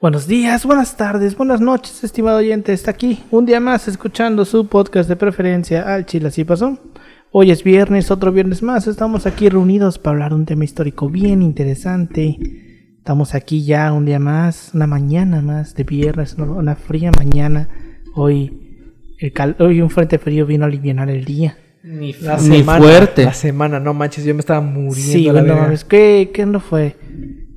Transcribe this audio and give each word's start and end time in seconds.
Buenos 0.00 0.28
días, 0.28 0.64
buenas 0.64 0.96
tardes, 0.96 1.36
buenas 1.36 1.60
noches, 1.60 2.04
estimado 2.04 2.38
oyente. 2.38 2.72
Está 2.72 2.92
aquí 2.92 3.24
un 3.32 3.46
día 3.46 3.58
más 3.58 3.88
escuchando 3.88 4.44
su 4.44 4.68
podcast 4.68 5.08
de 5.08 5.16
preferencia 5.16 5.92
al 5.92 6.06
Chile 6.06 6.28
Así 6.28 6.44
Pasó. 6.44 6.78
Hoy 7.32 7.50
es 7.50 7.64
viernes, 7.64 8.12
otro 8.12 8.30
viernes 8.30 8.62
más. 8.62 8.86
Estamos 8.86 9.26
aquí 9.26 9.48
reunidos 9.48 9.98
para 9.98 10.12
hablar 10.12 10.30
de 10.30 10.36
un 10.36 10.46
tema 10.46 10.62
histórico 10.62 11.08
bien 11.08 11.42
interesante. 11.42 12.38
Estamos 12.96 13.34
aquí 13.34 13.64
ya 13.64 13.92
un 13.92 14.04
día 14.04 14.20
más, 14.20 14.70
una 14.72 14.86
mañana 14.86 15.42
más 15.42 15.74
de 15.74 15.82
viernes, 15.82 16.36
una 16.38 16.76
fría 16.76 17.10
mañana. 17.18 17.68
Hoy, 18.14 18.86
el 19.18 19.32
cal 19.32 19.56
hoy 19.58 19.80
un 19.80 19.90
frente 19.90 20.20
frío 20.20 20.46
vino 20.46 20.62
a 20.62 20.68
aliviar 20.68 21.10
el 21.10 21.24
día. 21.24 21.58
Ni, 21.82 22.12
fuerte. 22.12 23.24
La 23.24 23.34
semana, 23.34 23.80
no 23.80 23.94
manches, 23.94 24.24
yo 24.24 24.32
me 24.32 24.40
estaba 24.40 24.60
muriendo. 24.60 25.12
Sí, 25.12 25.28
bueno, 25.28 25.68
¿qué, 25.88 26.30
¿qué 26.32 26.46
no 26.46 26.60
fue? 26.60 26.94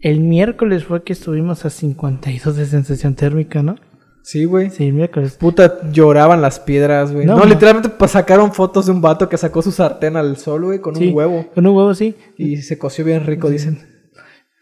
El 0.02 0.20
miércoles 0.20 0.84
fue 0.86 1.04
que 1.04 1.14
estuvimos 1.14 1.64
a 1.66 1.70
52 1.70 2.56
de 2.56 2.66
sensación 2.66 3.16
térmica, 3.16 3.62
¿no? 3.62 3.76
Sí, 4.24 4.46
güey. 4.46 4.70
Sí, 4.70 4.88
el 4.88 4.94
miércoles. 4.94 5.38
Puta, 5.40 5.92
lloraban 5.92 6.42
las 6.42 6.60
piedras, 6.60 7.12
güey. 7.12 7.26
No, 7.26 7.44
literalmente 7.46 7.90
pues, 7.90 8.12
sacaron 8.12 8.54
fotos 8.54 8.86
de 8.88 8.92
un 8.92 9.02
vato 9.02 9.30
que 9.30 9.38
sacó 9.38 9.62
su 9.62 9.72
sartén 9.72 10.16
al 10.16 10.38
sol, 10.38 10.66
güey, 10.66 10.80
con 10.80 10.98
un 10.98 11.14
huevo. 11.14 11.48
Con 11.54 11.66
un 11.66 11.76
huevo, 11.76 11.94
sí. 11.94 12.16
Y 12.38 12.58
se 12.58 12.78
coció 12.78 13.06
bien 13.06 13.26
rico, 13.26 13.50
dicen. 13.50 13.80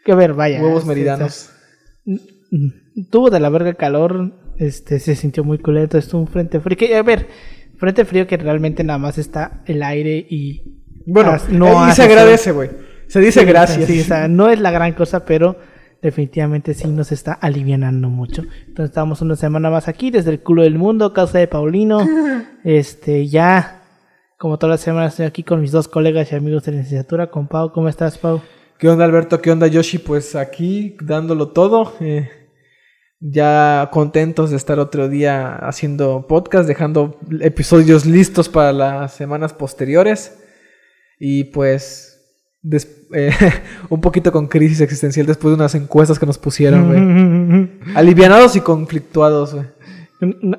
Que 0.05 0.11
a 0.11 0.15
ver, 0.15 0.33
vaya. 0.33 0.61
Huevos 0.61 0.85
meridanos. 0.85 1.51
tuvo 3.09 3.29
de 3.29 3.39
la 3.39 3.49
verga 3.49 3.73
calor, 3.73 4.33
este, 4.57 4.99
se 4.99 5.15
sintió 5.15 5.43
muy 5.43 5.59
culento, 5.59 5.97
estuvo 5.97 6.21
un 6.21 6.27
frente 6.27 6.59
frío. 6.59 6.77
Que, 6.77 6.95
a 6.95 7.03
ver, 7.03 7.27
frente 7.77 8.05
frío 8.05 8.27
que 8.27 8.37
realmente 8.37 8.83
nada 8.83 8.99
más 8.99 9.17
está 9.17 9.63
el 9.65 9.83
aire 9.83 10.25
y... 10.29 10.75
Bueno, 11.05 11.37
no 11.49 11.89
y 11.89 11.91
se 11.93 12.03
agradece, 12.03 12.51
güey. 12.51 12.69
Se 13.09 13.19
dice 13.19 13.43
gracias. 13.43 13.85
Sí, 13.87 14.01
o 14.01 14.03
sea, 14.03 14.27
no 14.27 14.49
es 14.49 14.59
la 14.59 14.69
gran 14.69 14.93
cosa, 14.93 15.25
pero 15.25 15.57
definitivamente 15.99 16.75
sí 16.75 16.87
nos 16.87 17.11
está 17.11 17.33
alivianando 17.33 18.07
mucho. 18.07 18.43
Entonces 18.67 18.91
estamos 18.91 19.21
una 19.21 19.35
semana 19.35 19.71
más 19.71 19.87
aquí 19.87 20.11
desde 20.11 20.29
el 20.29 20.41
culo 20.41 20.61
del 20.61 20.77
mundo, 20.77 21.11
casa 21.11 21.39
de 21.39 21.47
Paulino. 21.47 22.07
Este, 22.61 23.25
ya, 23.25 23.83
como 24.37 24.59
todas 24.59 24.71
las 24.71 24.81
semanas 24.81 25.13
estoy 25.13 25.25
aquí 25.25 25.43
con 25.43 25.61
mis 25.61 25.71
dos 25.71 25.87
colegas 25.87 26.29
y 26.29 26.35
amigos 26.35 26.65
de 26.65 26.73
la 26.73 26.79
licenciatura, 26.79 27.31
con 27.31 27.47
Pau. 27.47 27.71
¿Cómo 27.71 27.87
estás, 27.87 28.17
Pau? 28.17 28.41
¿Qué 28.77 28.89
onda, 28.89 29.05
Alberto? 29.05 29.41
¿Qué 29.41 29.49
onda, 29.49 29.65
Yoshi? 29.67 29.97
Pues 29.97 30.35
aquí 30.35 30.97
dándolo 31.01 31.53
todo. 31.53 31.93
Eh, 32.01 32.29
ya 33.21 33.89
contentos 33.93 34.51
de 34.51 34.57
estar 34.57 34.77
otro 34.77 35.07
día 35.07 35.55
haciendo 35.55 36.27
podcast, 36.27 36.67
dejando 36.67 37.17
episodios 37.39 38.05
listos 38.05 38.49
para 38.49 38.73
las 38.73 39.13
semanas 39.13 39.53
posteriores. 39.53 40.37
Y 41.17 41.45
pues 41.45 42.08
eh, 43.13 43.31
un 43.89 44.01
poquito 44.01 44.31
con 44.31 44.47
crisis 44.47 44.81
existencial 44.81 45.25
después 45.25 45.51
de 45.51 45.55
unas 45.55 45.75
encuestas 45.75 46.19
que 46.19 46.25
nos 46.25 46.37
pusieron, 46.37 46.87
güey. 46.87 47.69
Alivianados 47.95 48.55
y 48.55 48.61
conflictuados, 48.61 49.55
güey. 49.55 49.65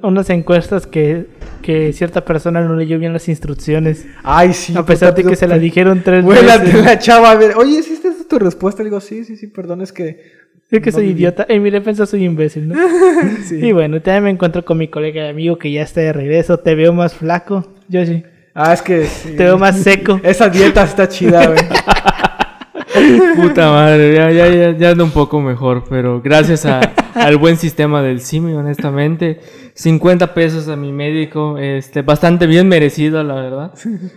Unas 0.02 0.30
encuestas 0.30 0.86
que, 0.86 1.26
que 1.60 1.92
cierta 1.92 2.24
persona 2.24 2.62
no 2.62 2.74
leyó 2.76 2.98
bien 2.98 3.12
las 3.12 3.28
instrucciones. 3.28 4.06
Ay, 4.22 4.54
sí. 4.54 4.74
A 4.74 4.86
pesar 4.86 5.14
de 5.14 5.22
que 5.22 5.36
se 5.36 5.46
la 5.46 5.58
dijeron 5.58 6.00
tres 6.02 6.24
veces. 6.24 6.46
La, 6.46 6.56
la 6.82 6.98
chava, 6.98 7.30
a 7.30 7.34
ver, 7.34 7.56
oye, 7.56 7.82
¿sí 7.82 7.92
esta 7.92 8.08
es 8.08 8.26
tu 8.26 8.38
respuesta? 8.38 8.82
Le 8.82 8.88
digo, 8.88 9.00
sí, 9.02 9.22
sí, 9.24 9.36
sí, 9.36 9.48
perdón, 9.48 9.82
es 9.82 9.92
que... 9.92 10.40
Es 10.70 10.80
que 10.80 10.92
soy 10.92 11.08
idiota. 11.08 11.44
En 11.48 11.62
mi 11.62 11.70
defensa 11.70 12.06
soy 12.06 12.24
imbécil, 12.24 12.68
¿no? 12.68 12.76
sí. 13.44 13.56
Y 13.56 13.72
bueno, 13.72 14.00
también 14.00 14.24
me 14.24 14.30
encuentro 14.30 14.64
con 14.64 14.78
mi 14.78 14.88
colega 14.88 15.26
y 15.26 15.28
amigo 15.28 15.58
que 15.58 15.70
ya 15.70 15.82
está 15.82 16.00
de 16.00 16.12
regreso. 16.12 16.58
Te 16.58 16.74
veo 16.74 16.94
más 16.94 17.12
flaco. 17.12 17.74
Yo 17.88 18.06
sí. 18.06 18.22
Ah, 18.62 18.74
es 18.74 18.82
que. 18.82 19.08
Te 19.24 19.44
veo 19.44 19.56
más 19.56 19.80
seco. 19.80 20.20
Esa 20.22 20.50
dieta 20.50 20.84
está 20.84 21.08
chida, 21.08 21.46
güey. 21.46 21.60
Puta 23.36 23.70
madre, 23.70 24.14
ya, 24.14 24.30
ya, 24.30 24.76
ya, 24.76 24.90
ando 24.90 25.04
un 25.04 25.12
poco 25.12 25.40
mejor, 25.40 25.84
pero 25.88 26.20
gracias 26.20 26.66
al 26.66 27.36
buen 27.38 27.56
sistema 27.56 28.02
del 28.02 28.20
CIMI, 28.20 28.52
honestamente. 28.52 29.40
50 29.74 30.34
pesos 30.34 30.68
a 30.68 30.76
mi 30.76 30.92
médico, 30.92 31.56
este, 31.56 32.02
bastante 32.02 32.46
bien 32.46 32.68
merecido, 32.68 33.22
la 33.22 33.34
verdad. 33.36 33.74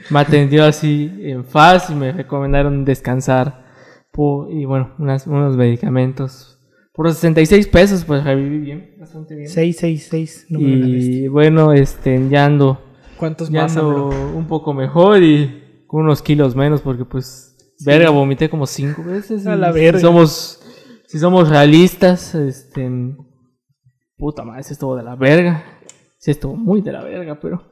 Me 0.10 0.20
atendió 0.20 0.66
así 0.66 1.10
en 1.22 1.46
faz 1.46 1.90
y 1.90 1.96
me 1.96 2.12
recomendaron 2.12 2.84
descansar. 2.84 3.64
y 4.50 4.66
bueno, 4.66 4.92
unos 4.98 5.56
medicamentos. 5.56 6.60
Por 6.92 7.10
66 7.10 7.68
pesos, 7.68 8.04
pues 8.04 8.26
reviví 8.26 8.58
bien, 8.58 8.96
bastante 9.00 9.36
bien. 9.36 9.48
666, 9.48 10.48
Y 10.50 11.28
bueno, 11.30 11.72
este, 11.72 12.28
ya 12.30 12.46
ando 12.46 12.93
¿Cuántos 13.18 13.50
más? 13.52 13.76
un 13.78 14.46
poco 14.48 14.74
mejor 14.74 15.22
y 15.22 15.84
con 15.88 16.02
unos 16.02 16.22
kilos 16.22 16.56
menos 16.56 16.82
porque 16.82 17.06
pues 17.06 17.56
verga 17.86 18.10
vomité 18.10 18.50
como 18.50 18.66
cinco 18.66 19.04
veces. 19.04 19.46
A 19.48 19.56
la 19.56 19.72
verga. 19.72 20.00
Si 20.00 20.06
somos 20.06 20.60
si 21.08 21.20
somos 21.20 21.50
realistas, 21.50 22.34
este 22.34 22.90
puta 24.18 24.44
madre, 24.44 24.64
se 24.64 24.74
estuvo 24.74 24.96
de 24.96 25.04
la 25.04 25.16
verga. 25.16 25.64
Sí 26.18 26.32
estuvo 26.32 26.56
muy 26.56 26.82
de 26.82 26.92
la 26.92 27.04
verga, 27.04 27.40
pero 27.40 27.70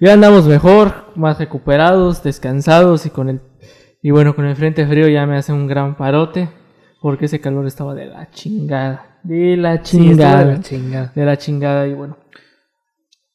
ya 0.00 0.12
andamos 0.12 0.46
mejor, 0.46 1.06
más 1.16 1.38
recuperados, 1.38 2.22
descansados 2.22 3.04
y 3.04 3.10
con 3.10 3.28
el 3.28 3.40
y 4.00 4.10
bueno, 4.10 4.34
con 4.36 4.44
el 4.44 4.54
frente 4.54 4.86
frío 4.86 5.08
ya 5.08 5.26
me 5.26 5.36
hace 5.36 5.52
un 5.52 5.66
gran 5.66 5.96
parote 5.96 6.48
porque 7.00 7.26
ese 7.26 7.40
calor 7.40 7.66
estaba 7.66 7.94
de 7.94 8.06
la 8.06 8.30
chingada, 8.30 9.18
de 9.22 9.56
la 9.56 9.82
chingada, 9.82 10.44
de 10.44 10.54
la 10.54 10.60
chingada, 10.60 11.12
de 11.14 11.24
la 11.24 11.36
chingada 11.36 11.86
y 11.88 11.94
bueno, 11.94 12.16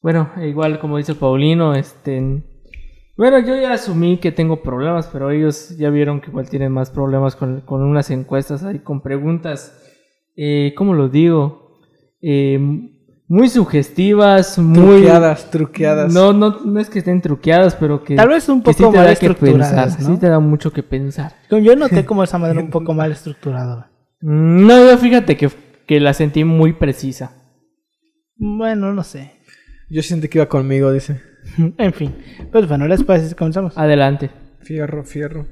bueno, 0.04 0.28
igual 0.42 0.78
como 0.80 0.98
dice 0.98 1.14
Paulino, 1.14 1.74
este... 1.74 2.42
Bueno, 3.16 3.38
yo 3.38 3.56
ya 3.56 3.72
asumí 3.72 4.18
que 4.18 4.32
tengo 4.32 4.62
problemas, 4.62 5.08
pero 5.10 5.30
ellos 5.30 5.78
ya 5.78 5.88
vieron 5.88 6.20
que 6.20 6.28
igual 6.28 6.50
tienen 6.50 6.72
más 6.72 6.90
problemas 6.90 7.36
con, 7.36 7.64
unas 7.66 8.10
encuestas 8.10 8.64
ahí, 8.64 8.80
con 8.80 9.00
preguntas, 9.00 9.82
eh, 10.36 10.74
¿cómo 10.76 10.92
lo 10.92 11.08
digo? 11.08 11.78
Eh, 12.20 12.58
muy 13.28 13.48
sugestivas, 13.48 14.58
muy... 14.58 14.96
Truqueadas, 14.96 15.50
truqueadas. 15.50 16.12
No, 16.12 16.34
no, 16.34 16.60
no 16.62 16.80
es 16.80 16.90
que 16.90 16.98
estén 16.98 17.22
truqueadas, 17.22 17.74
pero 17.74 18.04
que... 18.04 18.14
Tal 18.14 18.28
vez 18.28 18.46
un 18.50 18.62
poco 18.62 18.92
mal 18.92 19.08
estructuradas, 19.08 19.98
¿no? 20.00 20.06
Sí 20.06 20.20
te 20.20 20.28
da 20.28 20.38
mucho 20.38 20.70
que 20.70 20.82
pensar. 20.82 21.32
Yo 21.48 21.76
noté 21.76 22.04
como 22.04 22.22
esa 22.22 22.36
manera 22.36 22.60
un 22.60 22.68
poco 22.70 22.92
mal 22.92 23.10
estructurada. 23.10 23.90
Mm, 24.20 24.66
no, 24.66 24.86
yo 24.86 24.98
fíjate 24.98 25.38
que, 25.38 25.48
que 25.86 25.98
la 25.98 26.12
sentí 26.12 26.44
muy 26.44 26.74
precisa. 26.74 27.32
Bueno, 28.36 28.92
no 28.92 29.02
sé. 29.02 29.33
Yo 29.94 30.02
sentí 30.02 30.26
que 30.26 30.38
iba 30.38 30.48
conmigo, 30.48 30.90
dice. 30.90 31.20
en 31.78 31.92
fin. 31.92 32.12
Pues 32.50 32.66
bueno, 32.66 32.88
después 32.88 33.32
comenzamos. 33.36 33.78
Adelante. 33.78 34.28
Fierro, 34.60 35.04
fierro. 35.04 35.46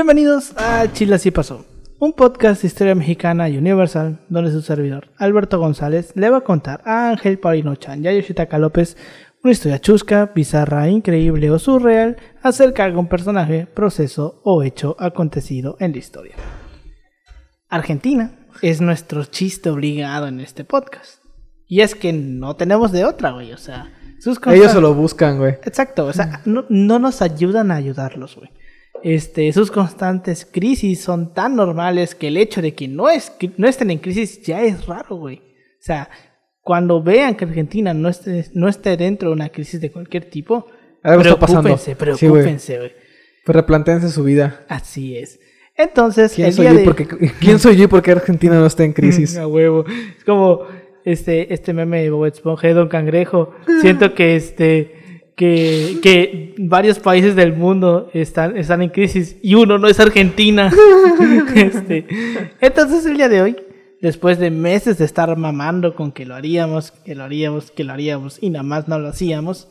Bienvenidos 0.00 0.54
a 0.56 0.90
Chile 0.90 1.16
Así 1.16 1.30
Pasó, 1.30 1.66
un 1.98 2.14
podcast 2.14 2.62
de 2.62 2.68
historia 2.68 2.94
mexicana 2.94 3.50
y 3.50 3.58
universal 3.58 4.18
donde 4.30 4.50
su 4.50 4.62
servidor, 4.62 5.08
Alberto 5.18 5.58
González, 5.58 6.12
le 6.14 6.30
va 6.30 6.38
a 6.38 6.40
contar 6.40 6.80
a 6.86 7.10
Ángel 7.10 7.38
Paulino 7.38 7.76
Chan 7.76 8.02
y 8.02 8.08
a 8.08 8.12
Yoshitaka 8.14 8.56
López 8.56 8.96
una 9.44 9.52
historia 9.52 9.78
chusca, 9.78 10.32
bizarra, 10.34 10.88
increíble 10.88 11.50
o 11.50 11.58
surreal 11.58 12.16
acerca 12.42 12.82
de 12.82 12.88
algún 12.88 13.08
personaje, 13.08 13.66
proceso 13.66 14.40
o 14.42 14.62
hecho 14.62 14.96
acontecido 14.98 15.76
en 15.80 15.92
la 15.92 15.98
historia. 15.98 16.34
Argentina 17.68 18.48
es 18.62 18.80
nuestro 18.80 19.26
chiste 19.26 19.68
obligado 19.68 20.28
en 20.28 20.40
este 20.40 20.64
podcast. 20.64 21.22
Y 21.66 21.82
es 21.82 21.94
que 21.94 22.14
no 22.14 22.56
tenemos 22.56 22.90
de 22.90 23.04
otra, 23.04 23.32
güey, 23.32 23.52
o 23.52 23.58
sea... 23.58 23.92
Ellos 24.46 24.72
se 24.72 24.80
lo 24.80 24.94
buscan, 24.94 25.36
güey. 25.36 25.58
Exacto, 25.62 26.06
o 26.06 26.12
sea, 26.14 26.40
no, 26.46 26.64
no 26.70 26.98
nos 26.98 27.20
ayudan 27.20 27.70
a 27.70 27.74
ayudarlos, 27.74 28.36
güey 28.36 28.50
este, 29.02 29.52
sus 29.52 29.70
constantes 29.70 30.46
crisis 30.50 31.00
son 31.00 31.32
tan 31.32 31.56
normales 31.56 32.14
que 32.14 32.28
el 32.28 32.36
hecho 32.36 32.62
de 32.62 32.74
que 32.74 32.88
no, 32.88 33.08
es, 33.08 33.32
no 33.56 33.68
estén 33.68 33.90
en 33.90 33.98
crisis 33.98 34.42
ya 34.42 34.62
es 34.62 34.86
raro, 34.86 35.16
güey. 35.16 35.36
O 35.38 35.82
sea, 35.82 36.08
cuando 36.60 37.02
vean 37.02 37.34
que 37.34 37.44
Argentina 37.44 37.94
no 37.94 38.08
esté, 38.08 38.46
no 38.54 38.68
esté 38.68 38.96
dentro 38.96 39.30
de 39.30 39.34
una 39.34 39.48
crisis 39.48 39.80
de 39.80 39.90
cualquier 39.90 40.28
tipo, 40.28 40.66
preocúpense, 41.02 41.96
preocúpense, 41.96 42.78
güey. 42.78 42.92
pues 43.44 43.56
replantéense 43.56 44.10
su 44.10 44.22
vida. 44.22 44.64
Así 44.68 45.16
es. 45.16 45.40
Entonces, 45.76 46.32
¿Quién, 46.34 46.52
soy, 46.52 46.66
yo 46.66 46.84
porque, 46.84 47.08
¿quién 47.40 47.58
soy 47.58 47.76
yo 47.76 47.88
porque 47.88 48.12
Argentina 48.12 48.54
no 48.56 48.66
está 48.66 48.84
en 48.84 48.92
crisis? 48.92 49.36
A 49.38 49.46
huevo. 49.46 49.86
Es 50.16 50.24
como, 50.24 50.66
este, 51.04 51.54
este 51.54 51.72
meme 51.72 52.02
de 52.02 52.10
Bob 52.10 52.26
Esponja 52.26 52.68
de 52.68 52.74
Don 52.74 52.88
Cangrejo. 52.88 53.54
Siento 53.80 54.14
que 54.14 54.36
este 54.36 54.99
que, 55.40 56.00
que 56.02 56.54
varios 56.58 56.98
países 56.98 57.34
del 57.34 57.56
mundo 57.56 58.10
están, 58.12 58.58
están 58.58 58.82
en 58.82 58.90
crisis 58.90 59.38
y 59.42 59.54
uno 59.54 59.78
no 59.78 59.88
es 59.88 59.98
Argentina. 59.98 60.70
Este, 61.54 62.06
entonces 62.60 63.06
el 63.06 63.16
día 63.16 63.30
de 63.30 63.40
hoy, 63.40 63.56
después 64.02 64.38
de 64.38 64.50
meses 64.50 64.98
de 64.98 65.06
estar 65.06 65.34
mamando 65.36 65.94
con 65.94 66.12
que 66.12 66.26
lo 66.26 66.34
haríamos, 66.34 66.90
que 66.90 67.14
lo 67.14 67.24
haríamos, 67.24 67.70
que 67.70 67.84
lo 67.84 67.94
haríamos 67.94 68.38
y 68.42 68.50
nada 68.50 68.62
más 68.62 68.86
no 68.86 68.98
lo 68.98 69.08
hacíamos, 69.08 69.68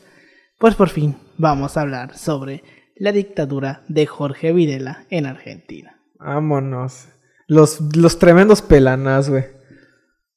pues 0.58 0.74
por 0.74 0.90
fin 0.90 1.16
vamos 1.38 1.78
a 1.78 1.82
hablar 1.82 2.18
sobre 2.18 2.64
la 2.96 3.12
dictadura 3.12 3.84
de 3.88 4.08
Jorge 4.08 4.52
Videla 4.54 5.06
en 5.12 5.28
Argentina. 5.28 6.02
Vámonos. 6.18 7.10
Los, 7.48 7.96
los 7.96 8.18
tremendos 8.18 8.64
pelanas, 8.64 9.30
güey. 9.30 9.44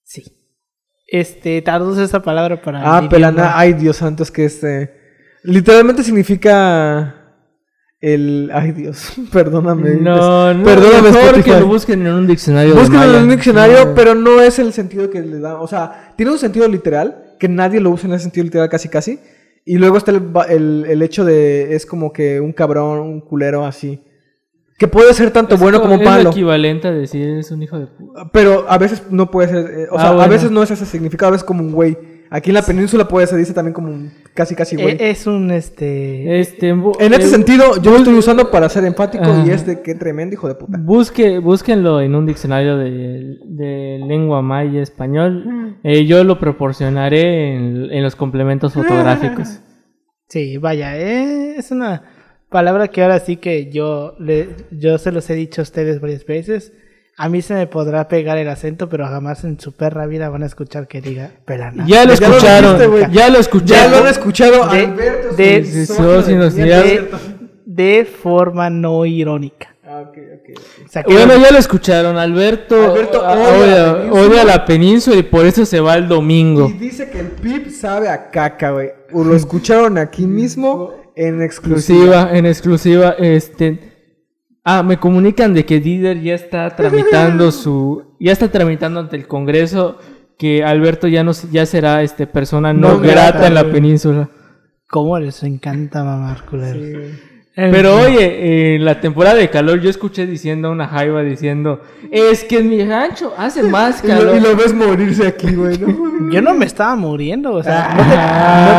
Sí. 0.03 0.25
Este, 1.07 1.63
tardos 1.63 1.97
esa 1.97 2.21
palabra 2.21 2.61
para. 2.61 2.81
Ah, 2.85 3.09
idioma. 3.11 3.59
Ay, 3.59 3.73
Dios 3.73 3.97
santo, 3.97 4.23
es 4.23 4.31
que 4.31 4.45
este. 4.45 5.02
Literalmente 5.45 6.03
significa. 6.03 7.17
El. 8.01 8.51
Ay, 8.53 8.73
Dios. 8.73 9.13
Perdóname. 9.33 9.95
No, 9.97 10.53
no. 10.55 10.65
Perdóname, 10.65 11.03
mejor 11.03 11.21
Spotify. 11.23 11.51
que 11.51 11.61
lo 11.61 11.67
busquen 11.67 12.07
en 12.07 12.13
un 12.13 12.27
diccionario. 12.27 12.75
Búsquenlo 12.75 13.17
en 13.19 13.23
un 13.25 13.31
diccionario, 13.31 13.85
No. 13.87 13.95
pero 13.95 14.15
no 14.15 14.41
es 14.41 14.59
el 14.59 14.73
sentido 14.73 15.09
que 15.11 15.21
le 15.21 15.39
da. 15.39 15.61
O 15.61 15.67
sea, 15.69 16.13
tiene 16.17 16.33
un 16.33 16.39
sentido 16.39 16.67
literal, 16.69 17.35
que 17.39 17.49
nadie 17.49 17.81
lo 17.81 17.91
usa 17.91 18.09
en 18.09 18.15
ese 18.15 18.25
sentido 18.25 18.45
literal 18.45 18.69
casi 18.69 18.89
casi. 18.89 19.21
Y 19.65 19.77
luego 19.79 19.97
está 19.97 20.11
el, 20.11 20.23
el, 20.49 20.85
el 20.89 21.03
hecho 21.03 21.25
de. 21.25 21.75
Es 21.77 21.87
como 21.87 22.13
que 22.13 22.41
un 22.41 22.53
cabrón, 22.53 22.99
un 22.99 23.21
culero 23.21 23.65
así. 23.65 24.03
Que 24.79 24.89
puede 24.89 25.15
ser 25.15 25.31
tanto 25.31 25.55
Es 25.55 25.61
bueno 25.61 25.81
como 25.81 25.95
es 25.95 26.01
lo 26.01 26.11
malo. 26.11 26.31
equivalente 26.31 26.89
a 26.89 26.93
decir 26.93 27.23
eres 27.29 27.53
un 27.53 27.63
hijo 27.63 27.79
de 27.79 27.87
puta. 27.87 28.29
Pero 28.33 28.67
a 28.69 28.79
veces 28.79 29.05
no 29.11 29.31
puede 29.31 29.49
ser. 29.49 29.59
eh, 29.71 29.87
o 29.93 29.97
Ah, 29.97 30.01
sea, 30.01 30.23
a 30.25 30.27
veces 30.27 30.51
no 30.51 30.61
es 30.65 30.73
ese 30.73 30.85
significado, 30.87 31.29
a 31.29 31.33
veces 31.33 31.45
como 31.45 31.63
un 31.63 31.71
güey. 31.71 31.97
Aquí 32.31 32.51
en 32.51 32.55
la 32.55 32.63
península 32.63 33.07
puede 33.07 33.29
ser, 33.29 33.39
dice 33.39 33.53
también 33.53 33.75
como 33.75 33.89
un 33.93 34.11
casi 34.35 34.55
casi 34.55 34.77
güey. 34.77 34.97
E- 34.99 35.11
Es 35.11 35.27
un 35.27 35.51
este. 35.51 36.41
Este, 36.41 36.69
en 36.71 36.83
este 37.13 37.25
eh, 37.25 37.29
sentido, 37.29 37.81
yo 37.83 37.91
lo 37.93 37.99
estoy 37.99 38.15
usando 38.15 38.51
para 38.51 38.69
ser 38.69 38.85
enfático 38.85 39.25
y 39.47 39.51
es 39.51 39.67
de 39.67 39.83
que 39.83 39.95
tremendo 39.95 40.35
hijo 40.35 40.49
de 40.49 40.55
puta. 40.55 40.79
Busque, 40.81 41.39
búsquenlo 41.39 42.01
en 42.01 42.15
un 42.15 42.27
diccionario 42.27 42.77
de, 42.79 43.39
de 43.45 44.01
lengua 44.07 44.43
maya 44.43 44.81
Mm. 44.81 44.83
español. 44.83 45.79
Eh, 45.85 46.07
yo 46.07 46.23
lo 46.25 46.39
proporcionaré 46.39 47.55
en, 47.57 47.89
en 47.93 48.03
los 48.03 48.17
complementos 48.17 48.73
fotográficos. 48.75 49.61
Sí, 50.29 50.57
vaya, 50.57 50.97
eh, 50.99 51.57
es 51.59 51.71
una 51.73 52.05
palabra 52.49 52.89
que 52.89 53.03
ahora 53.03 53.19
sí 53.21 53.37
que 53.37 53.71
yo, 53.71 54.15
le, 54.19 54.49
yo 54.71 54.97
se 54.97 55.13
los 55.13 55.29
he 55.29 55.35
dicho 55.35 55.61
a 55.61 55.65
ustedes 55.65 56.01
varias 56.01 56.25
veces. 56.25 56.73
A 57.19 57.29
mí 57.29 57.43
se 57.43 57.55
me 57.55 57.67
podrá 57.67 58.09
pegar 58.09 58.39
el 58.39 58.49
acento, 58.49 58.89
pero 58.89 59.07
jamás 59.07 59.45
en 59.45 59.61
su 59.61 59.73
perra 59.73 60.07
vida 60.07 60.29
van 60.31 60.43
a 60.43 60.47
escuchar 60.47 60.89
que 60.89 61.01
diga 61.03 61.31
pelana. 61.45 61.85
Ya 61.87 62.05
lo 62.05 62.15
Ya 62.15 62.29
lo 62.29 62.35
escucharon, 62.35 62.79
dijiste, 62.79 63.09
ya 63.13 63.29
lo 63.29 63.35
Ya 63.35 63.41
escucharon. 63.41 63.91
lo 63.93 63.97
han 63.99 64.07
escuchado, 64.09 64.67
De- 64.71 64.81
Alberto. 64.85 65.37
de- 65.37 65.61
de- 65.63 67.11
de 67.67 68.05
forma 68.05 68.71
no 68.71 69.05
irónica. 69.07 69.69
Ah, 69.87 70.01
ok, 70.09 70.09
ok, 70.09 70.51
ok. 70.57 70.85
O 70.87 70.89
sea, 70.89 71.03
que 71.03 71.13
Bueno, 71.13 71.37
ya 71.37 71.51
lo 71.53 71.59
escucharon. 71.59 72.17
Alberto, 72.17 72.93
Alberto 72.93 73.21
odia 73.21 73.35
odia, 73.59 73.77
la 73.77 73.95
península. 73.95 74.21
odia 74.23 74.45
la 74.45 74.65
península 74.65 75.17
y 75.17 75.23
por 75.23 75.45
eso 75.47 75.67
se 75.67 75.81
va 75.81 75.95
el 75.97 76.09
domingo. 76.09 76.69
Y 76.71 76.73
dice 76.79 77.11
que 77.11 77.21
el 77.21 77.27
pip 77.29 77.69
sabe 77.71 78.09
a 78.09 78.31
caca, 78.31 78.71
güey. 78.71 78.91
Lo 79.13 79.35
escucharon 79.37 79.99
aquí 79.99 80.27
mismo 80.27 80.95
en 81.15 81.43
exclusiva. 81.43 82.23
exclusiva, 82.23 82.39
en 82.39 82.47
exclusiva, 82.47 83.15
este 83.19 83.92
ah, 84.65 84.83
me 84.83 84.99
comunican 84.99 85.55
de 85.55 85.65
que 85.65 85.81
Dider 85.81 86.21
ya 86.21 86.35
está 86.35 86.75
tramitando 86.77 87.51
su 87.53 88.15
ya 88.21 88.33
está 88.33 88.49
tramitando 88.51 89.01
ante 89.01 89.17
el 89.17 89.27
Congreso 89.27 89.99
que 90.39 90.65
Alberto 90.65 91.09
ya 91.09 91.23
no 91.25 91.33
ya 91.51 91.67
será 91.67 92.03
este 92.03 92.27
persona 92.27 92.73
no, 92.73 92.95
No 92.95 92.99
grata 93.01 93.31
grata, 93.31 93.47
en 93.47 93.55
la 93.55 93.63
güey. 93.63 93.75
península. 93.75 94.29
¿Cómo 94.89 95.19
les 95.19 95.43
encanta 95.43 96.05
mamar, 96.05 96.45
culero? 96.45 96.79
En 96.79 97.32
Pero 97.55 97.99
fin. 97.99 98.07
oye, 98.07 98.77
en 98.77 98.85
la 98.85 99.01
temporada 99.01 99.37
de 99.37 99.51
calor 99.51 99.79
yo 99.81 99.91
escuché 99.91 100.25
diciendo 100.27 100.69
a 100.69 100.71
una 100.71 100.89
jaiba 100.89 101.23
diciendo, 101.23 101.83
"Es 102.11 102.45
que 102.45 102.59
en 102.61 102.71
mi 102.71 102.83
rancho 102.85 103.35
hace 103.37 103.63
más 103.77 104.03
Y 104.03 104.09
lo, 104.09 104.15
calor." 104.15 104.37
y 104.37 104.41
lo 104.41 104.57
ves 104.57 104.73
morirse 104.73 105.27
aquí, 105.27 105.55
güey, 105.55 105.77
¿no? 105.79 105.89
Yo 106.33 106.41
no 106.41 106.55
me 106.55 106.65
estaba 106.65 106.97
muriendo, 106.97 107.53
o 107.53 107.63
sea, 107.63 107.89
Ah. 107.91 107.95
no, 107.97 108.03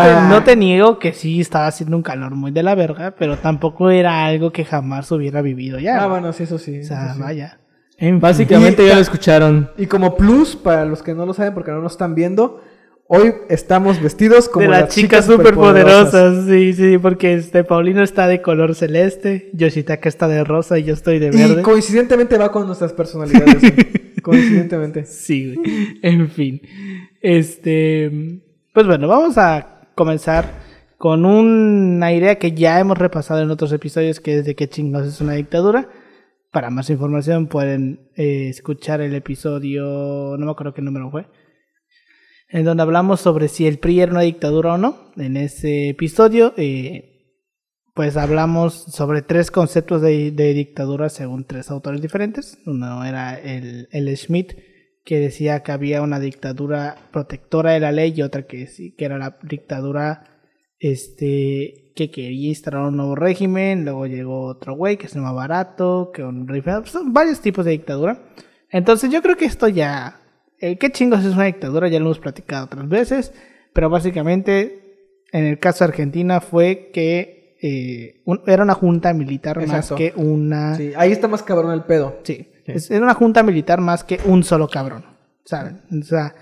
te, 0.03 0.13
no 0.13 0.19
te- 0.29 0.29
no 0.35 0.43
te 0.43 0.55
niego 0.55 0.97
que 0.97 1.13
sí 1.13 1.39
estaba 1.41 1.67
haciendo 1.67 1.95
un 1.97 2.01
calor 2.03 2.31
muy 2.35 2.49
de 2.51 2.63
la 2.63 2.73
verga, 2.73 3.13
pero 3.17 3.37
tampoco 3.37 3.91
era 3.91 4.25
algo 4.25 4.51
que 4.51 4.65
jamás 4.65 5.11
hubiera 5.11 5.41
vivido 5.43 5.77
ya. 5.77 5.97
ah, 5.97 6.07
güey. 6.07 6.09
bueno, 6.21 6.33
sí, 6.33 6.43
eso 6.43 6.57
sí. 6.57 6.79
o 6.79 6.83
sea, 6.83 7.13
sí. 7.13 7.19
vaya. 7.21 7.59
En. 7.99 8.19
Básicamente 8.19 8.83
Y- 8.83 8.87
ya 8.87 8.95
lo 8.95 9.01
escucharon. 9.01 9.69
Y 9.77 9.85
como 9.85 10.17
plus, 10.17 10.55
para 10.55 10.83
los 10.85 11.03
que 11.03 11.13
no 11.13 11.27
lo 11.27 11.33
saben 11.35 11.53
porque 11.53 11.69
no 11.69 11.79
nos 11.79 11.91
están 11.91 12.15
viendo, 12.15 12.59
hoy 13.07 13.33
estamos 13.49 14.01
vestidos 14.01 14.49
como 14.49 14.63
de 14.63 14.69
las 14.69 14.89
chicas 14.93 15.25
superpoderosas, 15.25 16.45
sí, 16.47 16.73
sí, 16.73 16.97
porque 16.97 17.33
este 17.35 17.63
Paulino 17.63 18.03
está 18.03 18.27
de 18.27 18.41
color 18.41 18.75
celeste, 18.75 19.49
Yoshitaka 19.53 20.09
está 20.09 20.27
de 20.27 20.43
rosa 20.43 20.79
y 20.79 20.83
yo 20.83 20.93
estoy 20.93 21.19
de 21.19 21.27
Y 21.27 21.37
verde. 21.37 21.61
coincidentemente 21.61 22.37
va 22.37 22.51
con 22.51 22.65
nuestras 22.65 22.93
personalidades. 22.93 23.61
coincidentemente. 24.21 25.05
Sí, 25.05 25.53
güey. 25.55 25.99
En 26.01 26.29
fin. 26.29 26.61
Este. 27.21 28.41
Pues 28.73 28.87
bueno, 28.87 29.07
vamos 29.07 29.37
a 29.37 29.81
comenzar 29.95 30.63
con 30.97 31.25
una 31.25 32.13
idea 32.13 32.39
que 32.39 32.53
ya 32.53 32.79
hemos 32.79 32.97
repasado 32.97 33.41
en 33.41 33.51
otros 33.51 33.71
episodios, 33.73 34.19
que 34.19 34.39
es 34.39 34.45
de 34.45 34.55
qué 34.55 34.67
chingos 34.69 35.05
es 35.05 35.21
una 35.21 35.33
dictadura. 35.33 35.89
Para 36.49 36.69
más 36.69 36.89
información 36.89 37.47
pueden 37.47 38.09
eh, 38.15 38.47
escuchar 38.49 39.01
el 39.01 39.13
episodio, 39.13 40.37
no 40.37 40.45
me 40.45 40.51
acuerdo 40.51 40.73
qué 40.73 40.81
número 40.81 41.11
fue, 41.11 41.25
en 42.53 42.65
donde 42.65 42.83
hablamos 42.83 43.19
sobre 43.19 43.47
si 43.47 43.65
el 43.65 43.79
PRI 43.79 44.01
era 44.01 44.11
una 44.11 44.21
dictadura 44.21 44.75
o 44.75 44.77
no. 44.77 45.11
En 45.17 45.37
ese 45.37 45.89
episodio, 45.89 46.53
eh, 46.55 47.41
pues 47.95 48.15
hablamos 48.15 48.75
sobre 48.75 49.23
tres 49.23 49.49
conceptos 49.49 50.03
de, 50.03 50.31
dictadura 50.31 51.09
según 51.09 51.45
tres 51.45 51.71
autores 51.71 51.99
diferentes. 51.99 52.59
Uno 52.67 53.03
era 53.03 53.39
el, 53.39 53.87
Schmidt, 54.15 54.53
que 55.03 55.19
decía 55.19 55.63
que 55.63 55.71
había 55.71 56.03
una 56.03 56.19
dictadura 56.19 57.09
protectora 57.11 57.71
de 57.71 57.79
la 57.79 57.91
ley 57.91 58.13
y 58.15 58.21
otra 58.21 58.45
que 58.45 58.67
que 58.95 59.03
era 59.03 59.17
la 59.17 59.39
dictadura 59.41 60.29
este 60.77 61.91
que 61.95 62.11
quería 62.11 62.49
instalar 62.49 62.83
un 62.83 62.97
nuevo 62.97 63.15
régimen, 63.15 63.83
luego 63.83 64.05
llegó 64.05 64.45
otro 64.45 64.75
güey 64.75 64.97
que 64.97 65.07
se 65.07 65.15
llama 65.15 65.31
Barato, 65.31 66.11
que 66.13 66.23
un 66.23 66.47
son 66.85 67.13
varios 67.13 67.39
tipos 67.41 67.65
de 67.65 67.71
dictadura. 67.71 68.21
Entonces 68.69 69.11
yo 69.11 69.23
creo 69.23 69.37
que 69.37 69.45
esto 69.45 69.67
ya 69.67 70.22
eh, 70.65 70.77
qué 70.77 70.91
chingos 70.91 71.23
es 71.25 71.33
una 71.33 71.45
dictadura, 71.45 71.87
ya 71.87 71.99
lo 71.99 72.05
hemos 72.05 72.19
platicado 72.19 72.65
otras 72.65 72.87
veces, 72.87 73.33
pero 73.73 73.89
básicamente 73.89 74.81
en 75.31 75.45
el 75.45 75.59
caso 75.59 75.83
de 75.83 75.89
Argentina 75.89 76.41
fue 76.41 76.91
que 76.93 77.57
eh, 77.61 78.21
un- 78.25 78.41
era 78.45 78.63
una 78.63 78.73
junta 78.73 79.13
militar 79.13 79.57
Exacto. 79.61 79.93
más 79.93 79.97
que 79.97 80.13
una 80.15 80.75
Sí, 80.75 80.91
ahí 80.97 81.11
está 81.11 81.27
más 81.27 81.43
cabrón 81.43 81.71
el 81.73 81.83
pedo. 81.83 82.19
Sí, 82.23 82.47
es, 82.65 82.91
era 82.91 83.03
una 83.03 83.13
junta 83.13 83.41
militar 83.43 83.79
más 83.81 84.03
que 84.03 84.19
un 84.25 84.43
solo 84.43 84.67
cabrón, 84.67 85.05
¿saben? 85.45 85.81
O 85.99 86.03
sea, 86.03 86.35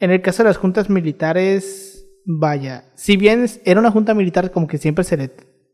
en 0.00 0.10
el 0.10 0.22
caso 0.22 0.42
de 0.42 0.48
las 0.48 0.56
juntas 0.56 0.88
militares, 0.88 2.06
vaya, 2.24 2.84
si 2.94 3.16
bien 3.16 3.46
era 3.64 3.80
una 3.80 3.90
junta 3.90 4.14
militar 4.14 4.50
como 4.50 4.66
que 4.66 4.78
siempre 4.78 5.04
se 5.04 5.16
le, 5.16 5.30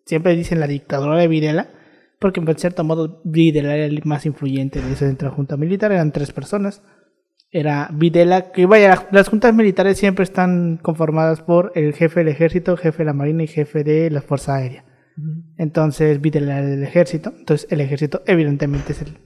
siempre 0.07 0.35
dicen 0.37 0.61
la 0.61 0.66
dictadura 0.66 1.16
de 1.19 1.28
Videla, 1.28 1.69
porque 2.19 2.40
en 2.40 2.59
cierto 2.59 2.85
modo 2.85 3.21
Videla 3.25 3.75
era 3.76 3.85
el 3.87 4.00
más 4.04 4.26
influyente 4.26 4.81
de 4.81 4.93
esa 4.93 5.31
junta 5.31 5.57
militar, 5.57 5.93
eran 5.93 6.11
tres 6.12 6.33
personas. 6.33 6.83
Era 7.57 7.89
Videla, 7.93 8.51
que 8.51 8.67
vaya, 8.67 8.89
la- 8.89 9.09
las 9.13 9.29
juntas 9.29 9.55
militares 9.55 9.97
siempre 9.97 10.25
están 10.25 10.77
conformadas 10.83 11.41
por 11.41 11.71
el 11.77 11.95
jefe 11.95 12.21
del 12.21 12.29
ejército, 12.29 12.77
jefe 12.77 12.99
de 12.99 13.05
la 13.05 13.13
marina 13.13 13.45
y 13.45 13.47
jefe 13.47 13.85
de 13.85 14.11
la 14.11 14.21
fuerza 14.23 14.57
aérea. 14.57 14.85
Entonces 15.57 16.21
Videla 16.21 16.59
era 16.59 16.67
del 16.67 16.83
ejército, 16.83 17.33
entonces 17.39 17.69
el 17.71 17.81
ejército 17.81 18.23
evidentemente 18.27 18.93
es 18.93 19.03
el, 19.03 19.17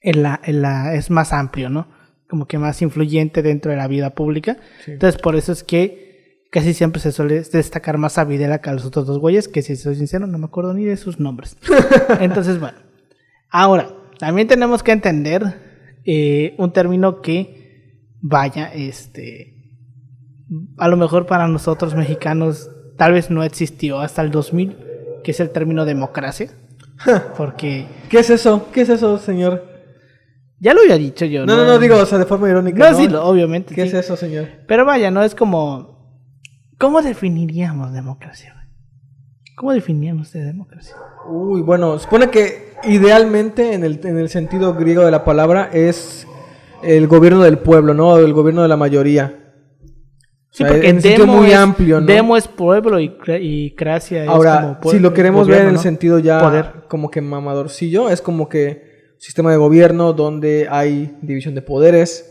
en 0.00 0.22
la- 0.62 0.94
es 0.94 1.10
más 1.10 1.32
amplio, 1.34 1.68
¿no? 1.68 1.88
Como 2.28 2.46
que 2.46 2.56
más 2.58 2.80
influyente 2.80 3.42
dentro 3.42 3.70
de 3.70 3.76
la 3.76 3.88
vida 3.88 4.10
pública. 4.14 4.56
Entonces, 4.86 5.20
por 5.20 5.36
eso 5.36 5.52
es 5.52 5.62
que 5.62 6.46
casi 6.50 6.72
siempre 6.74 7.00
se 7.02 7.12
suele 7.12 7.42
destacar 7.42 7.98
más 7.98 8.16
a 8.16 8.24
Videla 8.24 8.60
que 8.62 8.70
a 8.70 8.72
los 8.72 8.86
otros 8.86 9.06
dos 9.06 9.18
güeyes, 9.18 9.48
que 9.48 9.60
si 9.62 9.76
soy 9.76 9.96
sincero, 9.96 10.26
no 10.26 10.38
me 10.38 10.46
acuerdo 10.46 10.72
ni 10.72 10.84
de 10.86 10.96
sus 10.96 11.20
nombres. 11.20 11.58
Entonces, 12.20 12.58
bueno. 12.58 12.78
Ahora, 13.50 13.90
también 14.18 14.48
tenemos 14.48 14.82
que 14.82 14.92
entender 14.92 15.69
eh, 16.04 16.54
un 16.58 16.72
término 16.72 17.20
que, 17.20 17.98
vaya, 18.20 18.72
este, 18.72 19.54
a 20.78 20.88
lo 20.88 20.96
mejor 20.96 21.26
para 21.26 21.48
nosotros 21.48 21.94
mexicanos 21.94 22.70
tal 22.96 23.12
vez 23.12 23.30
no 23.30 23.42
existió 23.42 24.00
hasta 24.00 24.22
el 24.22 24.30
2000, 24.30 24.76
que 25.24 25.30
es 25.30 25.40
el 25.40 25.50
término 25.50 25.84
democracia. 25.84 26.50
Porque 27.36 27.86
¿Qué 28.08 28.18
es 28.18 28.30
eso? 28.30 28.68
¿Qué 28.72 28.82
es 28.82 28.88
eso, 28.88 29.18
señor? 29.18 29.70
ya 30.60 30.74
lo 30.74 30.82
había 30.82 30.98
dicho 30.98 31.24
yo. 31.24 31.46
No, 31.46 31.56
no, 31.56 31.64
no, 31.64 31.78
digo, 31.78 31.96
o 31.96 32.06
sea, 32.06 32.18
de 32.18 32.26
forma 32.26 32.48
irónica. 32.48 32.78
No, 32.78 32.90
¿no? 32.90 32.96
sí, 32.96 33.14
obviamente. 33.14 33.74
¿Qué 33.74 33.82
sí. 33.82 33.88
es 33.88 34.04
eso, 34.04 34.16
señor? 34.16 34.46
Pero 34.68 34.84
vaya, 34.84 35.10
no 35.10 35.22
es 35.22 35.34
como. 35.34 35.98
¿Cómo 36.78 37.02
definiríamos 37.02 37.92
democracia? 37.92 38.56
¿Cómo 39.56 39.72
definirían 39.72 40.18
ustedes 40.18 40.46
democracia? 40.46 40.96
Uy, 41.28 41.62
bueno, 41.62 41.98
supone 41.98 42.30
que 42.30 42.69
idealmente 42.84 43.74
en 43.74 43.84
el, 43.84 44.00
en 44.04 44.18
el 44.18 44.28
sentido 44.28 44.74
griego 44.74 45.04
de 45.04 45.10
la 45.10 45.24
palabra 45.24 45.70
es 45.72 46.26
el 46.82 47.06
gobierno 47.08 47.42
del 47.42 47.58
pueblo, 47.58 47.94
¿no? 47.94 48.16
El 48.18 48.32
gobierno 48.32 48.62
de 48.62 48.68
la 48.68 48.76
mayoría. 48.76 49.36
O 49.36 50.52
Sí, 50.52 50.64
sea, 50.64 50.68
porque 50.68 50.88
en 50.88 51.00
sentido 51.00 51.26
demo 51.26 51.38
muy 51.38 51.50
es, 51.52 51.56
amplio, 51.56 52.00
¿no? 52.00 52.06
Demo 52.06 52.36
es 52.36 52.48
pueblo 52.48 52.98
y, 52.98 53.14
y 53.40 53.70
Cracia 53.76 54.24
es 54.24 54.28
Ahora, 54.28 54.60
como 54.62 54.80
pue- 54.80 54.90
si 54.92 54.98
lo 54.98 55.12
queremos 55.14 55.46
ver 55.46 55.62
en 55.62 55.68
el 55.68 55.78
sentido 55.78 56.18
ya 56.18 56.40
Poder. 56.40 56.72
como 56.88 57.08
que 57.10 57.20
mamadorcillo, 57.20 58.10
es 58.10 58.20
como 58.20 58.48
que 58.48 59.14
sistema 59.18 59.52
de 59.52 59.58
gobierno 59.58 60.12
donde 60.12 60.66
hay 60.68 61.16
división 61.22 61.54
de 61.54 61.62
poderes, 61.62 62.26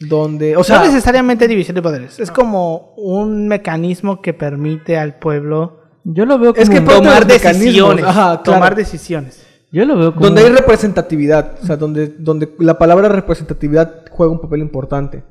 donde, 0.00 0.56
o 0.56 0.64
sea, 0.64 0.78
no 0.78 0.86
necesariamente 0.86 1.46
división 1.46 1.74
de 1.74 1.82
poderes. 1.82 2.18
Es 2.20 2.30
como 2.30 2.94
un 2.96 3.48
mecanismo 3.48 4.22
que 4.22 4.32
permite 4.32 4.96
al 4.96 5.18
pueblo 5.18 5.80
Yo 6.04 6.24
lo 6.24 6.38
veo 6.38 6.54
como 6.54 6.62
Es 6.62 6.70
que 6.70 6.78
un- 6.78 6.84
parte 6.86 7.00
de 7.02 7.06
tomar 7.06 7.26
decisiones. 7.26 8.04
ajá, 8.06 8.22
claro. 8.42 8.42
Tomar 8.44 8.74
decisiones. 8.76 9.44
Yo 9.72 9.84
lo 9.84 9.96
veo 9.96 10.14
como 10.14 10.26
donde 10.26 10.42
hay 10.42 10.50
representatividad, 10.50 11.58
o 11.62 11.66
sea, 11.66 11.76
donde, 11.76 12.08
donde 12.18 12.54
la 12.58 12.78
palabra 12.78 13.08
representatividad 13.08 14.04
juega 14.10 14.32
un 14.32 14.40
papel 14.40 14.60
importante. 14.60 15.24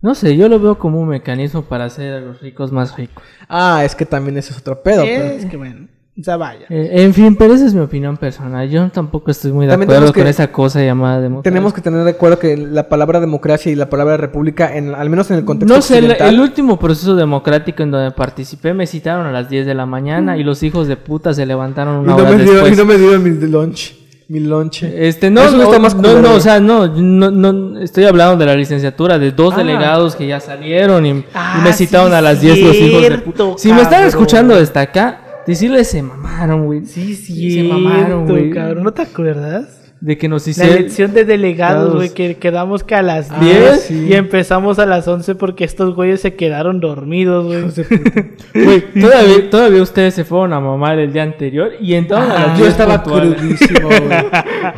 no 0.00 0.14
sé, 0.14 0.36
yo 0.36 0.48
lo 0.48 0.58
veo 0.60 0.78
como 0.78 1.00
un 1.00 1.08
mecanismo 1.08 1.62
para 1.62 1.84
hacer 1.86 2.14
a 2.14 2.20
los 2.20 2.40
ricos 2.40 2.70
más 2.72 2.96
ricos. 2.96 3.22
Ah, 3.48 3.82
es 3.84 3.94
que 3.94 4.06
también 4.06 4.36
ese 4.38 4.52
es 4.52 4.58
otro 4.58 4.82
pedo. 4.82 5.02
pero- 5.04 5.24
es 5.24 5.46
que 5.46 5.56
bueno, 5.56 5.88
o 6.18 6.22
sea, 6.24 6.36
vaya. 6.36 6.66
Eh, 6.68 6.90
en 7.04 7.14
fin, 7.14 7.36
pero 7.36 7.54
esa 7.54 7.64
es 7.66 7.74
mi 7.74 7.80
opinión 7.80 8.16
personal. 8.16 8.68
Yo 8.68 8.88
tampoco 8.90 9.30
estoy 9.30 9.52
muy 9.52 9.66
de 9.66 9.72
También 9.72 9.90
acuerdo 9.90 10.12
que- 10.12 10.20
con 10.20 10.28
esa 10.28 10.50
cosa 10.50 10.82
llamada 10.82 11.20
democracia. 11.20 11.50
Tenemos 11.50 11.72
que 11.72 11.80
tener 11.80 12.02
de 12.04 12.10
acuerdo 12.10 12.38
que 12.38 12.56
la 12.56 12.88
palabra 12.88 13.20
democracia 13.20 13.70
y 13.70 13.74
la 13.76 13.88
palabra 13.88 14.16
república, 14.16 14.76
en, 14.76 14.94
al 14.94 15.08
menos 15.10 15.30
en 15.30 15.36
el 15.38 15.44
contexto 15.44 15.74
No 15.76 15.80
sé, 15.80 15.98
el, 15.98 16.10
el 16.10 16.40
último 16.40 16.78
proceso 16.78 17.14
democrático 17.14 17.82
en 17.82 17.90
donde 17.92 18.10
participé 18.10 18.74
me 18.74 18.86
citaron 18.86 19.26
a 19.26 19.32
las 19.32 19.48
10 19.48 19.64
de 19.66 19.74
la 19.74 19.86
mañana 19.86 20.36
y 20.36 20.42
los 20.44 20.62
hijos 20.62 20.88
de 20.88 20.96
puta 20.96 21.32
se 21.34 21.46
levantaron 21.46 21.96
y 21.96 21.98
una 22.04 22.08
no, 22.16 22.16
hora 22.16 22.30
me 22.30 22.42
dio, 22.42 22.52
después. 22.52 22.72
y 22.72 22.76
no 22.76 22.84
me 22.84 22.96
dio 22.98 23.18
mi 23.20 23.30
lunch. 23.48 23.94
Mi 24.30 24.40
lunch. 24.40 24.82
Este, 24.82 25.30
no, 25.30 25.50
no, 25.50 25.62
está 25.62 25.78
más 25.78 25.94
no, 25.94 26.20
no, 26.20 26.34
o 26.34 26.40
sea, 26.40 26.60
no, 26.60 26.86
no, 26.88 27.30
no, 27.30 27.80
estoy 27.80 28.04
hablando 28.04 28.36
de 28.36 28.44
la 28.44 28.54
licenciatura, 28.56 29.18
de 29.18 29.30
dos 29.32 29.54
Ah. 29.54 29.58
delegados 29.58 30.14
que 30.16 30.26
ya 30.26 30.38
salieron 30.38 31.06
y, 31.06 31.10
y 31.10 31.24
Ah, 31.32 31.62
me 31.64 31.72
citaron 31.72 32.10
sí, 32.10 32.14
a 32.16 32.20
las 32.20 32.38
10 32.40 32.58
los 32.60 32.76
hijos 32.76 33.02
de 33.08 33.18
puta. 33.18 33.44
Si 33.56 33.72
me 33.72 33.80
están 33.80 34.04
escuchando 34.04 34.54
desde 34.56 34.78
acá, 34.80 35.20
decirles 35.48 35.88
se 35.88 36.02
mamaron, 36.02 36.66
güey. 36.66 36.84
Sí, 36.86 37.14
Sí, 37.14 37.34
sí, 37.34 37.50
se 37.52 37.62
mamaron, 37.64 38.26
güey. 38.26 38.50
cabrón. 38.50 38.84
¿No 38.84 38.92
te 38.92 39.02
acuerdas? 39.02 39.77
De 40.00 40.16
que 40.16 40.28
nos 40.28 40.46
La 40.46 40.50
hicieron... 40.52 40.76
elección 40.76 41.12
de 41.12 41.24
delegados, 41.24 41.92
güey, 41.94 42.10
que 42.10 42.36
quedamos 42.36 42.84
que 42.84 42.94
a 42.94 43.02
las 43.02 43.30
Ah, 43.32 43.38
10 43.40 43.80
sí. 43.80 44.06
y 44.08 44.14
empezamos 44.14 44.78
a 44.78 44.86
las 44.86 45.08
11 45.08 45.34
porque 45.34 45.64
estos 45.64 45.94
güeyes 45.96 46.20
se 46.20 46.34
quedaron 46.36 46.78
dormidos, 46.78 47.46
güey. 47.46 47.64
Güey, 48.54 48.80
todavía, 49.00 49.50
todavía 49.50 49.82
ustedes 49.82 50.14
se 50.14 50.24
fueron 50.24 50.52
a 50.52 50.60
mamar 50.60 50.98
el 51.00 51.12
día 51.12 51.22
anterior 51.24 51.72
y 51.80 51.94
entraron 51.94 52.30
a 52.30 52.34
Ah, 52.52 52.54
Yo 52.56 52.64
10 52.64 52.68
estaba 52.68 53.02
puntuales. 53.02 53.34
crudísimo, 53.34 53.88
güey. 53.88 54.08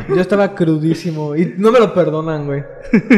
Yo 0.15 0.21
estaba 0.21 0.55
crudísimo. 0.55 1.35
Y 1.35 1.53
no 1.57 1.71
me 1.71 1.79
lo 1.79 1.93
perdonan, 1.93 2.45
güey. 2.47 2.63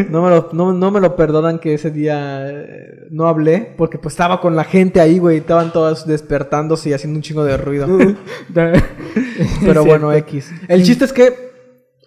No 0.10 0.22
me 0.24 0.30
lo, 0.30 0.50
no, 0.54 0.74
no 0.74 0.92
me 0.92 1.00
lo 1.00 1.16
perdonan 1.16 1.58
que 1.60 1.74
ese 1.76 1.90
día 1.90 2.50
eh, 2.50 3.08
no 3.12 3.28
hablé. 3.28 3.74
Porque 3.78 3.98
pues 3.98 4.14
estaba 4.14 4.42
con 4.42 4.56
la 4.56 4.64
gente 4.66 5.00
ahí, 5.00 5.20
güey. 5.20 5.38
Estaban 5.38 5.72
todas 5.72 6.06
despertándose 6.06 6.90
y 6.90 6.94
haciendo 6.94 7.18
un 7.18 7.24
chingo 7.24 7.44
de 7.46 7.58
ruido. 7.58 7.88
Pero 9.66 9.86
bueno, 9.86 10.12
X. 10.14 10.52
El 10.68 10.84
chiste 10.84 11.06
es 11.06 11.14
que, 11.14 11.53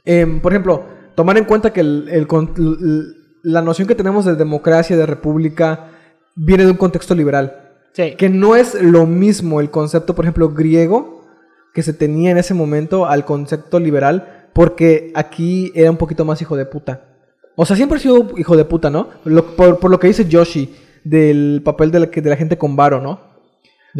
em, 0.06 0.40
por 0.40 0.52
ejemplo, 0.52 0.84
tomar 1.14 1.36
en 1.36 1.44
cuenta 1.44 1.72
que 1.72 1.80
el- 1.80 2.08
el 2.10 2.26
la 3.42 3.62
noción 3.62 3.86
que 3.86 3.94
tenemos 3.94 4.24
de 4.24 4.34
democracia, 4.34 4.96
de 4.96 5.06
república, 5.06 5.90
viene 6.34 6.64
de 6.64 6.70
un 6.70 6.76
contexto 6.76 7.14
liberal. 7.14 7.74
Sí. 7.92 8.14
Que 8.16 8.28
no 8.28 8.56
es 8.56 8.74
lo 8.82 9.06
mismo 9.06 9.60
el 9.60 9.70
concepto, 9.70 10.14
por 10.14 10.24
ejemplo, 10.24 10.48
griego 10.50 11.24
que 11.72 11.82
se 11.82 11.92
tenía 11.92 12.30
en 12.30 12.38
ese 12.38 12.54
momento 12.54 13.06
al 13.06 13.24
concepto 13.24 13.78
liberal, 13.78 14.48
porque 14.52 15.12
aquí 15.14 15.70
era 15.74 15.90
un 15.90 15.96
poquito 15.96 16.24
más 16.24 16.40
hijo 16.42 16.56
de 16.56 16.66
puta. 16.66 17.04
O 17.54 17.64
sea, 17.64 17.76
siempre 17.76 17.98
ha 17.98 18.00
sido 18.00 18.30
hijo 18.36 18.56
de 18.56 18.64
puta, 18.64 18.90
¿no? 18.90 19.10
Lo- 19.24 19.54
por, 19.56 19.78
por 19.78 19.90
lo 19.90 19.98
que 20.00 20.08
dice 20.08 20.24
Yoshi 20.26 20.74
del 21.04 21.62
papel 21.64 21.90
de 21.90 22.00
la, 22.00 22.06
de 22.06 22.30
la 22.30 22.36
gente 22.36 22.58
con 22.58 22.74
varo, 22.76 23.00
¿no? 23.00 23.20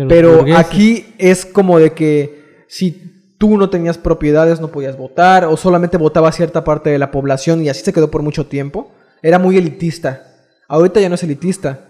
Pero 0.08 0.38
burgueses. 0.38 0.58
aquí 0.66 1.14
es 1.18 1.46
como 1.46 1.78
de 1.78 1.92
que 1.92 2.64
si 2.68 3.15
tú 3.38 3.57
no 3.59 3.71
tenías 3.71 3.99
propiedades 3.99 4.61
no 4.61 4.69
podías 4.69 4.97
votar 4.97 5.45
o 5.45 5.57
solamente 5.57 5.97
votaba 5.97 6.33
cierta 6.33 6.64
parte 6.64 6.90
de 6.90 6.99
la 6.99 7.11
población 7.11 7.62
y 7.62 7.69
así 7.69 7.85
se 7.85 7.93
quedó 7.93 8.11
por 8.11 8.23
mucho 8.23 8.47
tiempo. 8.47 8.93
Era 9.23 9.38
muy 9.38 9.57
elitista. 9.57 10.26
Ahorita 10.69 11.00
ya 11.00 11.09
no 11.09 11.14
es 11.14 11.23
elitista, 11.23 11.87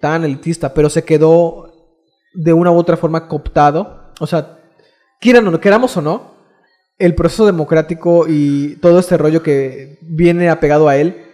tan 0.00 0.24
elitista, 0.24 0.74
pero 0.74 0.90
se 0.90 1.04
quedó 1.04 1.72
de 2.34 2.52
una 2.52 2.70
u 2.70 2.76
otra 2.76 2.96
forma 2.96 3.28
cooptado. 3.28 4.12
O 4.20 4.26
sea, 4.26 4.58
quieran 5.20 5.46
o 5.46 5.50
no, 5.50 5.60
queramos 5.60 5.96
o 5.96 6.02
no, 6.02 6.34
el 6.98 7.14
proceso 7.14 7.46
democrático 7.46 8.26
y 8.28 8.76
todo 8.76 8.98
este 8.98 9.16
rollo 9.16 9.42
que 9.42 9.98
viene 10.02 10.50
apegado 10.50 10.88
a 10.88 10.96
él, 10.96 11.24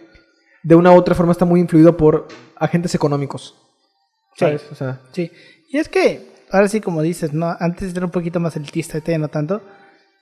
de 0.62 0.74
una 0.74 0.92
u 0.92 0.96
otra 0.96 1.14
forma 1.14 1.32
está 1.32 1.44
muy 1.44 1.60
influido 1.60 1.96
por 1.96 2.28
agentes 2.56 2.94
económicos. 2.94 3.56
Sí. 4.34 4.44
¿Sabes? 4.44 4.66
O 4.70 4.74
sea, 4.74 5.00
Sí. 5.12 5.30
Y 5.68 5.78
es 5.78 5.88
que, 5.88 6.30
ahora 6.50 6.68
sí, 6.68 6.80
como 6.80 7.02
dices, 7.02 7.32
¿no? 7.32 7.54
Antes 7.60 7.94
era 7.96 8.04
un 8.04 8.10
poquito 8.10 8.40
más 8.40 8.56
elitista, 8.56 8.94
ahorita 8.94 9.12
ya 9.12 9.18
no 9.18 9.28
tanto. 9.28 9.62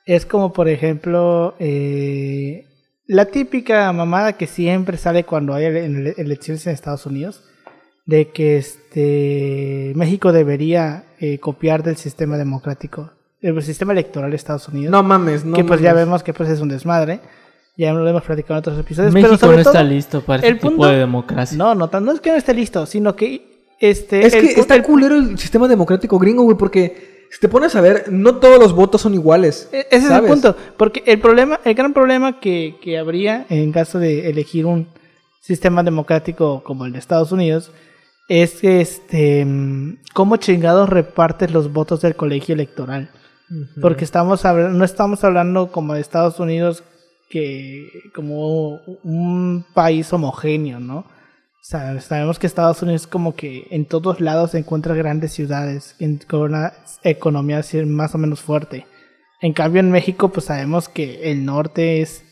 Es 0.07 0.26
como, 0.26 0.52
por 0.52 0.69
ejemplo, 0.69 1.54
eh, 1.59 2.66
la 3.07 3.26
típica 3.26 3.93
mamada 3.93 4.35
que 4.35 4.47
siempre 4.47 4.97
sale 4.99 5.25
cuando 5.25 5.54
hay 5.54 5.64
ele- 5.66 5.85
ele- 5.87 6.14
elecciones 6.19 6.66
en 6.66 6.73
Estados 6.75 7.07
Unidos. 7.07 7.43
De 8.07 8.28
que 8.33 8.59
este 8.59 9.93
México 9.97 10.31
debería 10.33 11.04
eh, 11.21 11.38
copiar 11.38 11.83
del 11.83 11.97
sistema 11.97 12.37
democrático, 12.37 13.12
el 13.40 13.62
sistema 13.62 13.93
electoral 13.93 14.28
de 14.28 14.37
Estados 14.37 14.69
Unidos. 14.69 14.90
no 14.93 15.02
mames, 15.02 15.43
no 15.47 15.57
que 15.57 15.64
pues 15.64 15.81
ya 15.81 15.90
mames. 15.95 16.04
vemos 16.04 16.23
que 16.23 16.35
pues 16.35 16.50
es 16.50 16.61
un 16.61 16.69
desmadre. 16.69 17.21
Ya 17.78 17.93
lo 17.95 18.07
hemos 18.07 18.23
platicado 18.23 18.54
en 18.54 18.59
otros 18.59 18.78
episodios. 18.78 19.12
México 19.14 19.31
pero 19.31 19.38
sobre 19.40 19.57
no 19.57 19.61
está 19.62 19.73
todo- 19.81 19.85
listo 19.88 20.21
para 20.21 20.43
el 20.47 20.54
este 20.54 20.54
tipo 20.61 20.69
punto- 20.76 20.87
de 20.88 20.99
democracia. 20.99 21.57
No, 21.57 21.75
no, 21.75 21.88
no 22.00 22.12
es 22.12 22.21
que 22.21 22.31
no 22.31 22.37
esté 22.37 22.52
listo, 22.52 22.85
sino 22.85 23.16
que 23.16 23.53
este 23.81 24.26
Es 24.26 24.35
el 24.35 24.40
que 24.54 24.61
está 24.61 24.75
el- 24.76 24.83
culero 24.83 25.14
el 25.16 25.38
sistema 25.38 25.69
democrático 25.69 26.19
gringo, 26.19 26.43
güey, 26.45 26.57
porque 26.57 27.26
si 27.31 27.40
te 27.40 27.49
pones 27.49 27.75
a 27.75 27.81
ver, 27.81 28.04
no 28.11 28.37
todos 28.37 28.59
los 28.59 28.73
votos 28.75 29.00
son 29.00 29.14
iguales. 29.14 29.69
E- 29.73 29.87
Ese 29.90 30.07
es 30.07 30.11
el 30.11 30.23
punto. 30.25 30.57
Porque 30.76 31.02
el 31.07 31.19
problema, 31.21 31.61
el 31.64 31.75
gran 31.75 31.93
problema 31.93 32.38
que, 32.40 32.76
que 32.81 32.97
habría 32.99 33.47
en 33.49 33.73
caso 33.73 33.99
de 33.99 34.31
elegir 34.31 34.66
un 34.66 34.87
sistema 35.40 35.83
democrático 35.83 36.62
como 36.62 36.87
el 36.87 36.93
de 36.93 36.99
Estados 37.00 37.33
Unidos 37.33 37.71
es 38.28 38.61
que 38.61 38.81
este 38.81 39.47
cómo 40.14 40.37
chingados 40.37 40.88
repartes 40.88 41.50
los 41.52 41.73
votos 41.73 42.00
del 42.00 42.14
colegio 42.16 42.54
electoral. 42.54 43.11
Porque 43.81 44.04
estamos 44.04 44.45
hablando, 44.47 44.76
no 44.78 44.85
estamos 44.85 45.23
hablando 45.23 45.71
como 45.71 45.95
de 45.95 46.00
Estados 46.00 46.40
Unidos 46.40 46.83
que 47.28 47.88
como 48.14 48.81
un 49.02 49.64
país 49.75 50.12
homogéneo, 50.12 50.81
¿no? 50.81 51.04
O 51.64 51.66
sea, 51.66 51.99
sabemos 52.02 52.38
que 52.38 52.47
Estados 52.47 52.83
Unidos 52.83 53.06
como 53.06 53.35
que 53.35 53.66
en 53.71 53.87
todos 53.87 54.21
lados 54.21 54.50
se 54.50 54.59
encuentra 54.59 54.94
grandes 54.94 55.33
ciudades 55.33 55.97
con 56.28 56.42
una 56.42 56.75
economía 57.02 57.62
más 57.87 58.14
o 58.14 58.18
menos 58.18 58.40
fuerte. 58.42 58.87
En 59.40 59.54
cambio 59.54 59.80
en 59.80 59.90
México 59.90 60.28
pues 60.28 60.44
sabemos 60.44 60.90
que 60.90 61.30
el 61.33 61.47
norte 61.47 62.02
es 62.02 62.23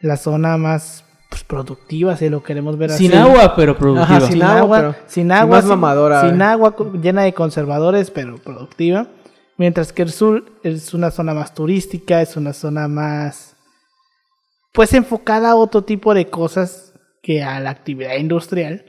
la 0.00 0.16
zona 0.16 0.56
más 0.56 1.04
pues, 1.30 1.42
productiva 1.42 2.16
si 2.16 2.28
lo 2.28 2.44
queremos 2.44 2.78
ver 2.78 2.92
Sin 2.92 3.12
así. 3.12 3.18
agua, 3.20 3.56
pero 3.56 3.76
productiva. 3.76 4.04
Ajá, 4.18 4.20
sin, 4.20 4.32
sin 4.34 4.42
agua, 4.44 4.60
agua, 4.60 4.78
pero- 4.78 4.94
sin 5.08 5.32
agua, 5.32 5.60
sin- 5.62 5.68
mamadora. 5.70 6.20
sin 6.30 6.42
agua 6.42 6.76
llena 7.02 7.22
de 7.22 7.34
conservadores, 7.34 8.12
pero 8.12 8.38
productiva. 8.38 9.08
Mientras 9.56 9.92
que 9.92 10.02
el 10.02 10.12
sur 10.12 10.44
es 10.62 10.94
una 10.94 11.10
zona 11.10 11.34
más 11.34 11.54
turística, 11.54 12.22
es 12.22 12.36
una 12.36 12.52
zona 12.52 12.86
más, 12.86 13.56
pues 14.72 14.94
enfocada 14.94 15.50
a 15.50 15.56
otro 15.56 15.82
tipo 15.82 16.14
de 16.14 16.30
cosas 16.30 16.92
que 17.26 17.42
a 17.42 17.58
la 17.58 17.70
actividad 17.70 18.14
industrial. 18.18 18.84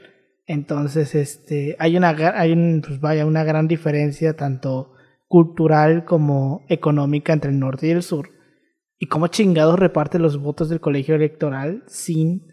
Entonces, 0.46 1.16
este, 1.16 1.74
hay 1.80 1.96
una, 1.96 2.10
hay 2.36 2.52
un, 2.52 2.82
pues 2.86 3.00
vaya, 3.00 3.26
una 3.26 3.42
gran 3.42 3.66
diferencia 3.66 4.36
tanto 4.36 4.92
cultural 5.26 6.04
como 6.04 6.64
económica 6.68 7.32
entre 7.32 7.50
el 7.50 7.58
norte 7.58 7.88
y 7.88 7.90
el 7.90 8.04
sur. 8.04 8.30
Y 8.96 9.06
cómo 9.06 9.26
chingados 9.26 9.76
reparte 9.76 10.20
los 10.20 10.40
votos 10.40 10.68
del 10.68 10.78
colegio 10.78 11.16
electoral 11.16 11.82
sin 11.88 12.46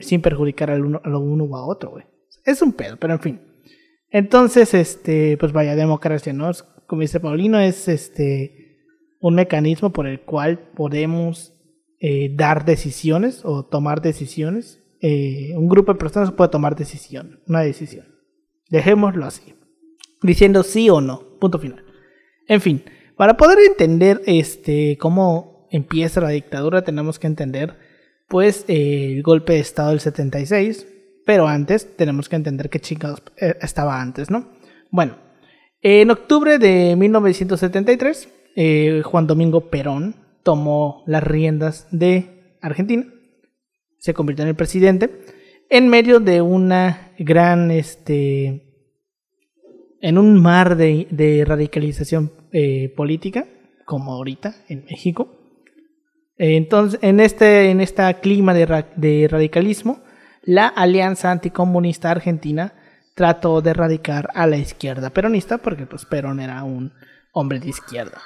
sin 0.00 0.22
perjudicar 0.22 0.70
al 0.70 0.84
uno, 0.84 1.00
a 1.04 1.08
lo 1.10 1.20
uno 1.20 1.44
o 1.44 1.56
a 1.56 1.66
otro, 1.66 1.90
güey. 1.90 2.04
Es 2.46 2.62
un 2.62 2.72
pedo, 2.72 2.96
pero 2.96 3.12
en 3.12 3.20
fin. 3.20 3.40
Entonces, 4.08 4.72
este, 4.72 5.36
pues 5.36 5.52
vaya, 5.52 5.76
democracia, 5.76 6.32
¿no? 6.32 6.50
Como 6.86 7.02
dice 7.02 7.20
Paulino, 7.20 7.60
es 7.60 7.88
este 7.88 8.78
un 9.20 9.34
mecanismo 9.34 9.92
por 9.92 10.06
el 10.06 10.22
cual 10.22 10.70
podemos 10.74 11.55
eh, 12.00 12.30
dar 12.34 12.64
decisiones 12.64 13.40
o 13.44 13.64
tomar 13.64 14.02
decisiones. 14.02 14.82
Eh, 15.00 15.52
un 15.56 15.68
grupo 15.68 15.92
de 15.92 15.98
personas 15.98 16.32
puede 16.32 16.50
tomar 16.50 16.76
decisión, 16.76 17.40
una 17.46 17.60
decisión. 17.60 18.06
Dejémoslo 18.70 19.24
así. 19.26 19.54
Diciendo 20.22 20.62
sí 20.62 20.90
o 20.90 21.00
no. 21.00 21.38
Punto 21.38 21.58
final. 21.58 21.84
En 22.48 22.60
fin, 22.60 22.82
para 23.16 23.36
poder 23.36 23.58
entender 23.60 24.22
este 24.26 24.96
cómo 24.98 25.68
empieza 25.70 26.20
la 26.20 26.30
dictadura, 26.30 26.82
tenemos 26.82 27.18
que 27.18 27.26
entender 27.26 27.76
pues 28.28 28.64
eh, 28.68 29.14
el 29.16 29.22
golpe 29.22 29.54
de 29.54 29.60
estado 29.60 29.90
del 29.90 30.00
76, 30.00 30.86
pero 31.24 31.46
antes 31.46 31.96
tenemos 31.96 32.28
que 32.28 32.36
entender 32.36 32.70
qué 32.70 32.80
chingados 32.80 33.22
estaba 33.60 34.00
antes, 34.00 34.30
¿no? 34.30 34.52
Bueno, 34.90 35.16
en 35.82 36.10
octubre 36.10 36.58
de 36.58 36.96
1973, 36.96 38.28
eh, 38.56 39.02
Juan 39.04 39.26
Domingo 39.26 39.70
Perón 39.70 40.16
tomó 40.46 41.02
las 41.04 41.24
riendas 41.24 41.88
de 41.90 42.56
Argentina 42.62 43.04
se 44.06 44.14
convirtió 44.14 44.44
en 44.44 44.50
el 44.50 44.54
presidente 44.54 45.10
en 45.68 45.88
medio 45.88 46.20
de 46.20 46.40
una 46.40 47.12
gran, 47.18 47.72
este, 47.72 48.62
en 50.00 50.16
un 50.16 50.40
mar 50.40 50.76
de, 50.76 51.08
de 51.10 51.44
radicalización 51.44 52.32
eh, 52.52 52.94
política, 52.96 53.48
como 53.84 54.12
ahorita 54.12 54.54
en 54.68 54.84
México. 54.84 55.28
Entonces, 56.38 57.00
en 57.02 57.18
este, 57.18 57.70
en 57.70 57.80
este 57.80 58.02
clima 58.20 58.54
de, 58.54 58.84
de 58.94 59.26
radicalismo, 59.28 60.04
la 60.44 60.68
Alianza 60.68 61.32
Anticomunista 61.32 62.12
Argentina 62.12 62.74
trató 63.16 63.60
de 63.60 63.70
erradicar 63.70 64.28
a 64.34 64.46
la 64.46 64.58
izquierda 64.58 65.10
peronista, 65.10 65.58
porque 65.58 65.86
pues 65.86 66.04
Perón 66.04 66.38
era 66.38 66.62
un 66.62 66.92
hombre 67.32 67.58
de 67.58 67.70
izquierda. 67.70 68.20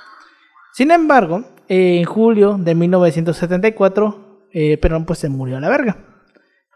Sin 0.74 0.90
embargo, 0.90 1.44
en 1.72 2.04
julio 2.04 2.58
de 2.58 2.74
1974, 2.74 4.48
eh, 4.52 4.76
Perón 4.78 5.04
pues 5.06 5.18
se 5.20 5.28
murió 5.28 5.56
a 5.56 5.60
la 5.60 5.68
verga. 5.68 5.96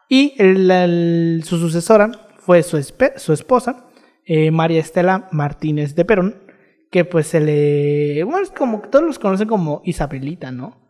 Y 0.08 0.34
el- 0.38 0.70
el- 0.70 1.42
su 1.44 1.58
sucesora 1.58 2.10
fue 2.38 2.62
su, 2.62 2.76
espe- 2.78 3.16
su 3.18 3.32
esposa, 3.32 3.86
eh, 4.26 4.50
María 4.50 4.80
Estela 4.80 5.28
Martínez 5.32 5.94
de 5.94 6.04
Perón, 6.04 6.36
que 6.90 7.04
pues 7.04 7.26
se 7.26 7.40
le... 7.40 8.22
Bueno, 8.24 8.40
es 8.40 8.50
como 8.50 8.82
que 8.82 8.88
todos 8.88 9.04
los 9.04 9.18
conocen 9.18 9.48
como 9.48 9.82
Isabelita, 9.84 10.52
¿no? 10.52 10.80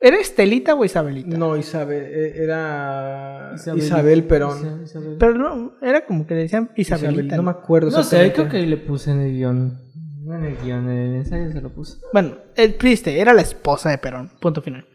¿Era 0.00 0.18
Estelita 0.20 0.74
o 0.74 0.84
Isabelita? 0.84 1.36
No, 1.36 1.56
Isabel, 1.56 2.02
eh, 2.04 2.32
era 2.36 3.52
Isabel- 3.54 3.78
Isabel, 3.82 4.24
Perón. 4.24 4.82
Isabel. 4.84 5.16
Pero 5.18 5.34
no, 5.34 5.72
era 5.80 6.04
como 6.06 6.26
que 6.26 6.34
le 6.34 6.40
decían 6.42 6.70
Isabelita. 6.76 7.12
Isabel, 7.12 7.28
no 7.28 7.36
¿no? 7.36 7.42
me 7.44 7.50
acuerdo. 7.50 7.90
No 7.90 8.02
sé, 8.02 8.32
creo 8.32 8.48
que 8.48 8.66
le 8.66 8.76
puse 8.76 9.10
en 9.12 9.20
el 9.20 9.32
guion. 9.32 9.80
No 10.24 10.36
el 10.36 10.56
guion, 10.58 10.88
en 10.88 11.14
ensayo 11.16 11.50
se 11.50 11.60
lo 11.60 11.74
puse. 11.74 11.98
Bueno, 12.12 12.36
el 12.54 12.76
triste 12.76 13.20
era 13.20 13.32
la 13.32 13.42
esposa 13.42 13.90
de 13.90 13.98
Perón, 13.98 14.30
punto 14.40 14.62
final. 14.62 14.86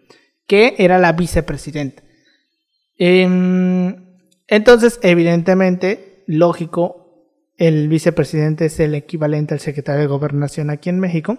Que 0.45 0.75
era 0.77 0.97
la 0.99 1.11
vicepresidenta. 1.11 2.03
Em, 2.97 3.95
entonces, 4.47 4.99
evidentemente, 5.03 6.23
lógico, 6.27 7.07
el 7.57 7.89
vicepresidente 7.89 8.65
es 8.65 8.79
el 8.79 8.95
equivalente 8.95 9.53
al 9.53 9.59
secretario 9.59 10.01
de 10.01 10.07
gobernación 10.07 10.69
aquí 10.69 10.89
en 10.89 10.99
México. 10.99 11.37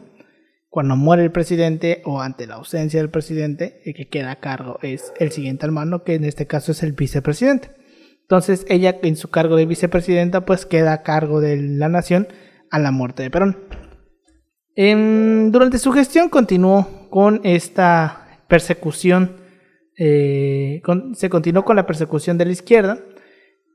Cuando 0.68 0.96
muere 0.96 1.24
el 1.24 1.32
presidente 1.32 2.02
o 2.04 2.20
ante 2.20 2.46
la 2.46 2.56
ausencia 2.56 3.00
del 3.00 3.10
presidente, 3.10 3.80
el 3.86 3.94
que 3.94 4.08
queda 4.08 4.32
a 4.32 4.40
cargo 4.40 4.78
es 4.82 5.14
el 5.18 5.32
siguiente 5.32 5.66
mando, 5.68 6.04
que 6.04 6.14
en 6.14 6.24
este 6.24 6.46
caso 6.46 6.72
es 6.72 6.82
el 6.82 6.92
vicepresidente. 6.92 7.70
Entonces, 8.20 8.66
ella 8.68 8.98
en 9.02 9.16
su 9.16 9.30
cargo 9.30 9.56
de 9.56 9.64
vicepresidenta, 9.64 10.44
pues 10.44 10.66
queda 10.66 10.92
a 10.92 11.02
cargo 11.02 11.40
de 11.40 11.56
la 11.56 11.88
nación 11.88 12.28
a 12.70 12.78
la 12.78 12.90
muerte 12.90 13.22
de 13.22 13.30
Perón. 13.30 13.67
Em, 14.80 15.50
durante 15.50 15.76
su 15.76 15.90
gestión 15.90 16.28
continuó 16.28 16.86
con 17.10 17.40
esta 17.42 18.44
persecución, 18.46 19.32
eh, 19.98 20.80
se 21.14 21.28
continuó 21.28 21.64
con 21.64 21.74
la 21.74 21.84
persecución 21.84 22.38
de 22.38 22.44
la 22.44 22.52
izquierda, 22.52 23.00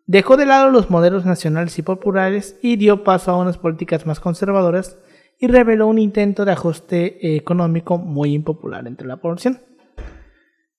dejó 0.05 0.37
de 0.37 0.45
lado 0.45 0.69
los 0.69 0.89
modelos 0.89 1.25
nacionales 1.25 1.77
y 1.77 1.81
populares 1.81 2.57
y 2.61 2.77
dio 2.77 3.03
paso 3.03 3.31
a 3.31 3.37
unas 3.37 3.57
políticas 3.57 4.05
más 4.05 4.21
conservadoras 4.21 4.97
y 5.41 5.47
reveló 5.47 5.87
un 5.87 5.99
intento 5.99 6.45
de 6.45 6.53
ajuste 6.53 7.17
eh, 7.27 7.35
económico 7.35 7.97
muy 7.97 8.33
impopular 8.33 8.87
entre 8.87 9.05
la 9.05 9.17
población. 9.17 9.59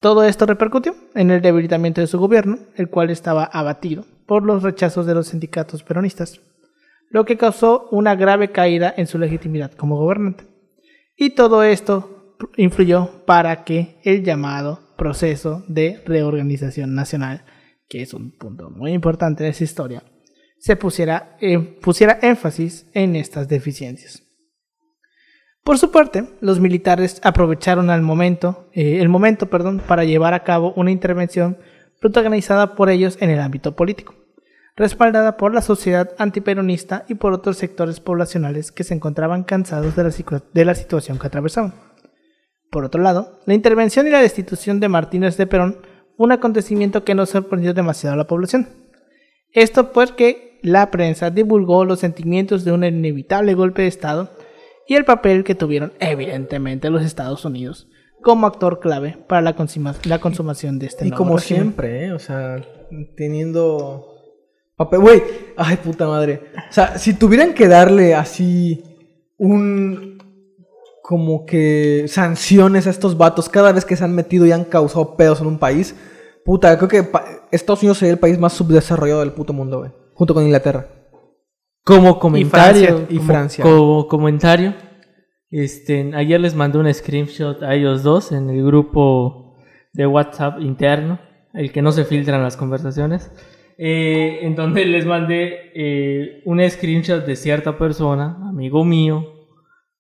Todo 0.00 0.24
esto 0.24 0.46
repercutió 0.46 0.94
en 1.14 1.32
el 1.32 1.42
debilitamiento 1.42 2.00
de 2.00 2.06
su 2.06 2.18
gobierno, 2.18 2.60
el 2.76 2.88
cual 2.88 3.10
estaba 3.10 3.44
abatido 3.44 4.06
por 4.24 4.42
los 4.42 4.62
rechazos 4.62 5.04
de 5.04 5.16
los 5.16 5.26
sindicatos 5.28 5.82
peronistas 5.82 6.40
lo 7.10 7.24
que 7.24 7.36
causó 7.36 7.88
una 7.90 8.14
grave 8.14 8.50
caída 8.50 8.92
en 8.96 9.06
su 9.06 9.18
legitimidad 9.18 9.72
como 9.72 9.96
gobernante. 9.96 10.44
Y 11.16 11.30
todo 11.30 11.62
esto 11.62 12.36
influyó 12.56 13.24
para 13.24 13.64
que 13.64 14.00
el 14.02 14.24
llamado 14.24 14.80
proceso 14.96 15.64
de 15.68 16.02
reorganización 16.06 16.94
nacional, 16.94 17.44
que 17.88 18.02
es 18.02 18.14
un 18.14 18.36
punto 18.36 18.70
muy 18.70 18.92
importante 18.92 19.44
de 19.44 19.50
esa 19.50 19.64
historia, 19.64 20.02
se 20.58 20.76
pusiera, 20.76 21.36
eh, 21.40 21.58
pusiera 21.58 22.18
énfasis 22.22 22.86
en 22.94 23.16
estas 23.16 23.48
deficiencias. 23.48 24.22
Por 25.62 25.78
su 25.78 25.90
parte, 25.90 26.28
los 26.40 26.60
militares 26.60 27.20
aprovecharon 27.22 27.90
al 27.90 28.02
momento, 28.02 28.68
eh, 28.72 28.98
el 29.00 29.08
momento 29.08 29.48
perdón, 29.48 29.80
para 29.86 30.04
llevar 30.04 30.34
a 30.34 30.42
cabo 30.42 30.74
una 30.76 30.90
intervención 30.90 31.58
protagonizada 32.00 32.74
por 32.74 32.90
ellos 32.90 33.16
en 33.20 33.30
el 33.30 33.40
ámbito 33.40 33.74
político 33.74 34.23
respaldada 34.76 35.36
por 35.36 35.54
la 35.54 35.62
sociedad 35.62 36.10
antiperonista 36.18 37.04
y 37.08 37.14
por 37.14 37.32
otros 37.32 37.58
sectores 37.58 38.00
poblacionales 38.00 38.72
que 38.72 38.84
se 38.84 38.94
encontraban 38.94 39.44
cansados 39.44 39.94
de 39.96 40.04
la, 40.04 40.10
de 40.52 40.64
la 40.64 40.74
situación 40.74 41.18
que 41.18 41.26
atravesaban. 41.28 41.74
Por 42.70 42.84
otro 42.84 43.00
lado, 43.02 43.38
la 43.46 43.54
intervención 43.54 44.06
y 44.06 44.10
la 44.10 44.20
destitución 44.20 44.80
de 44.80 44.88
Martínez 44.88 45.36
de 45.36 45.46
Perón 45.46 45.78
fue 46.16 46.26
un 46.26 46.32
acontecimiento 46.32 47.04
que 47.04 47.14
no 47.14 47.24
sorprendió 47.26 47.72
demasiado 47.72 48.14
a 48.14 48.16
la 48.18 48.26
población. 48.26 48.68
Esto 49.52 49.92
porque 49.92 50.58
la 50.62 50.90
prensa 50.90 51.30
divulgó 51.30 51.84
los 51.84 52.00
sentimientos 52.00 52.64
de 52.64 52.72
un 52.72 52.82
inevitable 52.84 53.54
golpe 53.54 53.82
de 53.82 53.88
Estado 53.88 54.30
y 54.88 54.94
el 54.94 55.04
papel 55.04 55.44
que 55.44 55.54
tuvieron 55.54 55.92
evidentemente 56.00 56.90
los 56.90 57.02
Estados 57.04 57.44
Unidos 57.44 57.86
como 58.22 58.46
actor 58.46 58.80
clave 58.80 59.18
para 59.28 59.42
la, 59.42 59.54
consuma- 59.54 59.94
la 60.06 60.18
consumación 60.18 60.78
de 60.78 60.86
este 60.86 61.06
Y 61.06 61.10
nuevo 61.10 61.24
como 61.24 61.36
régimen. 61.36 61.62
siempre, 61.62 62.06
¿eh? 62.06 62.12
O 62.12 62.18
sea, 62.18 62.60
teniendo 63.16 64.13
papel. 64.76 65.00
Güey, 65.00 65.22
ay, 65.56 65.76
puta 65.76 66.06
madre. 66.06 66.42
O 66.68 66.72
sea, 66.72 66.98
si 66.98 67.14
tuvieran 67.14 67.54
que 67.54 67.68
darle 67.68 68.14
así 68.14 68.82
un. 69.38 70.14
Como 71.02 71.44
que 71.44 72.06
sanciones 72.08 72.86
a 72.86 72.90
estos 72.90 73.18
vatos 73.18 73.50
cada 73.50 73.72
vez 73.72 73.84
que 73.84 73.94
se 73.94 74.04
han 74.04 74.14
metido 74.14 74.46
y 74.46 74.52
han 74.52 74.64
causado 74.64 75.16
pedos 75.16 75.40
en 75.42 75.46
un 75.48 75.58
país. 75.58 75.94
Puta, 76.46 76.76
creo 76.78 76.88
que 76.88 77.06
Estados 77.52 77.82
Unidos 77.82 77.98
sería 77.98 78.12
el 78.14 78.18
país 78.18 78.38
más 78.38 78.54
subdesarrollado 78.54 79.20
del 79.20 79.32
puto 79.32 79.52
mundo, 79.52 79.80
güey. 79.80 79.90
Junto 80.14 80.32
con 80.32 80.44
Inglaterra. 80.44 80.86
Como 81.84 82.18
comentario, 82.18 82.86
Francia, 82.86 83.06
y 83.10 83.16
como- 83.18 83.26
Francia. 83.28 83.64
como 83.64 84.08
comentario, 84.08 84.74
este, 85.50 86.10
ayer 86.14 86.40
les 86.40 86.54
mandé 86.54 86.78
un 86.78 86.92
screenshot 86.92 87.62
a 87.62 87.74
ellos 87.74 88.02
dos 88.02 88.32
en 88.32 88.48
el 88.48 88.64
grupo 88.64 89.56
de 89.92 90.06
WhatsApp 90.06 90.58
interno, 90.60 91.18
el 91.52 91.70
que 91.70 91.82
no 91.82 91.92
se 91.92 92.04
filtran 92.06 92.42
las 92.42 92.56
conversaciones, 92.56 93.30
eh, 93.78 94.40
en 94.42 94.54
donde 94.54 94.84
les 94.84 95.06
mandé 95.06 95.70
eh, 95.74 96.42
un 96.44 96.60
screenshot 96.68 97.24
de 97.24 97.36
cierta 97.36 97.76
persona, 97.78 98.36
amigo 98.48 98.84
mío, 98.84 99.30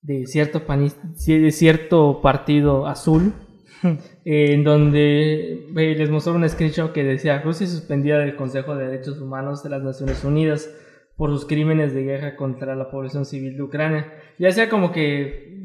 de 0.02 0.26
cierto, 0.26 0.66
panis- 0.66 0.96
de 1.26 1.50
cierto 1.50 2.20
partido 2.22 2.86
azul, 2.86 3.32
eh, 4.24 4.52
en 4.52 4.64
donde 4.64 5.66
eh, 5.76 5.94
les 5.96 6.10
mostró 6.10 6.34
un 6.34 6.48
screenshot 6.48 6.92
que 6.92 7.04
decía 7.04 7.40
Rusia 7.42 7.66
suspendida 7.66 8.18
del 8.18 8.36
Consejo 8.36 8.74
de 8.76 8.86
Derechos 8.86 9.20
Humanos 9.20 9.62
de 9.62 9.70
las 9.70 9.82
Naciones 9.82 10.24
Unidas 10.24 10.70
por 11.16 11.30
sus 11.30 11.46
crímenes 11.46 11.94
de 11.94 12.02
guerra 12.02 12.36
contra 12.36 12.74
la 12.74 12.90
población 12.90 13.24
civil 13.24 13.56
de 13.56 13.62
Ucrania. 13.62 14.12
Ya 14.38 14.50
sea 14.52 14.68
como 14.68 14.90
que 14.92 15.62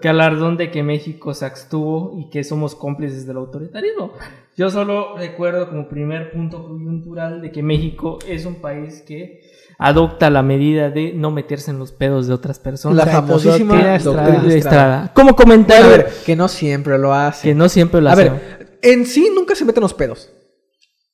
que 0.00 0.08
alardón 0.08 0.56
de 0.56 0.70
que 0.70 0.82
México 0.82 1.34
se 1.34 1.44
abstuvo 1.46 2.18
y 2.18 2.30
que 2.30 2.42
somos 2.44 2.74
cómplices 2.74 3.26
del 3.26 3.36
autoritarismo. 3.36 4.12
Yo 4.56 4.70
solo 4.70 5.16
recuerdo 5.16 5.68
como 5.68 5.88
primer 5.88 6.32
punto 6.32 6.62
coyuntural 6.66 7.40
de 7.40 7.50
que 7.52 7.62
México 7.62 8.18
es 8.26 8.44
un 8.46 8.56
país 8.56 9.02
que 9.06 9.40
adopta 9.78 10.28
la 10.30 10.42
medida 10.42 10.90
de 10.90 11.12
no 11.14 11.30
meterse 11.30 11.70
en 11.70 11.78
los 11.78 11.92
pedos 11.92 12.26
de 12.26 12.34
otras 12.34 12.58
personas. 12.58 12.96
La 12.98 13.06
famosísima 13.06 13.74
doctrina 13.74 13.98
doctrina 13.98 14.26
Estrada. 14.26 14.30
De 14.30 14.36
Estrada. 14.36 14.56
Estrada. 14.58 15.12
Como 15.14 15.34
comentario, 15.36 15.86
Bueno, 15.88 16.02
a 16.02 16.06
ver, 16.06 16.14
que 16.26 16.36
no 16.36 16.48
siempre 16.48 16.98
lo 16.98 17.14
hace. 17.14 17.48
que 17.48 17.54
no 17.54 17.68
siempre 17.68 18.00
lo 18.00 18.10
A 18.10 18.12
hace. 18.12 18.24
ver, 18.24 18.78
en 18.82 19.06
sí 19.06 19.30
nunca 19.34 19.54
se 19.54 19.64
meten 19.64 19.82
los 19.82 19.94
pedos. 19.94 20.30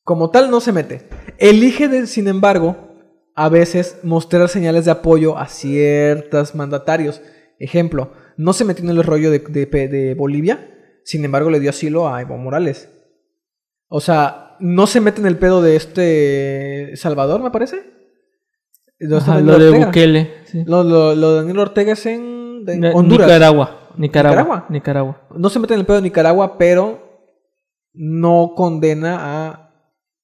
Como 0.02 0.30
tal, 0.30 0.50
no 0.50 0.60
se 0.60 0.72
mete. 0.72 1.08
Elige, 1.38 1.88
de- 1.88 2.06
sin 2.06 2.26
embargo, 2.28 2.76
a 3.34 3.48
veces 3.48 3.98
mostrar 4.02 4.48
señales 4.48 4.84
de 4.86 4.90
apoyo 4.92 5.36
a 5.36 5.46
ciertos 5.46 6.54
mandatarios. 6.54 7.20
Ejemplo, 7.58 8.10
no 8.36 8.52
se 8.52 8.64
metió 8.64 8.84
en 8.84 8.90
el 8.90 9.02
rollo 9.02 9.30
de, 9.30 9.38
de- 9.40 9.88
de 9.88 10.14
Bolivia, 10.14 10.72
sin 11.04 11.24
embargo, 11.24 11.50
le 11.50 11.60
dio 11.60 11.70
asilo 11.70 12.08
a 12.08 12.20
Evo 12.20 12.36
Morales. 12.36 12.88
O 13.88 14.00
sea, 14.00 14.56
no 14.60 14.86
se 14.86 15.00
mete 15.00 15.20
en 15.20 15.26
el 15.26 15.38
pedo 15.38 15.62
de 15.62 15.76
este 15.76 16.92
Salvador, 16.96 17.42
me 17.42 17.50
parece. 17.50 17.94
¿Dónde 18.98 19.18
está 19.18 19.32
Ajá, 19.32 19.40
Daniel 19.42 19.70
lo 19.70 19.78
de? 19.78 19.84
Bukele. 19.86 20.30
sí. 20.44 20.64
Lo, 20.66 20.82
lo- 20.82 21.14
lo 21.14 21.30
de 21.32 21.36
Daniel 21.40 21.58
Ortega 21.58 21.92
es 21.92 22.06
en, 22.06 22.64
de 22.64 22.92
Honduras. 22.94 23.26
Nicaragua. 23.28 23.90
Nicaragua. 23.98 24.36
¿Nicaragua? 24.36 24.66
Nicaragua. 24.70 25.28
no 25.38 25.48
se 25.48 25.58
mete 25.58 25.74
en 25.74 25.80
el 25.80 25.86
pedo 25.86 25.96
de 25.96 26.02
Nicaragua, 26.02 26.58
pero 26.58 27.30
no 27.94 28.52
condena 28.56 29.16
a 29.48 29.62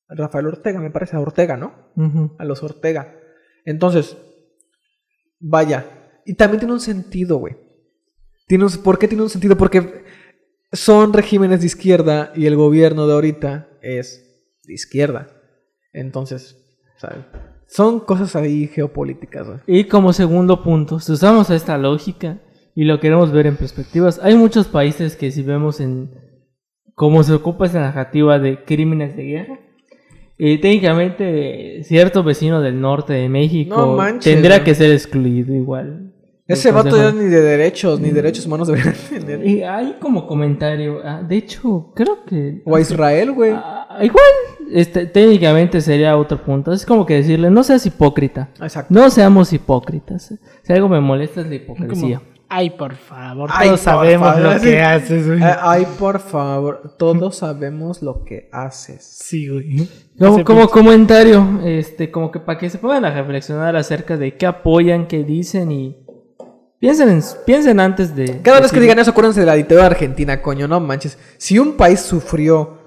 Rafael 0.09 0.46
Ortega, 0.46 0.79
me 0.81 0.90
parece, 0.90 1.16
a 1.16 1.20
Ortega, 1.20 1.57
¿no? 1.57 1.92
A 2.38 2.44
los 2.44 2.62
Ortega. 2.62 3.14
Entonces, 3.64 4.16
vaya. 5.40 5.87
Y 6.27 6.35
también 6.35 6.61
tiene 6.61 6.75
un 6.75 6.81
sentido, 6.81 7.37
güey. 7.38 7.57
Tiene 8.53 8.65
un- 8.67 8.83
¿Por 8.83 8.99
qué 8.99 9.09
tiene 9.09 9.23
un 9.23 9.31
sentido? 9.31 9.57
Porque 9.57 10.05
son 10.73 11.15
regímenes 11.15 11.61
de 11.61 11.67
izquierda 11.69 12.35
y 12.37 12.45
el 12.45 12.55
gobierno 12.55 13.07
de 13.07 13.15
ahorita 13.15 13.67
es 13.81 14.45
de 14.65 14.75
izquierda. 14.75 15.29
Entonces, 15.95 16.62
¿sabes? 16.99 17.25
Son 17.67 18.01
cosas 18.01 18.37
ahí 18.37 18.67
geopolíticas. 18.67 19.47
Y 19.67 19.85
como 19.85 20.12
segundo 20.12 20.62
punto, 20.62 21.01
si 21.01 21.12
usamos 21.12 21.49
esta 21.49 21.79
lógica 21.79 22.43
y 22.75 22.85
lo 22.85 23.01
queremos 23.01 23.33
ver 23.33 23.47
en 23.47 23.57
perspectivas, 23.57 24.21
hay 24.23 24.35
muchos 24.35 24.69
países 24.69 25.17
que 25.17 25.31
si 25.31 25.43
vemos 25.43 25.81
en 25.81 26.11
como 26.95 27.23
se 27.25 27.33
ocupa 27.33 27.65
esa 27.65 27.81
narrativa 27.81 28.38
de 28.38 28.65
crímenes 28.67 29.17
de 29.17 29.23
guerra, 29.25 29.61
eh, 30.37 30.61
técnicamente 30.61 31.83
cierto 31.85 32.23
vecino 32.23 32.61
del 32.61 32.79
norte 32.83 33.15
de 33.15 33.31
México 33.31 33.75
No 33.79 33.97
manches, 33.97 34.25
güey. 34.59 34.65
que 34.65 34.75
ser 34.75 34.93
excluido 34.93 35.55
igual. 35.55 36.12
Ese 36.53 36.71
vato 36.71 36.97
ya 36.97 37.12
ni 37.12 37.25
de 37.25 37.41
derechos, 37.41 38.01
ni 38.01 38.11
derechos 38.11 38.47
humanos 38.47 38.69
deberían 38.69 38.95
tener. 39.11 39.47
Y 39.47 39.62
hay 39.62 39.97
como 40.01 40.27
comentario, 40.27 41.01
ah, 41.05 41.23
de 41.23 41.37
hecho, 41.37 41.93
creo 41.95 42.25
que... 42.25 42.62
O 42.65 42.77
a 42.77 42.81
Israel, 42.81 43.33
güey. 43.33 43.53
Ah, 43.55 43.99
igual, 44.03 44.25
este, 44.73 45.07
técnicamente 45.07 45.81
sería 45.81 46.17
otro 46.17 46.43
punto. 46.43 46.73
Es 46.73 46.87
como 46.87 47.05
que 47.07 47.15
decirle, 47.15 47.51
no 47.51 47.62
seas 47.62 47.85
hipócrita. 47.87 48.51
Exacto. 48.61 48.93
No 48.93 49.11
seamos 49.11 49.53
hipócritas. 49.53 50.35
Si 50.62 50.73
algo 50.73 50.88
me 50.88 51.01
molesta 51.01 51.41
es 51.41 51.49
la 51.49 51.55
hipocresía. 51.55 52.21
Ay, 52.55 52.69
por 52.69 52.95
favor, 52.97 53.49
Ay, 53.51 53.69
todos 53.69 53.81
por 53.81 53.93
sabemos 53.93 54.35
favor, 54.35 54.53
lo 54.53 54.59
sí. 54.59 54.67
que 54.67 54.83
haces, 54.83 55.27
güey. 55.27 55.43
Eh, 55.43 55.57
Ay, 55.62 55.87
por 55.99 56.21
favor, 56.21 56.97
todos 56.99 57.37
sabemos 57.37 58.03
lo 58.03 58.25
que 58.25 58.51
haces. 58.53 59.03
Sí, 59.03 59.49
güey. 59.49 59.88
Como, 60.45 60.69
comentario, 60.69 61.61
este, 61.65 62.11
como 62.11 62.31
que 62.31 62.41
para 62.41 62.59
que 62.59 62.69
se 62.69 62.79
a 62.87 63.11
reflexionar 63.11 63.75
acerca 63.75 64.19
de 64.19 64.37
qué 64.37 64.45
apoyan, 64.45 65.07
qué 65.07 65.25
dicen 65.25 65.73
y 65.73 66.02
piensen, 66.83 67.09
en- 67.09 67.23
piensen 67.47 67.79
antes 67.81 68.14
de. 68.16 68.42
Cada 68.42 68.61
vez 68.61 68.73
que 68.73 68.81
digan 68.81 68.99
eso, 68.99 69.12
acuérdense 69.12 69.38
de 69.40 69.47
la 69.47 69.55
dictadura 69.55 69.87
argentina, 69.87 70.42
coño, 70.42 70.66
no 70.66 70.81
manches. 70.81 71.16
Si 71.38 71.59
un 71.61 71.77
país 71.77 72.01
sufrió 72.01 72.81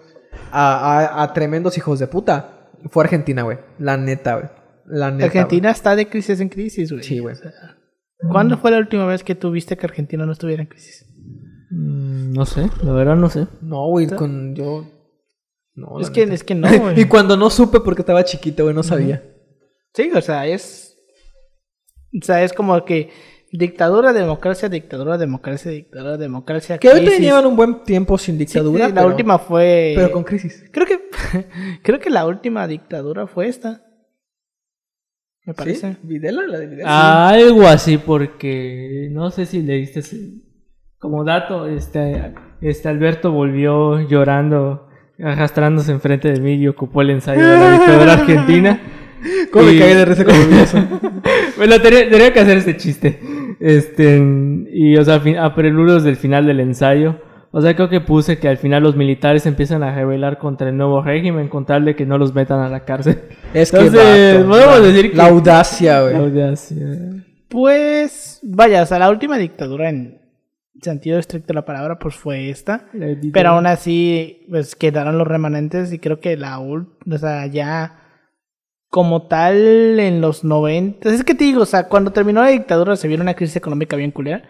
a, 0.51 0.99
a- 0.99 1.23
a 1.23 1.33
tremendos 1.33 1.77
hijos 1.77 1.97
de 1.99 2.07
puta, 2.07 2.69
fue 2.91 3.05
Argentina, 3.05 3.43
güey. 3.43 3.57
La 3.79 3.95
neta, 3.95 4.35
güey. 4.35 4.49
La 4.85 5.09
neta. 5.11 5.25
Argentina 5.25 5.71
está 5.71 5.95
de 5.95 6.07
crisis 6.09 6.39
en 6.41 6.49
crisis, 6.49 6.91
güey. 6.91 6.99
güey. 6.99 7.07
Sí, 7.07 7.19
güey. 7.19 7.35
¿Cuándo 8.29 8.57
fue 8.57 8.71
la 8.71 8.77
última 8.79 9.05
vez 9.05 9.23
que 9.23 9.33
tuviste 9.33 9.77
que 9.77 9.85
Argentina 9.85 10.25
no 10.25 10.33
estuviera 10.33 10.61
en 10.61 10.67
crisis? 10.67 11.05
Mm, 11.71 12.33
no 12.33 12.45
sé, 12.45 12.69
la 12.83 12.91
verdad 12.91 13.15
no 13.15 13.29
sé. 13.29 13.47
No, 13.61 13.87
güey, 13.87 14.07
con 14.07 14.55
yo. 14.55 14.85
No, 15.73 15.99
es, 15.99 16.09
que, 16.09 16.21
neta. 16.21 16.33
es 16.35 16.43
que 16.43 16.53
no, 16.55 16.73
y 16.73 16.77
güey. 16.77 17.05
cuando 17.07 17.35
no 17.37 17.49
supe 17.49 17.79
porque 17.79 18.01
estaba 18.01 18.23
chiquito, 18.23 18.63
güey, 18.63 18.75
no 18.75 18.83
sabía. 18.83 19.23
Sí, 19.93 20.11
o 20.13 20.21
sea, 20.21 20.45
es. 20.47 20.97
O 22.21 22.25
sea, 22.25 22.43
es 22.43 22.53
como 22.53 22.83
que 22.85 23.09
dictadura, 23.57 24.11
democracia, 24.13 24.69
dictadura, 24.69 25.17
democracia, 25.17 25.71
dictadura, 25.71 26.17
democracia. 26.17 26.77
Que 26.77 26.87
ahorita 26.89 27.05
crisis. 27.07 27.25
llevan 27.25 27.45
un 27.45 27.55
buen 27.55 27.83
tiempo 27.83 28.17
sin 28.17 28.37
dictadura. 28.37 28.85
sí, 28.87 28.91
la 28.93 29.01
pero- 29.01 29.07
última 29.07 29.37
fue. 29.39 29.93
Pero 29.95 30.11
con 30.11 30.23
crisis. 30.23 30.65
Creo 30.71 30.85
que. 30.87 31.09
creo 31.83 31.99
que 31.99 32.09
la 32.09 32.25
última 32.25 32.67
dictadura 32.67 33.27
fue 33.27 33.47
esta. 33.47 33.81
Me 35.45 35.53
parece. 35.53 35.93
¿Sí? 35.93 35.97
¿Videla? 36.03 36.41
La 36.47 36.57
de 36.59 36.67
Videla. 36.67 37.27
Algo 37.29 37.67
así, 37.67 37.97
porque 37.99 39.09
no 39.11 39.29
sé 39.31 39.45
si 39.45 39.61
leíste 39.61 39.99
ese- 39.99 40.41
como 40.97 41.23
dato, 41.23 41.67
este, 41.67 42.33
este 42.61 42.89
Alberto 42.89 43.31
volvió 43.31 43.99
llorando, 44.07 44.87
arrastrándose 45.19 45.91
enfrente 45.91 46.31
de 46.31 46.39
mí 46.39 46.55
y 46.55 46.67
ocupó 46.67 47.03
el 47.03 47.11
ensayo 47.11 47.45
de 47.47 47.57
la 47.57 47.71
dictadura 47.73 48.13
argentina. 48.21 48.79
¿Cómo 49.51 49.65
me 49.65 49.73
Y- 49.73 49.79
caí 49.79 49.93
de 49.93 50.05
risa 50.05 50.23
eso? 50.63 50.77
Bueno, 51.57 51.79
tenía, 51.81 52.09
tenía 52.09 52.33
que 52.33 52.39
hacer 52.41 52.57
este 52.57 52.75
chiste. 52.77 53.19
Este, 53.59 54.17
y, 54.71 54.97
o 54.97 55.03
sea, 55.05 55.21
a 55.39 55.55
preludios 55.55 56.03
del 56.03 56.15
final 56.15 56.45
del 56.45 56.59
ensayo. 56.59 57.19
O 57.51 57.61
sea, 57.61 57.73
creo 57.75 57.87
que 57.87 58.01
puse 58.01 58.37
que 58.37 58.49
al 58.49 58.57
final 58.57 58.83
los 58.83 58.97
militares 58.97 59.45
empiezan 59.45 59.81
a 59.81 59.95
rebelar 59.95 60.37
contra 60.39 60.67
el 60.67 60.75
nuevo 60.75 61.01
régimen 61.01 61.47
con 61.47 61.65
tal 61.65 61.85
de 61.85 61.95
que 61.95 62.05
no 62.05 62.17
los 62.17 62.35
metan 62.35 62.59
a 62.59 62.67
la 62.69 62.81
cárcel. 62.83 63.21
Es 63.53 63.71
que. 63.71 63.77
Entonces, 63.77 64.35
vato, 64.39 64.49
podemos 64.49 64.79
la- 64.81 64.85
decir 64.87 65.11
que- 65.11 65.17
La 65.17 65.27
audacia, 65.27 65.93
La 65.93 66.01
güey. 66.01 66.15
audacia. 66.15 66.85
Pues. 67.47 68.39
Vaya, 68.43 68.83
o 68.83 68.85
sea, 68.85 68.99
la 68.99 69.09
última 69.09 69.37
dictadura 69.37 69.89
en 69.89 70.19
sentido 70.81 71.17
estricto 71.17 71.47
de 71.47 71.53
la 71.53 71.65
palabra, 71.65 71.97
pues 71.97 72.15
fue 72.15 72.49
esta. 72.49 72.87
Pero 73.31 73.49
aún 73.51 73.65
así, 73.65 74.45
pues 74.49 74.75
quedaron 74.75 75.17
los 75.17 75.27
remanentes 75.27 75.93
y 75.93 75.99
creo 75.99 76.19
que 76.19 76.35
la 76.35 76.59
o 76.59 77.17
sea, 77.17 77.47
ya 77.47 78.01
como 78.95 79.23
tal 79.23 79.99
en 79.99 80.21
los 80.21 80.45
90, 80.45 81.09
es 81.09 81.25
que 81.25 81.35
te 81.35 81.43
digo, 81.43 81.63
o 81.63 81.65
sea, 81.65 81.89
cuando 81.89 82.11
terminó 82.11 82.41
la 82.41 82.47
dictadura 82.47 82.95
se 82.95 83.09
vio 83.09 83.19
una 83.19 83.33
crisis 83.33 83.57
económica 83.57 83.97
bien 83.97 84.11
culera, 84.11 84.43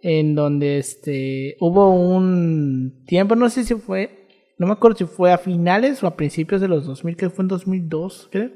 en 0.00 0.34
donde 0.34 0.78
este 0.78 1.56
hubo 1.60 1.90
un 1.90 3.04
tiempo, 3.06 3.36
no 3.36 3.50
sé 3.50 3.62
si 3.62 3.74
fue, 3.74 4.26
no 4.56 4.66
me 4.68 4.72
acuerdo 4.72 4.96
si 4.96 5.04
fue 5.04 5.34
a 5.34 5.36
finales 5.36 6.02
o 6.02 6.06
a 6.06 6.16
principios 6.16 6.62
de 6.62 6.68
los 6.68 6.86
2000, 6.86 7.14
que 7.14 7.28
fue 7.28 7.42
en 7.42 7.48
2002, 7.48 8.30
creo, 8.32 8.52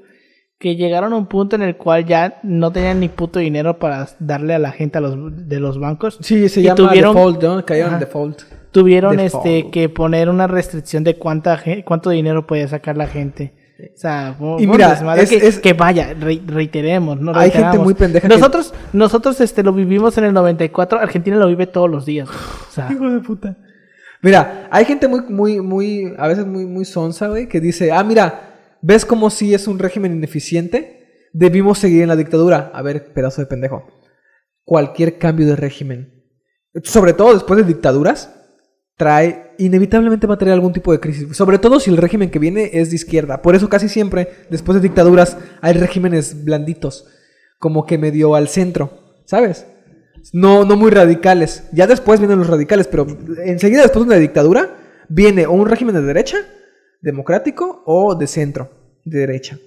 que 0.59 0.76
llegaron 0.76 1.12
a 1.12 1.16
un 1.16 1.26
punto 1.26 1.57
en 1.57 1.62
el 1.62 1.76
cual 1.76 2.07
ya 2.07 2.40
no 2.42 2.72
tenían 2.72 3.00
ni 3.00 3.11
puto 3.11 3.38
dinero 3.38 3.78
para 3.78 4.09
darle 4.20 4.54
a 4.54 4.59
la 4.59 4.72
gente 4.72 4.96
a 4.96 5.02
los, 5.02 5.46
de 5.46 5.61
los 5.61 5.78
bancos. 5.78 6.16
Sí, 6.22 6.48
se 6.48 6.62
llama 6.62 6.76
tuvieron- 6.76 7.14
default, 7.14 7.42
¿no? 7.42 7.66
Cayeron 7.66 8.00
default. 8.00 8.40
tuvieron 8.72 9.18
Default. 9.18 9.44
este 9.46 9.70
que 9.70 9.90
poner 9.90 10.30
una 10.30 10.46
restricción 10.46 11.04
de 11.04 11.16
cuánta 11.18 11.62
cuánto 11.85 12.09
dinero 12.09 12.46
podía 12.46 12.66
sacar 12.66 12.96
la 12.96 13.09
gente. 13.09 13.62
O 13.76 13.96
sea, 13.96 14.37
Y 14.60 14.66
mira, 14.66 14.92
es- 15.16 15.28
que, 15.30 15.37
es- 15.37 15.58
que 15.58 15.72
vaya, 15.72 16.14
re- 16.14 16.40
reiteremos, 16.46 17.20
no 17.20 17.34
Hay 17.34 17.50
gente 17.50 17.78
muy 17.78 17.94
pendeja 17.94 18.28
que- 18.28 18.34
Nosotros, 18.34 18.72
nosotros 18.92 19.40
este 19.40 19.62
lo 19.64 19.72
vivimos 19.72 20.16
en 20.18 20.24
el 20.24 20.32
94, 20.32 21.00
Argentina 21.00 21.37
lo 21.37 21.48
vive 21.48 21.66
todos 21.66 21.90
los 21.90 22.06
días. 22.06 22.28
O 22.28 22.72
sea, 22.72 22.88
Hijo 22.92 23.10
de 23.10 23.20
puta. 23.20 23.56
Mira, 24.22 24.68
hay 24.70 24.84
gente 24.84 25.08
muy, 25.08 25.20
muy, 25.22 25.60
muy, 25.60 26.14
a 26.18 26.28
veces 26.28 26.46
muy, 26.46 26.66
muy 26.66 26.84
sonsa, 26.84 27.28
güey, 27.28 27.48
que 27.48 27.60
dice, 27.60 27.90
ah, 27.92 28.02
mira, 28.04 28.76
¿ves 28.80 29.04
cómo 29.04 29.28
si 29.28 29.52
es 29.54 29.66
un 29.68 29.78
régimen 29.78 30.14
ineficiente? 30.14 31.28
Debimos 31.32 31.78
seguir 31.78 32.02
en 32.02 32.08
la 32.08 32.16
dictadura. 32.16 32.70
A 32.72 32.80
ver, 32.80 33.12
pedazo 33.12 33.40
de 33.42 33.46
pendejo. 33.48 33.87
Cualquier 34.64 35.18
cambio 35.18 35.46
de 35.46 35.56
régimen, 35.56 36.24
sobre 36.84 37.12
todo 37.12 37.34
después 37.34 37.58
de 37.58 37.64
dictaduras, 37.66 38.32
trae, 38.96 39.43
inevitablemente 39.58 40.26
va 40.26 40.34
a 40.34 40.38
traer 40.38 40.54
algún 40.54 40.72
tipo 40.72 40.92
de 40.92 41.00
crisis. 41.00 41.36
Sobre 41.36 41.58
todo 41.58 41.80
si 41.80 41.90
el 41.90 41.96
régimen 41.96 42.30
que 42.30 42.38
viene 42.38 42.70
es 42.72 42.90
de 42.90 42.96
izquierda. 42.96 43.42
Por 43.42 43.54
eso 43.54 43.68
casi 43.68 43.88
siempre, 43.88 44.28
después 44.50 44.76
de 44.76 44.88
dictaduras, 44.88 45.36
hay 45.60 45.74
regímenes 45.74 46.44
blanditos, 46.44 47.06
como 47.58 47.86
que 47.86 47.98
medio 47.98 48.34
al 48.34 48.48
centro, 48.48 49.22
¿sabes? 49.24 49.66
No, 50.32 50.64
no 50.64 50.76
muy 50.76 50.90
radicales. 50.90 51.64
Ya 51.72 51.86
después 51.86 52.20
vienen 52.20 52.38
los 52.38 52.48
radicales, 52.48 52.86
pero 52.86 53.06
enseguida 53.44 53.82
después 53.82 54.04
de 54.04 54.12
una 54.12 54.20
dictadura, 54.20 54.76
viene 55.08 55.46
o 55.46 55.52
un 55.52 55.68
régimen 55.68 55.94
de 55.94 56.02
derecha, 56.02 56.38
democrático, 57.02 57.82
o 57.86 58.14
de 58.14 58.26
centro, 58.26 58.70
de 59.04 59.20
derecha. 59.20 59.58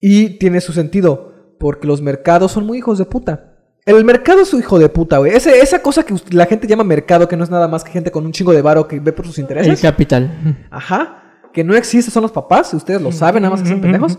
Y 0.00 0.38
tiene 0.38 0.60
su 0.60 0.72
sentido, 0.72 1.56
porque 1.58 1.86
los 1.86 2.02
mercados 2.02 2.52
son 2.52 2.66
muy 2.66 2.78
hijos 2.78 2.98
de 2.98 3.06
puta. 3.06 3.55
El 3.86 4.04
mercado 4.04 4.40
es 4.42 4.48
su 4.48 4.58
hijo 4.58 4.78
de 4.78 4.88
puta, 4.88 5.18
güey. 5.18 5.32
Ese- 5.32 5.60
esa 5.60 5.80
cosa 5.80 6.02
que 6.04 6.14
la 6.30 6.46
gente 6.46 6.66
llama 6.66 6.82
mercado, 6.84 7.28
que 7.28 7.36
no 7.36 7.44
es 7.44 7.50
nada 7.50 7.68
más 7.68 7.84
que 7.84 7.92
gente 7.92 8.10
con 8.10 8.26
un 8.26 8.32
chingo 8.32 8.52
de 8.52 8.60
varo 8.60 8.86
que 8.88 8.98
ve 9.00 9.12
por 9.12 9.26
sus 9.26 9.38
El 9.38 9.42
intereses. 9.42 9.80
capital. 9.80 10.66
Ajá. 10.70 11.22
Que 11.52 11.62
no 11.64 11.74
existe, 11.76 12.10
son 12.10 12.22
los 12.22 12.32
papás, 12.32 12.74
ustedes 12.74 13.00
lo 13.00 13.12
saben, 13.12 13.42
nada 13.42 13.52
más 13.54 13.62
que 13.62 13.68
son 13.68 13.80
pendejos. 13.80 14.18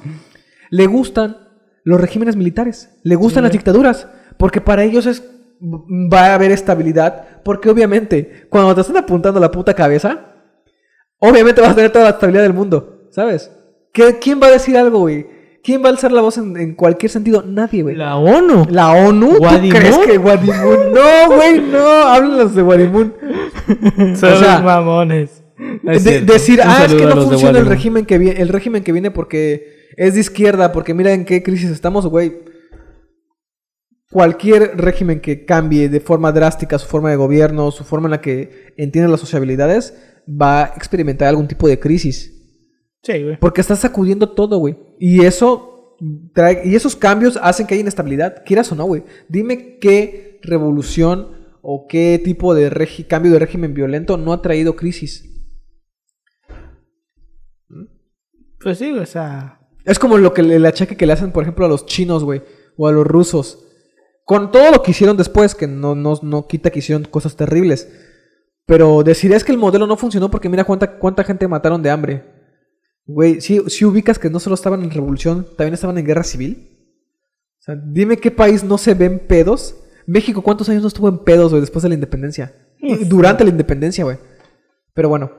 Le 0.69 0.87
gustan 0.87 1.37
los 1.83 1.99
regímenes 2.01 2.35
militares, 2.35 2.89
le 3.03 3.15
gustan 3.15 3.43
las 3.43 3.51
dictaduras, 3.51 4.07
porque 4.37 4.61
para 4.61 4.83
ellos 4.83 5.05
es 5.05 5.23
va 5.61 6.27
a 6.27 6.33
haber 6.35 6.51
estabilidad, 6.51 7.41
porque 7.43 7.69
obviamente 7.69 8.47
cuando 8.49 8.73
te 8.75 8.81
están 8.81 8.97
apuntando 8.97 9.39
la 9.39 9.51
puta 9.51 9.73
cabeza, 9.73 10.35
obviamente 11.19 11.61
vas 11.61 11.71
a 11.71 11.75
tener 11.75 11.91
toda 11.91 12.05
la 12.05 12.11
estabilidad 12.11 12.43
del 12.43 12.53
mundo, 12.53 13.07
¿sabes? 13.11 13.51
¿Qué- 13.93 14.17
¿Quién 14.19 14.39
va 14.41 14.47
a 14.47 14.51
decir 14.51 14.77
algo, 14.77 14.99
güey? 14.99 15.25
¿Quién 15.63 15.81
va 15.83 15.87
a 15.87 15.91
alzar 15.91 16.11
la 16.11 16.21
voz 16.21 16.37
en, 16.37 16.55
en 16.57 16.75
cualquier 16.75 17.11
sentido? 17.11 17.43
Nadie, 17.45 17.83
güey. 17.83 17.95
La 17.95 18.15
ONU. 18.17 18.65
¿La 18.69 18.91
ONU? 18.91 19.31
¿Tú 19.33 19.37
¿Guadimun? 19.39 19.77
crees 19.77 19.97
que 19.97 20.17
Guadimun? 20.17 20.93
No, 20.93 21.35
güey, 21.35 21.59
no. 21.59 21.79
Háblanos 21.79 22.55
de 22.55 22.61
Guadimun. 22.61 23.13
son 24.15 24.33
o 24.33 24.37
sea, 24.39 24.59
mamones. 24.61 25.43
No 25.83 25.91
es 25.91 26.03
De- 26.03 26.11
cierto. 26.11 26.33
decir, 26.33 26.59
Un 26.63 26.69
ah, 26.69 26.83
es 26.85 26.93
que 26.93 27.05
no 27.05 27.21
funciona 27.21 27.59
el 27.59 27.65
régimen 27.65 28.05
que 28.05 28.17
viene, 28.17 28.39
el 28.41 28.49
régimen 28.49 28.83
que 28.83 28.91
viene 28.91 29.11
porque 29.11 29.91
es 29.97 30.13
de 30.13 30.19
izquierda, 30.21 30.71
porque 30.71 30.93
mira 30.93 31.11
en 31.13 31.25
qué 31.25 31.41
crisis 31.43 31.69
estamos, 31.71 32.05
güey. 32.07 32.33
Cualquier 34.09 34.77
régimen 34.77 35.19
que 35.19 35.43
cambie 35.45 35.89
de 35.89 35.99
forma 35.99 36.31
drástica 36.31 36.79
su 36.79 36.87
forma 36.87 37.09
de 37.09 37.17
gobierno, 37.17 37.71
su 37.71 37.83
forma 37.83 38.07
en 38.07 38.11
la 38.11 38.21
que 38.21 38.73
entiende 38.77 39.09
las 39.11 39.19
sociabilidades, 39.19 39.95
va 40.29 40.63
a 40.63 40.67
experimentar 40.77 41.27
algún 41.27 41.47
tipo 41.47 41.67
de 41.67 41.77
crisis. 41.79 42.36
Sí, 43.03 43.23
güey. 43.23 43.37
Porque 43.39 43.61
está 43.61 43.75
sacudiendo 43.75 44.29
todo, 44.29 44.57
güey. 44.57 44.77
Y 44.99 45.23
eso 45.23 45.97
trae, 46.33 46.61
y 46.65 46.75
esos 46.75 46.95
cambios 46.95 47.37
hacen 47.41 47.65
que 47.67 47.73
haya 47.75 47.81
inestabilidad, 47.81 48.43
quieras 48.45 48.71
o 48.71 48.75
no, 48.75 48.85
güey. 48.85 49.03
Dime 49.29 49.77
qué 49.79 50.39
revolución 50.43 51.35
o 51.61 51.87
qué 51.87 52.21
tipo 52.23 52.53
de 52.53 52.69
regi- 52.69 53.07
cambio 53.07 53.31
de 53.31 53.39
régimen 53.39 53.73
violento 53.73 54.17
no 54.17 54.33
ha 54.33 54.41
traído 54.41 54.75
crisis. 54.75 55.23
Pues 58.59 58.77
sí, 58.79 58.91
o 58.91 59.05
sea, 59.05 59.59
Es 59.85 59.99
como 59.99 60.17
lo 60.17 60.33
que 60.33 60.41
el 60.41 60.65
achaque 60.65 60.97
que 60.97 61.05
le 61.05 61.13
hacen, 61.13 61.31
por 61.31 61.43
ejemplo, 61.43 61.65
a 61.65 61.69
los 61.69 61.85
chinos, 61.85 62.23
güey, 62.23 62.41
o 62.75 62.87
a 62.87 62.91
los 62.91 63.05
rusos. 63.05 63.63
Con 64.25 64.51
todo 64.51 64.71
lo 64.71 64.81
que 64.83 64.91
hicieron 64.91 65.15
después, 65.15 65.55
que 65.55 65.67
no, 65.67 65.95
no, 65.95 66.15
no 66.21 66.47
quita 66.47 66.69
que 66.71 66.79
hicieron 66.79 67.05
cosas 67.05 67.37
terribles. 67.37 67.87
Pero 68.65 69.03
decir 69.03 69.31
es 69.31 69.45
que 69.45 69.53
el 69.53 69.57
modelo 69.57 69.87
no 69.87 69.95
funcionó 69.95 70.29
porque 70.29 70.49
mira 70.49 70.65
cuánta, 70.65 70.97
cuánta 70.99 71.23
gente 71.23 71.47
mataron 71.47 71.81
de 71.81 71.89
hambre. 71.89 72.25
Güey, 73.07 73.39
si 73.41 73.61
si 73.69 73.85
ubicas 73.85 74.19
que 74.19 74.29
no 74.29 74.39
solo 74.39 74.53
estaban 74.55 74.83
en 74.83 74.91
revolución, 74.91 75.47
también 75.57 75.73
estaban 75.73 75.97
en 75.97 76.05
guerra 76.05 76.23
civil. 76.23 76.69
O 77.59 77.61
sea, 77.61 77.75
dime 77.75 78.17
qué 78.17 78.31
país 78.31 78.63
no 78.63 78.77
se 78.77 78.93
ve 78.93 79.05
en 79.05 79.19
pedos. 79.19 79.75
México, 80.05 80.41
¿cuántos 80.41 80.67
años 80.69 80.81
no 80.81 80.87
estuvo 80.89 81.07
en 81.09 81.19
pedos, 81.19 81.51
güey, 81.51 81.61
después 81.61 81.83
de 81.83 81.89
la 81.89 81.95
independencia? 81.95 82.53
Durante 83.07 83.43
la 83.43 83.49
independencia, 83.49 84.03
güey. 84.03 84.17
Pero 84.93 85.09
bueno, 85.09 85.31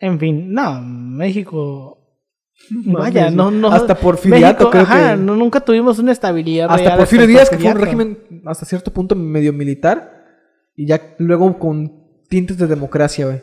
En 0.00 0.18
fin, 0.18 0.52
no, 0.52 0.80
México. 0.82 1.98
Vaya, 2.70 3.30
no, 3.30 3.50
no. 3.50 3.68
Hasta 3.72 3.94
Porfiriato, 3.94 4.64
México, 4.64 4.70
creo 4.70 4.82
ajá, 4.82 5.14
que- 5.16 5.22
no, 5.22 5.34
nunca 5.34 5.60
tuvimos 5.60 5.98
una 5.98 6.12
estabilidad. 6.12 6.70
Hasta 6.70 6.84
real 6.84 6.98
Porfirio 6.98 7.26
Díaz, 7.26 7.50
que 7.50 7.58
fue 7.58 7.70
un 7.72 7.80
régimen 7.80 8.18
hasta 8.44 8.64
cierto 8.66 8.92
punto 8.92 9.14
medio 9.16 9.52
militar. 9.52 10.24
Y 10.76 10.86
ya 10.86 11.14
luego 11.18 11.58
con 11.58 12.20
tintes 12.28 12.58
de 12.58 12.66
democracia, 12.66 13.26
güey. 13.26 13.42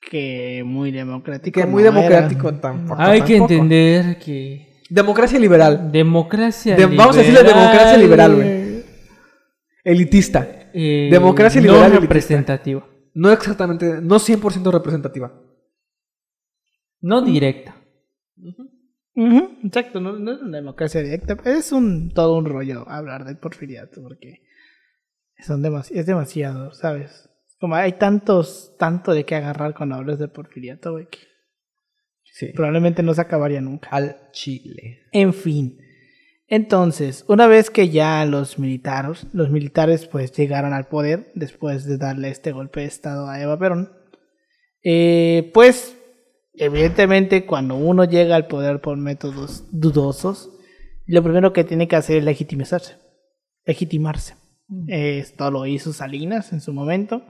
Que 0.00 0.62
muy 0.64 0.90
democrático. 0.90 1.60
Que 1.60 1.66
muy 1.66 1.82
no 1.82 1.88
era. 1.90 1.96
democrático 2.00 2.54
tampoco. 2.54 3.00
Hay 3.00 3.22
que 3.22 3.36
entender 3.36 4.18
que 4.18 4.82
Democracia 4.88 5.38
liberal. 5.38 5.92
democracia 5.92 6.74
De- 6.76 6.86
vamos 6.86 7.16
a 7.16 7.18
decirle 7.20 7.40
liberal, 7.42 7.60
democracia 7.62 7.98
liberal, 7.98 8.34
güey. 8.36 8.84
Elitista. 9.84 10.70
eh, 10.72 11.08
Democracia 11.10 11.60
no 11.60 11.66
liberal 11.66 11.84
elitista. 11.92 12.00
representativa, 12.00 12.86
No 13.14 13.30
exactamente, 13.32 14.00
no 14.02 14.18
100% 14.18 14.70
representativa. 14.72 15.32
no 17.02 17.22
directa. 17.22 17.76
Ujú, 19.16 19.58
exacto, 19.64 20.00
no, 20.00 20.18
no 20.18 20.32
es 20.32 20.40
una 20.42 20.58
democracia 20.58 21.02
directa. 21.02 21.36
Es 21.44 21.72
un 21.72 22.10
todo 22.12 22.36
un 22.38 22.44
rollo 22.46 22.88
hablar 22.88 23.24
del 23.24 23.36
porfiriato 23.38 24.00
porque 24.02 24.42
son 25.40 25.62
demasi- 25.62 25.92
es 25.94 26.06
demasiado, 26.06 26.72
¿sabes? 26.72 27.29
Como 27.60 27.74
hay 27.74 27.92
tantos, 27.92 28.74
tanto 28.78 29.12
de 29.12 29.24
qué 29.24 29.34
agarrar 29.36 29.74
cuando 29.74 29.94
hablas 29.96 30.18
de 30.18 30.28
porfiriato, 30.28 30.92
güey, 30.92 31.06
Sí. 32.24 32.46
probablemente 32.54 33.02
no 33.02 33.12
se 33.12 33.20
acabaría 33.20 33.60
nunca. 33.60 33.90
Al 33.90 34.16
Chile. 34.32 35.02
En 35.12 35.34
fin. 35.34 35.78
Entonces, 36.46 37.24
una 37.28 37.46
vez 37.46 37.70
que 37.70 37.90
ya 37.90 38.24
los 38.24 38.58
militares, 38.58 39.26
los 39.32 39.50
militares 39.50 40.06
pues 40.06 40.32
llegaron 40.32 40.72
al 40.72 40.88
poder 40.88 41.30
después 41.34 41.84
de 41.84 41.98
darle 41.98 42.30
este 42.30 42.52
golpe 42.52 42.80
de 42.80 42.86
estado 42.86 43.28
a 43.28 43.40
Eva 43.40 43.58
Perón, 43.58 43.92
eh, 44.82 45.50
pues 45.54 45.96
evidentemente 46.54 47.46
cuando 47.46 47.76
uno 47.76 48.04
llega 48.04 48.34
al 48.36 48.46
poder 48.46 48.80
por 48.80 48.96
métodos 48.96 49.64
dudosos, 49.70 50.50
lo 51.06 51.22
primero 51.22 51.52
que 51.52 51.64
tiene 51.64 51.86
que 51.88 51.96
hacer 51.96 52.16
es 52.18 52.24
legitimizarse, 52.24 52.96
legitimarse. 53.64 54.34
Esto 54.88 55.50
lo 55.50 55.66
hizo 55.66 55.92
Salinas 55.92 56.52
en 56.52 56.60
su 56.60 56.72
momento. 56.72 57.22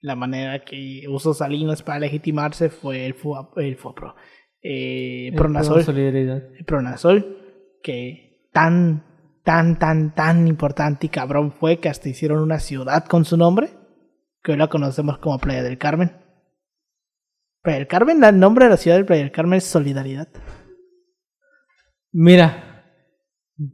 La 0.00 0.14
manera 0.14 0.64
que 0.64 1.04
usó 1.08 1.34
Salinas 1.34 1.82
para 1.82 2.00
legitimarse 2.00 2.68
fue 2.68 3.06
el 3.06 3.14
FUA, 3.14 3.50
el 3.56 3.76
FUAPRO, 3.76 4.14
eh, 4.62 5.28
El 5.28 5.84
Solidaridad. 5.84 6.42
El 6.54 6.64
Pronasol, 6.64 7.78
que 7.82 8.48
tan, 8.52 9.04
tan, 9.42 9.78
tan, 9.78 10.14
tan 10.14 10.48
importante 10.48 11.06
y 11.06 11.08
cabrón 11.08 11.52
fue 11.52 11.78
que 11.78 11.88
hasta 11.88 12.08
hicieron 12.08 12.40
una 12.40 12.58
ciudad 12.58 13.04
con 13.06 13.24
su 13.24 13.36
nombre, 13.36 13.70
que 14.42 14.52
hoy 14.52 14.58
la 14.58 14.68
conocemos 14.68 15.18
como 15.18 15.38
Playa 15.38 15.62
del 15.62 15.78
Carmen. 15.78 16.12
Playa 17.62 17.78
del 17.78 17.86
Carmen, 17.86 18.22
el 18.22 18.38
nombre 18.38 18.66
de 18.66 18.72
la 18.72 18.76
ciudad 18.76 18.96
de 18.96 19.04
Playa 19.04 19.22
del 19.22 19.32
Carmen 19.32 19.58
es 19.58 19.64
Solidaridad. 19.64 20.28
Mira, 22.12 22.75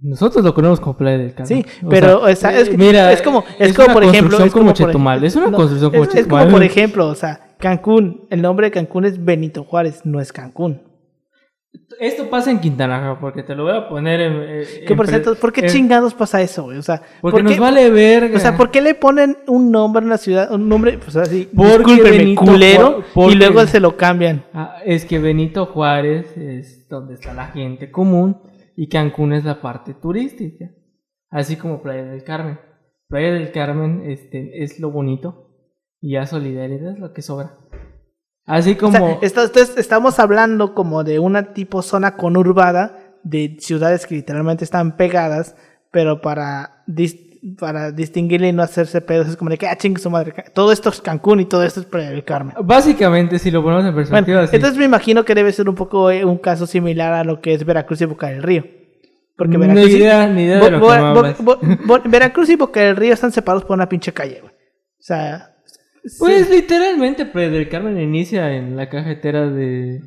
nosotros 0.03 0.45
lo 0.45 0.55
conocemos 0.55 0.81
como 0.81 0.97
Playa 0.97 1.19
del 1.19 1.35
Carmen. 1.35 1.65
Sí, 1.65 1.67
O 1.85 1.89
pero 1.89 2.07
sea, 2.21 2.33
o 2.33 2.37
sea, 2.37 2.59
es, 2.61 2.79
mira, 2.79 3.13
es 3.13 3.21
como, 3.23 3.45
es, 3.59 3.71
es 3.71 3.75
como 3.77 3.87
una 3.87 3.95
por 3.95 4.05
ejemplo, 4.05 4.39
es 4.45 4.53
como 4.53 4.67
por- 4.67 4.75
Chetumal, 4.75 5.25
es 5.25 5.35
una 5.37 5.51
construcción 5.51 5.91
como 5.91 6.03
es, 6.05 6.09
es 6.15 6.15
como 6.27 6.37
Chetumal. 6.39 6.49
por 6.53 6.63
ejemplo, 6.63 7.09
o 7.09 7.15
sea, 7.15 7.55
Cancún, 7.59 8.27
el 8.31 8.43
nombre 8.43 8.67
de 8.69 8.71
Cancún 8.71 9.05
es 9.05 9.25
Benito 9.25 9.65
Juárez, 9.65 10.03
no 10.05 10.21
es 10.21 10.33
Cancún. 10.33 10.83
Esto 12.01 12.29
pasa 12.29 12.51
en 12.51 12.59
Quintana 12.61 13.01
Roo, 13.07 13.19
porque 13.21 13.43
te 13.43 13.55
lo 13.55 13.65
voy 13.65 13.75
a 13.77 13.89
poner 13.89 14.21
en. 14.21 14.33
eh, 14.43 14.65
¿Qué 14.87 14.93
en 14.93 14.97
por 14.97 15.07
pre- 15.07 15.15
cierto, 15.21 15.35
¿Por 15.37 15.53
qué 15.53 15.63
en- 15.63 15.69
chingados 15.69 16.13
pasa 16.13 16.43
eso, 16.43 16.65
güey? 16.65 16.77
O 16.77 16.83
sea, 16.83 17.01
Porque 17.23 17.37
¿por 17.37 17.45
nos 17.45 17.53
qué- 17.55 17.61
vale 17.61 17.91
verga. 17.91 18.37
O 18.37 18.41
sea, 18.41 18.57
¿por 18.57 18.71
qué 18.71 18.83
le 18.83 18.95
ponen 18.95 19.39
un 19.47 19.71
nombre 19.71 20.03
a 20.03 20.07
una 20.07 20.19
ciudad? 20.19 20.53
Un 20.53 20.69
nombre, 20.69 20.99
pues 20.99 21.17
así, 21.17 21.49
discúlpeme, 21.53 22.11
Benito 22.11 22.41
culero, 22.43 23.03
porque- 23.15 23.33
y 23.33 23.37
luego 23.37 23.65
se 23.67 23.81
lo 23.81 23.97
cambian. 23.97 24.45
Ah, 24.53 24.77
es 24.85 25.05
que 25.07 25.19
Benito 25.19 25.65
Juárez 25.67 26.37
es 26.37 26.87
donde 26.89 27.15
está 27.15 27.33
la 27.33 27.47
gente 27.49 27.91
común 27.91 28.37
y 28.77 28.89
Cancún 28.89 29.33
es 29.33 29.45
la 29.45 29.61
parte 29.61 29.95
turística. 29.95 30.71
Así 31.31 31.57
como 31.57 31.83
Playa 31.83 32.05
del 32.05 32.25
Carmen. 32.25 32.59
Playa 33.09 33.33
del 33.33 33.53
Carmen 33.53 34.03
este, 34.11 34.63
es 34.63 34.79
lo 34.81 34.91
bonito 34.91 35.51
y 36.01 36.13
ya 36.13 36.27
solidaridad 36.27 36.93
es 36.93 36.99
lo 36.99 37.13
que 37.13 37.23
sobra. 37.23 37.59
Así 38.45 38.73
O 38.73 38.79
como... 38.79 38.93
sea, 38.93 39.19
esto- 39.23 39.43
esto 39.45 39.61
es- 39.61 39.77
estamos 39.77 40.19
hablando 40.19 40.75
como 40.75 41.05
de 41.05 41.19
una 41.19 41.53
tipo 41.55 41.81
zona 41.83 42.17
conurbada 42.17 42.99
de 43.23 43.57
ciudades 43.61 44.07
que 44.07 44.17
literalmente 44.17 44.65
están 44.65 44.97
pegadas, 44.97 45.57
pero 45.93 46.21
para, 46.21 46.83
dis- 46.89 47.32
para 47.59 47.91
distinguirle 47.91 48.49
y 48.49 48.53
no 48.53 48.63
hacerse 48.63 49.01
pedos 49.01 49.29
es 49.29 49.37
como 49.37 49.51
de 49.51 49.59
que, 49.59 49.67
ah, 49.67 49.77
chingue 49.77 50.01
su 50.01 50.09
madre, 50.11 50.33
todo 50.55 50.71
esto 50.71 50.91
es 50.91 51.01
Cancún 51.01 51.41
y 51.41 51.45
todo 51.47 51.65
esto 51.65 51.81
es 51.81 51.87
Playa 51.87 52.11
del 52.11 52.25
Carmen. 52.25 52.55
Básicamente, 52.63 53.39
si 53.39 53.51
lo 53.51 53.63
ponemos 53.63 53.85
en 53.85 53.95
perspectiva, 53.95 54.39
Bueno, 54.43 54.51
entonces 54.53 54.79
me 54.79 54.85
imagino 54.85 55.25
que 55.25 55.35
debe 55.35 55.51
ser 55.53 55.69
un 55.69 55.75
poco 55.75 56.11
eh, 56.11 56.25
un 56.25 56.39
caso 56.39 56.67
similar 56.67 57.13
a 57.13 57.25
lo 57.25 57.41
que 57.41 57.55
es 57.55 57.65
Veracruz 57.65 58.01
y 58.01 58.05
Boca 58.05 58.29
del 58.29 58.43
Río. 58.43 58.65
Porque 59.37 59.57
Veracruz, 59.59 59.91
y- 59.91 59.97
idea- 59.97 60.29
ni 60.29 60.45
idea 60.45 60.61
de 60.61 60.71
lo 60.71 60.79
Bo- 60.81 60.87
que 60.89 60.93
me 60.95 61.01
Bo- 61.01 61.07
hablas. 61.19 61.43
Bo- 61.45 61.59
Bo- 61.87 62.03
Veracruz 62.05 62.49
y 62.51 62.57
Boca 62.57 62.81
del 62.81 62.95
Río 62.97 63.13
están 63.15 63.33
separados 63.33 63.65
por 63.65 63.75
una 63.77 63.89
pinche 63.89 64.13
calle, 64.13 64.39
güey. 64.41 64.53
O 64.53 65.03
sea, 65.05 65.49
Pues 66.19 66.49
literalmente 66.51 67.27
Playa 67.27 67.49
del 67.51 67.69
Carmen 67.69 67.99
inicia 67.99 68.55
en 68.55 68.77
la 68.77 68.89
cajetera 68.89 69.49
de... 69.49 70.01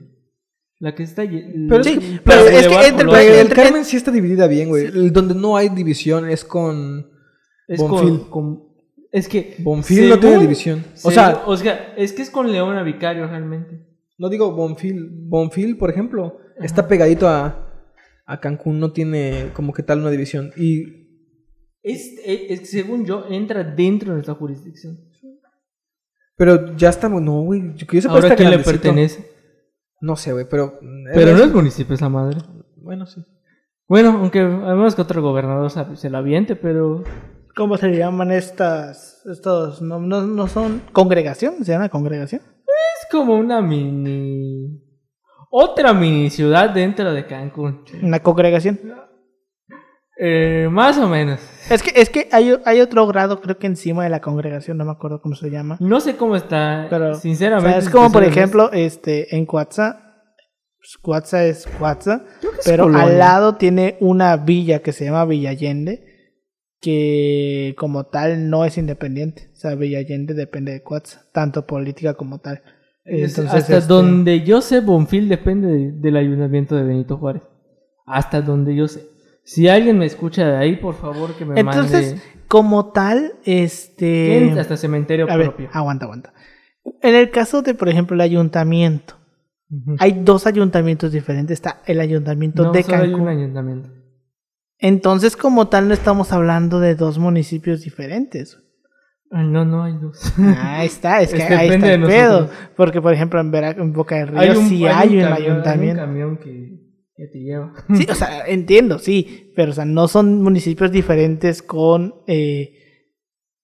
La 0.80 0.93
que 0.93 1.04
está... 1.04 1.24
allí- 1.24 1.43
Pero 1.69 1.84
Sí, 1.84 1.89
es 1.91 1.98
que- 2.00 2.19
pero 2.24 2.48
el 2.48 2.54
es 2.56 2.67
que 2.67 2.88
entre. 2.88 3.08
Playa 3.08 3.32
del 3.34 3.50
Carmen 3.50 3.84
sí 3.84 3.98
está 3.98 4.12
dividida 4.12 4.45
bien, 4.48 4.69
güey. 4.69 5.10
Donde 5.10 5.34
no 5.36 5.58
hay 5.58 5.69
división 5.69 6.30
es 6.30 6.43
con 6.45 7.08
Es 7.67 7.80
Bonfil. 7.80 8.19
con, 8.21 8.30
con- 8.30 8.63
es 9.12 9.28
que 9.30 9.56
Bonfil 9.60 10.10
no 10.10 10.15
tiene 10.19 10.36
según- 10.36 10.41
división. 10.41 10.80
O 10.93 10.97
según- 10.97 11.13
sea, 11.13 11.43
o 11.45 11.58
sea, 11.58 11.93
es 11.97 12.13
que 12.13 12.21
es 12.21 12.30
con 12.30 12.51
Leona 12.51 12.84
Vicario 12.84 13.28
realmente. 13.28 13.86
no 14.17 14.30
digo 14.30 14.51
Bonfil. 14.54 15.10
Bonfil, 15.28 15.78
por 15.78 15.89
ejemplo, 15.89 16.38
está 16.62 16.88
pegadito 16.88 17.28
a, 17.28 17.62
a 18.25 18.39
Cancún, 18.39 18.80
no 18.80 18.91
tiene 18.91 19.51
como 19.54 19.73
que 19.73 19.84
tal 19.84 19.99
una 19.99 20.10
división. 20.12 20.51
Y 20.58 21.06
Es, 21.84 22.15
es- 22.25 22.69
según 22.69 23.06
yo 23.06 23.25
entra 23.30 23.63
dentro 23.63 24.10
de 24.10 24.15
nuestra 24.15 24.36
jurisdicción. 24.36 24.97
pero 26.38 26.75
ya 26.75 26.89
está, 26.89 27.08
no, 27.08 27.41
güey. 27.43 27.73
Yo, 27.75 28.10
Ahora 28.10 28.36
quién 28.36 28.49
le 28.51 28.60
pertenece. 28.60 29.32
No 30.01 30.15
sé, 30.17 30.34
güey, 30.34 30.45
pero 30.49 30.78
Pero 31.13 31.38
no 31.38 31.43
es 31.43 31.54
municipio 31.54 31.95
esa 31.95 32.10
madre. 32.10 32.39
bueno, 32.75 33.06
sí. 33.06 33.21
Bueno, 33.88 34.10
aunque 34.19 34.43
menos 34.43 34.95
que 34.95 35.01
otro 35.04 35.21
gobernador 35.21 35.69
se 35.71 35.95
se 35.95 36.10
la 36.10 36.17
aviente, 36.17 36.56
pero 36.56 37.04
¿cómo 37.56 37.78
se 37.78 37.96
llaman 37.96 38.32
estas? 38.32 39.24
Estos 39.26 39.82
no, 39.82 40.00
no, 40.00 40.22
no 40.22 40.48
son 40.48 40.82
congregación, 40.91 41.63
se 41.63 41.72
llama 41.72 41.89
congregación. 41.89 42.41
es 42.41 43.08
como 43.12 43.36
una 43.36 43.62
mini 43.62 44.86
otra 45.58 45.94
mini 45.94 46.30
ciudad 46.30 46.70
dentro 46.72 47.13
de 47.13 47.26
Cancún. 47.26 47.86
Una 48.04 48.20
congregación. 48.20 48.78
Eh, 50.18 50.68
más 50.70 50.98
o 50.98 51.08
menos. 51.08 51.39
Es 51.70 51.82
que, 51.82 51.94
es 51.96 52.10
que 52.10 52.28
hay, 52.32 52.54
hay 52.65 52.82
otro 52.82 53.08
grado, 53.08 53.39
creo 53.39 53.58
que 53.58 53.68
encima 53.68 54.04
de 54.04 54.10
la 54.10 54.20
congregación, 54.20 54.78
no 54.78 54.84
me 54.84 54.91
acuerdo 54.91 55.22
cómo 55.22 55.36
se 55.36 55.50
llama. 55.50 55.78
No 55.80 56.02
sé 56.02 56.18
cómo 56.18 56.36
está, 56.36 56.88
Pero, 56.89 57.12
o 57.12 57.13
sinceramente. 57.15 57.70
sea, 57.70 57.80
es 57.80 57.89
como, 57.89 58.12
por 58.12 58.26
ejemplo, 58.26 58.70
este, 58.74 59.34
en 59.34 59.46
Cuatza, 59.46 60.24
pues, 60.78 60.98
Cuatza 61.02 61.46
es 61.46 61.68
Cuatza, 61.80 62.26
es 62.41 62.65
pero 62.65 62.86
al 62.94 63.18
lado 63.18 63.56
tiene 63.56 63.96
una 64.02 64.36
villa 64.36 64.80
que 64.80 64.91
se 64.91 65.06
llama 65.06 65.24
Villa 65.24 65.52
Allende, 65.52 66.14
que 66.82 67.74
como 67.78 68.06
tal 68.06 68.50
no 68.50 68.66
es 68.66 68.78
independiente. 68.78 69.50
O 69.54 69.56
sea, 69.56 69.76
Villa 69.76 70.00
Allende 70.00 70.34
depende 70.34 70.72
de 70.74 70.84
Cuatza, 70.84 71.22
tanto 71.34 71.66
política 71.66 72.14
como 72.16 72.40
tal. 72.40 72.62
Entonces, 73.06 73.46
hasta 73.54 73.78
este, 73.78 73.88
donde 73.88 74.42
yo 74.44 74.62
sé, 74.62 74.80
Bonfil 74.82 75.30
depende 75.30 75.68
de- 75.68 75.92
del 75.92 76.18
ayuntamiento 76.18 76.76
de 76.76 76.84
Benito 76.84 77.18
Juárez. 77.18 77.44
Hasta 78.06 78.42
donde 78.42 78.76
yo 78.76 78.88
sé. 78.88 79.08
Si 79.44 79.68
alguien 79.68 80.00
me 80.00 80.06
escucha 80.06 80.48
de 80.48 80.58
ahí, 80.58 80.76
por 80.76 80.96
favor 80.96 81.36
que 81.36 81.46
me 81.46 81.60
Entonces, 81.60 82.16
mande. 82.16 82.22
como 82.48 82.92
tal, 82.92 83.34
este... 83.44 84.52
Hasta 84.60 84.76
cementerio 84.76 85.30
A 85.30 85.38
ver, 85.38 85.48
propio. 85.50 85.70
aguanta, 85.72 86.06
aguanta. 86.06 86.34
En 87.02 87.14
el 87.16 87.30
caso 87.30 87.62
de, 87.62 87.76
por 87.76 87.90
ejemplo, 87.90 88.16
el 88.16 88.22
ayuntamiento, 88.22 89.16
hay 90.00 90.22
dos 90.24 90.48
ayuntamientos 90.48 91.12
diferentes. 91.12 91.56
Está 91.56 91.82
el 91.86 92.00
ayuntamiento 92.00 92.64
no, 92.64 92.72
de 92.72 92.84
solo 92.84 92.98
hay 92.98 93.04
Cancún. 93.12 93.22
un 93.22 93.28
ayuntamiento. 93.28 93.90
Entonces, 94.80 95.36
como 95.38 95.68
tal, 95.68 95.88
no 95.88 95.94
estamos 95.94 96.32
hablando 96.32 96.80
de 96.80 96.96
dos 96.96 97.18
municipios 97.18 97.82
diferentes. 97.84 98.58
Ay, 99.32 99.48
no, 99.48 99.66
no 99.66 99.84
hay 99.84 99.94
dos. 99.98 100.34
Ahí 100.58 100.86
está, 100.88 101.22
es 101.22 101.30
que 101.34 101.38
Es 101.44 101.50
ahí 101.52 101.70
está 101.70 101.94
el 101.94 102.04
pedo. 102.04 102.50
Porque, 102.76 103.02
por 103.02 103.14
ejemplo, 103.14 103.40
en, 103.40 103.52
Vera- 103.52 103.72
en 103.72 103.94
Boca 103.94 104.16
del 104.18 104.28
Río 104.30 104.56
sí 104.62 104.86
hay 104.86 105.18
un, 105.18 105.24
camión- 105.24 105.34
ayuntamiento. 105.34 106.02
Hay 106.02 106.08
un 106.08 106.08
camión 106.08 106.38
que, 106.38 106.80
que 107.16 107.28
te 107.28 107.40
lleva. 107.40 107.74
Sí, 107.96 108.06
o 108.12 108.16
sea, 108.16 108.46
entiendo, 108.48 109.00
sí, 109.00 109.52
pero 109.56 109.72
o 109.72 109.74
sea, 109.74 109.86
no 109.86 110.08
son 110.08 110.42
municipios 110.44 110.92
diferentes 110.92 111.62
con, 111.62 112.16
eh, 112.28 112.74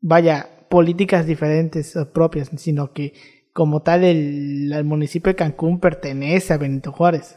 vaya, 0.02 0.48
políticas 0.70 1.26
diferentes 1.28 1.96
o 1.98 2.12
propias, 2.12 2.50
sino 2.58 2.94
que 2.94 3.14
como 3.54 3.82
tal 3.82 4.06
el, 4.06 4.72
el 4.74 4.84
municipio 4.86 5.32
de 5.32 5.36
Cancún 5.36 5.80
pertenece 5.82 6.54
a 6.54 6.58
Benito 6.58 6.94
Juárez 6.94 7.36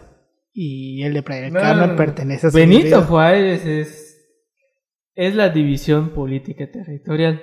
y 0.55 1.03
el 1.03 1.13
de 1.15 1.23
Playa 1.23 1.43
del 1.43 1.53
No, 1.53 1.61
Carmen 1.61 1.87
no, 1.87 1.93
no. 1.93 1.97
pertenece 1.97 2.47
a 2.47 2.51
Benito 2.51 2.81
Solidaridad. 2.83 3.09
Juárez 3.09 3.67
es, 3.67 4.27
es 5.15 5.35
la 5.35 5.49
división 5.49 6.11
política 6.11 6.71
territorial. 6.71 7.43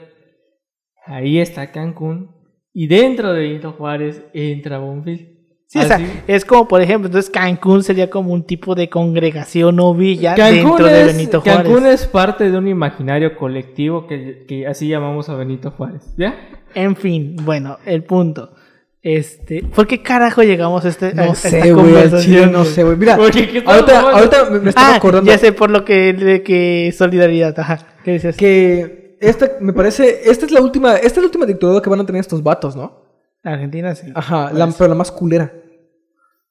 Ahí 1.06 1.40
está 1.40 1.72
Cancún 1.72 2.30
Y 2.74 2.88
dentro 2.88 3.34
de 3.34 3.42
Benito 3.42 3.74
Juárez 3.74 4.24
entra 4.34 4.78
Bonfil. 4.80 5.28
Sí, 5.68 5.80
o 5.80 5.84
sea, 5.84 6.00
es 6.28 6.44
como, 6.44 6.68
por 6.68 6.82
ejemplo, 6.82 7.08
entonces 7.08 7.30
Cancún 7.32 7.82
sería 7.84 8.10
como 8.10 8.34
un 8.34 8.46
tipo 8.46 8.76
de 8.76 8.90
congregación 8.90 9.80
o 9.80 9.94
villa 9.94 10.36
Cancún, 10.36 10.78
dentro 10.78 10.86
de 10.86 11.06
Benito 11.06 11.42
Juárez. 11.42 11.64
Cancún 11.64 11.86
es 11.88 12.08
parte 12.08 12.52
de 12.52 12.58
un 12.58 12.68
imaginario 12.68 13.36
colectivo 13.38 14.06
que, 14.08 14.46
que 14.48 14.68
así 14.68 14.88
llamamos 14.90 15.30
a 15.30 15.36
Benito 15.36 15.72
Juárez. 15.72 16.14
¿Ya? 16.18 16.36
En 16.76 16.96
fin, 16.96 17.36
bueno, 17.44 17.78
el 17.86 18.04
punto. 18.04 18.54
Este, 19.04 19.64
¿por 19.64 19.88
qué 19.88 20.04
carajo 20.04 20.44
llegamos 20.44 20.86
a, 20.86 20.90
este, 20.90 21.08
a 21.08 21.14
No 21.14 21.24
esta 21.34 21.50
sé, 21.50 21.60
güey, 21.60 21.70
al 21.70 21.76
conversación, 21.76 22.22
chile 22.22 22.48
no 22.52 22.66
sé, 22.66 22.84
güey. 22.84 22.98
Mira, 22.98 23.18
Oye, 23.18 23.50
¿qué 23.50 23.58
estamos 23.58 23.90
ahorita, 23.92 24.50
me, 24.52 24.60
me 24.60 24.70
estaba 24.70 24.94
Ah, 24.94 24.96
acordando 24.96 25.32
ya 25.32 25.38
sé 25.40 25.54
por 25.54 25.72
lo 25.72 25.84
que, 25.84 26.14
de 26.14 26.44
que 26.44 26.94
solidaridad, 26.96 27.60
ajá. 27.60 27.80
¿Qué 28.04 28.12
dices? 28.14 28.38
que 28.38 29.18
esta, 29.20 29.54
me 29.60 29.74
parece, 29.74 30.30
esta 30.30 30.46
es 30.46 30.52
la 30.52 30.62
última, 30.62 30.96
esta 30.98 31.08
es 31.08 31.18
la 31.18 31.26
última 31.26 31.46
dictadura 31.48 31.82
que 31.82 31.90
van 31.90 32.00
a 32.02 32.06
tener 32.06 32.20
estos 32.20 32.44
vatos, 32.44 32.76
¿no? 32.76 33.02
Argentina 33.44 33.96
sí. 33.96 34.12
Ajá, 34.14 34.52
la, 34.54 34.68
pero 34.78 34.90
la 34.90 34.96
más 34.96 35.12
culera. 35.12 35.52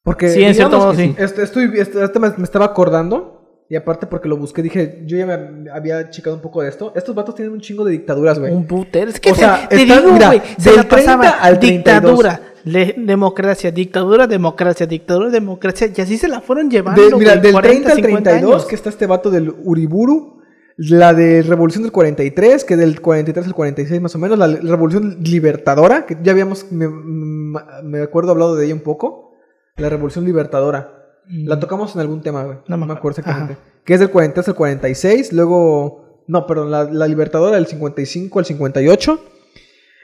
Porque, 0.03 0.29
Sí, 0.29 0.43
en 0.43 0.55
cierto 0.55 0.79
modo, 0.79 0.95
sí. 0.95 1.15
Esto, 1.19 1.43
estoy, 1.43 1.71
esto, 1.77 2.03
esto 2.03 2.19
me, 2.19 2.31
me 2.37 2.45
estaba 2.45 2.65
acordando. 2.65 3.40
Y 3.73 3.77
aparte 3.77 4.09
porque 4.09 4.29
lo 4.29 4.37
busqué, 4.37 4.63
dije, 4.63 5.05
yo 5.07 5.17
ya 5.17 5.27
me 5.27 5.71
había 5.71 6.11
checado 6.11 6.35
un 6.35 6.43
poco 6.43 6.61
de 6.61 6.69
esto. 6.69 6.93
Estos 6.97 7.15
vatos 7.15 7.37
tienen 7.37 7.55
un 7.55 7.61
chingo 7.61 7.85
de 7.85 7.93
dictaduras, 7.93 8.37
güey. 8.41 8.53
Un 8.53 8.67
putero. 8.67 9.09
Es 9.09 9.21
que 9.21 9.31
O 9.31 9.35
sea, 9.37 9.69
te 9.69 9.77
están- 9.83 10.05
digo, 10.05 10.17
güey, 10.27 10.43
se 10.59 10.75
la 10.75 10.83
pasaba 10.89 11.23
30 11.23 11.39
al 11.41 11.59
32. 11.61 12.11
dictadura, 12.19 12.41
le- 12.65 12.95
democracia, 12.99 13.71
dictadura, 13.71 14.27
democracia, 14.27 14.87
dictadura, 14.87 15.31
democracia, 15.31 15.89
y 15.97 16.01
así 16.01 16.19
se 16.19 16.27
la 16.27 16.41
fueron 16.41 16.69
llevando. 16.69 17.01
De- 17.01 17.15
mira, 17.17 17.37
del 17.37 17.53
40, 17.53 17.61
30 17.63 17.91
al 17.93 17.97
50 17.97 18.31
32, 18.31 18.55
años. 18.57 18.67
que 18.67 18.75
está 18.75 18.89
este 18.89 19.07
vato 19.07 19.31
del 19.31 19.55
Uriburu. 19.63 20.41
La 20.77 21.15
de 21.15 21.43
Revolución 21.43 21.83
del 21.85 21.93
43, 21.93 22.65
que 22.65 22.77
del 22.77 23.01
43 23.01 23.47
al 23.47 23.55
46 23.55 24.01
más 24.01 24.15
o 24.17 24.19
menos. 24.19 24.37
La 24.37 24.49
Revolución 24.49 25.19
Libertadora, 25.23 26.07
que 26.07 26.17
ya 26.23 26.33
habíamos, 26.33 26.73
me, 26.73 26.89
me 26.89 28.01
acuerdo 28.03 28.33
hablado 28.33 28.57
de 28.57 28.65
ella 28.67 28.75
un 28.75 28.81
poco. 28.81 29.35
La 29.77 29.89
Revolución 29.91 30.25
Libertadora. 30.25 30.97
La 31.31 31.61
tocamos 31.61 31.95
en 31.95 32.01
algún 32.01 32.23
tema, 32.23 32.45
güey. 32.45 32.59
No 32.67 32.77
No, 32.77 32.87
me 32.87 32.93
acuerdo 32.93 33.21
exactamente. 33.21 33.57
Que 33.85 33.95
es 33.95 34.01
del 34.01 34.11
43 34.11 34.49
al 34.49 34.55
46. 34.55 35.33
Luego. 35.33 36.25
No, 36.27 36.47
perdón, 36.47 36.71
la, 36.71 36.85
la 36.85 37.09
Libertadora 37.09 37.57
del 37.57 37.67
55 37.67 38.39
al 38.39 38.45
58. 38.45 39.25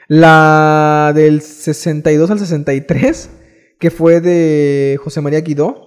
La 0.07 1.11
del 1.15 1.41
62 1.41 2.31
al 2.31 2.39
63. 2.39 3.29
Que 3.79 3.91
fue 3.91 4.21
de 4.21 4.99
José 5.03 5.21
María 5.21 5.41
Guidó. 5.41 5.86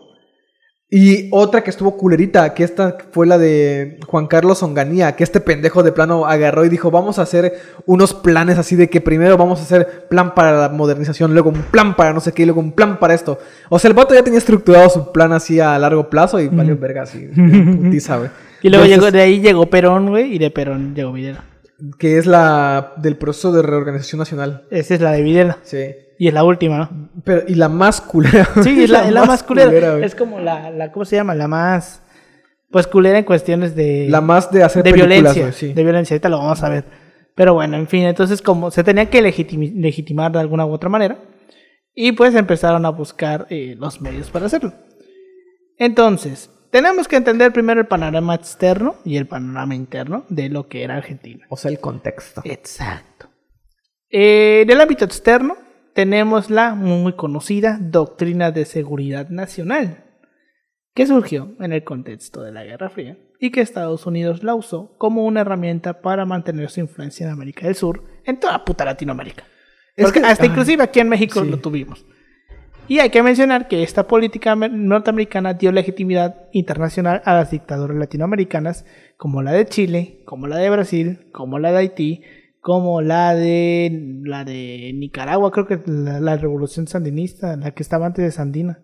Y 0.93 1.29
otra 1.31 1.63
que 1.63 1.71
estuvo 1.71 1.97
culerita, 1.97 2.53
que 2.53 2.65
esta 2.65 2.99
fue 3.13 3.25
la 3.25 3.39
de 3.39 4.01
Juan 4.09 4.27
Carlos 4.27 4.61
Onganía, 4.65 5.15
que 5.15 5.23
este 5.23 5.41
pendejo 5.41 5.85
de 5.85 5.93
plano 5.93 6.27
agarró 6.27 6.65
y 6.65 6.69
dijo, 6.69 6.91
vamos 6.91 7.21
a 7.21 7.23
hacer 7.23 7.61
unos 7.87 8.13
planes 8.13 8.59
así 8.59 8.75
de 8.75 8.91
que 8.91 9.01
primero 9.01 9.37
vamos 9.37 9.61
a 9.61 9.63
hacer 9.63 10.09
plan 10.09 10.35
para 10.35 10.53
la 10.53 10.69
modernización, 10.69 11.33
luego 11.33 11.51
un 11.51 11.63
plan 11.63 11.95
para 11.95 12.13
no 12.13 12.19
sé 12.19 12.33
qué, 12.33 12.43
y 12.43 12.47
luego 12.47 12.61
un 12.61 12.73
plan 12.73 12.99
para 12.99 13.15
esto. 13.15 13.39
O 13.69 13.79
sea, 13.79 13.89
el 13.89 13.95
vato 13.95 14.15
ya 14.15 14.25
tenía 14.25 14.41
estructurado 14.41 14.91
su 14.91 15.13
plan 15.13 15.33
así 15.33 15.61
a 15.61 15.79
largo 15.79 16.11
plazo 16.11 16.41
y 16.41 16.49
valió 16.49 16.77
verga 16.77 17.03
así, 17.03 17.21
putiza, 17.83 18.17
güey. 18.17 18.31
Y 18.61 18.69
luego 18.69 18.85
Entonces, 18.85 19.13
llegó, 19.13 19.17
de 19.17 19.23
ahí 19.23 19.41
llegó 19.41 19.67
Perón, 19.71 20.09
güey, 20.09 20.35
y 20.35 20.39
de 20.39 20.51
Perón 20.51 20.97
llegó 20.97 21.13
Videla. 21.13 21.45
Que 21.99 22.19
es 22.19 22.27
la 22.27 22.95
del 22.97 23.17
proceso 23.17 23.53
de 23.53 23.63
reorganización 23.63 24.19
nacional. 24.19 24.65
Esa 24.73 24.95
es 24.95 25.01
la 25.01 25.13
de 25.13 25.23
Videla. 25.23 25.59
Sí. 25.63 25.95
Y 26.21 26.29
es 26.29 26.35
la 26.35 26.45
última, 26.45 26.77
¿no? 26.77 27.11
Pero, 27.25 27.45
y 27.49 27.55
la 27.55 27.71
más 27.71 28.03
culera. 28.03 28.47
Sí, 28.63 28.85
es 28.85 28.91
la, 28.91 29.11
más 29.27 29.43
culera. 29.43 30.05
es 30.05 30.15
como 30.15 30.39
la, 30.39 30.71
la, 30.71 30.93
¿cómo 30.93 31.07
se 31.07 31.17
llama? 31.17 31.35
La 31.35 31.49
más, 31.49 32.03
pues 32.71 32.87
culera 32.87 33.17
en 33.17 33.25
cuestiones 33.25 33.75
de... 33.75 34.07
La 34.11 34.21
más 34.21 34.51
de 34.53 34.63
hacer 34.63 34.83
de 34.83 34.93
violencia. 34.93 35.41
güey, 35.41 35.55
sí. 35.55 35.73
De 35.73 35.83
violencia, 35.83 36.13
ahorita 36.13 36.29
lo 36.29 36.37
vamos 36.37 36.63
a 36.63 36.69
ver. 36.69 36.85
Pero 37.35 37.55
bueno, 37.55 37.79
en 37.79 37.89
fin, 37.89 38.03
entonces 38.03 38.43
como 38.43 38.71
se 38.71 38.85
tenía 38.85 39.09
que 39.09 39.23
legitimar 39.23 40.31
de 40.31 40.41
alguna 40.41 40.67
u 40.67 40.73
otra 40.73 40.91
manera. 40.91 41.17
Y 41.95 42.13
pues 42.13 42.35
empezaron 42.35 42.85
a 42.85 42.91
buscar 42.91 43.47
eh, 43.49 43.75
los 43.79 44.03
medios 44.03 44.29
para 44.29 44.45
hacerlo. 44.45 44.75
Entonces, 45.79 46.51
tenemos 46.71 47.09
que 47.09 47.17
entender 47.17 47.51
primero 47.51 47.81
el 47.81 47.87
panorama 47.87 48.35
externo 48.35 48.97
y 49.07 49.17
el 49.17 49.27
panorama 49.27 49.75
interno 49.75 50.27
de 50.29 50.51
lo 50.51 50.69
que 50.69 50.85
era 50.85 50.97
Argentina. 50.97 51.47
O 51.49 51.57
sea, 51.57 51.71
el 51.71 51.81
contexto. 51.81 52.43
Exacto. 52.45 53.31
Eh, 54.11 54.65
en 54.65 54.71
el 54.71 54.81
ámbito 54.83 55.07
externo 55.07 55.70
tenemos 55.95 56.51
la 56.51 56.75
muy 56.75 57.13
conocida 57.15 57.79
doctrina 57.81 58.51
de 58.51 58.65
seguridad 58.65 59.29
nacional, 59.29 60.05
que 60.95 61.07
surgió 61.07 61.55
en 61.61 61.73
el 61.73 61.85
contexto 61.85 62.43
de 62.43 62.53
la 62.53 62.65
Guerra 62.65 62.91
Fría 62.91 63.19
y 63.39 63.51
que 63.51 63.61
Estados 63.61 64.07
Unidos 64.07 64.43
la 64.43 64.55
usó 64.55 64.97
como 64.99 65.25
una 65.25 65.41
herramienta 65.43 66.01
para 66.03 66.27
mantener 66.27 66.69
su 66.71 66.81
influencia 66.81 67.27
en 67.27 67.33
América 67.33 67.67
del 67.67 67.75
Sur, 67.75 68.05
en 68.25 68.39
toda 68.39 68.65
puta 68.65 68.85
Latinoamérica. 68.85 69.45
Es 69.97 70.05
Porque 70.05 70.21
que- 70.21 70.27
hasta 70.27 70.45
ah, 70.45 70.47
inclusive 70.47 70.83
aquí 70.83 71.01
en 71.01 71.09
México 71.09 71.43
sí. 71.43 71.49
lo 71.51 71.59
tuvimos. 71.59 72.07
Y 72.89 72.99
hay 72.99 73.11
que 73.11 73.23
mencionar 73.23 73.69
que 73.69 73.85
esta 73.85 74.09
política 74.09 74.53
amer- 74.53 74.73
norteamericana 74.73 75.55
dio 75.55 75.71
legitimidad 75.71 76.49
internacional 76.53 77.23
a 77.25 77.35
las 77.35 77.53
dictaduras 77.53 77.97
latinoamericanas, 77.97 78.85
como 79.17 79.43
la 79.43 79.53
de 79.53 79.65
Chile, 79.67 80.23
como 80.27 80.49
la 80.49 80.57
de 80.57 80.71
Brasil, 80.71 81.29
como 81.33 81.61
la 81.61 81.71
de 81.71 81.79
Haití, 81.79 82.23
como 82.61 83.01
la 83.03 83.35
de 83.35 84.21
la 84.25 84.45
de 84.45 84.93
Nicaragua, 84.95 85.51
creo 85.51 85.67
que 85.67 85.81
la, 85.87 86.21
la 86.21 86.37
revolución 86.37 86.87
sandinista, 86.87 87.57
la 87.57 87.73
que 87.73 87.83
estaba 87.83 88.07
antes 88.07 88.25
de 88.25 88.31
Sandina, 88.31 88.83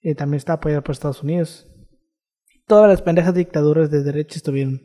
eh, 0.00 0.14
también 0.14 0.38
está 0.38 0.54
apoyada 0.54 0.82
por 0.82 0.92
Estados 0.92 1.22
Unidos. 1.22 1.68
Todas 2.66 2.88
las 2.88 3.02
pendejas 3.02 3.34
dictaduras 3.34 3.90
de 3.90 4.02
derecha 4.02 4.36
estuvieron 4.36 4.80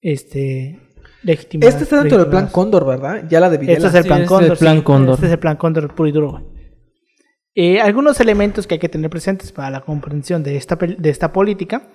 este 0.00 0.78
legitimadas. 1.22 1.74
Este 1.74 1.84
está 1.84 2.00
dentro 2.00 2.18
del 2.18 2.28
plan. 2.28 2.48
Cóndor, 2.48 2.86
¿verdad? 2.86 3.24
Ya 3.28 3.40
la 3.40 3.48
de 3.48 3.58
Videla. 3.58 3.76
Este 3.78 3.88
es 3.88 3.94
el 3.94 4.02
Sí, 4.02 4.08
plan 4.08 4.22
es 4.22 4.28
Cóndor. 4.28 4.52
el 4.52 4.58
plan 4.58 4.76
sí. 4.78 4.82
Cóndor. 4.82 5.14
Este 5.14 5.26
es 5.26 5.32
el 5.32 5.38
plan 5.38 5.56
Cóndor 5.56 5.94
puro 5.94 6.08
y 6.08 6.12
duro. 6.12 6.52
Eh, 7.54 7.80
algunos 7.80 8.18
elementos 8.20 8.66
que 8.66 8.74
hay 8.74 8.80
que 8.80 8.88
tener 8.88 9.10
presentes 9.10 9.52
para 9.52 9.70
la 9.70 9.82
comprensión 9.82 10.42
de 10.42 10.56
esta, 10.56 10.76
de 10.76 11.10
esta 11.10 11.32
política 11.32 11.90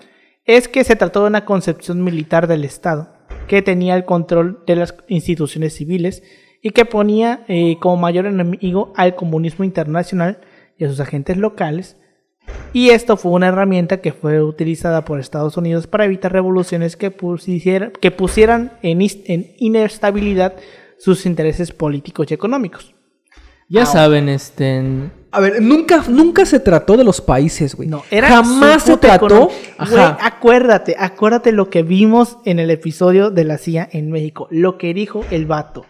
es 0.46 0.68
que 0.68 0.84
se 0.84 0.96
trató 0.96 1.22
de 1.24 1.28
una 1.28 1.46
concepción 1.46 2.04
militar 2.04 2.48
del 2.48 2.64
Estado 2.64 3.14
que 3.48 3.62
tenía 3.62 3.96
el 3.96 4.06
control 4.06 4.64
de 4.68 4.76
las 4.76 4.96
instituciones 5.08 5.74
civiles 5.76 6.24
y 6.62 6.72
que 6.72 6.86
ponía 6.86 7.46
eh, 7.48 7.78
como 7.80 7.98
mayor 7.98 8.26
enemigo 8.26 8.92
al 8.96 9.16
comunismo 9.16 9.64
internacional 9.64 10.40
y 10.78 10.86
a 10.86 10.90
sus 10.90 11.00
agentes 11.00 11.38
locales. 11.38 11.98
Y 12.74 12.90
esto 12.90 13.18
fue 13.18 13.32
una 13.32 13.48
herramienta 13.48 14.02
que 14.02 14.14
fue 14.14 14.42
utilizada 14.42 15.04
por 15.04 15.20
Estados 15.20 15.58
Unidos 15.58 15.88
para 15.88 16.06
evitar 16.06 16.32
revoluciones 16.32 16.96
que, 16.96 17.12
pusieran, 17.12 17.92
que 18.00 18.12
pusieran 18.12 18.74
en 18.82 19.02
inestabilidad 19.58 20.56
sus 20.98 21.26
intereses 21.26 21.72
políticos 21.72 22.28
y 22.30 22.34
económicos. 22.34 22.96
Ya 23.70 23.86
saben, 23.86 24.30
este. 24.30 24.82
A 25.38 25.40
ver, 25.40 25.62
nunca, 25.62 26.04
nunca 26.10 26.48
se 26.48 26.60
trató 26.60 26.98
de 26.98 27.04
los 27.04 27.22
países, 27.22 27.76
güey. 27.76 27.88
No, 27.88 28.04
era 28.10 28.28
Jamás 28.28 28.82
se 28.82 28.98
trató. 28.98 29.52
Güey, 29.78 30.02
acuérdate, 30.20 30.96
acuérdate 30.98 31.52
lo 31.52 31.70
que 31.70 31.84
vimos 31.84 32.40
en 32.44 32.58
el 32.58 32.72
episodio 32.72 33.30
de 33.30 33.44
la 33.44 33.60
CIA 33.60 33.88
en 33.92 34.10
México, 34.10 34.48
lo 34.50 34.80
que 34.80 34.96
dijo 34.96 35.24
el 35.30 35.46
vato. 35.46 35.86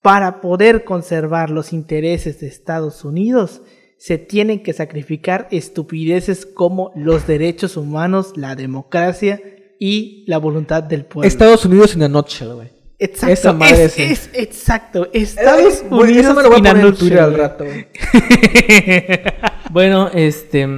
Para 0.00 0.40
poder 0.40 0.84
conservar 0.84 1.50
los 1.50 1.72
intereses 1.72 2.38
de 2.38 2.46
Estados 2.46 3.04
Unidos, 3.04 3.62
se 3.98 4.18
tienen 4.18 4.62
que 4.62 4.72
sacrificar 4.72 5.48
estupideces 5.50 6.46
como 6.46 6.92
los 6.94 7.26
derechos 7.26 7.76
humanos, 7.76 8.34
la 8.36 8.54
democracia 8.54 9.42
y 9.80 10.24
la 10.28 10.38
voluntad 10.38 10.84
del 10.84 11.06
pueblo. 11.06 11.26
Estados 11.26 11.64
Unidos 11.64 11.96
en 11.96 12.04
a 12.04 12.08
nutshell, 12.08 12.52
güey. 12.52 12.73
Exacto, 12.98 13.32
esa 13.32 13.52
madre 13.52 13.84
es, 13.84 13.92
sí. 13.92 14.02
es- 14.02 14.30
exacto. 14.34 15.08
Estados 15.12 15.82
Eh, 15.82 15.86
Unidos 15.90 16.24
Esa 16.26 16.34
me 16.34 16.42
lo 16.42 16.50
voy 16.50 16.60
a 16.60 16.70
poner 16.70 16.86
en 16.86 16.94
Twitter 16.94 17.20
al 17.20 17.34
rato. 17.34 17.64
Bueno, 19.70 20.08
este. 20.14 20.68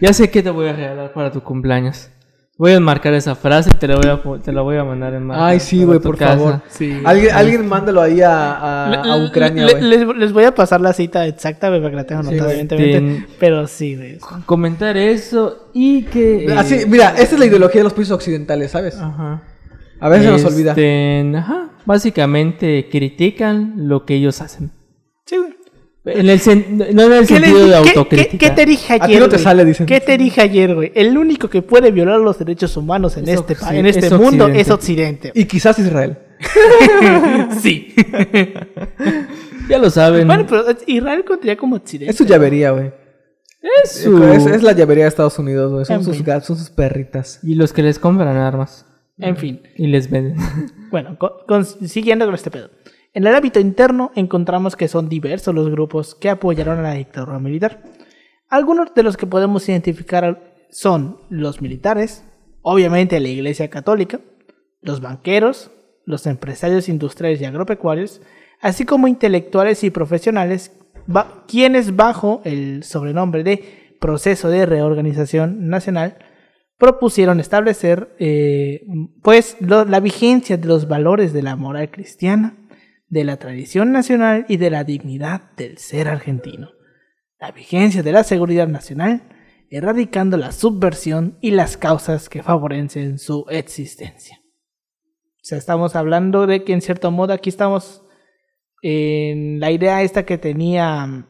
Ya 0.00 0.12
sé 0.12 0.30
que 0.30 0.42
te 0.42 0.50
voy 0.50 0.68
a 0.68 0.72
regalar 0.74 1.12
para 1.12 1.32
tu 1.32 1.42
cumpleaños. 1.42 2.10
Voy 2.58 2.72
a 2.72 2.74
enmarcar 2.74 3.14
esa 3.14 3.36
frase 3.36 3.70
y 3.72 3.78
te 3.78 3.86
la 3.86 3.96
voy 3.96 4.08
a, 4.36 4.42
te 4.42 4.52
la 4.52 4.62
voy 4.62 4.76
a 4.76 4.82
mandar 4.84 5.14
en 5.14 5.24
marca 5.24 5.46
Ay, 5.46 5.60
sí, 5.60 5.84
güey, 5.84 6.00
por 6.00 6.18
casa. 6.18 6.36
favor. 6.36 6.60
Sí. 6.68 7.00
Alguien, 7.04 7.32
alguien 7.32 7.66
mándalo 7.68 8.02
ahí 8.02 8.20
a, 8.20 8.50
a, 8.52 8.94
a 9.14 9.24
Ucrania, 9.24 9.62
güey. 9.68 9.80
les, 9.80 10.04
les 10.16 10.32
voy 10.32 10.42
a 10.42 10.52
pasar 10.52 10.80
la 10.80 10.92
cita 10.92 11.24
exacta, 11.28 11.68
güey, 11.68 11.80
para 11.80 11.90
que 11.90 11.96
la 11.96 12.04
tengan 12.04 12.24
Sí, 12.24 12.28
anotada, 12.30 12.50
güey. 12.52 12.60
evidentemente. 12.60 12.98
Ten- 12.98 13.26
Pero 13.38 13.66
sí, 13.68 13.94
güey. 13.96 14.18
Comentar 14.44 14.96
eso 14.96 15.70
y 15.72 16.02
que. 16.06 16.46
eh, 16.46 16.54
Así, 16.58 16.80
mira, 16.88 17.10
esta 17.16 17.36
es 17.36 17.38
la 17.38 17.46
ideología 17.46 17.78
de 17.80 17.84
los 17.84 17.94
países 17.94 18.12
occidentales, 18.12 18.72
¿sabes? 18.72 18.96
Ajá. 18.96 19.40
A 20.00 20.08
veces 20.08 20.26
se 20.26 20.30
nos 20.32 20.44
olvida. 20.44 20.70
Este, 20.72 21.32
Ajá. 21.36 21.70
Básicamente 21.84 22.88
critican 22.90 23.74
lo 23.88 24.04
que 24.04 24.14
ellos 24.14 24.40
hacen. 24.40 24.70
Sí, 25.26 25.36
güey. 25.36 25.54
En 26.04 26.30
el 26.30 26.40
sen- 26.40 26.92
no 26.94 27.02
en 27.02 27.12
el 27.12 27.26
¿Qué, 27.26 27.38
le- 27.38 27.46
sentido 27.46 27.66
de 27.66 27.74
autocrítica. 27.76 28.30
qué- 28.30 28.38
qué 28.38 28.50
te 28.50 28.64
dije 28.66 28.92
ayer? 28.94 29.04
A 29.04 29.06
ti 29.08 29.16
no 29.16 29.24
te 29.28 29.36
güey? 29.36 29.42
sale, 29.44 29.64
dicen. 29.64 29.86
¿Qué 29.86 30.00
te 30.00 30.16
dije 30.16 30.40
ayer, 30.40 30.74
güey? 30.74 30.92
El 30.94 31.18
único 31.18 31.50
que 31.50 31.60
puede 31.60 31.90
violar 31.90 32.18
los 32.20 32.38
derechos 32.38 32.76
humanos 32.78 33.16
en 33.18 33.28
Es 33.28 33.40
este, 33.40 33.56
en 33.72 33.86
este 33.86 34.06
es 34.06 34.12
mundo 34.12 34.44
Occidente. 34.44 34.60
es 34.60 34.70
Occidente. 34.70 35.32
Y 35.34 35.44
quizás 35.44 35.78
Israel. 35.78 36.18
sí. 37.60 37.94
Ya 39.68 39.76
lo 39.78 39.90
saben. 39.90 40.26
bueno, 40.26 40.46
pero 40.48 40.64
Israel 40.86 41.24
contaría 41.26 41.56
como 41.58 41.76
Occidente. 41.76 42.10
Es 42.10 42.16
su 42.16 42.24
llavería, 42.24 42.70
güey. 42.70 42.90
es 43.84 43.92
su- 44.02 44.22
Es, 44.24 44.46
es 44.46 44.62
la 44.62 44.72
llavería 44.72 45.04
de 45.04 45.08
Estados 45.08 45.38
Unidos, 45.38 45.70
güey. 45.72 45.84
Son 45.84 46.02
sus 46.02 46.16
son 46.16 46.56
sus 46.56 46.70
perritas. 46.70 47.40
Y 47.42 47.54
los 47.54 47.74
que 47.74 47.82
les 47.82 47.98
compran 47.98 48.34
armas. 48.38 48.86
En 49.18 49.36
fin. 49.36 49.62
Y 49.76 49.86
les 49.88 50.10
venden. 50.10 50.36
Bueno, 50.90 51.18
con- 51.18 51.32
con- 51.46 51.64
siguiendo 51.66 52.24
con 52.24 52.34
este 52.34 52.50
pedo. 52.50 52.70
En 53.12 53.26
el 53.26 53.34
ámbito 53.34 53.60
interno 53.60 54.10
encontramos 54.14 54.74
que 54.76 54.88
son 54.88 55.08
diversos 55.08 55.54
los 55.54 55.68
grupos 55.70 56.14
que 56.14 56.30
apoyaron 56.30 56.78
a 56.78 56.82
la 56.82 56.92
dictadura 56.94 57.38
militar. 57.38 57.82
Algunos 58.48 58.94
de 58.94 59.02
los 59.02 59.16
que 59.18 59.26
podemos 59.26 59.68
identificar 59.68 60.54
son 60.70 61.18
los 61.28 61.60
militares, 61.60 62.24
obviamente 62.62 63.20
la 63.20 63.28
Iglesia 63.28 63.68
Católica, 63.68 64.20
los 64.80 65.00
banqueros, 65.00 65.70
los 66.06 66.26
empresarios 66.26 66.88
industriales 66.88 67.40
y 67.40 67.44
agropecuarios, 67.44 68.22
así 68.60 68.84
como 68.86 69.08
intelectuales 69.08 69.84
y 69.84 69.90
profesionales, 69.90 70.72
quienes 71.46 71.96
bajo 71.96 72.40
el 72.44 72.82
sobrenombre 72.84 73.42
de 73.44 73.94
proceso 74.00 74.48
de 74.48 74.64
reorganización 74.64 75.68
nacional 75.68 76.18
propusieron 76.78 77.40
establecer 77.40 78.14
eh, 78.18 78.86
pues 79.22 79.56
la 79.60 80.00
vigencia 80.00 80.56
de 80.56 80.68
los 80.68 80.86
valores 80.88 81.32
de 81.32 81.42
la 81.42 81.56
moral 81.56 81.90
cristiana, 81.90 82.56
de 83.08 83.24
la 83.24 83.36
tradición 83.36 83.90
nacional 83.90 84.46
y 84.48 84.58
de 84.58 84.70
la 84.70 84.84
dignidad 84.84 85.50
del 85.56 85.78
ser 85.78 86.08
argentino, 86.08 86.70
la 87.40 87.50
vigencia 87.50 88.02
de 88.02 88.12
la 88.12 88.22
seguridad 88.22 88.68
nacional, 88.68 89.22
erradicando 89.70 90.36
la 90.36 90.52
subversión 90.52 91.36
y 91.40 91.50
las 91.50 91.76
causas 91.76 92.28
que 92.28 92.42
favorecen 92.42 93.18
su 93.18 93.44
existencia. 93.50 94.40
O 94.40 95.44
sea, 95.48 95.58
estamos 95.58 95.96
hablando 95.96 96.46
de 96.46 96.62
que 96.62 96.72
en 96.72 96.80
cierto 96.80 97.10
modo 97.10 97.32
aquí 97.32 97.48
estamos 97.48 98.04
en 98.82 99.58
la 99.60 99.70
idea 99.70 100.02
esta 100.02 100.24
que 100.24 100.38
tenía 100.38 101.06
mm, 101.06 101.26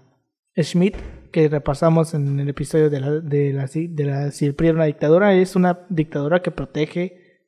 Schmidt, 0.60 0.96
que 1.30 1.48
repasamos 1.48 2.14
en 2.14 2.38
el 2.40 2.48
episodio 2.48 2.90
de 2.90 3.00
la, 3.00 3.10
de 3.10 3.52
la, 3.52 3.66
de 3.66 4.04
la 4.04 4.30
si 4.30 4.46
el 4.46 4.54
una 4.74 4.84
dictadura, 4.84 5.34
es 5.34 5.56
una 5.56 5.86
dictadura 5.88 6.42
que 6.42 6.50
protege, 6.50 7.40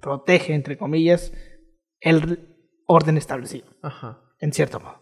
protege, 0.00 0.54
entre 0.54 0.76
comillas, 0.78 1.32
el 2.00 2.48
orden 2.86 3.16
establecido, 3.16 3.66
Ajá. 3.82 4.20
en 4.40 4.52
cierto 4.52 4.80
modo. 4.80 5.00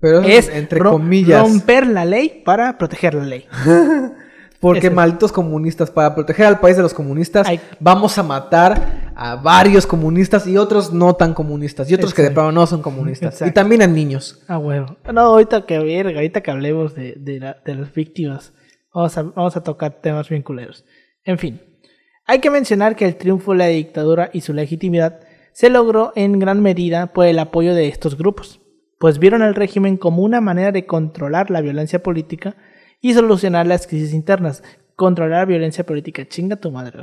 Pero 0.00 0.22
Es 0.22 0.48
entre 0.48 0.80
comillas. 0.80 1.42
romper 1.42 1.86
la 1.86 2.04
ley 2.04 2.42
para 2.44 2.78
proteger 2.78 3.14
la 3.14 3.24
ley. 3.24 3.46
Porque 4.64 4.86
Eso. 4.86 4.96
malditos 4.96 5.30
comunistas, 5.30 5.90
para 5.90 6.14
proteger 6.14 6.46
al 6.46 6.58
país 6.58 6.74
de 6.76 6.82
los 6.82 6.94
comunistas, 6.94 7.46
vamos 7.80 8.16
a 8.16 8.22
matar 8.22 9.12
a 9.14 9.36
varios 9.36 9.86
comunistas 9.86 10.46
y 10.46 10.56
otros 10.56 10.90
no 10.92 11.14
tan 11.14 11.34
comunistas. 11.34 11.90
Y 11.90 11.94
otros 11.94 12.14
que 12.14 12.22
de 12.22 12.30
plano 12.30 12.50
no 12.50 12.66
son 12.66 12.80
comunistas. 12.80 13.34
Exacto. 13.34 13.50
Y 13.50 13.52
también 13.52 13.82
a 13.82 13.86
niños. 13.86 14.42
Ah, 14.48 14.56
huevo. 14.58 14.96
No, 15.12 15.20
ahorita 15.20 15.66
que 15.66 15.78
verga, 15.80 16.16
ahorita 16.16 16.40
que 16.40 16.50
hablemos 16.50 16.94
de, 16.94 17.12
de, 17.18 17.40
la- 17.40 17.58
de 17.62 17.74
las 17.74 17.92
víctimas, 17.92 18.54
vamos 18.94 19.18
a, 19.18 19.22
vamos 19.22 19.54
a 19.56 19.62
tocar 19.62 20.00
temas 20.00 20.30
bien 20.30 20.42
culeros. 20.42 20.86
En 21.24 21.36
fin, 21.38 21.60
hay 22.26 22.38
que 22.38 22.48
mencionar 22.50 22.96
que 22.96 23.04
el 23.04 23.16
triunfo 23.16 23.52
de 23.52 23.58
la 23.58 23.66
dictadura 23.66 24.30
y 24.32 24.40
su 24.40 24.54
legitimidad 24.54 25.20
se 25.52 25.68
logró 25.68 26.12
en 26.16 26.38
gran 26.38 26.62
medida 26.62 27.08
por 27.12 27.26
el 27.26 27.38
apoyo 27.38 27.74
de 27.74 27.88
estos 27.88 28.16
grupos, 28.16 28.60
pues 28.98 29.18
vieron 29.18 29.42
al 29.42 29.54
régimen 29.54 29.98
como 29.98 30.22
una 30.22 30.40
manera 30.40 30.72
de 30.72 30.86
controlar 30.86 31.50
la 31.50 31.60
violencia 31.60 32.02
política 32.02 32.56
y 33.04 33.12
solucionar 33.12 33.66
las 33.66 33.86
crisis 33.86 34.14
internas. 34.14 34.62
Controlar 34.96 35.40
la 35.40 35.44
violencia 35.44 35.84
política, 35.84 36.24
chinga 36.26 36.56
tu 36.56 36.70
madre. 36.70 37.02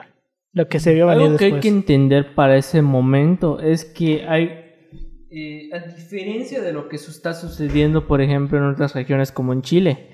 Lo 0.51 0.67
que 0.67 0.79
se 0.79 0.95
vio 0.95 1.05
venir 1.07 1.25
Algo 1.25 1.37
que 1.37 1.45
hay 1.45 1.59
que 1.59 1.67
entender 1.67 2.33
para 2.33 2.57
ese 2.57 2.81
momento 2.81 3.59
es 3.59 3.85
que 3.85 4.25
hay, 4.27 4.49
eh, 5.29 5.69
a 5.71 5.79
diferencia 5.93 6.61
de 6.61 6.73
lo 6.73 6.89
que 6.89 6.95
está 6.95 7.35
sucediendo, 7.35 8.07
por 8.07 8.19
ejemplo, 8.19 8.57
en 8.57 8.63
otras 8.65 8.95
regiones 8.95 9.31
como 9.31 9.53
en 9.53 9.61
Chile, 9.61 10.07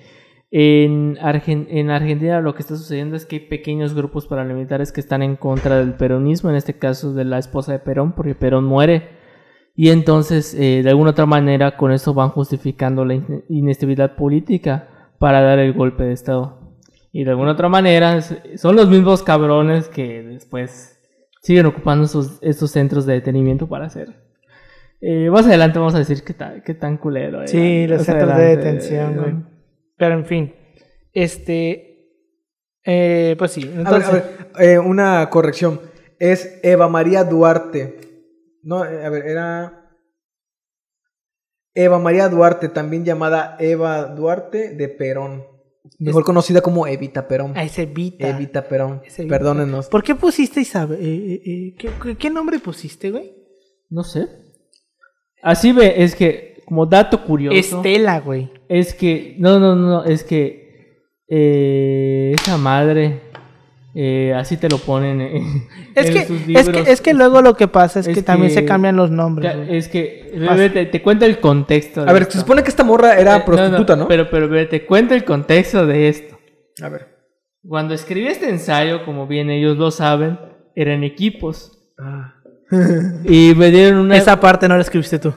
en, 0.51 1.15
Argen- 1.17 1.67
en 1.69 1.89
Argentina 1.89 2.41
lo 2.41 2.53
que 2.53 2.61
está 2.63 2.75
sucediendo 2.75 3.15
es 3.15 3.25
que 3.25 3.37
hay 3.37 3.41
pequeños 3.47 3.93
grupos 3.93 4.27
paramilitares 4.27 4.91
que 4.91 4.99
están 5.01 5.21
en 5.23 5.37
contra 5.37 5.77
del 5.79 5.93
peronismo, 5.93 6.49
en 6.49 6.57
este 6.57 6.77
caso 6.77 7.13
de 7.13 7.23
la 7.23 7.37
esposa 7.39 7.71
de 7.71 7.79
Perón, 7.79 8.13
porque 8.13 8.35
Perón 8.35 8.65
muere. 8.65 9.09
Y 9.75 9.89
entonces, 9.89 10.53
eh, 10.53 10.81
de 10.83 10.89
alguna 10.89 11.11
otra 11.11 11.25
manera, 11.25 11.77
con 11.77 11.91
eso 11.93 12.13
van 12.13 12.29
justificando 12.29 13.05
la 13.05 13.13
in- 13.13 13.43
inestabilidad 13.47 14.15
política 14.15 14.89
para 15.19 15.41
dar 15.41 15.59
el 15.59 15.73
golpe 15.73 16.03
de 16.03 16.13
Estado. 16.13 16.75
Y 17.11 17.23
de 17.23 17.31
alguna 17.31 17.53
otra 17.53 17.69
manera, 17.69 18.21
son 18.21 18.75
los 18.75 18.89
mismos 18.89 19.23
cabrones 19.23 19.87
que 19.89 20.21
después 20.23 20.99
siguen 21.41 21.65
ocupando 21.65 22.05
esos, 22.05 22.37
estos 22.41 22.71
centros 22.71 23.05
de 23.05 23.13
detenimiento 23.13 23.67
para 23.67 23.85
hacer. 23.85 24.15
Eh, 25.01 25.29
más 25.29 25.45
adelante 25.45 25.79
vamos 25.79 25.95
a 25.95 25.99
decir 25.99 26.23
qué, 26.23 26.33
ta- 26.33 26.61
qué 26.63 26.73
tan 26.73 26.97
culero. 26.97 27.37
era. 27.39 27.47
Sí, 27.47 27.87
los 27.87 28.03
centros 28.03 28.35
de 28.37 28.55
detención, 28.57 29.13
eh, 29.13 29.17
güey. 29.19 29.35
Pero 29.95 30.13
en 30.15 30.25
fin, 30.25 30.55
este, 31.13 32.11
eh, 32.83 33.35
pues 33.37 33.51
sí. 33.51 33.63
A 33.63 33.67
ver, 33.67 33.77
Entonces, 33.79 34.09
a 34.09 34.13
ver, 34.13 34.23
eh, 34.59 34.79
una 34.79 35.29
corrección. 35.29 35.81
Es 36.19 36.59
Eva 36.63 36.87
María 36.87 37.23
Duarte. 37.23 37.99
No, 38.63 38.77
a 38.83 39.09
ver, 39.09 39.25
era. 39.27 39.86
Eva 41.77 41.99
María 41.99 42.27
Duarte, 42.27 42.69
también 42.69 43.05
llamada 43.05 43.55
Eva 43.59 44.05
Duarte 44.05 44.71
de 44.75 44.89
Perón. 44.89 45.45
Mejor 45.99 46.23
conocida 46.23 46.61
como 46.61 46.87
Evita 46.87 47.27
Perón. 47.27 47.55
a 47.55 47.63
ese 47.63 47.85
Vita. 47.85 48.27
Evita 48.27 48.67
Perón. 48.67 49.01
Evita. 49.05 49.37
Perdónenos. 49.37 49.87
¿Por 49.87 50.03
qué 50.03 50.15
pusiste 50.15 50.59
Isabel? 50.59 50.99
Eh, 50.99 51.05
eh, 51.05 51.41
eh, 51.45 51.75
¿qué, 51.77 51.89
qué, 52.01 52.15
qué 52.15 52.29
nombre 52.31 52.57
pusiste, 52.59 53.11
güey? 53.11 53.31
No 53.89 54.03
sé. 54.03 54.27
Así 55.43 55.71
ve, 55.71 56.03
es 56.03 56.15
que, 56.15 56.63
como 56.65 56.87
dato 56.87 57.23
curioso. 57.23 57.77
Estela, 57.77 58.19
güey. 58.21 58.51
Es 58.67 58.95
que, 58.95 59.35
no, 59.37 59.59
no, 59.59 59.75
no, 59.75 60.03
es 60.03 60.23
que 60.23 60.67
eh, 61.29 62.33
esa 62.33 62.57
madre, 62.57 63.26
eh, 63.99 64.31
así 64.35 64.57
te 64.57 64.69
lo 64.69 64.77
ponen 64.77 65.21
en, 65.21 65.67
Es 65.95 66.05
en 66.05 66.13
que, 66.13 66.25
sus 66.27 66.41
es, 66.41 66.47
libros. 66.47 66.69
que, 66.69 66.91
es 66.91 67.01
que 67.01 67.15
luego 67.15 67.41
lo 67.41 67.55
que 67.55 67.67
pasa 67.67 67.99
es, 67.99 68.07
Es 68.07 68.13
que, 68.15 68.21
también 68.21 68.51
se 68.51 68.63
cambian 68.63 68.95
los 68.95 69.09
nombres. 69.09 69.51
Es 69.69 69.87
que, 69.87 70.33
bebé, 70.37 70.69
te, 70.69 70.85
te 70.85 71.01
cuenta 71.01 71.25
el 71.25 71.39
contexto. 71.39 72.03
de 72.05 72.09
A 72.11 72.13
ver, 72.13 72.21
esto. 72.21 72.33
se 72.33 72.39
supone 72.41 72.61
que 72.61 72.69
esta 72.69 72.83
morra 72.83 73.17
Eh, 73.17 73.21
era 73.21 73.39
no, 73.39 73.45
prostituta, 73.45 73.95
¿no? 73.95 74.07
Pero, 74.07 74.29
pero, 74.29 74.47
bebé, 74.47 74.67
te 74.67 74.85
cuento 74.85 75.15
el 75.15 75.23
contexto 75.23 75.87
de 75.87 76.09
esto. 76.09 76.37
A 76.83 76.89
ver. 76.89 77.07
Cuando 77.67 77.95
escribí 77.95 78.27
este 78.27 78.47
ensayo, 78.51 79.03
como 79.03 79.25
bien 79.25 79.49
ellos 79.49 79.77
lo 79.77 79.89
saben, 79.89 80.37
eran 80.75 81.03
equipos. 81.03 81.91
Ah. 81.97 82.35
Y 83.25 83.55
me 83.55 83.71
dieron 83.71 83.97
una... 84.01 84.15
Esa 84.15 84.39
parte 84.39 84.67
no 84.67 84.75
la 84.75 84.81
escribiste 84.81 85.17
tú. 85.17 85.33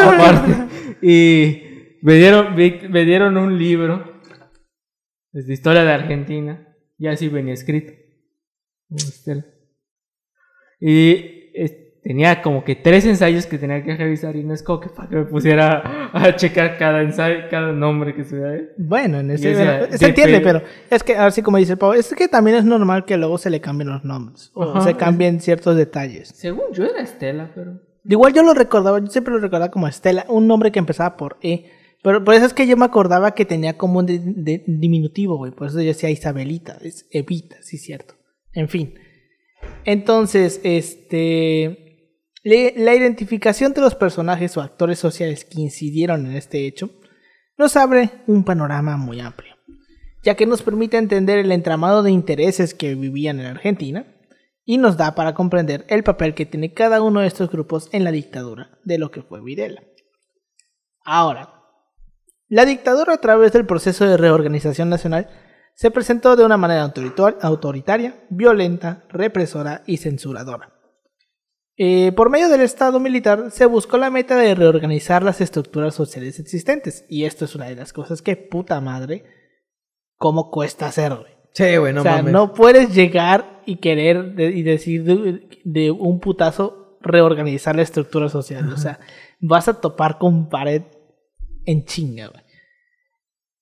aparte. 0.00 0.52
Y 1.02 1.62
me 2.02 2.14
dieron, 2.14 2.54
me, 2.54 2.88
me 2.88 3.04
dieron 3.04 3.36
un 3.36 3.58
libro 3.58 4.20
de 5.32 5.52
historia 5.52 5.82
de 5.82 5.92
Argentina. 5.92 6.67
Y 6.98 7.06
así 7.06 7.28
venía 7.28 7.54
escrito. 7.54 7.92
Estela. 8.90 9.44
Y 10.80 11.10
eh, 11.54 12.00
tenía 12.02 12.40
como 12.40 12.64
que 12.64 12.76
tres 12.76 13.04
ensayos 13.04 13.46
que 13.46 13.58
tenía 13.58 13.82
que 13.82 13.96
revisar 13.96 14.36
y 14.36 14.44
no 14.44 14.54
es 14.54 14.62
como 14.62 14.80
que 14.80 14.88
para 14.88 15.08
que 15.08 15.16
me 15.16 15.24
pusiera 15.24 16.10
a 16.12 16.36
checar 16.36 16.78
cada 16.78 17.02
ensayo, 17.02 17.48
cada 17.50 17.72
nombre 17.72 18.14
que 18.14 18.24
se 18.24 18.44
ahí. 18.44 18.68
Bueno, 18.78 19.18
en 19.20 19.30
ese, 19.32 19.54
bueno, 19.54 19.86
se 19.96 20.06
entiende, 20.06 20.40
pero 20.40 20.62
es 20.90 21.02
que 21.02 21.16
así 21.16 21.42
como 21.42 21.58
dice 21.58 21.72
el 21.72 21.78
Pau, 21.78 21.92
es 21.92 22.14
que 22.14 22.28
también 22.28 22.56
es 22.58 22.64
normal 22.64 23.04
que 23.04 23.16
luego 23.16 23.38
se 23.38 23.50
le 23.50 23.60
cambien 23.60 23.90
los 23.90 24.04
nombres 24.04 24.50
o 24.54 24.62
Ajá, 24.70 24.80
se 24.82 24.90
es- 24.90 24.96
cambien 24.96 25.40
ciertos 25.40 25.76
detalles. 25.76 26.28
Según 26.34 26.72
yo 26.72 26.84
era 26.84 27.00
Estela, 27.02 27.50
pero... 27.54 27.80
Igual 28.04 28.32
yo 28.32 28.42
lo 28.42 28.54
recordaba, 28.54 29.00
yo 29.00 29.06
siempre 29.08 29.34
lo 29.34 29.40
recordaba 29.40 29.70
como 29.70 29.86
Estela, 29.86 30.24
un 30.28 30.46
nombre 30.46 30.72
que 30.72 30.78
empezaba 30.78 31.16
por 31.16 31.36
E. 31.42 31.70
Pero 32.02 32.22
por 32.24 32.34
eso 32.34 32.46
es 32.46 32.54
que 32.54 32.66
yo 32.66 32.76
me 32.76 32.84
acordaba 32.84 33.32
que 33.34 33.44
tenía 33.44 33.76
como 33.76 33.98
un 33.98 34.06
de- 34.06 34.20
de- 34.20 34.64
diminutivo, 34.66 35.36
güey. 35.36 35.52
Por 35.52 35.66
eso 35.68 35.80
yo 35.80 35.88
decía 35.88 36.10
Isabelita, 36.10 36.78
es 36.82 37.06
Evita, 37.10 37.56
sí, 37.62 37.76
cierto. 37.78 38.14
En 38.52 38.68
fin. 38.68 38.94
Entonces, 39.84 40.60
este. 40.62 41.84
la 42.44 42.94
identificación 42.94 43.72
de 43.74 43.80
los 43.80 43.94
personajes 43.94 44.56
o 44.56 44.60
actores 44.62 44.98
sociales 44.98 45.44
que 45.44 45.60
incidieron 45.60 46.24
en 46.26 46.36
este 46.36 46.66
hecho 46.66 46.90
nos 47.58 47.76
abre 47.76 48.10
un 48.28 48.44
panorama 48.44 48.96
muy 48.96 49.20
amplio, 49.20 49.54
ya 50.22 50.36
que 50.36 50.46
nos 50.46 50.62
permite 50.62 50.96
entender 50.96 51.38
el 51.40 51.50
entramado 51.52 52.02
de 52.04 52.12
intereses 52.12 52.72
que 52.72 52.94
vivían 52.94 53.40
en 53.40 53.46
Argentina 53.46 54.06
y 54.64 54.78
nos 54.78 54.96
da 54.96 55.14
para 55.16 55.34
comprender 55.34 55.84
el 55.88 56.04
papel 56.04 56.34
que 56.34 56.46
tiene 56.46 56.72
cada 56.72 57.02
uno 57.02 57.20
de 57.20 57.26
estos 57.26 57.50
grupos 57.50 57.88
en 57.92 58.04
la 58.04 58.12
dictadura 58.12 58.78
de 58.84 58.98
lo 58.98 59.10
que 59.10 59.22
fue 59.22 59.42
Videla. 59.42 59.82
Ahora, 61.04 61.57
la 62.48 62.64
dictadura 62.64 63.14
a 63.14 63.20
través 63.20 63.52
del 63.52 63.66
proceso 63.66 64.06
de 64.06 64.16
reorganización 64.16 64.88
nacional 64.88 65.28
se 65.74 65.90
presentó 65.90 66.34
de 66.36 66.44
una 66.44 66.56
manera 66.56 66.82
autoritar- 66.84 67.36
autoritaria, 67.42 68.24
violenta, 68.30 69.04
represora 69.10 69.82
y 69.86 69.98
censuradora. 69.98 70.72
Eh, 71.76 72.10
por 72.12 72.28
medio 72.30 72.48
del 72.48 72.62
Estado 72.62 72.98
militar 72.98 73.50
se 73.52 73.66
buscó 73.66 73.98
la 73.98 74.10
meta 74.10 74.36
de 74.36 74.54
reorganizar 74.56 75.22
las 75.22 75.40
estructuras 75.40 75.94
sociales 75.94 76.40
existentes, 76.40 77.04
y 77.08 77.24
esto 77.24 77.44
es 77.44 77.54
una 77.54 77.66
de 77.66 77.76
las 77.76 77.92
cosas 77.92 78.20
que 78.22 78.36
puta 78.36 78.80
madre, 78.80 79.24
cómo 80.16 80.50
cuesta 80.50 80.86
hacer, 80.86 81.14
güey. 81.14 81.32
Sí, 81.52 81.76
güey, 81.76 81.92
no 81.92 82.00
o 82.00 82.02
sea, 82.02 82.16
mames. 82.16 82.32
no 82.32 82.52
puedes 82.52 82.94
llegar 82.94 83.62
y 83.64 83.76
querer 83.76 84.34
de- 84.34 84.50
y 84.50 84.62
decir 84.64 85.04
de, 85.04 85.48
de 85.64 85.90
un 85.92 86.18
putazo 86.18 86.98
reorganizar 87.00 87.76
la 87.76 87.82
estructura 87.82 88.28
social. 88.28 88.72
O 88.72 88.76
sea, 88.76 88.98
vas 89.40 89.68
a 89.68 89.80
topar 89.80 90.18
con 90.18 90.48
pared 90.48 90.82
en 91.68 91.84
chinga, 91.84 92.28
güey. 92.28 92.42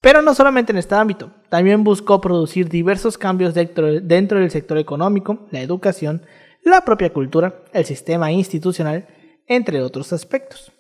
Pero 0.01 0.23
no 0.23 0.33
solamente 0.33 0.71
en 0.71 0.79
este 0.79 0.95
ámbito, 0.95 1.33
también 1.49 1.83
buscó 1.83 2.21
producir 2.21 2.69
diversos 2.69 3.19
cambios 3.19 3.53
dentro, 3.55 3.91
del 3.91 4.51
sector 4.53 4.79
económico, 4.79 5.49
la 5.51 5.61
educación, 5.61 6.23
la 6.63 6.85
propia 6.85 7.13
cultura, 7.13 7.65
el 7.73 7.85
sistema 7.85 8.31
institucional 8.31 9.09
entre 9.49 9.83
otros 9.83 10.13
aspectos. 10.13 10.73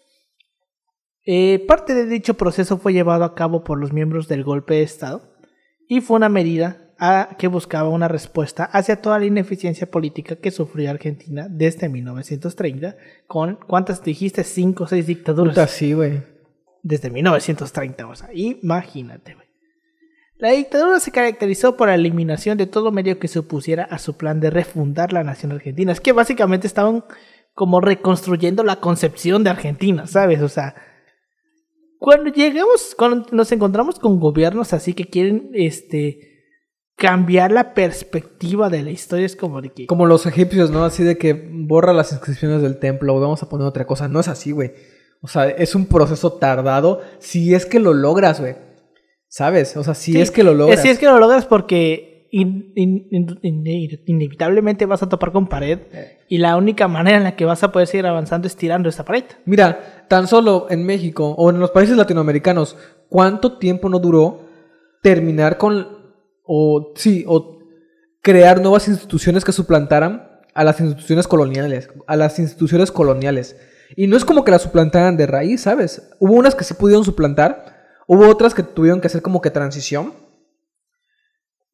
Eh, 1.25 1.65
parte 1.67 1.95
de 1.95 2.07
dicho 2.07 2.35
proceso 2.35 2.79
fue 2.79 2.93
llevado 2.93 3.25
a 3.25 3.35
cabo 3.35 3.65
por 3.65 3.81
los 3.81 3.93
miembros 3.93 4.29
del 4.29 4.45
golpe 4.45 4.75
de 4.75 4.83
Estado 4.83 5.37
y 5.89 6.01
fue 6.01 6.19
una 6.19 6.29
medida 6.29 6.93
a 7.01 7.31
que 7.37 7.49
buscaba 7.49 7.89
una 7.89 8.07
respuesta 8.07 8.65
hacia 8.65 9.03
toda 9.03 9.19
la 9.19 9.27
ineficiencia 9.27 9.91
política 9.91 10.37
que 10.37 10.53
sufrió 10.53 10.91
Argentina 10.91 11.49
desde 11.51 11.89
1930 11.89 12.97
con, 13.27 13.59
¿cuántas 13.67 14.05
dijiste? 14.05 14.45
Cinco 14.45 14.85
o 14.85 14.87
seis 14.87 15.09
dictaduras. 15.09 15.55
Puta, 15.55 15.67
sí, 15.67 15.93
güey. 15.93 16.36
Desde 16.87 17.11
1930, 17.11 18.07
o 18.07 18.15
sea, 18.15 18.29
imagínate. 18.33 19.37
La 20.39 20.53
dictadura 20.53 21.01
se 21.01 21.11
caracterizó 21.11 21.77
por 21.77 21.89
la 21.89 21.97
eliminación 21.97 22.57
de 22.57 22.69
todo 22.69 22.93
medio 22.93 23.19
que 23.19 23.27
se 23.27 23.41
opusiera 23.41 23.83
a 23.83 23.99
su 23.99 24.17
plan 24.17 24.39
de 24.39 24.51
refundar 24.51 25.13
la 25.13 25.25
nación 25.25 25.51
argentina. 25.51 25.91
Es 25.91 26.01
que 26.01 26.13
básicamente 26.13 26.69
estaban 26.69 27.03
como 27.55 27.81
reconstruyendo 27.81 28.63
la 28.63 28.77
concepción 28.77 29.43
de 29.43 29.51
Argentina, 29.51 30.07
¿sabes? 30.07 30.41
O 30.43 30.49
sea, 30.49 30.77
cuando 31.99 32.31
llegamos, 32.31 32.95
cuando 32.97 33.27
nos 33.33 33.51
encontramos 33.51 33.99
con 33.99 34.21
gobiernos 34.21 34.73
así 34.73 34.95
que 34.95 35.07
quieren, 35.07 35.51
este, 35.55 36.21
cambiar 36.95 37.51
la 37.51 37.75
perspectiva 37.75 38.71
de 38.71 38.85
la 38.85 38.93
historia, 38.93 39.27
es 39.27 39.35
como 39.35 39.61
de 39.61 39.71
que... 39.71 39.87
Como 39.87 40.07
los 40.07 40.25
egipcios, 40.25 40.71
¿no? 40.71 40.85
Así 40.85 41.03
de 41.03 41.19
que 41.19 41.33
borra 41.33 41.93
las 41.93 42.13
inscripciones 42.13 42.63
del 42.63 42.79
templo, 42.79 43.19
vamos 43.19 43.43
a 43.43 43.49
poner 43.49 43.67
otra 43.67 43.87
cosa. 43.87 44.07
No 44.07 44.21
es 44.21 44.29
así, 44.29 44.53
güey. 44.53 44.73
O 45.27 45.29
sea, 45.29 45.49
es 45.49 45.75
un 45.75 45.87
proceso 45.87 46.35
tardado 46.35 47.01
si 47.19 47.53
es 47.53 47.67
que 47.67 47.81
lo 47.81 47.93
logras, 47.93 48.41
güey. 48.41 48.55
¿Sabes? 49.29 49.77
O 49.77 49.83
sea, 49.83 49.95
si 49.95 50.13
Sí, 50.13 50.21
es 50.21 50.31
que 50.31 50.45
lo 50.45 50.55
logras. 50.55 50.81
Si 50.83 50.89
es 50.89 50.99
que 51.01 51.07
lo 51.07 51.19
logras 51.19 51.47
porque 51.47 52.29
in- 52.31 52.73
in- 52.77 53.09
in- 53.11 53.39
in- 53.43 54.01
inevitablemente 54.07 54.87
vas 54.87 55.03
a 55.03 55.09
topar 55.09 55.33
con 55.33 55.49
pared 55.49 55.81
y 56.29 56.39
la 56.39 56.57
única 56.57 56.87
manera 56.87 57.17
en 57.17 57.25
la 57.25 57.35
que 57.35 57.45
vas 57.45 57.65
a 57.65 57.73
poder 57.73 57.89
seguir 57.89 58.07
avanzando 58.07 58.47
es 58.47 58.55
tirando 58.55 58.89
esa 58.89 59.05
pared. 59.05 59.25
Mira, 59.47 60.07
tan 60.09 60.29
solo 60.29 60.69
en 60.71 60.87
México 60.87 61.35
o 61.37 61.51
en 61.51 61.59
los 61.59 61.73
países 61.73 61.97
latinoamericanos, 61.97 62.77
¿cuánto 63.09 63.59
tiempo 63.59 63.89
no 63.89 63.99
duró 63.99 64.47
terminar 65.03 65.59
con 65.59 65.89
o 66.45 66.93
sí, 66.95 67.25
o 67.27 67.59
crear 68.23 68.61
nuevas 68.61 68.87
instituciones 68.87 69.45
que 69.45 69.51
suplantaran 69.51 70.31
a 70.55 70.63
las 70.63 70.79
instituciones 70.81 71.27
coloniales, 71.27 71.91
a 72.07 72.15
las 72.15 72.39
instituciones 72.39 72.93
coloniales? 72.93 73.57
Y 73.95 74.07
no 74.07 74.17
es 74.17 74.25
como 74.25 74.45
que 74.45 74.51
las 74.51 74.63
suplantaran 74.63 75.17
de 75.17 75.27
raíz, 75.27 75.63
¿sabes? 75.63 76.11
Hubo 76.19 76.33
unas 76.35 76.55
que 76.55 76.65
sí 76.65 76.75
pudieron 76.75 77.05
suplantar, 77.05 77.77
hubo 78.09 78.27
otras 78.29 78.55
que 78.55 78.63
tuvieron 78.63 79.01
que 79.01 79.07
hacer 79.07 79.23
como 79.23 79.41
que 79.41 79.51
transición 79.51 80.13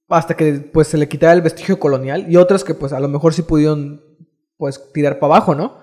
hasta 0.09 0.37
que 0.37 0.53
pues 0.73 0.89
se 0.89 0.99
le 0.99 1.09
quitara 1.09 1.33
el 1.33 1.41
vestigio 1.41 1.79
colonial 1.79 2.27
y 2.31 2.37
otras 2.37 2.65
que 2.65 2.75
pues 2.75 2.93
a 2.93 3.01
lo 3.01 3.09
mejor 3.09 3.33
sí 3.33 3.43
pudieron 3.43 4.03
pues 4.59 4.93
tirar 4.93 5.19
para 5.19 5.37
abajo, 5.37 5.55
¿no? 5.55 5.81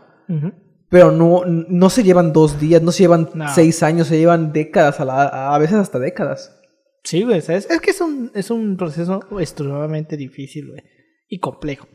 Pero 0.90 1.12
no, 1.12 1.44
no 1.46 1.90
se 1.90 2.04
llevan 2.04 2.32
dos 2.34 2.60
días, 2.60 2.82
no 2.82 2.92
se 2.92 3.04
llevan 3.04 3.30
No. 3.34 3.48
seis 3.54 3.82
años, 3.84 4.08
se 4.08 4.18
llevan 4.20 4.54
décadas, 4.54 5.00
a, 5.00 5.06
la- 5.06 5.54
a 5.54 5.58
veces 5.58 5.78
hasta 5.78 5.98
décadas. 6.00 6.56
Sí, 7.04 7.24
güey, 7.24 7.42
¿sabes? 7.42 7.68
Es 7.70 7.80
que 7.82 7.92
es 7.92 8.02
un, 8.02 8.32
es 8.36 8.52
un 8.52 8.78
proceso 8.78 9.22
extremadamente 9.40 10.18
difícil, 10.18 10.68
güey, 10.70 10.84
y 11.28 11.40
complejo. 11.40 11.88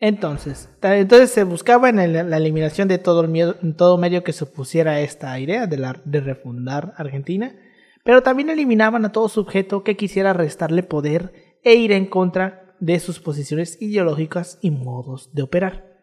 Entonces, 0.00 0.70
entonces 0.80 1.30
se 1.30 1.42
buscaba 1.42 1.88
en 1.88 2.30
la 2.30 2.36
eliminación 2.36 2.86
de 2.86 2.98
todo, 2.98 3.22
el 3.22 3.28
miedo, 3.28 3.56
todo 3.76 3.98
medio 3.98 4.22
que 4.22 4.32
supusiera 4.32 5.00
esta 5.00 5.38
idea 5.40 5.66
de, 5.66 5.92
de 6.04 6.20
refundar 6.20 6.94
Argentina, 6.96 7.56
pero 8.04 8.22
también 8.22 8.48
eliminaban 8.48 9.04
a 9.04 9.12
todo 9.12 9.28
sujeto 9.28 9.82
que 9.82 9.96
quisiera 9.96 10.32
restarle 10.32 10.84
poder 10.84 11.32
e 11.64 11.74
ir 11.74 11.90
en 11.90 12.06
contra 12.06 12.76
de 12.78 13.00
sus 13.00 13.18
posiciones 13.18 13.76
ideológicas 13.82 14.58
y 14.62 14.70
modos 14.70 15.34
de 15.34 15.42
operar. 15.42 15.98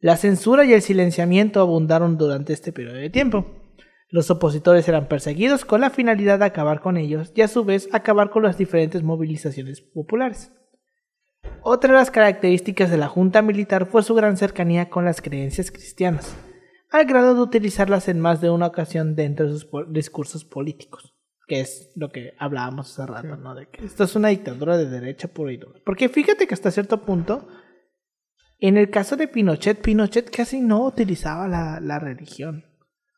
La 0.00 0.16
censura 0.16 0.64
y 0.64 0.72
el 0.72 0.82
silenciamiento 0.82 1.60
abundaron 1.60 2.18
durante 2.18 2.52
este 2.52 2.72
periodo 2.72 2.96
de 2.96 3.08
tiempo. 3.08 3.46
Los 4.08 4.30
opositores 4.30 4.88
eran 4.88 5.06
perseguidos 5.06 5.64
con 5.64 5.80
la 5.80 5.90
finalidad 5.90 6.40
de 6.40 6.44
acabar 6.46 6.80
con 6.80 6.96
ellos 6.96 7.32
y 7.36 7.42
a 7.42 7.48
su 7.48 7.64
vez 7.64 7.88
acabar 7.92 8.30
con 8.30 8.42
las 8.42 8.58
diferentes 8.58 9.04
movilizaciones 9.04 9.80
populares. 9.80 10.50
Otra 11.62 11.92
de 11.92 11.98
las 11.98 12.10
características 12.10 12.90
de 12.90 12.98
la 12.98 13.08
Junta 13.08 13.40
Militar 13.40 13.86
fue 13.86 14.02
su 14.02 14.14
gran 14.14 14.36
cercanía 14.36 14.90
con 14.90 15.04
las 15.04 15.22
creencias 15.22 15.70
cristianas, 15.70 16.36
al 16.90 17.06
grado 17.06 17.34
de 17.34 17.40
utilizarlas 17.40 18.08
en 18.08 18.18
más 18.18 18.40
de 18.40 18.50
una 18.50 18.66
ocasión 18.66 19.14
dentro 19.14 19.46
de 19.46 19.58
sus 19.58 19.68
discursos 19.90 20.44
políticos, 20.44 21.14
que 21.46 21.60
es 21.60 21.92
lo 21.94 22.10
que 22.10 22.32
hablábamos 22.38 22.90
hace 22.90 23.10
rato, 23.10 23.36
¿no? 23.36 23.54
De 23.54 23.68
que 23.68 23.84
esto 23.84 24.04
es 24.04 24.16
una 24.16 24.28
dictadura 24.28 24.76
de 24.76 24.90
derecha 24.90 25.28
pura 25.28 25.52
y 25.52 25.56
dura. 25.56 25.80
Porque 25.84 26.08
fíjate 26.08 26.48
que 26.48 26.54
hasta 26.54 26.72
cierto 26.72 27.04
punto, 27.04 27.46
en 28.58 28.76
el 28.76 28.90
caso 28.90 29.16
de 29.16 29.28
Pinochet, 29.28 29.80
Pinochet 29.80 30.30
casi 30.30 30.60
no 30.60 30.84
utilizaba 30.84 31.46
la, 31.46 31.78
la 31.80 32.00
religión. 32.00 32.64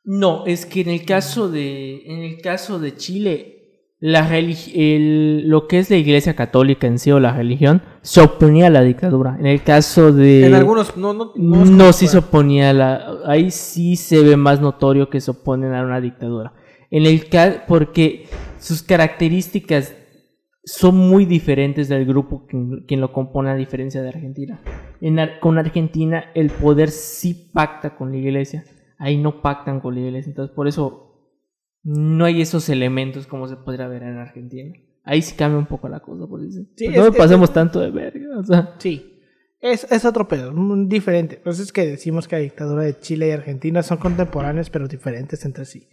No, 0.04 0.44
es 0.44 0.66
que 0.66 0.82
en 0.82 0.90
el 0.90 1.06
caso 1.06 1.50
de, 1.50 2.02
en 2.04 2.24
el 2.24 2.42
caso 2.42 2.78
de 2.78 2.94
Chile, 2.94 3.63
la 4.06 4.28
el- 4.36 5.48
lo 5.48 5.66
que 5.66 5.78
es 5.78 5.88
la 5.88 5.96
Iglesia 5.96 6.36
Católica 6.36 6.86
en 6.86 6.98
sí 6.98 7.10
o 7.10 7.18
la 7.20 7.32
religión 7.32 7.80
se 8.02 8.20
oponía 8.20 8.66
a 8.66 8.70
la 8.70 8.82
dictadura. 8.82 9.36
En 9.40 9.46
el 9.46 9.62
caso 9.62 10.12
de 10.12 10.46
en 10.46 10.52
algunos, 10.54 10.94
no, 10.98 11.14
no, 11.14 11.32
no, 11.34 11.64
como 11.64 11.92
sí 11.94 12.06
se 12.06 12.18
oponía 12.18 12.68
a 12.68 12.72
la, 12.74 13.06
ahí 13.24 13.50
sí 13.50 13.96
se 13.96 14.22
ve 14.22 14.36
más 14.36 14.60
notorio 14.60 15.08
que 15.08 15.22
se 15.22 15.30
oponen 15.30 15.72
a 15.72 15.82
una 15.82 16.02
dictadura. 16.02 16.52
En 16.90 17.06
el 17.06 17.30
ca- 17.30 17.64
porque 17.66 18.26
sus 18.58 18.82
características 18.82 19.94
son 20.64 20.96
muy 20.98 21.24
diferentes 21.24 21.88
del 21.88 22.04
grupo 22.04 22.44
quien, 22.46 22.84
quien 22.86 23.00
lo 23.00 23.10
compone 23.10 23.48
a 23.50 23.54
diferencia 23.56 24.02
de 24.02 24.08
Argentina. 24.10 24.60
En 25.00 25.18
Ar- 25.18 25.40
con 25.40 25.56
Argentina 25.56 26.24
el 26.34 26.50
poder 26.50 26.90
sí 26.90 27.50
pacta 27.54 27.96
con 27.96 28.10
la 28.10 28.18
iglesia, 28.18 28.64
ahí 28.98 29.16
no 29.16 29.40
pactan 29.40 29.80
con 29.80 29.94
la 29.94 30.00
iglesia, 30.02 30.28
entonces 30.28 30.54
por 30.54 30.68
eso 30.68 31.03
no 31.84 32.24
hay 32.24 32.40
esos 32.42 32.68
elementos 32.68 33.26
como 33.26 33.46
se 33.46 33.56
podría 33.56 33.86
ver 33.86 34.02
en 34.02 34.16
Argentina. 34.18 34.74
Ahí 35.04 35.20
sí 35.22 35.36
cambia 35.36 35.58
un 35.58 35.66
poco 35.66 35.88
la 35.88 36.00
cosa, 36.00 36.26
por 36.26 36.42
eso. 36.42 36.60
Sí, 36.76 36.88
no 36.88 37.04
me 37.04 37.12
pasemos 37.12 37.50
es- 37.50 37.54
tanto 37.54 37.78
de 37.80 37.90
verga, 37.90 38.38
o 38.38 38.42
sea. 38.42 38.74
Sí, 38.78 39.20
es, 39.60 39.86
es 39.90 40.04
otro 40.04 40.26
pedo, 40.26 40.52
diferente. 40.86 41.36
Por 41.36 41.52
eso 41.52 41.62
es 41.62 41.72
que 41.72 41.86
decimos 41.86 42.26
que 42.26 42.36
la 42.36 42.42
dictadura 42.42 42.82
de 42.84 42.98
Chile 42.98 43.28
y 43.28 43.32
Argentina 43.32 43.82
son 43.82 43.98
contemporáneas 43.98 44.70
pero 44.70 44.88
diferentes 44.88 45.44
entre 45.44 45.66
sí. 45.66 45.88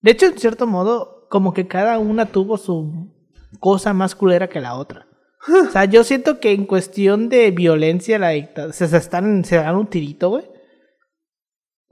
De 0.00 0.10
hecho, 0.10 0.26
en 0.26 0.38
cierto 0.38 0.66
modo, 0.66 1.26
como 1.30 1.54
que 1.54 1.66
cada 1.68 1.98
una 1.98 2.26
tuvo 2.26 2.58
su 2.58 3.12
cosa 3.60 3.92
más 3.94 4.14
culera 4.14 4.48
que 4.48 4.60
la 4.60 4.74
otra. 4.74 5.06
O 5.68 5.70
sea, 5.70 5.84
yo 5.84 6.02
siento 6.02 6.40
que 6.40 6.50
en 6.52 6.66
cuestión 6.66 7.28
de 7.28 7.50
violencia 7.52 8.18
la 8.18 8.30
dictadura... 8.30 8.72
Se 8.72 8.84
están, 8.96 9.44
se 9.44 9.56
dan 9.56 9.76
un 9.76 9.86
tirito, 9.86 10.30
güey. 10.30 10.44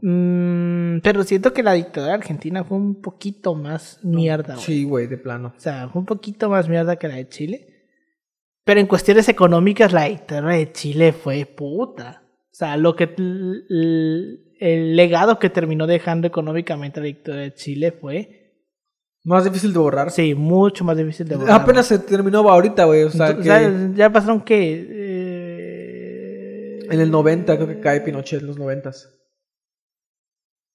Mm, 0.02 0.98
pero 1.02 1.22
siento 1.24 1.52
que 1.52 1.62
la 1.62 1.72
dictadura 1.74 2.14
argentina 2.14 2.64
fue 2.64 2.76
un 2.78 3.00
poquito 3.00 3.54
más 3.54 4.00
mierda, 4.02 4.54
güey. 4.54 4.66
Sí, 4.66 4.84
güey, 4.84 5.06
de 5.06 5.18
plano. 5.18 5.54
O 5.56 5.60
sea, 5.60 5.88
fue 5.88 6.00
un 6.00 6.06
poquito 6.06 6.48
más 6.50 6.68
mierda 6.68 6.96
que 6.96 7.08
la 7.08 7.14
de 7.16 7.28
Chile. 7.28 7.66
Pero 8.64 8.80
en 8.80 8.86
cuestiones 8.86 9.28
económicas, 9.28 9.92
la 9.92 10.04
dictadura 10.04 10.54
de 10.54 10.72
Chile 10.72 11.12
fue 11.12 11.44
puta. 11.46 12.22
O 12.50 12.54
sea, 12.56 12.76
lo 12.76 12.96
que 12.96 13.14
el 13.16 14.96
legado 14.96 15.38
que 15.38 15.50
terminó 15.50 15.86
dejando 15.86 16.26
económicamente 16.26 17.00
la 17.00 17.06
dictadura 17.06 17.42
de 17.42 17.54
Chile 17.54 17.92
fue 17.92 18.52
Más 19.24 19.44
difícil 19.44 19.72
de 19.72 19.78
borrar. 19.78 20.10
sí, 20.10 20.34
mucho 20.34 20.84
más 20.84 20.96
difícil 20.96 21.28
de 21.28 21.36
borrar. 21.36 21.60
Apenas 21.60 21.86
se 21.86 21.98
terminó 21.98 22.38
ahorita, 22.48 22.84
güey. 22.84 23.02
O 23.04 23.10
sea, 23.10 23.30
Ento- 23.30 23.38
que 23.38 23.44
ya, 23.44 23.90
ya 23.94 24.10
pasaron 24.12 24.40
que 24.40 24.86
eh, 24.88 26.78
en 26.90 27.00
el 27.00 27.10
90 27.10 27.56
creo 27.56 27.68
que 27.68 27.80
cae 27.80 28.00
Pinochet, 28.00 28.40
en 28.40 28.46
los 28.46 28.58
90. 28.58 28.92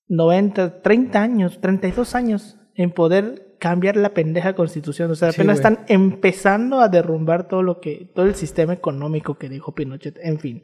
90, 0.10 0.82
30 0.82 1.22
años, 1.22 1.62
32 1.62 2.16
años 2.16 2.58
en 2.76 2.92
poder 2.92 3.56
cambiar 3.60 3.96
la 3.96 4.10
pendeja 4.14 4.54
constitución. 4.56 5.12
O 5.12 5.16
sea, 5.16 5.30
apenas 5.30 5.58
están 5.58 5.80
empezando 5.88 6.82
a 6.82 6.90
derrumbar 6.90 7.48
todo 7.48 7.62
lo 7.64 7.80
que, 7.80 8.12
todo 8.14 8.26
el 8.26 8.36
sistema 8.36 8.74
económico 8.74 9.38
que 9.38 9.50
dijo 9.50 9.74
Pinochet. 9.74 10.18
En 10.22 10.40
fin. 10.40 10.64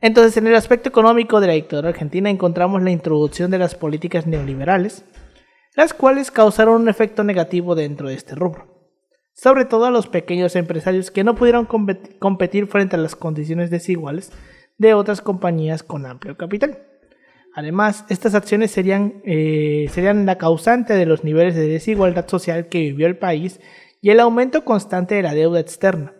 Entonces, 0.00 0.36
en 0.36 0.46
el 0.46 0.54
aspecto 0.54 0.88
económico 0.88 1.40
de 1.40 1.48
la 1.48 1.52
dictadura 1.54 1.88
argentina 1.88 2.30
encontramos 2.30 2.82
la 2.82 2.90
introducción 2.90 3.50
de 3.50 3.58
las 3.58 3.74
políticas 3.74 4.26
neoliberales, 4.26 5.04
las 5.74 5.92
cuales 5.92 6.30
causaron 6.30 6.82
un 6.82 6.88
efecto 6.88 7.24
negativo 7.24 7.74
dentro 7.74 8.08
de 8.08 8.14
este 8.14 8.34
rubro. 8.34 8.76
Sobre 9.34 9.64
todo 9.64 9.84
a 9.86 9.90
los 9.90 10.06
pequeños 10.08 10.56
empresarios 10.56 11.10
que 11.10 11.24
no 11.24 11.34
pudieron 11.34 11.66
compet- 11.66 12.18
competir 12.18 12.66
frente 12.68 12.96
a 12.96 12.98
las 12.98 13.14
condiciones 13.16 13.70
desiguales 13.70 14.32
de 14.78 14.94
otras 14.94 15.20
compañías 15.20 15.82
con 15.82 16.06
amplio 16.06 16.36
capital. 16.36 16.78
Además, 17.58 18.04
estas 18.08 18.36
acciones 18.36 18.70
serían, 18.70 19.14
eh, 19.24 19.86
serían 19.90 20.26
la 20.26 20.38
causante 20.38 20.94
de 20.94 21.06
los 21.06 21.24
niveles 21.24 21.56
de 21.56 21.66
desigualdad 21.66 22.28
social 22.28 22.68
que 22.68 22.78
vivió 22.78 23.08
el 23.08 23.18
país 23.18 23.58
y 24.00 24.10
el 24.10 24.20
aumento 24.20 24.64
constante 24.64 25.16
de 25.16 25.22
la 25.24 25.34
deuda 25.34 25.58
externa, 25.58 26.12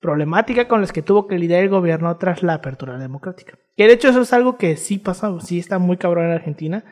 problemática 0.00 0.68
con 0.68 0.80
las 0.80 0.92
que 0.92 1.02
tuvo 1.02 1.26
que 1.26 1.38
lidiar 1.40 1.64
el 1.64 1.70
gobierno 1.70 2.16
tras 2.18 2.44
la 2.44 2.54
apertura 2.54 2.98
democrática. 2.98 3.58
Que 3.76 3.88
de 3.88 3.94
hecho 3.94 4.10
eso 4.10 4.20
es 4.20 4.32
algo 4.32 4.58
que 4.58 4.76
sí 4.76 4.98
pasa, 4.98 5.34
sí 5.40 5.58
está 5.58 5.80
muy 5.80 5.96
cabrón 5.96 6.26
en 6.26 6.32
Argentina, 6.32 6.84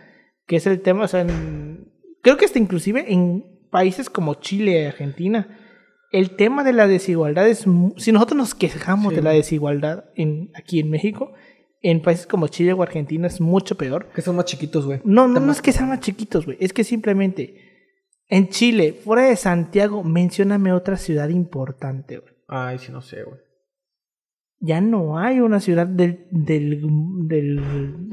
que 0.47 0.57
es 0.57 0.66
el 0.66 0.80
tema, 0.80 1.05
o 1.05 1.09
sea, 1.09 1.20
en- 1.20 1.92
creo 2.20 2.36
que 2.36 2.47
hasta 2.47 2.59
inclusive 2.59 3.12
en 3.12 3.45
países 3.70 4.11
como 4.11 4.34
Chile 4.34 4.82
y 4.82 4.86
Argentina, 4.86 5.57
el 6.11 6.30
tema 6.34 6.64
de 6.64 6.72
la 6.72 6.88
desigualdad 6.88 7.47
es, 7.47 7.64
si 7.97 8.11
nosotros 8.11 8.36
nos 8.36 8.57
quejamos 8.57 9.11
Sí. 9.12 9.16
de 9.16 9.22
la 9.22 9.30
desigualdad 9.30 10.07
en, 10.16 10.51
aquí 10.55 10.80
en 10.80 10.90
México, 10.90 11.32
en 11.91 12.01
países 12.01 12.26
como 12.26 12.49
Chile 12.49 12.72
o 12.72 12.82
Argentina 12.82 13.26
es 13.26 13.41
mucho 13.41 13.76
peor. 13.76 14.09
Que 14.14 14.22
son 14.22 14.37
más 14.37 14.47
chiquitos, 14.47 14.87
güey. 14.87 15.01
No, 15.05 15.28
no, 15.28 15.39
no 15.39 15.53
es 15.53 15.61
que 15.61 15.70
sean 15.72 15.91
más 15.91 16.01
chiquitos, 16.01 16.47
güey. 16.47 16.57
Es 16.61 16.72
que 16.72 16.82
simplemente 16.82 17.61
en 18.28 18.49
Chile, 18.49 18.93
fuera 18.95 19.24
de 19.26 19.37
Santiago, 19.37 20.03
mencióname 20.03 20.72
otra 20.72 20.97
ciudad 20.97 21.28
importante, 21.28 22.18
güey. 22.18 22.32
Ay, 22.49 22.78
sí, 22.78 22.91
no 22.91 23.03
sé, 23.03 23.22
güey. 23.22 23.39
Ya 24.61 24.80
no 24.80 25.18
hay 25.18 25.41
una 25.41 25.61
ciudad 25.61 25.87
del, 25.87 26.26
del, 26.30 26.80
del 27.28 27.59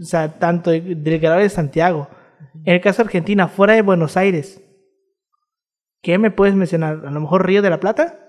o 0.01 0.03
sea, 0.03 0.38
tanto 0.38 0.69
de- 0.72 0.95
del 0.95 1.19
grado 1.19 1.39
de 1.39 1.47
Santiago. 1.49 2.09
En 2.65 2.74
el 2.76 2.82
caso 2.82 3.01
de 3.03 3.07
Argentina, 3.07 3.47
fuera 3.47 3.74
de 3.74 3.82
Buenos 3.84 4.17
Aires, 4.17 4.61
¿qué 6.01 6.17
me 6.17 6.30
puedes 6.30 6.55
mencionar? 6.55 7.05
A 7.05 7.11
lo 7.11 7.22
mejor 7.22 7.45
Río 7.47 7.61
de 7.61 7.69
la 7.69 7.80
Plata, 7.80 8.19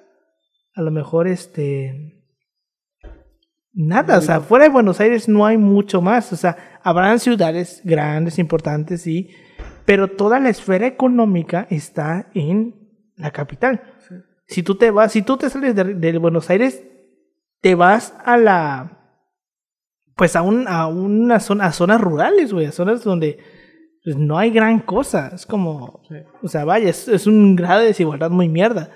a 0.74 0.82
lo 0.82 0.92
mejor 0.92 1.26
este... 1.26 2.21
Nada, 3.74 4.18
o 4.18 4.20
sea, 4.20 4.40
fuera 4.40 4.66
de 4.66 4.70
Buenos 4.70 5.00
Aires 5.00 5.28
no 5.28 5.46
hay 5.46 5.56
mucho 5.56 6.02
más. 6.02 6.32
O 6.32 6.36
sea, 6.36 6.78
habrán 6.82 7.18
ciudades 7.18 7.80
grandes, 7.84 8.38
importantes, 8.38 9.02
sí, 9.02 9.30
pero 9.84 10.08
toda 10.08 10.40
la 10.40 10.50
esfera 10.50 10.86
económica 10.86 11.66
está 11.70 12.30
en 12.34 12.74
la 13.16 13.30
capital. 13.30 13.82
Si 14.46 14.62
tú 14.62 14.74
te 14.74 14.90
vas, 14.90 15.12
si 15.12 15.22
tú 15.22 15.36
te 15.36 15.48
sales 15.48 15.74
de, 15.74 15.94
de 15.94 16.18
Buenos 16.18 16.50
Aires, 16.50 16.82
te 17.60 17.74
vas 17.74 18.14
a 18.24 18.36
la 18.36 18.98
pues 20.14 20.36
a 20.36 20.42
un 20.42 20.68
a 20.68 20.86
una 20.88 21.40
zona 21.40 21.66
a 21.66 21.72
zonas 21.72 22.00
rurales, 22.00 22.52
güey, 22.52 22.66
a 22.66 22.72
zonas 22.72 23.02
donde 23.02 23.38
pues, 24.04 24.16
no 24.16 24.36
hay 24.36 24.50
gran 24.50 24.80
cosa, 24.80 25.30
es 25.34 25.46
como 25.46 26.02
o 26.42 26.48
sea, 26.48 26.64
vaya, 26.64 26.90
es, 26.90 27.08
es 27.08 27.26
un 27.26 27.56
grado 27.56 27.80
de 27.80 27.86
desigualdad 27.86 28.30
muy 28.30 28.48
mierda. 28.48 28.90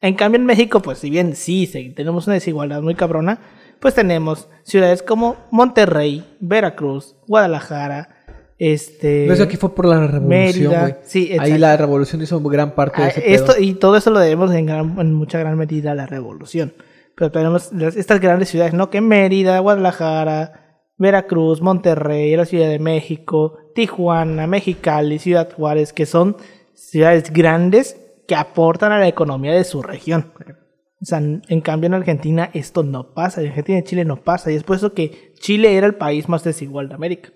En 0.00 0.14
cambio 0.14 0.38
en 0.38 0.46
México, 0.46 0.80
pues 0.80 0.98
si 0.98 1.10
bien 1.10 1.34
sí, 1.34 1.66
sí, 1.66 1.92
tenemos 1.94 2.26
una 2.26 2.34
desigualdad 2.34 2.80
muy 2.80 2.94
cabrona, 2.94 3.40
pues 3.80 3.94
tenemos 3.94 4.48
ciudades 4.62 5.02
como 5.02 5.36
Monterrey, 5.50 6.24
Veracruz, 6.40 7.16
Guadalajara, 7.26 8.16
este 8.58 9.24
No, 9.26 9.32
eso 9.32 9.44
aquí 9.44 9.56
fue 9.56 9.74
por 9.74 9.86
la 9.86 10.06
revolución, 10.06 10.74
güey. 10.80 10.94
sí, 11.02 11.34
Ahí 11.38 11.56
la 11.56 11.76
revolución 11.76 12.20
hizo 12.22 12.38
gran 12.42 12.74
parte 12.74 13.00
de 13.00 13.06
Ah, 13.06 13.10
ese 13.10 13.34
esto, 13.34 13.52
pedo. 13.54 13.62
y 13.62 13.74
todo 13.74 13.96
eso 13.96 14.10
lo 14.10 14.18
debemos 14.20 14.52
en, 14.54 14.66
gran- 14.66 14.98
en 15.00 15.14
mucha 15.14 15.38
gran 15.38 15.56
medida 15.56 15.92
a 15.92 15.94
la 15.94 16.06
revolución. 16.06 16.74
Pero 17.16 17.30
tenemos 17.30 17.72
estas 17.72 18.20
grandes 18.20 18.48
ciudades, 18.50 18.72
¿no? 18.74 18.90
Que 18.90 19.00
Mérida, 19.00 19.58
Guadalajara, 19.60 20.82
Veracruz, 20.98 21.60
Monterrey, 21.62 22.36
la 22.36 22.44
Ciudad 22.44 22.68
de 22.68 22.78
México, 22.78 23.56
Tijuana, 23.74 24.46
Mexicali, 24.46 25.18
Ciudad 25.18 25.48
Juárez, 25.54 25.92
que 25.94 26.04
son 26.06 26.36
ciudades 26.74 27.32
grandes 27.32 27.96
que 28.28 28.34
aportan 28.34 28.92
a 28.92 28.98
la 28.98 29.08
economía 29.08 29.52
de 29.52 29.64
su 29.64 29.82
región. 29.82 30.32
O 31.02 31.04
sea, 31.04 31.18
en 31.18 31.60
cambio 31.62 31.86
en 31.86 31.94
Argentina 31.94 32.50
esto 32.52 32.82
no 32.82 33.14
pasa, 33.14 33.40
en 33.40 33.48
Argentina 33.48 33.78
y 33.78 33.84
Chile 33.84 34.04
no 34.04 34.22
pasa, 34.22 34.52
y 34.52 34.56
es 34.56 34.64
por 34.64 34.76
eso 34.76 34.92
que 34.92 35.32
Chile 35.40 35.76
era 35.76 35.86
el 35.86 35.94
país 35.94 36.28
más 36.28 36.44
desigual 36.44 36.88
de 36.88 36.94
América. 36.94 37.30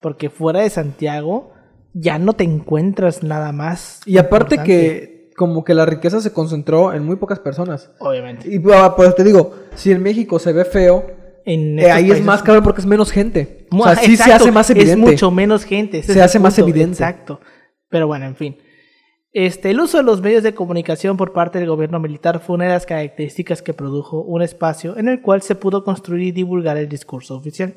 Porque 0.00 0.28
fuera 0.28 0.60
de 0.60 0.70
Santiago 0.70 1.52
ya 1.92 2.18
no 2.18 2.34
te 2.34 2.44
encuentras 2.44 3.22
nada 3.22 3.52
más. 3.52 4.00
Y 4.06 4.18
aparte 4.18 4.56
importante. 4.56 4.64
que 4.64 5.20
como 5.36 5.64
que 5.64 5.72
la 5.72 5.86
riqueza 5.86 6.20
se 6.20 6.32
concentró 6.32 6.92
en 6.92 7.04
muy 7.04 7.16
pocas 7.16 7.38
personas. 7.38 7.90
Obviamente. 7.98 8.46
Y 8.46 8.60
ah, 8.74 8.94
pues 8.94 9.14
te 9.14 9.24
digo, 9.24 9.54
si 9.74 9.90
en 9.90 10.02
México 10.02 10.38
se 10.38 10.52
ve 10.52 10.66
feo, 10.66 11.06
En 11.46 11.78
eh, 11.78 11.90
ahí 11.90 12.10
es 12.10 12.22
más 12.22 12.42
caro 12.42 12.62
porque 12.62 12.82
es 12.82 12.86
menos 12.86 13.10
gente. 13.10 13.66
O 13.70 13.82
sea, 13.82 13.96
sí 13.96 14.18
se 14.18 14.30
hace 14.32 14.52
más 14.52 14.68
evidente. 14.68 14.92
Es 14.92 15.12
mucho 15.12 15.30
menos 15.30 15.64
gente. 15.64 16.02
Se 16.02 16.20
hace 16.20 16.38
más 16.38 16.58
evidente. 16.58 17.02
Exacto. 17.02 17.40
Pero 17.88 18.06
bueno, 18.06 18.26
en 18.26 18.36
fin. 18.36 18.58
Este, 19.32 19.70
el 19.70 19.80
uso 19.80 19.98
de 19.98 20.02
los 20.02 20.20
medios 20.20 20.42
de 20.42 20.54
comunicación 20.54 21.16
por 21.16 21.32
parte 21.32 21.60
del 21.60 21.68
gobierno 21.68 22.00
militar 22.00 22.40
fue 22.40 22.56
una 22.56 22.64
de 22.64 22.72
las 22.72 22.86
características 22.86 23.62
que 23.62 23.74
produjo 23.74 24.22
un 24.22 24.42
espacio 24.42 24.96
en 24.98 25.08
el 25.08 25.22
cual 25.22 25.42
se 25.42 25.54
pudo 25.54 25.84
construir 25.84 26.26
y 26.26 26.32
divulgar 26.32 26.76
el 26.76 26.88
discurso 26.88 27.36
oficial. 27.36 27.74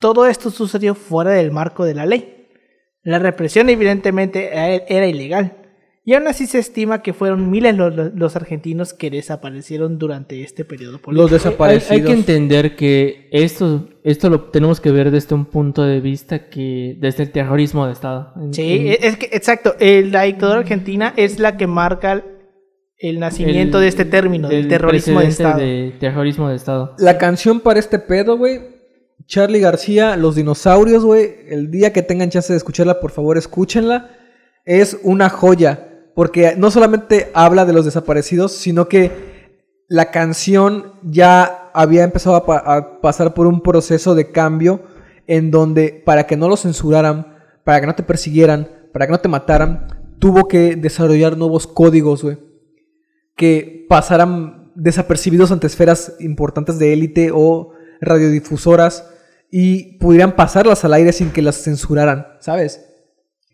Todo 0.00 0.26
esto 0.26 0.50
sucedió 0.50 0.96
fuera 0.96 1.30
del 1.30 1.52
marco 1.52 1.84
de 1.84 1.94
la 1.94 2.06
ley. 2.06 2.48
La 3.02 3.20
represión 3.20 3.68
evidentemente 3.68 4.48
era 4.48 4.84
era 4.88 5.06
ilegal. 5.06 5.67
Y 6.08 6.14
aún 6.14 6.26
así 6.26 6.46
se 6.46 6.58
estima 6.58 7.02
que 7.02 7.12
fueron 7.12 7.50
miles 7.50 7.76
los, 7.76 7.94
los 8.14 8.34
argentinos 8.34 8.94
que 8.94 9.10
desaparecieron 9.10 9.98
durante 9.98 10.42
este 10.42 10.64
periodo 10.64 10.98
político. 11.02 11.20
Los 11.22 11.30
desaparecidos. 11.30 11.90
hay 11.90 12.02
que 12.02 12.12
entender 12.12 12.76
que 12.76 13.28
esto, 13.30 13.90
esto 14.04 14.30
lo 14.30 14.44
tenemos 14.44 14.80
que 14.80 14.90
ver 14.90 15.10
desde 15.10 15.34
un 15.34 15.44
punto 15.44 15.82
de 15.82 16.00
vista 16.00 16.48
que 16.48 16.96
desde 16.98 17.24
el 17.24 17.30
terrorismo 17.30 17.84
de 17.84 17.92
Estado. 17.92 18.32
Sí, 18.52 18.88
en- 18.88 18.96
es 19.04 19.16
que, 19.18 19.28
exacto. 19.32 19.74
el- 19.80 20.10
la 20.10 20.22
dictadura 20.22 20.60
argentina 20.60 21.12
es 21.14 21.38
la 21.38 21.58
que 21.58 21.66
marca 21.66 22.24
el 22.96 23.20
nacimiento 23.20 23.76
el- 23.76 23.82
de 23.82 23.88
este 23.88 24.06
término, 24.06 24.48
del 24.48 24.66
terrorismo 24.66 25.20
de 25.20 25.26
Estado. 25.26 25.58
de 25.58 25.92
terrorismo 26.00 26.48
de 26.48 26.56
Estado. 26.56 26.94
La 27.00 27.18
canción 27.18 27.60
para 27.60 27.80
este 27.80 27.98
pedo, 27.98 28.38
güey. 28.38 28.60
Charlie 29.26 29.60
García, 29.60 30.16
Los 30.16 30.36
Dinosaurios, 30.36 31.04
güey. 31.04 31.34
El 31.50 31.70
día 31.70 31.92
que 31.92 32.00
tengan 32.00 32.30
chance 32.30 32.50
de 32.50 32.56
escucharla, 32.56 32.98
por 32.98 33.10
favor, 33.10 33.36
escúchenla. 33.36 34.10
Es 34.64 34.98
una 35.02 35.28
joya. 35.28 35.84
Porque 36.18 36.56
no 36.56 36.72
solamente 36.72 37.30
habla 37.32 37.64
de 37.64 37.72
los 37.72 37.84
desaparecidos, 37.84 38.50
sino 38.50 38.88
que 38.88 39.12
la 39.86 40.10
canción 40.10 40.94
ya 41.04 41.70
había 41.72 42.02
empezado 42.02 42.34
a, 42.34 42.44
pa- 42.44 42.58
a 42.66 43.00
pasar 43.00 43.34
por 43.34 43.46
un 43.46 43.60
proceso 43.62 44.16
de 44.16 44.32
cambio 44.32 44.82
en 45.28 45.52
donde 45.52 46.02
para 46.04 46.26
que 46.26 46.36
no 46.36 46.48
lo 46.48 46.56
censuraran, 46.56 47.36
para 47.62 47.80
que 47.80 47.86
no 47.86 47.94
te 47.94 48.02
persiguieran, 48.02 48.68
para 48.92 49.06
que 49.06 49.12
no 49.12 49.20
te 49.20 49.28
mataran, 49.28 49.86
tuvo 50.18 50.48
que 50.48 50.74
desarrollar 50.74 51.36
nuevos 51.36 51.68
códigos, 51.68 52.24
güey 52.24 52.38
que 53.36 53.86
pasaran 53.88 54.72
desapercibidos 54.74 55.52
ante 55.52 55.68
esferas 55.68 56.16
importantes 56.18 56.80
de 56.80 56.92
élite 56.92 57.30
o 57.32 57.70
radiodifusoras 58.00 59.08
y 59.52 59.96
pudieran 59.98 60.34
pasarlas 60.34 60.84
al 60.84 60.94
aire 60.94 61.12
sin 61.12 61.30
que 61.30 61.42
las 61.42 61.62
censuraran, 61.62 62.26
¿sabes? 62.40 62.87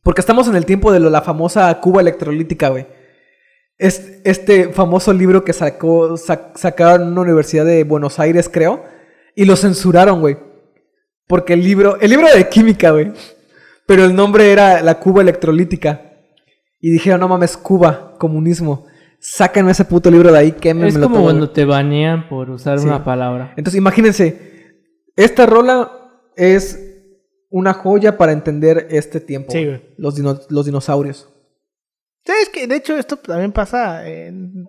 Porque 0.04 0.20
estamos 0.20 0.46
en 0.46 0.54
el 0.54 0.64
tiempo 0.66 0.92
de 0.92 1.00
lo- 1.00 1.10
la 1.10 1.22
famosa 1.22 1.74
Cuba 1.80 2.00
electrolítica, 2.00 2.68
güey. 2.68 2.86
Es, 3.78 4.20
este 4.22 4.68
famoso 4.72 5.12
libro 5.12 5.42
que 5.44 5.52
sacó, 5.52 6.10
sac- 6.12 6.52
sacaron 6.54 7.02
en 7.02 7.12
una 7.12 7.22
universidad 7.22 7.64
de 7.64 7.82
Buenos 7.82 8.20
Aires, 8.20 8.48
creo, 8.48 8.84
y 9.34 9.46
lo 9.46 9.56
censuraron, 9.56 10.20
güey. 10.20 10.36
Porque 11.26 11.54
el 11.54 11.64
libro, 11.64 11.98
el 12.00 12.10
libro 12.10 12.28
era 12.28 12.36
de 12.36 12.48
química, 12.48 12.90
güey. 12.92 13.12
Pero 13.86 14.04
el 14.04 14.14
nombre 14.14 14.52
era 14.52 14.80
la 14.82 15.00
Cuba 15.00 15.22
electrolítica. 15.22 16.12
Y 16.80 16.90
dijeron, 16.90 17.18
no 17.20 17.28
mames, 17.28 17.56
Cuba, 17.56 18.14
comunismo. 18.18 18.86
Sáquenme 19.18 19.70
ese 19.72 19.86
puto 19.86 20.10
libro 20.10 20.30
de 20.30 20.38
ahí, 20.38 20.52
quémenmelo 20.52 20.88
Es 20.98 21.02
como 21.02 21.14
todo, 21.16 21.24
cuando 21.24 21.46
güey". 21.46 21.54
te 21.54 21.64
banean 21.64 22.28
por 22.28 22.50
usar 22.50 22.78
Sí. 22.78 22.86
una 22.86 23.02
palabra. 23.02 23.54
Entonces, 23.56 23.78
imagínense, 23.78 24.76
esta 25.16 25.46
rola 25.46 25.90
es 26.36 26.93
una 27.56 27.72
joya 27.72 28.16
para 28.18 28.32
entender 28.32 28.88
este 28.90 29.20
tiempo. 29.20 29.52
Sí, 29.52 29.64
güey. 29.64 29.80
Los, 29.96 30.16
dino- 30.16 30.40
los 30.50 30.66
dinosaurios. 30.66 31.28
¿Sabes 32.26 32.48
que 32.48 32.66
De 32.66 32.74
hecho, 32.76 32.96
esto 32.98 33.16
también 33.16 33.52
pasa, 33.52 34.08
en, 34.08 34.66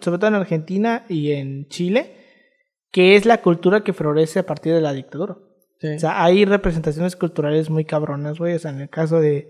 sobre 0.00 0.18
todo 0.18 0.28
en 0.28 0.34
Argentina 0.36 1.04
y 1.10 1.32
en 1.32 1.68
Chile, 1.68 2.12
que 2.90 3.16
es 3.16 3.26
la 3.26 3.42
cultura 3.42 3.84
que 3.84 3.92
florece 3.92 4.38
a 4.38 4.46
partir 4.46 4.72
de 4.72 4.80
la 4.80 4.94
dictadura. 4.94 5.34
O 5.34 5.98
sea, 5.98 6.24
hay 6.24 6.44
representaciones 6.46 7.16
culturales 7.16 7.68
muy 7.68 7.84
cabronas, 7.84 8.38
güey. 8.38 8.54
O 8.54 8.58
sea, 8.58 8.70
en 8.70 8.80
el 8.80 8.88
caso 8.88 9.20
de, 9.20 9.48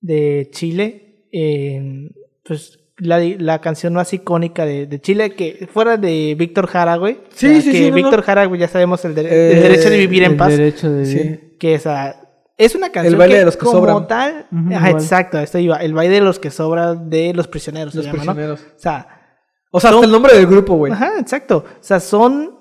de 0.00 0.48
Chile, 0.50 1.28
eh, 1.32 2.10
pues 2.44 2.80
la, 2.98 3.20
la 3.20 3.60
canción 3.60 3.94
más 3.94 4.12
icónica 4.12 4.66
de, 4.66 4.86
de 4.86 5.00
Chile, 5.00 5.30
que 5.30 5.66
fuera 5.72 5.96
de 5.96 6.34
Víctor 6.36 6.66
Jara, 6.66 6.96
güey. 6.96 7.14
o 7.14 7.20
Sí, 7.30 7.46
sea, 7.48 7.60
sí, 7.62 7.70
que 7.70 7.78
sí, 7.78 7.88
no, 7.90 7.94
Víctor 7.96 8.18
no. 8.18 8.22
Jara, 8.24 8.44
güey, 8.46 8.60
ya 8.60 8.68
sabemos 8.68 9.02
el, 9.04 9.16
Eh, 9.18 9.52
el 9.52 9.62
derecho 9.62 9.88
de 9.88 9.98
vivir 9.98 10.24
en 10.24 10.32
El 10.32 10.36
paz. 10.36 10.50
derecho 10.50 10.90
de 10.90 11.06
Sí. 11.06 11.40
Que 11.58 11.74
esa, 11.74 12.16
es 12.56 12.74
una 12.74 12.90
canción 12.90 13.18
baile 13.18 13.34
que 13.34 13.38
de 13.40 13.44
los 13.46 13.56
que 13.56 13.64
como 13.66 13.78
sobran. 13.78 14.06
tal... 14.08 14.46
Ajá, 14.74 14.90
exacto, 14.90 15.38
esto 15.38 15.58
iba. 15.58 15.76
El 15.78 15.92
baile 15.94 16.14
de 16.16 16.20
los 16.22 16.38
que 16.38 16.50
sobran 16.50 17.08
de 17.10 17.32
los 17.34 17.46
prisioneros. 17.48 17.92
se 17.92 17.98
Los 18.02 18.08
prisioneros. 18.08 18.60
O 18.60 18.78
sea, 18.78 19.08
O 19.70 19.80
sea, 19.80 19.90
Son- 19.90 19.96
hasta 19.98 20.06
el 20.06 20.12
nombre 20.12 20.34
del 20.34 20.46
grupo, 20.46 20.74
güey. 20.76 20.92
Ajá, 20.92 21.18
exacto. 21.18 21.58
O 21.66 21.82
sea, 21.82 22.00
son 22.00 22.56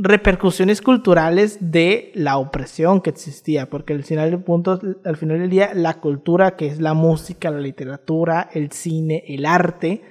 repercusiones 0.00 0.80
culturales 0.80 1.58
de 1.60 2.12
la 2.14 2.36
opresión 2.38 3.00
que 3.00 3.10
existía, 3.10 3.68
porque 3.68 3.94
al 3.94 4.04
final 4.04 4.30
del 4.30 4.40
punto, 4.42 4.78
al 5.04 5.16
final 5.16 5.40
del 5.40 5.50
día, 5.50 5.70
la 5.74 5.94
cultura 6.00 6.54
que 6.56 6.66
es 6.68 6.80
la 6.80 6.94
música, 6.94 7.50
la 7.50 7.58
literatura, 7.58 8.48
el 8.52 8.70
cine, 8.72 9.24
el 9.28 9.46
arte, 9.46 10.02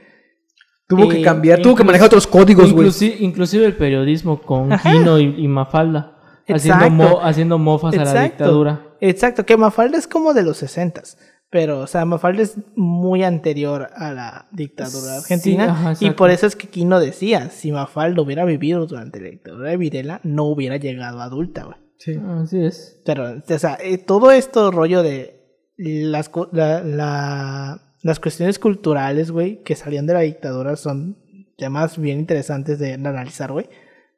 Tuvo 0.89 1.09
que 1.09 1.19
Eh, 1.19 1.21
cambiar, 1.21 1.61
tuvo 1.61 1.75
que 1.75 1.83
manejar 1.83 2.05
otros 2.07 2.25
códigos, 2.25 2.71
güey. 2.71 2.87
Inclusi- 2.87 3.15
inclusive 3.19 3.65
el 3.65 3.75
periodismo 3.75 4.41
con 4.41 4.71
Ajá. 4.71 4.89
Kino 4.93 5.19
y, 5.19 5.35
y 5.37 5.45
Mafalda. 5.49 6.16
Haciendo, 6.55 6.89
mo- 6.89 7.19
haciendo 7.21 7.57
mofas 7.57 7.97
a 7.97 8.03
la 8.05 8.23
dictadura. 8.23 8.81
Exacto, 9.01 9.45
que 9.45 9.57
Mafalda 9.57 9.97
es 9.97 10.07
como 10.07 10.33
de 10.33 10.43
los 10.43 10.57
sesentas. 10.57 11.17
Pero, 11.49 11.79
o 11.79 11.87
sea, 11.87 12.03
Mafalda 12.03 12.43
es 12.43 12.55
muy 12.75 13.23
anterior 13.23 13.89
a 13.95 14.11
la 14.11 14.47
dictadura 14.51 15.13
Sí, 15.13 15.17
argentina. 15.33 15.65
ajá, 15.71 15.93
y 15.99 16.09
por 16.11 16.29
eso 16.29 16.45
es 16.45 16.55
que 16.57 16.67
Kino 16.67 16.99
decía, 16.99 17.49
si 17.49 17.71
Mafalda 17.71 18.21
hubiera 18.21 18.43
vivido 18.43 18.85
durante 18.85 19.21
la 19.21 19.29
dictadura 19.29 19.69
de 19.69 19.77
Videla, 19.77 20.19
no 20.23 20.43
hubiera 20.45 20.75
llegado 20.77 21.21
adulta, 21.21 21.63
güey. 21.63 21.77
Sí. 21.99 22.19
Así 22.41 22.59
es. 22.63 23.01
Pero, 23.05 23.25
o 23.49 23.57
sea, 23.59 23.77
eh, 23.81 23.97
todo 23.97 24.31
esto 24.31 24.71
rollo 24.71 25.03
de 25.03 25.41
las, 25.77 26.29
la- 26.51 27.81
las 28.03 28.19
cuestiones 28.19 28.59
culturales, 28.59 29.31
güey, 29.31 29.63
que 29.63 29.75
salían 29.75 30.05
de 30.05 30.13
la 30.13 30.19
dictadura 30.21 30.75
son 30.75 31.17
temas 31.57 31.97
bien 31.97 32.19
interesantes 32.19 32.77
de 32.77 32.93
analizar, 32.93 33.51
güey. 33.51 33.69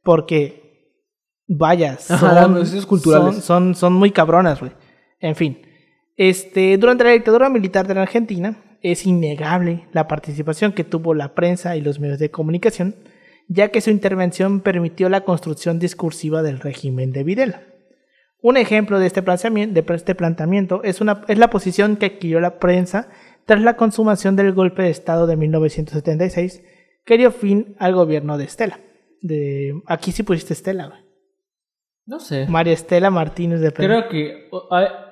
Porque 0.03 0.68
vaya, 1.49 1.97
son, 1.97 2.15
Ajá, 2.15 2.47
las 2.47 2.85
culturales. 2.85 3.35
son, 3.35 3.41
son, 3.41 3.75
son 3.75 3.93
muy 3.93 4.11
cabronas, 4.11 4.59
güey. 4.59 4.71
En 5.19 5.35
fin, 5.35 5.57
este, 6.15 6.77
durante 6.77 7.03
la 7.03 7.11
dictadura 7.11 7.49
militar 7.49 7.87
de 7.87 7.95
la 7.95 8.03
Argentina 8.03 8.57
es 8.81 9.05
innegable 9.05 9.87
la 9.91 10.07
participación 10.07 10.71
que 10.71 10.85
tuvo 10.85 11.13
la 11.13 11.33
prensa 11.33 11.75
y 11.75 11.81
los 11.81 11.99
medios 11.99 12.19
de 12.19 12.31
comunicación, 12.31 12.95
ya 13.47 13.69
que 13.69 13.81
su 13.81 13.89
intervención 13.89 14.61
permitió 14.61 15.09
la 15.09 15.21
construcción 15.21 15.79
discursiva 15.79 16.43
del 16.43 16.59
régimen 16.59 17.11
de 17.11 17.23
Videla. 17.23 17.63
Un 18.41 18.55
ejemplo 18.55 18.99
de 18.99 19.07
este 19.07 19.21
planteamiento, 19.21 19.81
de 19.81 19.95
este 19.95 20.15
planteamiento 20.15 20.81
es, 20.83 21.01
una, 21.01 21.25
es 21.27 21.37
la 21.37 21.49
posición 21.49 21.97
que 21.97 22.05
adquirió 22.05 22.39
la 22.39 22.59
prensa 22.59 23.09
tras 23.45 23.61
la 23.61 23.75
consumación 23.75 24.35
del 24.35 24.53
golpe 24.53 24.83
de 24.83 24.91
Estado 24.91 25.27
de 25.27 25.35
1976 25.35 26.61
que 27.03 27.17
dio 27.17 27.31
fin 27.31 27.75
al 27.79 27.95
gobierno 27.95 28.37
de 28.37 28.45
Estela. 28.45 28.79
De, 29.21 29.73
aquí 29.87 30.13
sí 30.13 30.23
pusiste 30.23 30.53
Estela, 30.53 30.87
güey. 30.87 31.08
No 32.09 32.19
sé. 32.19 32.47
María 32.49 32.73
Estela 32.73 33.11
Martínez 33.11 33.61
de 33.61 33.71
Pérez. 33.71 33.87
Creo 33.87 34.09
que. 34.09 34.49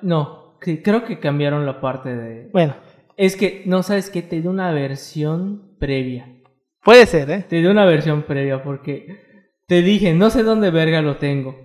no, 0.02 0.58
que- 0.60 0.82
creo 0.82 1.04
que 1.04 1.20
cambiaron 1.20 1.64
la 1.64 1.80
parte 1.80 2.14
de. 2.14 2.50
Bueno, 2.52 2.74
Es 3.16 3.36
que, 3.36 3.62
no 3.66 3.82
sabes 3.84 4.10
qué, 4.10 4.20
te 4.22 4.40
dio 4.40 4.50
una 4.50 4.72
versión 4.72 5.76
previa. 5.78 6.26
puede 6.82 7.06
ser, 7.06 7.30
¿eh? 7.30 7.44
Te 7.48 7.56
dio 7.60 7.70
una 7.70 7.84
versión 7.84 8.22
previa 8.22 8.62
porque 8.64 9.06
te 9.68 9.82
dije, 9.82 10.12
no 10.12 10.30
sé 10.30 10.42
dónde 10.42 10.70
verga 10.72 11.00
lo 11.00 11.16
tengo. 11.18 11.56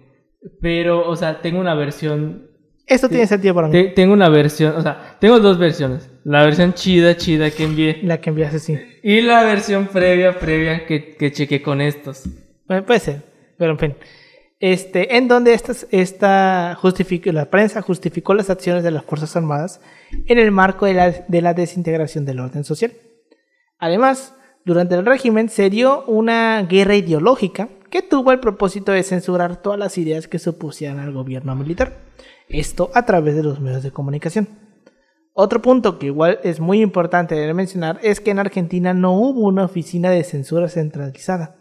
Pero, 0.62 1.08
o 1.10 1.16
sea, 1.16 1.42
tengo 1.42 1.60
una 1.60 1.74
versión. 1.74 2.50
Esto 2.86 3.08
tiene 3.10 3.26
sentido 3.26 3.56
para 3.56 3.68
mí. 3.70 3.72
te- 3.72 3.90
tengo 3.90 4.14
una 4.14 4.30
versión, 4.30 4.76
o 4.76 4.82
sea, 4.84 5.16
tengo 5.20 5.40
dos 5.40 5.58
versiones. 5.58 6.12
La 6.26 6.44
versión 6.46 6.74
chida, 6.74 7.16
chida 7.18 7.50
que 7.50 7.64
envié. 7.64 8.02
La 8.04 8.20
que 8.22 8.30
enviaste, 8.30 8.60
sí. 8.60 8.78
Y 9.02 9.22
la 9.22 9.42
versión 9.44 9.88
previa, 9.88 10.38
previa 10.38 10.86
que, 10.86 11.16
que 11.16 11.32
chequé 11.32 11.62
con 11.64 11.82
estos. 11.82 12.24
Bueno, 12.68 12.86
puede 12.86 13.00
ser, 13.00 13.24
pero 13.58 13.72
en 13.72 13.80
fin. 13.80 13.96
Este, 14.66 15.18
en 15.18 15.28
donde 15.28 15.54
esta 15.54 16.78
la 17.26 17.50
prensa 17.50 17.82
justificó 17.82 18.34
las 18.34 18.50
acciones 18.50 18.82
de 18.82 18.92
las 18.92 19.04
Fuerzas 19.04 19.36
Armadas 19.36 19.82
en 20.26 20.40
el 20.40 20.52
marco 20.52 20.86
de 20.86 20.94
la, 20.94 21.12
de 21.12 21.42
la 21.42 21.54
desintegración 21.54 22.24
del 22.24 22.40
orden 22.40 22.64
social. 22.64 22.94
Además, 23.78 24.34
durante 24.64 24.96
el 24.96 25.06
régimen 25.06 25.50
se 25.50 25.70
dio 25.70 26.06
una 26.06 26.64
guerra 26.64 26.96
ideológica 26.96 27.68
que 27.90 28.02
tuvo 28.02 28.32
el 28.32 28.40
propósito 28.40 28.94
de 28.94 29.04
censurar 29.04 29.62
todas 29.62 29.78
las 29.78 29.98
ideas 29.98 30.30
que 30.30 30.40
se 30.40 30.52
opusieran 30.52 31.00
al 31.00 31.12
gobierno 31.12 31.54
militar. 31.58 31.98
Esto 32.48 32.90
a 32.94 33.06
través 33.06 33.36
de 33.36 33.44
los 33.44 33.60
medios 33.60 33.84
de 33.84 33.92
comunicación. 33.92 34.48
Otro 35.34 35.62
punto 35.62 36.00
que 36.00 36.06
igual 36.06 36.40
es 36.46 36.62
muy 36.62 36.82
importante 36.82 37.36
de 37.36 37.54
mencionar 37.54 38.00
es 38.02 38.22
que 38.22 38.32
en 38.32 38.40
Argentina 38.40 38.94
no 38.94 39.12
hubo 39.12 39.42
una 39.42 39.66
oficina 39.66 40.10
de 40.10 40.24
censura 40.24 40.70
centralizada. 40.70 41.58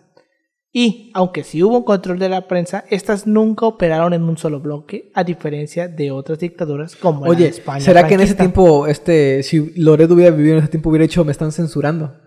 Y, 0.74 1.10
aunque 1.12 1.44
sí 1.44 1.62
hubo 1.62 1.76
un 1.76 1.84
control 1.84 2.18
de 2.18 2.30
la 2.30 2.48
prensa, 2.48 2.84
estas 2.88 3.26
nunca 3.26 3.66
operaron 3.66 4.14
en 4.14 4.22
un 4.22 4.38
solo 4.38 4.58
bloque, 4.58 5.10
a 5.12 5.22
diferencia 5.22 5.86
de 5.86 6.10
otras 6.10 6.38
dictaduras 6.38 6.96
como 6.96 7.26
la 7.26 7.30
Oye, 7.30 7.48
España. 7.48 7.80
¿será 7.84 8.06
que 8.06 8.14
en 8.14 8.20
ese 8.22 8.34
tiempo, 8.34 8.86
este, 8.86 9.42
si 9.42 9.74
Loredo 9.76 10.14
hubiera 10.14 10.30
vivido 10.34 10.54
en 10.54 10.60
ese 10.60 10.68
tiempo, 10.68 10.88
hubiera 10.88 11.04
hecho, 11.04 11.26
me 11.26 11.32
están 11.32 11.52
censurando? 11.52 12.14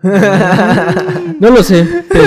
No 1.38 1.50
lo 1.50 1.62
sé, 1.62 1.86
pero. 2.08 2.24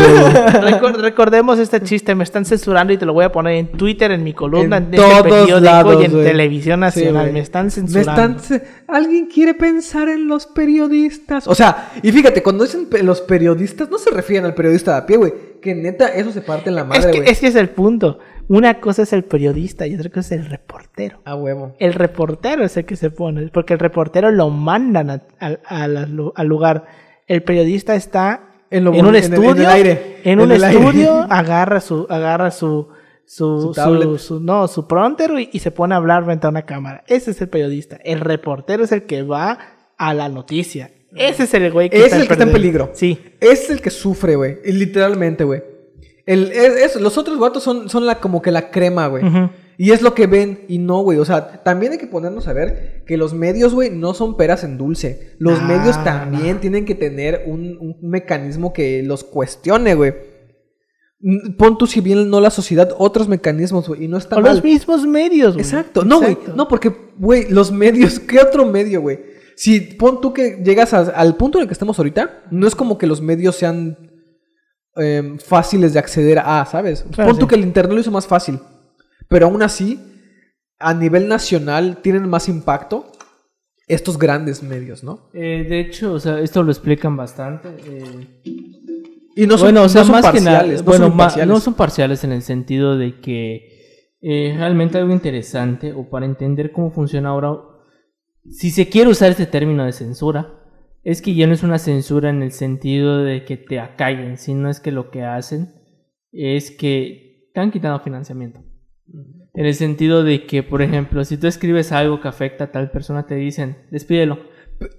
Recor- 0.62 0.98
recordemos 1.02 1.58
este 1.58 1.82
chiste, 1.82 2.14
me 2.14 2.24
están 2.24 2.46
censurando 2.46 2.94
y 2.94 2.98
te 2.98 3.06
lo 3.08 3.14
voy 3.14 3.26
a 3.26 3.32
poner 3.32 3.54
en 3.56 3.72
Twitter, 3.72 4.12
en 4.12 4.24
mi 4.24 4.34
columna, 4.34 4.78
en, 4.78 4.84
En 4.86 4.94
este 4.94 4.98
todos 5.08 5.24
periódico 5.24 5.60
lados, 5.62 6.02
y 6.02 6.06
en 6.06 6.12
televisión 6.12 6.80
nacional. 6.82 7.32
me 7.34 7.40
están 7.40 7.66
Me 7.66 7.72
censurando. 7.72 8.38
están 8.40 8.62
¿Alguien 8.92 9.28
quiere 9.28 9.54
pensar 9.54 10.10
en 10.10 10.28
los 10.28 10.46
periodistas? 10.48 11.48
O 11.48 11.56
sea, 11.56 11.92
y 12.02 12.12
fíjate, 12.12 12.42
cuando 12.44 12.64
dicen 12.64 12.88
los 13.04 13.22
periodistas, 13.22 13.90
no 13.90 13.98
se 13.98 14.10
refieren 14.12 14.46
al 14.46 14.56
periodista 14.56 14.92
de 14.94 14.98
a 14.98 15.06
pie, 15.06 15.18
güey. 15.18 15.34
Que 15.62 15.76
neta, 15.76 16.08
eso 16.08 16.32
se 16.32 16.42
parte 16.42 16.70
en 16.70 16.76
la 16.76 16.84
madre, 16.86 17.12
güey. 17.20 17.30
es 17.30 17.40
que 17.40 17.48
es 17.48 17.56
el 17.56 17.70
punto. 17.70 18.20
Una 18.48 18.80
cosa 18.80 19.04
es 19.04 19.14
el 19.14 19.24
periodista 19.26 19.86
y 19.86 19.94
otra 19.96 20.10
cosa 20.10 20.36
es 20.36 20.42
el 20.42 20.46
reportero. 20.50 21.20
A 21.26 21.36
huevo. 21.36 21.76
El 21.80 21.94
reportero 21.94 22.64
es 22.64 22.76
el 22.78 22.86
que 22.86 22.96
se 22.96 23.12
pone, 23.12 23.50
porque 23.54 23.74
el 23.74 23.80
reportero 23.80 24.32
lo 24.32 24.50
mandan 24.50 25.10
a- 25.10 25.22
a- 25.40 25.58
a 25.66 25.88
la- 25.88 26.08
al 26.36 26.48
lugar. 26.48 26.86
El 27.28 27.44
periodista 27.44 27.94
está 27.96 28.42
En 28.72 28.86
lo 28.86 28.94
en 28.94 29.06
un 29.06 29.06
bon- 29.06 29.16
en 29.16 29.16
el- 29.16 29.26
en 29.26 29.34
el 29.34 29.40
estudio, 29.50 29.70
aire, 29.70 30.18
en 30.24 30.32
en 30.32 30.40
un 30.42 30.52
aire. 30.52 30.68
estudio, 30.68 31.12
agarra 31.30 31.80
su, 31.82 32.08
agarra 32.10 32.50
su, 32.52 32.88
su, 33.32 33.74
Su 34.18 34.40
no, 34.40 34.68
su 34.68 34.88
prompter 34.88 35.32
y, 35.40 35.50
y 35.54 35.60
se 35.60 35.70
pone 35.72 35.94
a 35.94 35.98
hablar 35.98 36.26
frente 36.26 36.48
a 36.48 36.50
una 36.50 36.64
cámara. 36.66 37.04
Ese 37.08 37.32
es 37.32 37.42
el 37.42 37.50
periodista. 37.50 37.98
El 38.04 38.22
reportero 38.22 38.84
es 38.84 38.92
el 38.92 39.04
que 39.04 39.22
va 39.22 39.60
a 39.98 40.14
la 40.16 40.30
noticia. 40.30 40.92
Ese 41.16 41.44
es 41.44 41.54
el 41.54 41.72
güey 41.72 41.90
que 41.90 41.98
Ese 41.98 42.06
está 42.06 42.16
es 42.18 42.22
el 42.24 42.28
que 42.28 42.34
está 42.34 42.44
en 42.46 42.52
peligro. 42.52 42.90
Sí. 42.94 43.20
Es 43.40 43.70
el 43.70 43.82
que 43.82 43.90
sufre, 43.92 44.36
güey. 44.36 44.58
Literalmente, 44.66 45.44
güey. 45.44 45.62
El, 46.26 46.52
es, 46.52 46.96
es- 46.96 47.02
los 47.02 47.18
otros 47.18 47.38
vatos 47.40 47.64
son, 47.64 47.90
son 47.90 48.06
la, 48.06 48.20
como 48.20 48.42
que 48.42 48.52
la 48.52 48.72
crema, 48.72 49.08
güey. 49.08 49.24
Y 49.78 49.92
es 49.92 50.02
lo 50.02 50.14
que 50.14 50.28
ven 50.28 50.66
y 50.68 50.78
no, 50.78 51.02
güey. 51.02 51.20
O 51.20 51.26
sea, 51.26 51.64
también 51.64 51.92
hay 51.94 51.98
que 52.00 52.08
ponernos 52.08 52.48
a 52.48 52.54
ver 52.54 53.04
que 53.08 53.16
los 53.16 53.34
medios, 53.34 53.74
güey, 53.74 53.90
no 53.90 54.14
son 54.14 54.38
peras 54.38 54.64
en 54.64 54.78
dulce. 54.78 55.36
Los 55.40 55.62
medios 55.64 56.04
también 56.04 56.60
tienen 56.60 56.84
que 56.86 56.96
tener 56.96 57.44
un, 57.48 57.78
un 57.80 57.98
mecanismo 58.10 58.74
que 58.74 59.02
los 59.04 59.24
cuestione, 59.24 59.96
güey. 59.96 60.14
Pon 61.58 61.78
tú, 61.78 61.86
si 61.86 62.00
bien 62.00 62.30
no 62.30 62.40
la 62.40 62.50
sociedad, 62.50 62.96
otros 62.98 63.28
mecanismos, 63.28 63.88
güey. 63.90 64.06
Y 64.06 64.08
no 64.08 64.18
está 64.18 64.38
O 64.38 64.42
mal. 64.42 64.54
los 64.54 64.64
mismos 64.64 65.06
medios, 65.06 65.54
güey. 65.54 65.66
Exacto. 65.66 66.06
No, 66.06 66.20
güey. 66.22 66.38
No, 66.56 66.68
porque, 66.70 66.96
güey, 67.18 67.50
los 67.50 67.72
medios, 67.72 68.20
¿qué 68.28 68.40
otro 68.40 68.66
medio, 68.66 69.02
güey? 69.02 69.20
Si 69.58 69.82
pon 69.82 70.22
tú 70.22 70.32
que 70.32 70.62
llegas 70.64 70.94
a- 70.94 71.10
al 71.10 71.36
punto 71.36 71.58
en 71.58 71.64
el 71.64 71.68
que 71.68 71.74
estamos 71.74 71.98
ahorita, 72.00 72.44
no 72.52 72.66
es 72.68 72.74
como 72.76 72.98
que 72.98 73.06
los 73.08 73.22
medios 73.22 73.58
sean 73.58 73.98
em, 74.96 75.38
fáciles 75.40 75.92
de 75.94 76.00
acceder 76.00 76.40
a, 76.40 76.66
¿sabes? 76.66 77.06
Claro, 77.12 77.32
pon 77.32 77.40
tú 77.40 77.48
que 77.48 77.56
el 77.56 77.62
internet 77.62 77.94
lo 77.96 78.00
hizo 78.02 78.12
más 78.12 78.26
fácil. 78.28 78.60
Pero 79.28 79.48
aún 79.48 79.62
así, 79.62 80.00
a 80.80 80.94
nivel 80.94 81.28
nacional, 81.28 81.98
tienen 82.02 82.30
más 82.30 82.48
impacto 82.48 83.12
estos 83.88 84.18
grandes 84.18 84.64
medios, 84.64 85.04
¿no? 85.04 85.30
Eh, 85.34 85.66
de 85.68 85.80
hecho, 85.82 86.14
o 86.14 86.20
sea, 86.22 86.40
esto 86.40 86.64
lo 86.64 86.72
explican 86.72 87.18
bastante. 87.18 87.68
eh, 87.86 88.42
Y 89.36 89.46
no 89.48 89.58
son, 89.58 89.68
bueno, 89.68 89.84
o 89.84 89.90
sea, 89.90 90.02
no 90.02 90.08
son 90.08 90.22
más 90.22 90.32
que 90.32 90.42
nada, 90.42 90.58
parciales, 90.60 90.80
no 90.82 90.86
bueno, 90.86 91.06
son 91.06 91.10
ma- 91.18 91.24
imparciales. 91.24 91.48
no 91.54 91.60
son 91.60 91.74
parciales 91.76 92.24
en 92.24 92.32
el 92.32 92.42
sentido 92.42 92.98
de 92.98 93.20
que 93.20 94.12
eh, 94.22 94.54
realmente 94.58 94.98
algo 94.98 95.14
interesante 95.14 95.94
o 95.94 96.10
para 96.10 96.26
entender 96.26 96.72
cómo 96.72 96.92
funciona 96.92 97.30
ahora, 97.30 97.58
si 98.50 98.72
se 98.72 98.90
quiere 98.90 99.10
usar 99.10 99.32
este 99.32 99.46
término 99.46 99.86
de 99.86 99.92
censura, 99.94 100.56
es 101.04 101.22
que 101.22 101.34
ya 101.36 101.48
no 101.48 101.54
es 101.54 101.64
una 101.64 101.80
censura 101.80 102.30
en 102.30 102.42
el 102.44 102.52
sentido 102.52 103.24
de 103.24 103.46
que 103.46 103.56
te 103.58 103.80
acallen, 103.80 104.38
sino 104.38 104.70
es 104.70 104.80
que 104.80 104.92
lo 104.92 105.10
que 105.12 105.24
hacen 105.24 105.74
es 106.32 106.72
que 106.72 107.50
te 107.54 107.60
han 107.62 107.72
quitado 107.72 108.00
financiamiento. 108.00 108.62
En 109.54 109.66
el 109.66 109.74
sentido 109.74 110.24
de 110.24 110.46
que, 110.46 110.62
por 110.64 110.82
ejemplo, 110.82 111.24
si 111.26 111.38
tú 111.38 111.48
escribes 111.48 111.92
algo 111.92 112.22
que 112.22 112.28
afecta 112.28 112.66
a 112.66 112.72
tal 112.72 112.92
persona, 112.92 113.26
te 113.26 113.36
dicen, 113.36 113.78
despídelo. 113.92 114.40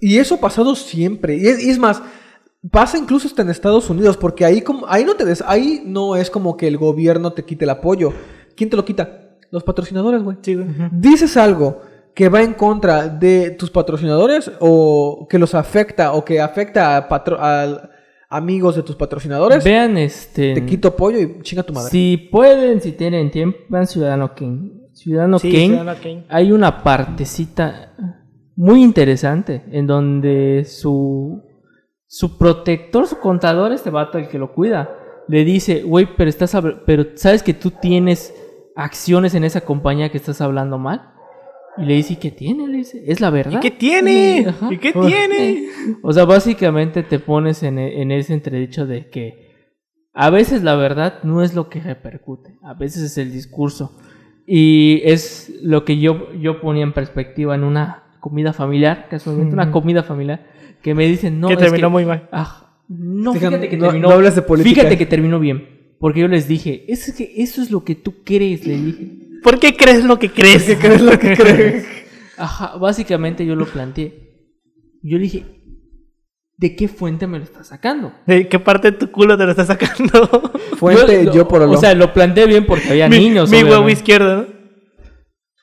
Y 0.01 0.17
eso 0.17 0.35
ha 0.35 0.39
pasado 0.41 0.75
siempre. 0.75 1.37
Y 1.37 1.47
es, 1.47 1.63
y 1.63 1.69
es 1.69 1.79
más, 1.79 2.03
pasa 2.69 2.97
incluso 2.97 3.27
hasta 3.27 3.41
en 3.41 3.49
Estados 3.49 3.89
Unidos, 3.89 4.17
porque 4.17 4.45
ahí, 4.45 4.61
como, 4.61 4.85
ahí, 4.87 5.03
no 5.03 5.15
te 5.15 5.25
des- 5.25 5.43
ahí 5.47 5.81
no 5.85 6.15
es 6.15 6.29
como 6.29 6.57
que 6.57 6.67
el 6.67 6.77
gobierno 6.77 7.33
te 7.33 7.43
quite 7.43 7.65
el 7.65 7.71
apoyo. 7.71 8.13
¿Quién 8.55 8.69
te 8.69 8.75
lo 8.77 8.85
quita? 8.85 9.37
Los 9.49 9.63
patrocinadores, 9.63 10.21
güey. 10.23 10.37
Sí, 10.41 10.55
güey. 10.55 10.67
Dices 10.91 11.35
algo 11.37 11.81
que 12.13 12.29
va 12.29 12.41
en 12.41 12.53
contra 12.53 13.07
de 13.07 13.51
tus 13.51 13.71
patrocinadores 13.71 14.51
o 14.59 15.27
que 15.29 15.39
los 15.39 15.55
afecta 15.55 16.13
o 16.13 16.23
que 16.25 16.39
afecta 16.41 16.97
a, 16.97 17.07
patro- 17.09 17.37
a 17.39 17.89
amigos 18.29 18.75
de 18.75 18.83
tus 18.83 18.95
patrocinadores, 18.95 19.63
Vean 19.63 19.97
este... 19.97 20.53
te 20.53 20.65
quito 20.65 20.89
apoyo 20.89 21.19
y 21.19 21.41
chinga 21.41 21.63
tu 21.63 21.73
madre. 21.73 21.89
Si 21.89 22.29
pueden, 22.31 22.79
si 22.81 22.91
tienen 22.93 23.29
tiempo, 23.31 23.57
vean 23.69 23.87
Ciudadano 23.87 24.33
Kane. 24.35 24.71
Ciudadano 24.93 25.39
Sí, 25.39 25.51
Kane, 25.51 25.65
Ciudadano 25.67 25.99
Kane. 26.01 26.25
hay 26.29 26.51
una 26.51 26.83
partecita 26.83 27.93
muy 28.55 28.83
interesante 28.83 29.63
en 29.71 29.87
donde 29.87 30.63
su, 30.65 31.41
su 32.11 32.37
protector, 32.37 33.07
su 33.07 33.19
contador, 33.19 33.71
este 33.71 33.89
vato, 33.89 34.17
el 34.17 34.27
que 34.27 34.37
lo 34.37 34.51
cuida, 34.53 34.89
le 35.29 35.45
dice, 35.45 35.83
güey, 35.83 36.09
pero 36.17 36.29
estás 36.29 36.53
pero 36.85 37.05
sabes 37.15 37.41
que 37.41 37.53
tú 37.53 37.71
tienes 37.71 38.33
acciones 38.75 39.33
en 39.33 39.45
esa 39.45 39.61
compañía 39.61 40.09
que 40.11 40.17
estás 40.17 40.41
hablando 40.41 40.77
mal. 40.77 41.09
Y 41.77 41.85
le 41.85 41.93
dice, 41.93 42.13
¿y 42.13 42.15
qué 42.17 42.31
tiene? 42.31 42.67
Le 42.67 42.79
dice, 42.79 43.01
es 43.07 43.21
la 43.21 43.29
verdad. 43.29 43.59
¿Y 43.59 43.61
qué 43.61 43.71
tiene? 43.71 44.45
¿Y 44.69 44.77
qué 44.77 44.91
tiene? 44.91 45.67
O 46.03 46.11
sea, 46.11 46.25
básicamente 46.25 47.01
te 47.03 47.17
pones 47.17 47.63
en, 47.63 47.79
e- 47.79 48.01
en 48.01 48.11
ese 48.11 48.33
entredicho 48.33 48.85
de 48.85 49.09
que 49.09 49.71
a 50.13 50.29
veces 50.29 50.63
la 50.63 50.75
verdad 50.75 51.23
no 51.23 51.41
es 51.43 51.53
lo 51.55 51.69
que 51.69 51.79
repercute, 51.79 52.57
a 52.61 52.73
veces 52.73 53.03
es 53.03 53.17
el 53.17 53.31
discurso. 53.31 53.97
Y 54.45 54.99
es 55.05 55.49
lo 55.63 55.85
que 55.85 55.97
yo, 55.97 56.33
yo 56.33 56.59
ponía 56.59 56.83
en 56.83 56.91
perspectiva 56.91 57.55
en 57.55 57.63
una 57.63 58.17
comida 58.19 58.51
familiar, 58.51 59.07
casualmente 59.09 59.53
una 59.53 59.71
comida 59.71 60.03
familiar, 60.03 60.50
que 60.81 60.93
me 60.95 61.05
dicen, 61.07 61.39
no, 61.39 61.47
que 61.47 61.53
es 61.55 61.59
terminó 61.59 61.87
que- 61.87 61.91
muy 61.91 62.05
mal. 62.05 62.29
Ah, 62.31 62.79
no, 62.89 63.33
Fíjate, 63.33 63.49
fíjate 63.57 63.69
que 63.69 63.77
no- 63.77 63.85
terminó. 63.85 64.07
no 64.09 64.13
hables 64.15 64.35
de 64.35 64.41
política. 64.41 64.75
Fíjate 64.81 64.97
que 64.97 65.05
terminó 65.05 65.39
bien. 65.39 65.95
Porque 65.99 66.19
yo 66.21 66.27
les 66.27 66.47
dije, 66.47 66.85
es 66.91 67.13
que 67.13 67.33
eso 67.37 67.61
es 67.61 67.69
lo 67.71 67.83
que 67.83 67.95
tú 67.95 68.23
crees, 68.23 68.65
le 68.65 68.77
dije. 68.77 69.17
¿Por 69.43 69.59
qué 69.59 69.75
crees 69.75 70.03
lo 70.03 70.17
que 70.19 70.29
crees? 70.31 70.63
¿Qué 70.63 70.77
crees 70.77 71.01
lo 71.01 71.17
que 71.19 71.33
crees? 71.37 71.85
Ajá, 72.37 72.77
básicamente 72.77 73.45
yo 73.45 73.55
lo 73.55 73.65
planteé. 73.65 74.47
Yo 75.03 75.17
le 75.17 75.23
dije, 75.23 75.45
¿de 76.57 76.75
qué 76.75 76.87
fuente 76.87 77.27
me 77.27 77.37
lo 77.37 77.43
estás 77.43 77.67
sacando? 77.67 78.13
¿De 78.25 78.47
qué 78.49 78.59
parte 78.59 78.91
de 78.91 78.97
tu 78.97 79.11
culo 79.11 79.37
te 79.37 79.45
lo 79.45 79.51
estás 79.51 79.67
sacando? 79.67 80.29
Fuente, 80.77 81.25
yo, 81.25 81.33
lo- 81.35 81.47
por 81.47 81.61
O 81.61 81.77
sea, 81.77 81.93
lo 81.93 82.11
planteé 82.13 82.47
bien 82.47 82.65
porque 82.65 82.89
había 82.89 83.07
mi 83.07 83.19
niños. 83.19 83.49
mi 83.51 83.63
huevo 83.63 83.87
izquierdo, 83.89 84.37
¿no? 84.37 84.47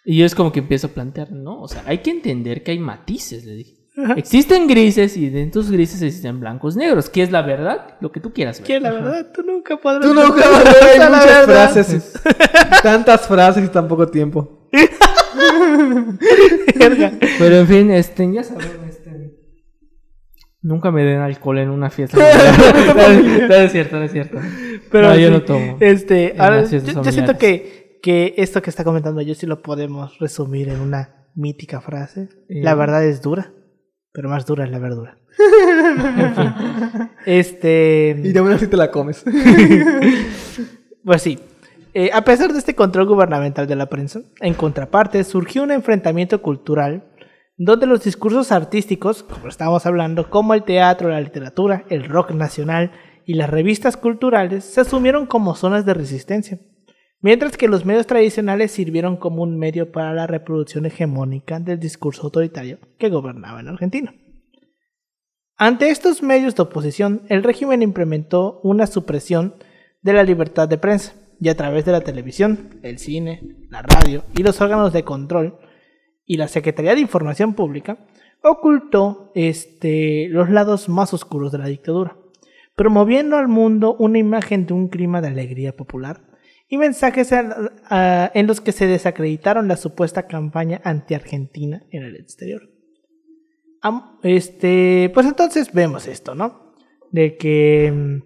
Y 0.05 0.19
yo 0.19 0.25
es 0.25 0.35
como 0.35 0.53
que 0.53 0.61
empiezo 0.61 0.87
a 0.87 0.91
plantear, 0.91 1.33
¿no? 1.33 1.61
O 1.61 1.69
sea, 1.69 1.83
hay 1.87 1.99
que 1.99 2.11
entender 2.11 2.63
que 2.63 2.71
hay 2.71 2.79
matices, 2.79 3.45
le 3.45 3.55
dije. 3.55 3.75
Ajá. 4.05 4.15
Existen 4.15 4.67
grises 4.69 5.17
y 5.17 5.29
dentro 5.29 5.61
de 5.61 5.65
esos 5.67 5.73
grises 5.73 6.03
existen 6.03 6.39
blancos 6.39 6.77
negros. 6.77 7.11
¿Qué 7.11 7.23
es 7.23 7.33
la 7.33 7.43
verdad? 7.43 7.97
Lo 8.01 8.13
que 8.13 8.21
tú 8.21 8.33
quieras 8.33 8.59
ver. 8.59 8.67
Que 8.67 8.81
la 8.81 8.93
verdad, 8.93 9.33
tú 9.35 9.43
nunca 9.43 9.77
podrás. 9.77 10.03
Tú 10.07 10.15
nunca 10.15 10.45
a 10.47 10.59
ver 10.63 11.11
muchas 11.11 11.47
verdad. 11.47 11.71
frases. 11.73 12.13
Tantas 12.83 13.27
frases 13.27 13.65
y 13.65 13.69
tan 13.69 13.89
poco 13.89 14.07
tiempo. 14.09 14.69
Pero 17.39 17.57
en 17.57 17.67
fin, 17.67 17.91
este, 17.91 18.33
ya 18.33 18.45
saben, 18.45 18.67
este. 18.89 19.35
Nunca 20.63 20.91
me 20.91 21.03
den 21.03 21.21
alcohol 21.21 21.59
en 21.59 21.71
una 21.71 21.91
fiesta. 21.91 22.19
no, 22.19 23.49
no 23.49 23.55
es 23.55 23.73
cierto, 23.73 23.97
no 23.97 24.05
es 24.05 24.13
cierto. 24.13 24.39
Pero 24.91 25.09
no, 25.09 25.17
yo 25.17 25.31
no 25.31 25.43
tomo. 25.43 25.77
Este, 25.81 26.35
ahora, 26.39 26.65
yo, 26.65 26.81
siento 26.81 27.39
que, 27.39 27.99
que 28.03 28.35
esto 28.37 28.63
que 28.63 28.71
está 28.71 28.85
comentando 28.85 29.21
yo 29.23 29.35
sí 29.35 29.47
lo 29.47 29.63
podemos 29.63 30.19
resumir 30.19 30.69
en 30.69 30.81
una 30.81 31.27
mítica 31.35 31.81
frase. 31.81 32.29
Eh. 32.49 32.63
La 32.63 32.75
verdad 32.75 33.05
es 33.05 33.23
dura, 33.23 33.53
pero 34.13 34.29
más 34.29 34.47
dura 34.47 34.65
es 34.65 34.71
la 34.71 34.79
verdura. 34.79 35.19
En 35.39 36.35
fin. 36.35 36.55
Este. 37.27 38.17
Y 38.23 38.33
de 38.33 38.41
una 38.41 38.57
así 38.57 38.67
te 38.67 38.77
la 38.77 38.91
comes. 38.91 39.25
Pues 41.05 41.23
sí. 41.23 41.39
Eh, 41.95 42.11
a 42.13 42.23
pesar 42.23 42.53
de 42.53 42.59
este 42.59 42.75
control 42.75 43.07
gubernamental 43.07 43.67
de 43.67 43.77
la 43.77 43.87
prensa, 43.87 44.21
en 44.41 44.53
contraparte 44.53 45.25
surgió 45.25 45.63
un 45.63 45.71
enfrentamiento 45.71 46.43
cultural 46.43 47.05
donde 47.57 47.87
los 47.87 48.05
discursos 48.05 48.53
artísticos, 48.53 49.23
como 49.23 49.49
estábamos 49.49 49.85
hablando, 49.87 50.31
como 50.31 50.55
el 50.55 50.63
teatro, 50.63 51.09
la 51.09 51.21
literatura, 51.21 51.85
el 51.89 52.05
rock 52.05 52.31
nacional 52.31 52.93
y 53.25 53.35
las 53.35 53.51
revistas 53.51 53.97
culturales, 53.97 54.65
se 54.65 54.83
asumieron 54.83 55.27
como 55.27 55.57
zonas 55.57 55.85
de 55.85 55.95
resistencia, 55.95 56.59
mientras 57.21 57.57
que 57.57 57.69
los 57.69 57.85
medios 57.85 58.07
tradicionales 58.07 58.71
sirvieron 58.71 59.17
como 59.17 59.43
un 59.43 59.59
medio 59.59 59.91
para 59.91 60.13
la 60.13 60.27
reproducción 60.27 60.87
hegemónica 60.87 61.59
del 61.61 61.81
discurso 61.81 62.23
autoritario 62.25 62.79
que 62.99 63.09
gobernaba 63.09 63.61
en 63.61 63.69
Argentina. 63.69 64.15
Ante 65.57 65.91
estos 65.91 66.23
medios 66.23 66.55
de 66.55 66.63
oposición, 66.63 67.23
el 67.29 67.43
régimen 67.43 67.83
implementó 67.83 68.61
una 68.63 68.87
supresión 68.87 69.55
de 70.03 70.13
la 70.13 70.23
libertad 70.23 70.69
de 70.69 70.79
prensa 70.79 71.15
y 71.41 71.49
a 71.49 71.57
través 71.57 71.85
de 71.85 71.93
la 71.93 72.01
televisión, 72.03 72.79
el 72.83 72.99
cine, 72.99 73.57
la 73.69 73.83
radio 73.83 74.25
y 74.37 74.43
los 74.43 74.61
órganos 74.61 74.93
de 74.93 75.03
control 75.03 75.59
y 76.25 76.37
la 76.37 76.47
Secretaría 76.47 76.95
de 76.95 77.01
Información 77.01 77.55
Pública 77.55 78.07
ocultó 78.43 79.33
este, 79.35 80.29
los 80.29 80.49
lados 80.51 80.89
más 80.89 81.13
oscuros 81.13 81.51
de 81.51 81.59
la 81.59 81.67
dictadura, 81.67 82.17
promoviendo 82.77 83.37
al 83.37 83.49
mundo 83.49 83.97
una 83.99 84.19
imagen 84.19 84.67
de 84.67 84.75
un 84.75 84.89
clima 84.89 85.21
de 85.21 85.29
alegría 85.29 85.75
popular 85.75 86.28
y 86.69 86.77
mensajes 86.77 87.33
en 87.33 88.47
los 88.47 88.61
que 88.61 88.73
se 88.73 88.87
desacreditaron 88.87 89.69
la 89.69 89.77
supuesta 89.77 90.27
campaña 90.27 90.81
anti-argentina 90.85 91.83
en 91.91 92.03
el 92.05 92.17
exterior. 92.17 92.63
Am- 93.81 94.19
Este, 94.23 95.11
pues 95.15 95.27
entonces 95.27 95.73
vemos 95.73 96.07
esto, 96.07 96.35
¿no? 96.35 96.75
De 97.11 97.37
que 97.37 97.91
mm, 97.93 98.23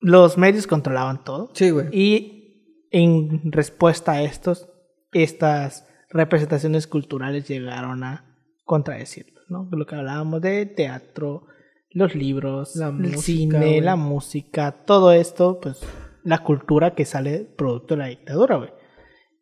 los 0.00 0.36
medios 0.38 0.66
controlaban 0.66 1.24
todo. 1.24 1.50
Sí, 1.54 1.70
güey. 1.70 1.86
Y 1.92 2.86
en 2.90 3.52
respuesta 3.52 4.12
a 4.12 4.22
estos, 4.22 4.68
estas 5.12 5.86
representaciones 6.10 6.86
culturales 6.86 7.48
llegaron 7.48 8.04
a 8.04 8.36
contradecirlo, 8.64 9.40
¿no? 9.48 9.68
Lo 9.72 9.86
que 9.86 9.94
hablábamos 9.96 10.40
de 10.40 10.66
teatro, 10.66 11.46
los 11.90 12.14
libros, 12.14 12.76
La 12.76 12.88
el 12.88 12.94
música, 12.94 13.20
cine, 13.22 13.80
la 13.80 13.96
música, 13.96 14.72
todo 14.84 15.12
esto, 15.12 15.58
pues 15.60 15.80
la 16.24 16.38
cultura 16.42 16.94
que 16.94 17.04
sale 17.04 17.46
producto 17.56 17.94
de 17.94 17.98
la 17.98 18.06
dictadura, 18.08 18.56
güey. 18.56 18.70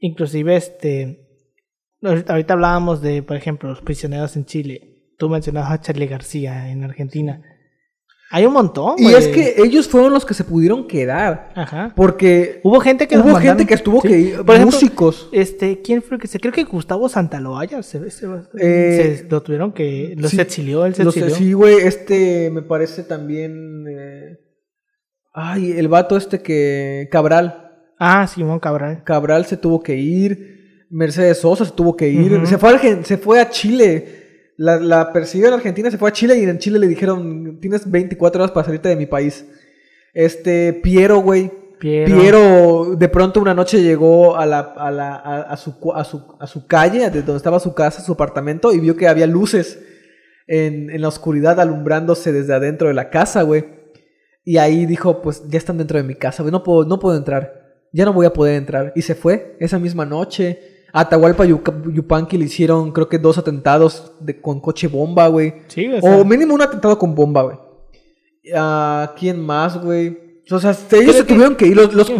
Inclusive, 0.00 0.56
este, 0.56 1.28
ahorita 2.02 2.52
hablábamos 2.54 3.00
de, 3.02 3.22
por 3.22 3.36
ejemplo, 3.36 3.68
los 3.70 3.80
prisioneros 3.80 4.36
en 4.36 4.44
Chile. 4.44 4.88
Tú 5.18 5.28
mencionabas 5.28 5.70
a 5.72 5.80
Charlie 5.80 6.06
García 6.08 6.70
en 6.70 6.82
Argentina. 6.84 7.40
Hay 8.34 8.46
un 8.46 8.54
montón, 8.54 8.94
Y 8.98 9.02
güey. 9.04 9.14
es 9.14 9.28
que 9.28 9.54
ellos 9.58 9.86
fueron 9.86 10.10
los 10.12 10.24
que 10.24 10.32
se 10.32 10.42
pudieron 10.44 10.88
quedar. 10.88 11.52
Ajá. 11.54 11.92
Porque 11.94 12.60
Hubo 12.64 12.80
gente 12.80 13.06
que 13.06 13.18
hubo 13.18 13.34
gente 13.36 13.66
que 13.66 13.74
estuvo 13.74 14.00
Sí. 14.00 14.08
que 14.08 14.18
ir, 14.18 14.36
Por 14.38 14.54
ejemplo, 14.56 14.74
músicos. 14.74 15.28
Este, 15.32 15.82
¿quién 15.82 16.02
fue 16.02 16.16
el 16.16 16.20
que 16.22 16.28
se? 16.28 16.40
Creo 16.40 16.52
que 16.52 16.64
Gustavo 16.64 17.10
Santaloaya 17.10 17.82
se, 17.82 18.10
se, 18.10 18.26
Eh, 18.58 19.18
se- 19.20 19.26
lo 19.30 19.42
tuvieron 19.42 19.72
que. 19.72 20.14
Lo 20.16 20.28
sí, 20.28 20.36
se 20.36 20.42
exilió, 20.42 20.86
él 20.86 20.94
se 20.94 21.02
exilió. 21.02 21.30
sí, 21.34 21.52
güey, 21.52 21.76
este 21.76 22.48
me 22.50 22.62
parece 22.62 23.02
también. 23.04 23.84
eh, 23.88 24.38
Ay, 25.32 25.72
el 25.72 25.88
vato 25.88 26.16
este 26.16 26.42
que. 26.42 27.08
Cabral. 27.10 27.70
Ah, 27.98 28.26
Simón 28.26 28.60
Cabral. 28.60 29.02
Cabral 29.04 29.46
se 29.46 29.56
tuvo 29.56 29.82
que 29.82 29.96
ir. 29.96 30.86
Mercedes 30.90 31.38
Sosa 31.38 31.64
se 31.64 31.72
tuvo 31.72 31.96
que 31.96 32.08
ir. 32.08 32.46
Se, 32.46 32.58
fue 32.58 32.74
a, 32.74 33.04
se 33.04 33.16
fue 33.16 33.40
a 33.40 33.48
Chile. 33.48 34.20
La, 34.58 34.78
la 34.78 35.12
persiguió 35.12 35.48
en 35.48 35.54
Argentina, 35.54 35.90
se 35.90 35.96
fue 35.96 36.10
a 36.10 36.12
Chile 36.12 36.38
y 36.38 36.44
en 36.44 36.58
Chile 36.58 36.78
le 36.78 36.86
dijeron: 36.86 37.58
Tienes 37.60 37.90
24 37.90 38.42
horas 38.42 38.52
para 38.52 38.66
salirte 38.66 38.90
de 38.90 38.96
mi 38.96 39.06
país. 39.06 39.46
Este, 40.12 40.74
Piero, 40.74 41.18
güey. 41.18 41.50
Piero. 41.78 42.20
Piero. 42.20 42.96
de 42.96 43.08
pronto 43.08 43.40
una 43.40 43.54
noche 43.54 43.82
llegó 43.82 44.36
a, 44.36 44.46
la, 44.46 44.60
a, 44.60 44.90
la, 44.90 45.16
a, 45.16 45.40
a 45.42 45.56
su, 45.56 45.74
a, 45.94 46.04
su, 46.04 46.36
a 46.38 46.46
su 46.46 46.66
calle, 46.66 47.10
de 47.10 47.22
donde 47.22 47.38
estaba 47.38 47.58
su 47.58 47.74
casa, 47.74 48.02
su 48.02 48.12
apartamento, 48.12 48.72
y 48.72 48.78
vio 48.78 48.96
que 48.96 49.08
había 49.08 49.26
luces 49.26 49.80
en, 50.46 50.90
en 50.90 51.00
la 51.00 51.08
oscuridad 51.08 51.58
alumbrándose 51.58 52.32
desde 52.32 52.54
adentro 52.54 52.88
de 52.88 52.94
la 52.94 53.10
casa, 53.10 53.42
güey. 53.42 53.81
Y 54.44 54.56
ahí 54.58 54.86
dijo, 54.86 55.22
pues 55.22 55.42
ya 55.48 55.58
están 55.58 55.78
dentro 55.78 55.98
de 55.98 56.04
mi 56.04 56.14
casa, 56.14 56.42
güey, 56.42 56.50
no 56.52 56.62
puedo, 56.62 56.84
no 56.84 56.98
puedo 56.98 57.16
entrar. 57.16 57.60
Ya 57.92 58.04
no 58.04 58.12
voy 58.12 58.26
a 58.26 58.32
poder 58.32 58.56
entrar. 58.56 58.92
Y 58.96 59.02
se 59.02 59.14
fue 59.14 59.56
esa 59.60 59.78
misma 59.78 60.04
noche. 60.06 60.58
A 60.94 61.00
Atahualpa 61.00 61.44
Yupanqui 61.46 62.36
le 62.38 62.44
hicieron, 62.46 62.92
creo 62.92 63.08
que 63.08 63.18
dos 63.18 63.38
atentados 63.38 64.12
de, 64.20 64.40
con 64.40 64.60
coche 64.60 64.88
bomba, 64.88 65.28
güey. 65.28 65.54
Sí, 65.68 65.86
o 65.88 66.00
sea, 66.00 66.16
O 66.18 66.24
mínimo 66.24 66.54
un 66.54 66.62
atentado 66.62 66.98
con 66.98 67.14
bomba, 67.14 67.42
güey. 67.42 67.56
¿A 68.54 69.14
quién 69.18 69.40
más, 69.40 69.80
güey? 69.82 70.42
O 70.50 70.58
sea, 70.58 70.76
ellos 70.92 71.16
se 71.16 71.22
que- 71.24 71.32
tuvieron 71.34 71.56
que 71.56 71.66
ir. 71.66 71.76
Los, 71.76 71.94
los- 71.94 72.12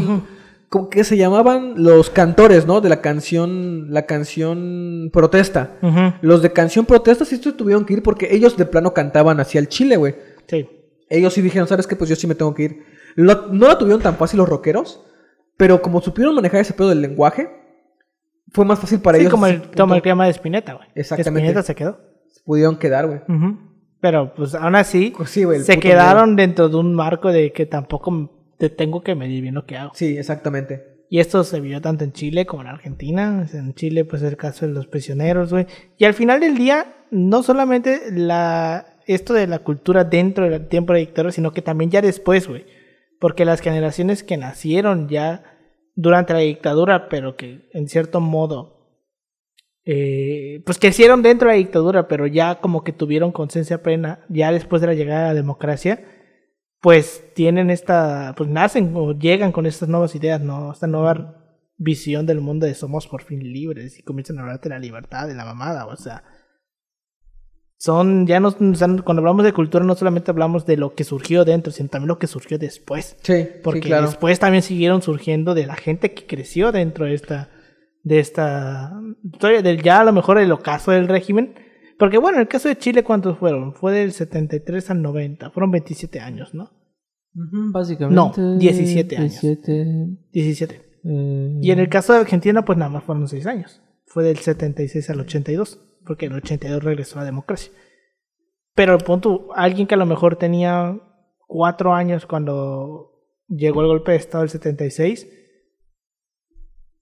como 0.69 0.89
que 0.89 1.05
se 1.05 1.19
llamaban 1.19 1.75
los 1.77 2.09
cantores, 2.09 2.67
¿no? 2.67 2.81
De 2.81 2.89
la 2.89 3.03
canción, 3.03 3.93
la 3.93 4.07
canción 4.07 5.11
protesta. 5.13 5.77
Los 6.23 6.41
de 6.41 6.51
canción 6.53 6.87
protesta 6.87 7.25
sí 7.27 7.37
se 7.37 7.53
tuvieron 7.53 7.85
que 7.85 7.93
ir 7.95 8.03
porque 8.03 8.29
ellos 8.35 8.57
de 8.57 8.65
plano 8.65 8.95
cantaban 8.95 9.39
hacia 9.41 9.59
el 9.59 9.69
Chile, 9.69 9.97
güey. 9.99 10.15
Sí. 10.47 10.67
Ellos 11.15 11.33
sí 11.35 11.43
dijeron, 11.43 11.69
¿sabes 11.69 11.87
qué? 11.87 11.95
Pues 11.97 12.09
yo 12.11 12.17
sí 12.17 12.27
me 12.27 12.35
tengo 12.35 12.55
que 12.55 12.63
ir. 12.65 12.85
Lo- 13.17 13.49
no 13.49 13.69
la 13.69 13.79
tuvieron 13.79 14.01
tan 14.03 14.17
fácil 14.17 14.39
los 14.39 14.49
rockeros, 14.49 15.05
pero 15.57 15.83
como 15.83 16.01
supieron 16.01 16.35
manejar 16.35 16.61
ese 16.61 16.73
pedo 16.73 16.89
del 16.89 17.03
lenguaje, 17.03 17.51
fue 18.51 18.65
más 18.65 18.79
fácil 18.79 19.01
para 19.01 19.19
Sí, 19.19 19.23
ellos. 19.23 19.31
como 19.31 19.47
el, 19.47 19.63
como 19.77 19.95
el 19.95 20.03
clima 20.03 20.25
de 20.25 20.31
Spinetta, 20.33 20.75
güey. 20.75 20.89
Exactamente. 20.95 21.41
Spinetta 21.49 21.63
se 21.63 21.75
quedó. 21.75 21.99
Pudieron 22.45 22.77
quedar, 22.77 23.07
güey. 23.07 23.21
Pero 24.01 24.35
pues 24.35 24.55
aún 24.55 24.75
así, 24.75 25.13
Pues 25.17 25.31
sí, 25.31 25.45
se 25.63 25.79
quedaron 25.79 26.35
dentro 26.35 26.69
de 26.69 26.77
un 26.77 26.95
marco 26.95 27.31
de 27.31 27.53
que 27.53 27.67
tampoco 27.67 28.55
te 28.59 28.69
tengo 28.69 29.03
que 29.03 29.15
medir 29.15 29.43
bien 29.43 29.55
lo 29.55 29.65
que 29.65 29.77
hago. 29.77 29.93
Sí, 29.95 30.17
exactamente. 30.19 31.05
Y 31.09 31.21
esto 31.21 31.45
se 31.45 31.61
vio 31.61 31.81
tanto 31.81 32.05
en 32.05 32.13
Chile 32.13 32.47
como 32.47 32.63
en 32.63 32.69
Argentina. 32.69 33.47
En 33.53 33.75
Chile, 33.75 34.05
pues 34.05 34.23
el 34.23 34.37
caso 34.37 34.67
de 34.67 34.73
los 34.73 34.87
prisioneros, 34.87 35.51
güey. 35.53 35.67
Y 35.99 36.05
al 36.07 36.15
final 36.15 36.41
del 36.41 36.57
día, 36.57 36.87
no 37.11 37.43
solamente 37.43 38.01
la 38.11 38.92
esto 39.07 39.35
de 39.35 39.47
la 39.47 39.61
cultura 39.61 40.05
dentro 40.05 40.49
del 40.49 40.69
tiempo 40.69 40.93
de 40.93 41.01
dictadura, 41.01 41.33
sino 41.33 41.53
que 41.53 41.63
también 41.63 41.91
ya 41.91 42.01
después, 42.01 42.49
güey. 42.49 42.67
Porque 43.21 43.45
las 43.45 43.61
generaciones 43.61 44.23
que 44.23 44.37
nacieron 44.37 45.09
ya 45.09 45.45
durante 45.95 46.33
la 46.33 46.41
dictadura, 46.41 47.09
pero 47.09 47.37
que 47.37 47.69
en 47.73 47.89
cierto 47.89 48.21
modo, 48.21 48.83
eh, 49.85 50.63
pues 50.65 50.79
crecieron 50.79 51.23
dentro 51.23 51.49
de 51.49 51.55
la 51.55 51.59
dictadura, 51.59 52.09
pero 52.09 52.27
ya 52.27 52.61
como 52.61 52.85
que 52.85 52.93
tuvieron 52.93 53.33
conciencia 53.33 53.83
plena, 53.83 54.25
ya 54.29 54.53
después 54.53 54.81
de 54.81 54.89
la 54.89 54.95
llegada 54.95 55.23
de 55.23 55.29
la 55.29 55.35
democracia, 55.35 56.05
pues 56.81 57.33
tienen 57.35 57.71
esta, 57.71 58.35
pues 58.37 58.49
nacen 58.51 58.93
o 58.97 59.13
llegan 59.13 59.53
con 59.53 59.67
estas 59.67 59.89
nuevas 59.89 60.15
ideas, 60.15 60.41
¿no? 60.41 60.73
Esta 60.73 60.87
nueva 60.87 61.39
visión 61.77 62.27
del 62.27 62.41
mundo 62.41 62.67
de 62.67 62.75
somos 62.75 63.07
por 63.07 63.23
fin 63.23 63.41
libres 63.41 63.99
y 63.99 64.03
comienzan 64.03 64.39
a 64.39 64.43
hablar 64.43 64.61
de 64.61 64.71
la 64.71 64.79
libertad, 64.79 65.29
de 65.29 65.35
la 65.35 65.45
mamada, 65.45 65.87
o 65.87 65.97
sea. 65.97 66.25
Son, 67.83 68.29
ya 68.29 68.39
no, 68.39 68.51
o 68.51 68.75
sea, 68.77 68.87
cuando 69.03 69.23
hablamos 69.23 69.43
de 69.45 69.53
cultura 69.53 69.85
no 69.85 69.97
solamente 69.97 70.31
hablamos 70.31 70.65
de 70.67 70.77
lo 70.77 70.95
que 70.95 71.03
surgió 71.03 71.45
dentro, 71.45 71.73
sino 71.73 71.89
también 71.89 72.07
lo 72.07 72.19
que 72.21 72.29
surgió 72.29 72.57
después. 72.57 73.17
Sí, 73.23 73.45
Porque 73.61 73.81
sí, 73.81 73.87
claro. 73.89 74.07
después 74.07 74.39
también 74.39 74.63
siguieron 74.63 75.03
surgiendo 75.03 75.53
de 75.53 75.67
la 75.67 75.75
gente 75.75 76.15
que 76.15 76.25
creció 76.25 76.71
dentro 76.71 77.07
de 77.07 77.15
esta, 77.15 77.51
de 78.05 78.21
esta 78.21 78.93
historia, 79.25 79.63
del 79.63 79.83
ya 79.83 79.99
a 79.99 80.05
lo 80.05 80.13
mejor 80.13 80.39
el 80.39 80.53
ocaso 80.53 80.93
del 80.93 81.09
régimen. 81.09 81.55
Porque 81.99 82.19
bueno, 82.19 82.37
en 82.37 82.43
el 82.43 82.49
caso 82.49 82.69
de 82.69 82.79
Chile, 82.79 83.03
¿cuántos 83.03 83.37
fueron? 83.39 83.75
Fue 83.75 83.91
del 83.91 84.13
73 84.13 84.91
al 84.91 85.03
90, 85.03 85.51
fueron 85.51 85.73
27 85.73 86.21
años, 86.21 86.55
¿no? 86.55 86.71
Básicamente. 87.35 88.15
No, 88.15 88.33
17 88.59 89.17
años. 89.17 89.41
17, 89.41 89.87
17. 90.31 90.75
eh, 91.03 91.59
Y 91.61 91.71
en 91.73 91.81
el 91.81 91.89
caso 91.89 92.13
de 92.13 92.21
Argentina, 92.21 92.65
pues 92.65 92.79
nada 92.79 92.93
más 92.93 93.03
fueron 93.03 93.27
6 93.27 93.45
años. 93.47 93.83
Fue 94.07 94.23
del 94.23 94.37
76 94.37 95.11
al 95.11 95.19
82, 95.19 95.81
porque 96.05 96.27
en 96.27 96.33
el 96.33 96.39
82 96.39 96.83
regresó 96.83 97.19
la 97.19 97.25
democracia. 97.25 97.73
Pero 98.75 98.95
el 98.95 99.05
punto, 99.05 99.49
alguien 99.55 99.87
que 99.87 99.95
a 99.95 99.99
lo 99.99 100.07
mejor 100.07 100.37
tenía 100.37 100.99
cuatro 101.47 101.95
años 101.95 102.27
cuando 102.27 103.13
llegó 103.49 103.83
el 103.83 103.89
golpe 103.89 104.13
de 104.13 104.19
Estado 104.19 104.43
del 104.43 104.51
76, 104.51 105.27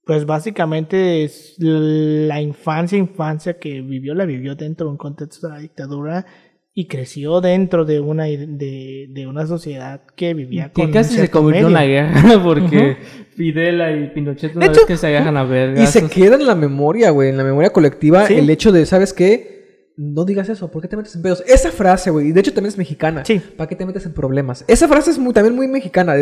pues 0.03 0.25
básicamente 0.25 1.23
es 1.23 1.55
la 1.57 2.41
infancia, 2.41 2.97
infancia 2.97 3.59
que 3.59 3.81
vivió, 3.81 4.13
la 4.13 4.25
vivió 4.25 4.55
dentro 4.55 4.87
de 4.87 4.91
un 4.91 4.97
contexto 4.97 5.47
de 5.47 5.53
la 5.53 5.59
dictadura 5.59 6.25
y 6.73 6.87
creció 6.87 7.41
dentro 7.41 7.83
de 7.83 7.99
una 7.99 8.23
de, 8.25 9.07
de 9.09 9.27
una 9.27 9.45
sociedad 9.45 10.03
que 10.15 10.33
vivía 10.33 10.71
que 10.73 10.83
con 10.83 10.91
casi 10.91 11.15
se 11.15 11.29
convirtió 11.29 11.67
en 11.67 11.73
una 11.73 11.83
guerra 11.83 12.39
porque 12.43 12.97
Fidela 13.35 13.91
y 13.91 14.07
Pinochet 14.11 14.55
una 14.55 14.65
De 14.65 14.69
vez 14.69 14.77
hecho, 14.77 14.87
que 14.87 14.95
se 14.95 15.07
agarran 15.07 15.35
a 15.35 15.43
ver 15.43 15.77
Y 15.77 15.85
se 15.87 16.07
queda 16.07 16.35
en 16.35 16.45
la 16.45 16.55
memoria, 16.55 17.09
güey, 17.09 17.29
en 17.29 17.37
la 17.37 17.43
memoria 17.43 17.71
colectiva, 17.71 18.25
Sí. 18.27 18.35
el 18.35 18.49
hecho 18.49 18.71
de, 18.71 18.85
¿sabes 18.85 19.11
qué? 19.13 19.91
No 19.97 20.23
digas 20.23 20.47
eso, 20.47 20.71
¿por 20.71 20.81
qué 20.81 20.87
te 20.87 20.95
metes 20.95 21.13
en 21.15 21.21
pedos? 21.21 21.43
Esa 21.45 21.71
frase, 21.71 22.09
güey, 22.09 22.27
y 22.29 22.31
de 22.31 22.39
hecho 22.39 22.53
también 22.53 22.69
es 22.69 22.77
mexicana. 22.77 23.25
Sí. 23.25 23.39
¿Para 23.57 23.67
qué 23.67 23.75
te 23.75 23.85
metes 23.85 24.05
en 24.05 24.13
problemas? 24.13 24.63
Esa 24.67 24.87
frase 24.87 25.11
es 25.11 25.19
muy, 25.19 25.33
también 25.33 25.55
muy 25.55 25.67
mexicana. 25.67 26.15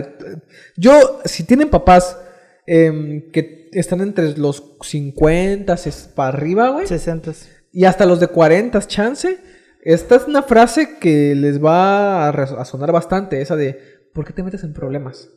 Yo, 0.75 1.21
si 1.25 1.43
tienen 1.43 1.69
papás 1.69 2.17
em, 2.65 3.29
que 3.31 3.69
están 3.71 4.01
entre 4.01 4.35
los 4.37 4.63
50 4.81 5.73
es 5.75 6.09
para 6.15 6.29
arriba, 6.29 6.69
güey, 6.71 6.87
60. 6.87 7.31
y 7.71 7.85
hasta 7.85 8.05
los 8.07 8.19
de 8.19 8.27
40 8.27 8.79
chance, 8.87 9.37
esta 9.81 10.15
es 10.15 10.27
una 10.27 10.43
frase 10.43 10.97
que 10.99 11.35
les 11.35 11.63
va 11.63 12.29
a, 12.29 12.65
sonar 12.65 12.91
bastante, 12.91 13.41
esa 13.41 13.55
de, 13.55 13.79
¿por 14.13 14.25
qué 14.25 14.33
te 14.33 14.43
metes 14.43 14.63
en 14.63 14.73
problemas? 14.73 15.29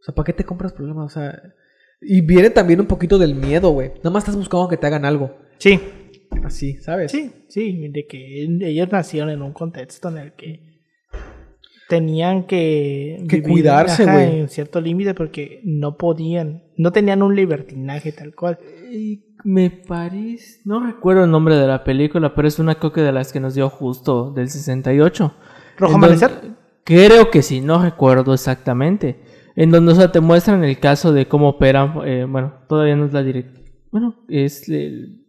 O 0.00 0.04
sea, 0.04 0.14
¿para 0.14 0.26
qué 0.26 0.32
te 0.32 0.44
compras 0.44 0.72
problemas? 0.72 1.06
O 1.06 1.14
sea, 1.20 1.42
y 2.00 2.20
viene 2.20 2.50
también 2.50 2.80
un 2.80 2.86
poquito 2.86 3.18
del 3.18 3.34
miedo, 3.34 3.70
güey. 3.70 3.88
Nada 3.96 4.10
más 4.10 4.22
estás 4.22 4.36
buscando 4.36 4.68
que 4.68 4.76
te 4.76 4.86
hagan 4.86 5.04
algo. 5.04 5.36
Sí, 5.58 5.80
Así, 6.44 6.76
¿sabes? 6.76 7.10
sí, 7.10 7.32
sí, 7.48 7.88
de 7.88 8.06
que 8.06 8.42
ellos 8.42 8.88
nacieron 8.92 9.30
en 9.30 9.42
un 9.42 9.52
contexto 9.52 10.08
en 10.08 10.18
el 10.18 10.32
que 10.32 10.60
tenían 11.88 12.46
que, 12.46 13.24
Que 13.28 13.42
cuidarse, 13.42 14.04
güey. 14.04 14.40
en 14.40 14.48
cierto 14.48 14.80
límite 14.80 15.14
porque 15.14 15.60
no 15.64 15.96
podían, 15.96 16.64
no 16.76 16.92
tenían 16.92 17.22
un 17.22 17.34
libertinaje 17.34 18.12
tal 18.12 18.34
cual. 18.34 18.58
Y 18.90 19.24
me 19.44 19.70
parece, 19.70 20.60
no 20.64 20.84
recuerdo 20.84 21.24
el 21.24 21.30
nombre 21.30 21.56
de 21.56 21.66
la 21.66 21.84
película, 21.84 22.34
pero 22.34 22.48
es 22.48 22.58
una 22.58 22.76
coque 22.76 23.00
de 23.00 23.12
las 23.12 23.32
que 23.32 23.40
nos 23.40 23.54
dio 23.54 23.68
justo 23.70 24.30
del 24.32 24.48
68. 24.48 25.32
¿Rojo 25.78 25.92
donde- 25.92 26.06
Amanecer? 26.06 26.30
Creo 26.84 27.30
que 27.30 27.42
sí, 27.42 27.60
no 27.60 27.82
recuerdo 27.82 28.32
exactamente. 28.34 29.22
En 29.56 29.70
donde 29.70 29.92
o 29.92 29.94
sea, 29.94 30.10
te 30.12 30.20
muestran 30.20 30.62
el 30.64 30.78
caso 30.78 31.12
de 31.12 31.26
cómo 31.26 31.48
operan, 31.50 31.94
eh, 32.04 32.26
bueno, 32.28 32.52
todavía 32.68 32.96
no 32.96 33.04
es 33.06 33.12
la 33.12 33.22
dirección, 33.22 33.62
bueno, 33.90 34.14
es 34.28 34.68
el... 34.68 35.24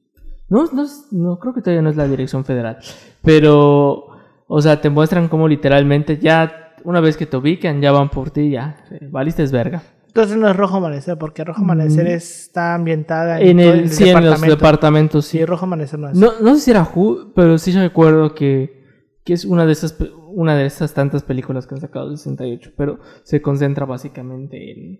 No, 0.49 0.66
no, 0.72 0.86
no, 1.12 1.39
creo 1.39 1.53
que 1.53 1.62
todavía 1.62 1.82
no 1.82 1.89
es 1.89 1.95
la 1.95 2.07
dirección 2.07 2.45
federal, 2.45 2.78
pero, 3.24 4.07
o 4.47 4.62
sea, 4.62 4.82
te 4.82 4.89
muestran 4.89 5.28
cómo 5.30 5.47
literalmente 5.47 6.18
ya, 6.18 6.76
una 6.84 6.99
vez 6.99 7.18
que 7.18 7.26
te 7.26 7.38
ubican, 7.38 7.82
ya 7.82 7.91
van 7.91 8.10
por 8.10 8.32
ti, 8.32 8.51
ya, 8.51 8.78
eh, 8.91 9.07
valiste 9.12 9.43
es 9.43 9.51
verga. 9.51 9.82
Entonces 10.22 10.38
no 10.38 10.49
es 10.49 10.55
Rojo 10.55 10.78
Amanecer, 10.78 11.17
porque 11.17 11.43
Rojo 11.43 11.61
Amanecer 11.61 12.05
Mm. 12.05 12.11
está 12.11 12.76
ambientada 12.76 13.39
En 13.39 13.57
todo 13.57 13.74
el, 13.74 13.89
sí, 13.89 14.09
en 14.09 14.26
los 14.26 14.41
departamentos, 14.41 15.26
sí. 15.26 15.43
Rojo 15.45 15.65
Amanecer 15.65 15.99
no 15.99 16.09
es. 16.09 16.17
No, 16.17 16.34
no 16.41 16.55
sé 16.55 16.61
si 16.61 16.72
era 16.72 16.84
Who, 16.84 17.34
pero 17.36 17.57
sí 17.57 17.72
recuerdo 17.72 18.34
que, 18.36 18.84
que 19.24 19.34
es 19.34 19.45
una 19.45 19.65
de 19.65 19.72
esas 19.74 19.95
una 20.32 20.55
de 20.55 20.65
esas 20.67 20.93
tantas 20.93 21.24
películas 21.24 21.65
que 21.65 21.76
han 21.76 21.82
sacado 21.82 22.07
del 22.09 22.17
68, 22.17 22.72
pero 22.78 22.99
se 23.24 23.41
concentra 23.41 23.86
básicamente 23.86 24.72
en 24.72 24.99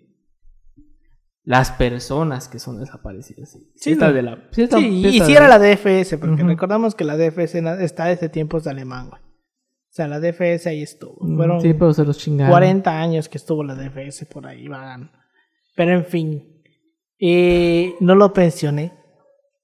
las 1.44 1.72
personas 1.72 2.48
que 2.48 2.60
son 2.60 2.80
desaparecidas. 2.80 3.52
Sí, 3.52 3.72
Sí, 3.76 3.96
no. 3.96 4.12
de 4.12 4.22
la, 4.24 4.48
sí, 4.52 4.68
Sí, 4.68 4.88
y 5.08 5.20
si 5.22 5.36
era 5.36 5.48
la 5.48 5.60
DFS, 5.60 6.18
porque 6.18 6.44
recordamos 6.44 6.96
que 6.96 7.04
la 7.06 7.16
DFS 7.18 7.56
está 7.82 8.06
desde 8.06 8.30
tiempos 8.30 8.64
de 8.64 8.72
alemán, 8.72 9.10
güey. 9.10 9.22
Sea, 10.00 10.08
la 10.08 10.22
DFS 10.22 10.68
ahí 10.68 10.82
estuvo. 10.82 11.18
Mm, 11.20 11.36
Fueron 11.36 11.62
Sí, 11.62 11.74
pero 11.74 11.94
se 11.94 12.06
los 12.06 12.18
chingaron. 12.18 12.52
40 12.52 13.02
años 13.02 13.28
que 13.28 13.38
estuvo 13.38 13.66
la 13.66 13.76
DFS 13.76 14.26
por 14.28 14.48
ahí 14.48 14.66
vagando. 14.70 15.12
Pero 15.76 15.92
en 15.92 16.06
fin, 16.06 16.64
eh, 17.20 17.96
no 18.00 18.16
lo 18.16 18.32
pensioné, 18.32 18.94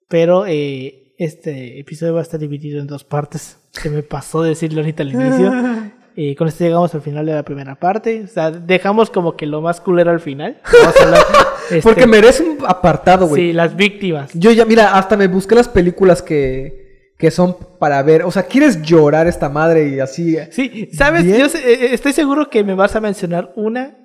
pero 0.09 0.45
eh, 0.45 1.13
este 1.17 1.79
episodio 1.79 2.15
va 2.15 2.19
a 2.19 2.23
estar 2.23 2.37
dividido 2.37 2.81
en 2.81 2.87
dos 2.87 3.05
partes. 3.05 3.59
Se 3.71 3.89
me 3.89 4.03
pasó 4.03 4.41
decirlo 4.41 4.81
ahorita 4.81 5.03
al 5.03 5.13
inicio. 5.13 5.51
Eh, 6.17 6.33
con 6.37 6.47
esto 6.47 6.63
llegamos 6.63 6.95
al 6.95 7.01
final 7.01 7.25
de 7.25 7.33
la 7.33 7.43
primera 7.43 7.75
parte. 7.75 8.23
O 8.23 8.27
sea, 8.29 8.49
dejamos 8.49 9.09
como 9.09 9.35
que 9.35 9.45
lo 9.45 9.59
más 9.59 9.81
culero 9.81 10.11
al 10.11 10.21
final. 10.21 10.61
Vamos 10.63 10.95
a 10.95 11.03
hablar, 11.03 11.21
este, 11.69 11.81
Porque 11.81 12.07
merece 12.07 12.41
un 12.41 12.57
apartado, 12.65 13.27
güey. 13.27 13.47
Sí, 13.47 13.51
las 13.51 13.75
víctimas. 13.75 14.31
Yo 14.33 14.49
ya, 14.53 14.63
mira, 14.63 14.97
hasta 14.97 15.17
me 15.17 15.27
busqué 15.27 15.55
las 15.55 15.67
películas 15.67 16.21
que, 16.21 16.84
que 17.17 17.31
son 17.31 17.55
para 17.79 18.01
ver. 18.03 18.23
O 18.23 18.31
sea, 18.31 18.43
¿quieres 18.43 18.81
llorar 18.81 19.27
esta 19.27 19.49
madre 19.49 19.87
y 19.89 19.99
así? 19.99 20.37
Sí, 20.51 20.89
¿sabes? 20.93 21.23
Bien. 21.23 21.37
Yo 21.39 21.49
sé- 21.49 21.59
eh, 21.73 21.93
estoy 21.93 22.13
seguro 22.13 22.49
que 22.49 22.63
me 22.63 22.75
vas 22.75 22.95
a 22.95 23.01
mencionar 23.01 23.51
una 23.55 23.97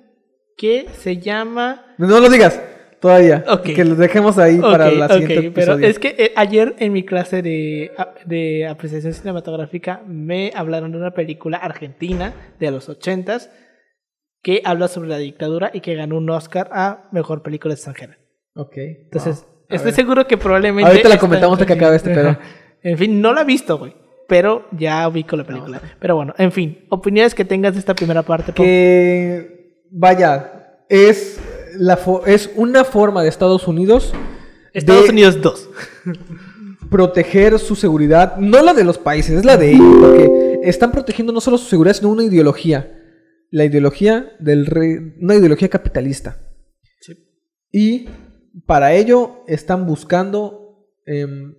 que 0.57 0.85
se 0.99 1.17
llama... 1.17 1.95
No 1.97 2.19
lo 2.19 2.29
digas 2.29 2.61
todavía. 2.99 3.43
Ok. 3.49 3.63
Que 3.63 3.83
lo 3.83 3.95
dejemos 3.95 4.37
ahí 4.37 4.59
para 4.59 4.91
la 4.91 5.07
siguiente 5.09 5.51
pero 5.51 5.73
episodio. 5.73 5.87
es 5.87 5.97
que 5.99 6.15
eh, 6.17 6.31
ayer 6.35 6.75
en 6.77 6.93
mi 6.93 7.03
clase 7.03 7.41
de, 7.41 7.91
de 8.25 8.67
apreciación 8.67 9.13
cinematográfica 9.13 10.01
me 10.05 10.51
hablaron 10.55 10.91
de 10.91 10.97
una 10.99 11.11
película 11.11 11.57
argentina 11.57 12.33
de 12.59 12.69
los 12.71 12.87
ochentas 12.89 13.49
que 14.43 14.61
habla 14.63 14.87
sobre 14.87 15.09
la 15.09 15.17
dictadura 15.17 15.71
y 15.73 15.81
que 15.81 15.95
ganó 15.95 16.17
un 16.17 16.29
Oscar 16.29 16.69
a 16.71 17.09
Mejor 17.11 17.41
Película 17.43 17.73
Extranjera. 17.73 18.17
Ok. 18.55 18.77
Entonces, 18.77 19.41
wow. 19.43 19.51
Estoy 19.69 19.85
ver. 19.91 19.95
seguro 19.95 20.27
que 20.27 20.37
probablemente... 20.37 20.89
Ahorita 20.89 21.09
la 21.09 21.17
comentamos 21.17 21.55
hasta 21.55 21.65
que 21.65 21.73
acabe 21.73 21.95
este 21.95 22.09
pedo. 22.13 22.37
En 22.83 22.97
fin, 22.97 23.21
no 23.21 23.33
la 23.33 23.41
he 23.41 23.45
visto, 23.45 23.77
güey. 23.77 23.93
Pero 24.27 24.67
ya 24.71 25.07
ubico 25.07 25.35
la 25.35 25.43
película. 25.43 25.81
Pero 25.99 26.15
bueno, 26.15 26.33
en 26.37 26.51
fin, 26.51 26.85
opiniones 26.89 27.35
que 27.35 27.43
tengas 27.43 27.73
de 27.73 27.79
esta 27.79 27.93
primera 27.93 28.23
parte. 28.23 28.53
Que, 28.53 29.85
vaya, 29.91 30.77
es, 30.87 31.39
la 31.77 31.99
es 32.25 32.49
una 32.55 32.85
forma 32.85 33.23
de 33.23 33.29
Estados 33.29 33.67
Unidos 33.67 34.13
Estados 34.73 35.05
de 35.05 35.09
Unidos 35.09 35.41
2. 35.41 35.69
proteger 36.89 37.57
su 37.59 37.75
seguridad, 37.75 38.37
no 38.37 38.61
la 38.61 38.73
de 38.73 38.83
los 38.83 38.97
países, 38.97 39.39
es 39.39 39.45
la 39.45 39.57
de 39.57 39.71
ellos, 39.71 39.95
porque 39.99 40.59
están 40.63 40.91
protegiendo 40.91 41.31
no 41.33 41.41
solo 41.41 41.57
su 41.57 41.69
seguridad, 41.69 41.95
sino 41.95 42.09
una 42.09 42.23
ideología. 42.23 42.97
La 43.49 43.65
ideología 43.65 44.31
del 44.39 44.65
rey, 44.65 45.15
una 45.19 45.35
ideología 45.35 45.69
capitalista. 45.69 46.39
Sí. 47.01 47.13
Y 47.71 48.09
para 48.65 48.93
ello 48.93 49.43
están 49.47 49.85
buscando 49.85 50.87
em, 51.05 51.55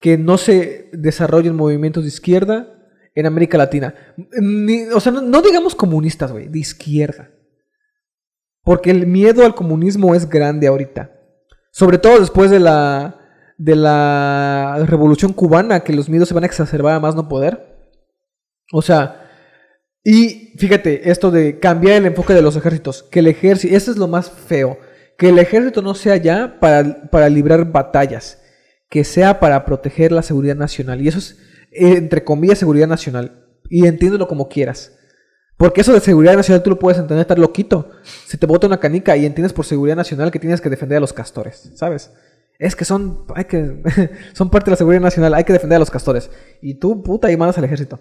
que 0.00 0.18
no 0.18 0.38
se 0.38 0.90
desarrollen 0.92 1.56
movimientos 1.56 2.04
de 2.04 2.08
izquierda 2.08 2.74
en 3.14 3.26
América 3.26 3.58
Latina. 3.58 3.94
O 4.94 5.00
sea, 5.00 5.12
no, 5.12 5.20
no 5.20 5.42
digamos 5.42 5.74
comunistas, 5.74 6.32
güey, 6.32 6.48
de 6.48 6.58
izquierda. 6.58 7.30
Porque 8.62 8.90
el 8.90 9.06
miedo 9.06 9.44
al 9.44 9.54
comunismo 9.54 10.14
es 10.14 10.28
grande 10.28 10.66
ahorita. 10.66 11.12
Sobre 11.72 11.98
todo 11.98 12.20
después 12.20 12.50
de 12.50 12.60
la, 12.60 13.18
de 13.56 13.76
la 13.76 14.84
revolución 14.86 15.32
cubana, 15.32 15.80
que 15.80 15.92
los 15.92 16.08
miedos 16.08 16.28
se 16.28 16.34
van 16.34 16.44
a 16.44 16.46
exacerbar 16.46 16.94
a 16.94 17.00
más 17.00 17.14
no 17.14 17.28
poder. 17.28 17.76
O 18.72 18.82
sea, 18.82 19.28
y 20.04 20.54
fíjate, 20.58 21.10
esto 21.10 21.30
de 21.30 21.58
cambiar 21.58 21.96
el 21.96 22.06
enfoque 22.06 22.34
de 22.34 22.42
los 22.42 22.56
ejércitos, 22.56 23.02
que 23.02 23.18
el 23.18 23.26
ejército, 23.26 23.74
eso 23.74 23.90
es 23.90 23.96
lo 23.96 24.08
más 24.08 24.30
feo, 24.30 24.78
que 25.16 25.30
el 25.30 25.38
ejército 25.38 25.82
no 25.82 25.94
sea 25.94 26.16
ya 26.16 26.58
para, 26.60 27.10
para 27.10 27.28
librar 27.28 27.70
batallas, 27.70 28.40
que 28.88 29.04
sea 29.04 29.40
para 29.40 29.64
proteger 29.64 30.12
la 30.12 30.22
seguridad 30.22 30.56
nacional. 30.56 31.00
Y 31.00 31.08
eso 31.08 31.18
es, 31.18 31.38
eh, 31.72 31.96
entre 31.96 32.24
comillas, 32.24 32.58
seguridad 32.58 32.88
nacional. 32.88 33.46
Y 33.68 33.86
entiéndelo 33.86 34.28
como 34.28 34.48
quieras. 34.48 34.98
Porque 35.56 35.80
eso 35.80 35.92
de 35.92 36.00
seguridad 36.00 36.36
nacional 36.36 36.62
tú 36.62 36.70
lo 36.70 36.78
puedes 36.78 36.98
entender, 36.98 37.22
estar 37.22 37.38
loquito. 37.38 37.90
Se 38.26 38.38
te 38.38 38.46
bota 38.46 38.68
una 38.68 38.78
canica 38.78 39.16
y 39.16 39.26
entiendes 39.26 39.52
por 39.52 39.66
seguridad 39.66 39.96
nacional 39.96 40.30
que 40.30 40.38
tienes 40.38 40.60
que 40.60 40.70
defender 40.70 40.98
a 40.98 41.00
los 41.00 41.12
castores, 41.12 41.72
¿sabes? 41.74 42.12
Es 42.60 42.76
que 42.76 42.84
son, 42.84 43.24
hay 43.34 43.44
que, 43.44 43.82
son 44.34 44.50
parte 44.50 44.66
de 44.66 44.72
la 44.72 44.76
seguridad 44.76 45.02
nacional, 45.02 45.34
hay 45.34 45.44
que 45.44 45.52
defender 45.52 45.76
a 45.76 45.80
los 45.80 45.90
castores. 45.90 46.30
Y 46.62 46.78
tú, 46.78 47.02
puta, 47.02 47.30
y 47.30 47.36
mandas 47.36 47.58
al 47.58 47.64
ejército. 47.64 48.00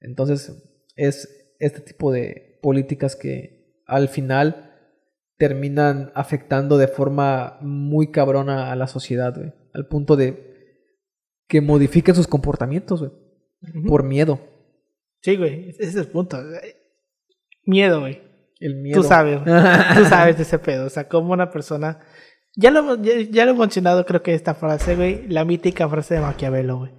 Entonces, 0.00 0.52
es 0.96 1.28
este 1.58 1.80
tipo 1.80 2.12
de 2.12 2.60
políticas 2.62 3.16
que 3.16 3.82
al 3.86 4.08
final 4.08 4.72
terminan 5.36 6.12
afectando 6.14 6.78
de 6.78 6.88
forma 6.88 7.58
muy 7.60 8.12
cabrona 8.12 8.70
a 8.70 8.76
la 8.76 8.86
sociedad, 8.86 9.34
güey. 9.34 9.52
Al 9.74 9.86
punto 9.86 10.16
de 10.16 10.54
que 11.48 11.60
modifiquen 11.60 12.14
sus 12.14 12.26
comportamientos, 12.26 13.00
güey. 13.00 13.12
Por 13.86 14.04
miedo. 14.04 14.40
Sí, 15.20 15.36
güey, 15.36 15.70
ese 15.70 15.84
es 15.84 15.96
el 15.96 16.08
punto. 16.08 16.38
Miedo, 17.64 18.00
güey. 18.00 18.22
El 18.60 18.76
miedo. 18.76 19.00
Tú 19.00 19.06
sabes, 19.06 19.40
tú 19.96 20.04
sabes 20.04 20.36
de 20.36 20.42
ese 20.42 20.58
pedo. 20.58 20.86
O 20.86 20.90
sea, 20.90 21.08
como 21.08 21.32
una 21.32 21.50
persona. 21.50 22.00
Ya 22.56 22.70
lo, 22.70 23.02
ya, 23.02 23.20
ya 23.20 23.44
lo 23.46 23.52
he 23.52 23.54
mencionado, 23.54 24.06
creo 24.06 24.22
que 24.22 24.34
esta 24.34 24.54
frase, 24.54 24.96
güey. 24.96 25.26
La 25.28 25.44
mítica 25.44 25.88
frase 25.88 26.14
de 26.14 26.20
Maquiavelo, 26.20 26.78
güey. 26.78 26.92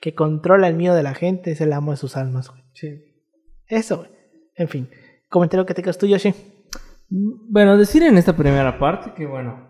Que 0.00 0.14
controla 0.14 0.68
el 0.68 0.74
miedo 0.74 0.94
de 0.94 1.02
la 1.02 1.14
gente, 1.14 1.52
es 1.52 1.60
el 1.60 1.72
amo 1.72 1.92
de 1.92 1.96
sus 1.96 2.16
almas, 2.16 2.50
güey. 2.50 2.62
Sí. 2.74 2.88
Eso, 3.66 3.98
güey. 3.98 4.10
En 4.56 4.68
fin. 4.68 4.90
Comentario 5.28 5.64
que 5.64 5.74
tengas 5.74 5.96
tú, 5.96 6.06
Yoshi. 6.06 6.34
Bueno, 7.08 7.78
decir 7.78 8.02
en 8.02 8.18
esta 8.18 8.36
primera 8.36 8.78
parte 8.78 9.12
que, 9.14 9.26
bueno, 9.26 9.69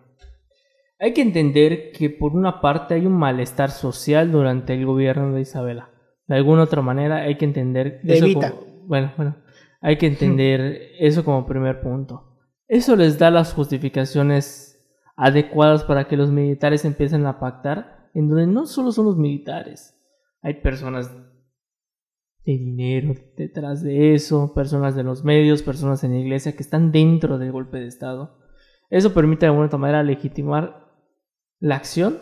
hay 1.00 1.14
que 1.14 1.22
entender 1.22 1.92
que 1.92 2.10
por 2.10 2.32
una 2.36 2.60
parte 2.60 2.94
hay 2.94 3.06
un 3.06 3.14
malestar 3.16 3.70
social 3.70 4.30
durante 4.30 4.74
el 4.74 4.84
gobierno 4.84 5.32
de 5.32 5.40
Isabela. 5.40 5.90
De 6.26 6.36
alguna 6.36 6.62
otra 6.64 6.82
manera 6.82 7.22
hay 7.22 7.36
que 7.36 7.46
entender 7.46 8.00
De 8.02 8.18
eso 8.18 8.26
como- 8.34 8.84
bueno, 8.86 9.12
bueno, 9.16 9.36
hay 9.80 9.96
que 9.96 10.06
entender 10.06 10.82
eso 11.00 11.24
como 11.24 11.46
primer 11.46 11.80
punto. 11.80 12.36
Eso 12.68 12.94
les 12.96 13.18
da 13.18 13.30
las 13.30 13.52
justificaciones 13.54 14.78
adecuadas 15.16 15.84
para 15.84 16.06
que 16.06 16.16
los 16.16 16.30
militares 16.30 16.84
empiecen 16.84 17.26
a 17.26 17.40
pactar, 17.40 18.10
en 18.14 18.28
donde 18.28 18.46
no 18.46 18.66
solo 18.66 18.92
son 18.92 19.06
los 19.06 19.16
militares, 19.16 19.96
hay 20.42 20.54
personas 20.54 21.12
de 22.44 22.52
dinero 22.52 23.14
detrás 23.36 23.82
de 23.82 24.14
eso, 24.14 24.52
personas 24.54 24.94
de 24.94 25.02
los 25.02 25.24
medios, 25.24 25.62
personas 25.62 26.04
en 26.04 26.12
la 26.12 26.18
iglesia 26.18 26.52
que 26.52 26.62
están 26.62 26.90
dentro 26.92 27.38
del 27.38 27.52
golpe 27.52 27.78
de 27.78 27.86
Estado. 27.86 28.38
Eso 28.88 29.14
permite 29.14 29.40
de 29.40 29.46
alguna 29.48 29.66
otra 29.66 29.78
manera 29.78 30.02
legitimar 30.02 30.89
la 31.60 31.76
acción, 31.76 32.18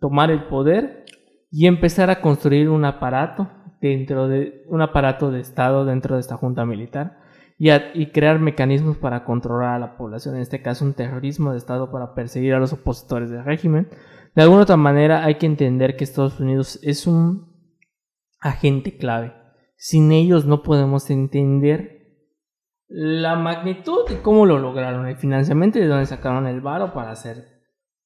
tomar 0.00 0.30
el 0.30 0.44
poder 0.44 1.04
y 1.50 1.66
empezar 1.66 2.10
a 2.10 2.20
construir 2.20 2.68
un 2.68 2.84
aparato 2.84 3.50
dentro 3.80 4.28
de 4.28 4.64
un 4.68 4.80
aparato 4.80 5.30
de 5.30 5.40
Estado 5.40 5.84
dentro 5.84 6.14
de 6.14 6.20
esta 6.20 6.36
junta 6.36 6.64
militar 6.64 7.18
y, 7.58 7.70
y 7.70 8.10
crear 8.10 8.38
mecanismos 8.38 8.96
para 8.96 9.24
controlar 9.24 9.74
a 9.74 9.78
la 9.78 9.96
población, 9.96 10.36
en 10.36 10.40
este 10.40 10.62
caso 10.62 10.84
un 10.84 10.94
terrorismo 10.94 11.52
de 11.52 11.58
Estado 11.58 11.90
para 11.92 12.14
perseguir 12.14 12.54
a 12.54 12.58
los 12.58 12.72
opositores 12.72 13.30
del 13.30 13.44
régimen. 13.44 13.88
De 14.34 14.42
alguna 14.42 14.62
otra 14.62 14.76
manera 14.76 15.24
hay 15.24 15.34
que 15.34 15.46
entender 15.46 15.96
que 15.96 16.04
Estados 16.04 16.40
Unidos 16.40 16.80
es 16.82 17.06
un 17.06 17.52
agente 18.40 18.96
clave. 18.96 19.34
Sin 19.76 20.12
ellos 20.12 20.46
no 20.46 20.62
podemos 20.62 21.10
entender 21.10 22.02
la 22.88 23.36
magnitud 23.36 24.08
de 24.08 24.22
cómo 24.22 24.46
lo 24.46 24.58
lograron, 24.58 25.06
el 25.06 25.16
financiamiento 25.16 25.78
y 25.78 25.82
de 25.82 25.88
dónde 25.88 26.06
sacaron 26.06 26.46
el 26.46 26.60
varo 26.60 26.92
para 26.94 27.10
hacer 27.10 27.61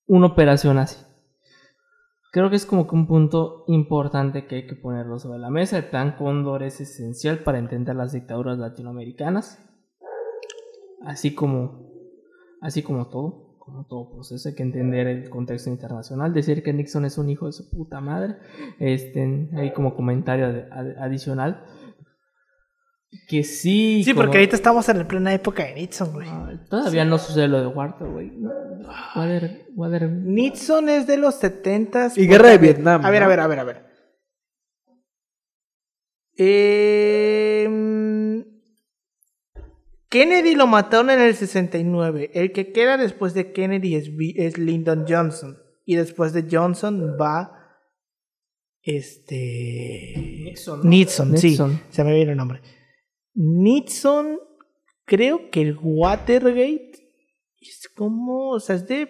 una 0.06 0.26
operación 0.26 0.78
así. 0.78 1.04
Creo 2.32 2.50
que 2.50 2.56
es 2.56 2.66
como 2.66 2.86
que 2.86 2.94
un 2.94 3.06
punto 3.06 3.64
importante 3.66 4.46
que 4.46 4.56
hay 4.56 4.66
que 4.66 4.76
ponerlo 4.76 5.18
sobre 5.18 5.38
la 5.38 5.48
mesa. 5.48 5.78
El 5.78 5.86
plan 5.86 6.16
Cóndor 6.18 6.62
es 6.62 6.80
esencial 6.80 7.38
para 7.38 7.58
entender 7.58 7.96
las 7.96 8.12
dictaduras 8.12 8.58
latinoamericanas, 8.58 9.58
así 11.02 11.34
como, 11.34 11.90
así 12.60 12.82
como 12.82 13.08
todo, 13.08 13.56
como 13.58 13.86
todo 13.86 14.10
proceso 14.10 14.48
hay 14.48 14.54
que 14.54 14.62
entender 14.62 15.06
el 15.06 15.30
contexto 15.30 15.70
internacional. 15.70 16.34
Decir 16.34 16.62
que 16.62 16.72
Nixon 16.72 17.06
es 17.06 17.16
un 17.16 17.30
hijo 17.30 17.46
de 17.46 17.52
su 17.52 17.70
puta 17.70 18.00
madre, 18.00 18.36
este, 18.78 19.48
ahí 19.54 19.72
como 19.72 19.96
comentario 19.96 20.66
adicional. 21.00 21.64
Que 23.28 23.44
sí. 23.44 24.02
Sí, 24.04 24.12
como- 24.12 24.24
porque 24.24 24.38
ahorita 24.38 24.56
estamos 24.56 24.88
en 24.88 24.98
la 24.98 25.08
plena 25.08 25.32
época 25.32 25.64
de 25.64 25.74
Nixon, 25.74 26.12
güey. 26.12 26.28
Ah, 26.30 26.52
Todavía 26.68 27.04
no 27.04 27.18
sucede 27.18 27.48
lo 27.48 27.60
de 27.60 27.66
Walter, 27.66 28.08
güey. 28.08 28.32
Water, 29.14 29.66
Water- 29.74 30.10
Nixon 30.10 30.88
es 30.88 31.06
de 31.06 31.16
los 31.16 31.36
70 31.36 32.10
Y 32.16 32.26
guerra 32.26 32.50
de 32.50 32.58
Vietnam, 32.58 33.04
A 33.04 33.10
ver, 33.10 33.20
¿no? 33.22 33.26
a 33.26 33.28
ver, 33.28 33.40
a 33.40 33.46
ver, 33.46 33.58
a 33.60 33.64
ver. 33.64 33.86
Em, 37.66 38.44
Kennedy 40.08 40.54
lo 40.54 40.66
mataron 40.66 41.10
en 41.10 41.20
el 41.20 41.34
69. 41.34 42.30
El 42.34 42.52
que 42.52 42.72
queda 42.72 42.96
después 42.96 43.34
de 43.34 43.52
Kennedy 43.52 43.94
es, 43.96 44.10
es 44.36 44.58
Lyndon 44.58 45.04
Johnson. 45.08 45.58
Y 45.84 45.96
después 45.96 46.32
de 46.32 46.46
Johnson 46.50 47.16
va. 47.20 47.52
Este. 48.82 50.12
Nixon, 50.44 50.80
¿no? 50.82 50.88
Nixon, 50.88 51.32
Nixon. 51.32 51.72
sí. 51.72 51.80
Se 51.90 52.04
me 52.04 52.14
viene 52.14 52.32
el 52.32 52.36
nombre. 52.36 52.60
Nixon. 53.36 54.38
Creo 55.04 55.50
que 55.50 55.60
el 55.62 55.78
Watergate. 55.80 56.92
Es 57.60 57.88
como. 57.94 58.50
O 58.50 58.60
sea, 58.60 58.74
es 58.76 58.88
de. 58.88 59.08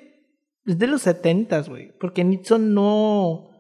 Es 0.67 0.79
de 0.79 0.87
los 0.89 1.03
70, 1.03 1.63
güey. 1.63 1.93
Porque 1.99 2.25
Nixon 2.25 2.75
no. 2.75 3.51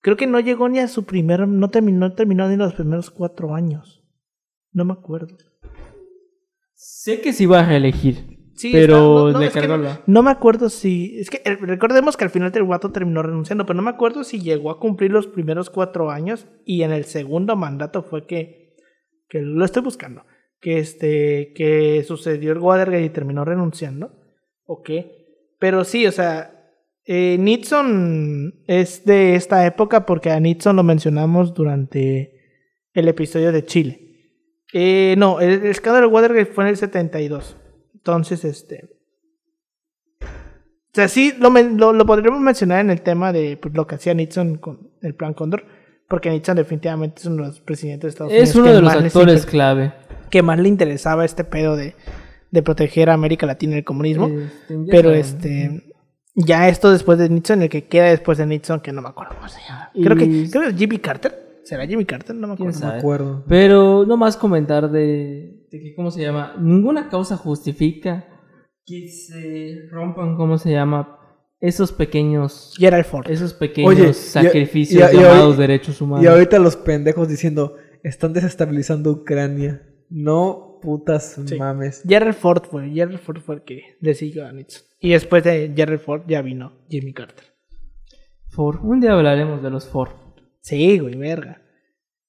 Creo 0.00 0.16
que 0.16 0.26
no 0.26 0.40
llegó 0.40 0.68
ni 0.68 0.80
a 0.80 0.88
su 0.88 1.04
primer. 1.04 1.46
No 1.48 1.70
terminó, 1.70 2.12
terminó 2.14 2.48
ni 2.48 2.56
los 2.56 2.74
primeros 2.74 3.10
cuatro 3.10 3.54
años. 3.54 4.02
No 4.72 4.84
me 4.84 4.92
acuerdo. 4.92 5.36
Sé 6.74 7.20
que 7.20 7.32
se 7.32 7.44
iba 7.44 7.60
a 7.60 7.66
reelegir. 7.66 8.36
Sí, 8.54 8.70
pero 8.72 8.96
está- 8.96 8.98
no, 8.98 9.30
no, 9.32 9.38
le 9.40 9.50
cargó 9.50 9.76
no- 9.76 9.82
la- 9.84 10.02
No 10.06 10.22
me 10.22 10.30
acuerdo 10.30 10.68
si. 10.68 11.16
Es 11.18 11.30
que 11.30 11.40
eh, 11.44 11.56
recordemos 11.56 12.16
que 12.16 12.24
al 12.24 12.30
final 12.30 12.50
el 12.54 12.64
guato 12.64 12.90
terminó 12.90 13.22
renunciando, 13.22 13.64
pero 13.66 13.76
no 13.76 13.82
me 13.82 13.90
acuerdo 13.90 14.24
si 14.24 14.40
llegó 14.40 14.70
a 14.70 14.80
cumplir 14.80 15.12
los 15.12 15.26
primeros 15.28 15.70
cuatro 15.70 16.10
años 16.10 16.46
y 16.64 16.82
en 16.82 16.90
el 16.92 17.04
segundo 17.04 17.54
mandato 17.56 18.02
fue 18.02 18.26
que. 18.26 18.67
Que 19.28 19.40
lo 19.40 19.64
estoy 19.64 19.82
buscando. 19.82 20.24
Que 20.60 20.78
este. 20.78 21.52
que 21.54 22.02
sucedió 22.06 22.52
el 22.52 22.58
Watergate 22.58 23.04
y 23.04 23.10
terminó 23.10 23.44
renunciando. 23.44 24.12
¿O 24.64 24.82
qué? 24.82 25.52
Pero 25.58 25.84
sí, 25.84 26.06
o 26.06 26.12
sea. 26.12 26.54
eh, 27.04 27.36
Nixon 27.38 28.62
es 28.66 29.04
de 29.04 29.34
esta 29.34 29.64
época 29.66 30.04
porque 30.06 30.30
a 30.30 30.40
Nixon 30.40 30.76
lo 30.76 30.82
mencionamos 30.82 31.54
durante 31.54 32.34
el 32.92 33.08
episodio 33.08 33.52
de 33.52 33.64
Chile. 33.64 34.04
Eh, 34.72 35.14
no, 35.16 35.40
el, 35.40 35.64
escándalo 35.66 36.06
del 36.06 36.14
Watergate 36.14 36.52
fue 36.52 36.64
en 36.64 36.70
el 36.70 36.76
72. 36.76 37.56
Entonces, 37.94 38.44
este. 38.44 38.88
O 40.20 40.94
sea, 40.94 41.08
sí, 41.08 41.32
lo, 41.38 41.92
lo 41.92 42.06
podríamos 42.06 42.40
mencionar 42.40 42.80
en 42.80 42.90
el 42.90 43.02
tema 43.02 43.32
de 43.32 43.56
pues, 43.56 43.74
lo 43.74 43.86
que 43.86 43.94
hacía 43.94 44.14
Nixon 44.14 44.56
con 44.58 44.90
el 45.00 45.14
plan 45.14 45.34
Cóndor. 45.34 45.64
Porque 46.08 46.30
Nixon 46.30 46.56
definitivamente 46.56 47.20
es 47.20 47.26
uno 47.26 47.42
de 47.42 47.48
los 47.48 47.60
presidentes 47.60 48.02
de 48.02 48.08
Estados 48.08 48.32
Unidos. 48.32 48.48
Es 48.48 48.54
uno 48.56 48.64
que 48.64 48.70
de 48.70 48.80
los 48.80 48.84
más 48.84 49.02
les 49.02 49.14
actores 49.14 49.46
clave. 49.46 49.92
que 50.30 50.42
más 50.42 50.58
le 50.58 50.68
interesaba 50.68 51.24
este 51.24 51.44
pedo 51.44 51.76
de, 51.76 51.94
de 52.50 52.62
proteger 52.62 53.10
a 53.10 53.14
América 53.14 53.46
Latina 53.46 53.74
del 53.74 53.84
comunismo. 53.84 54.28
Este, 54.28 54.78
Pero 54.90 55.10
este. 55.12 55.84
Ya 56.34 56.68
esto 56.68 56.90
después 56.92 57.18
de 57.18 57.28
Nixon, 57.28 57.62
el 57.62 57.68
que 57.68 57.88
queda 57.88 58.06
después 58.06 58.38
de 58.38 58.46
Nixon, 58.46 58.80
que 58.80 58.92
no 58.92 59.02
me 59.02 59.08
acuerdo 59.08 59.34
cómo 59.34 59.48
se 59.48 59.60
llama. 59.68 59.90
Creo 59.92 60.16
que, 60.16 60.48
creo 60.50 60.70
que 60.70 60.74
Jimmy 60.76 60.98
Carter. 60.98 61.60
¿Será 61.64 61.86
Jimmy 61.86 62.06
Carter? 62.06 62.34
No 62.34 62.46
me 62.46 62.56
¿Quién 62.56 62.68
acuerdo. 62.68 62.86
No 62.86 62.92
me 62.92 62.98
acuerdo. 62.98 63.44
Pero 63.48 64.06
no 64.06 64.16
más 64.16 64.36
comentar 64.36 64.90
de, 64.90 65.66
de 65.70 65.80
que, 65.80 65.94
¿cómo 65.94 66.10
se 66.10 66.22
llama? 66.22 66.54
Ninguna 66.58 67.10
causa 67.10 67.36
justifica 67.36 68.24
que 68.86 69.08
se 69.08 69.88
rompan, 69.90 70.36
¿cómo 70.36 70.56
se 70.56 70.70
llama? 70.70 71.17
Esos 71.60 71.90
pequeños, 71.92 72.74
Gerald 72.78 73.04
Ford. 73.04 73.28
esos 73.30 73.52
pequeños 73.52 73.90
Oye, 73.92 74.12
sacrificios 74.12 75.12
y- 75.12 75.16
y- 75.16 75.18
y 75.18 75.22
llamados 75.22 75.58
derechos 75.58 76.00
humanos. 76.00 76.24
Y 76.24 76.28
ahorita 76.28 76.58
los 76.60 76.76
pendejos 76.76 77.28
diciendo, 77.28 77.76
están 78.04 78.32
desestabilizando 78.32 79.10
Ucrania. 79.10 79.82
No 80.08 80.78
putas 80.80 81.36
Sí. 81.44 81.56
mames. 81.58 82.02
Gerald 82.06 82.36
Ford 82.36 82.62
fue. 82.70 82.88
Gerald 82.90 83.18
Ford 83.18 83.40
fue 83.44 83.56
el 83.56 83.62
que 83.62 83.82
le 84.00 84.14
siguió 84.14 84.46
a 84.46 84.52
Nixon. 84.52 84.82
Y 85.00 85.10
después 85.10 85.42
de 85.42 85.72
Gerald 85.74 86.00
Ford 86.00 86.22
ya 86.28 86.40
vino 86.42 86.72
Jimmy 86.88 87.12
Carter. 87.12 87.44
Ford. 88.48 88.78
Un 88.82 89.00
día 89.00 89.12
hablaremos 89.12 89.62
de 89.62 89.70
los 89.70 89.86
Ford. 89.88 90.10
Sí, 90.60 90.98
güey, 91.00 91.16
verga. 91.16 91.60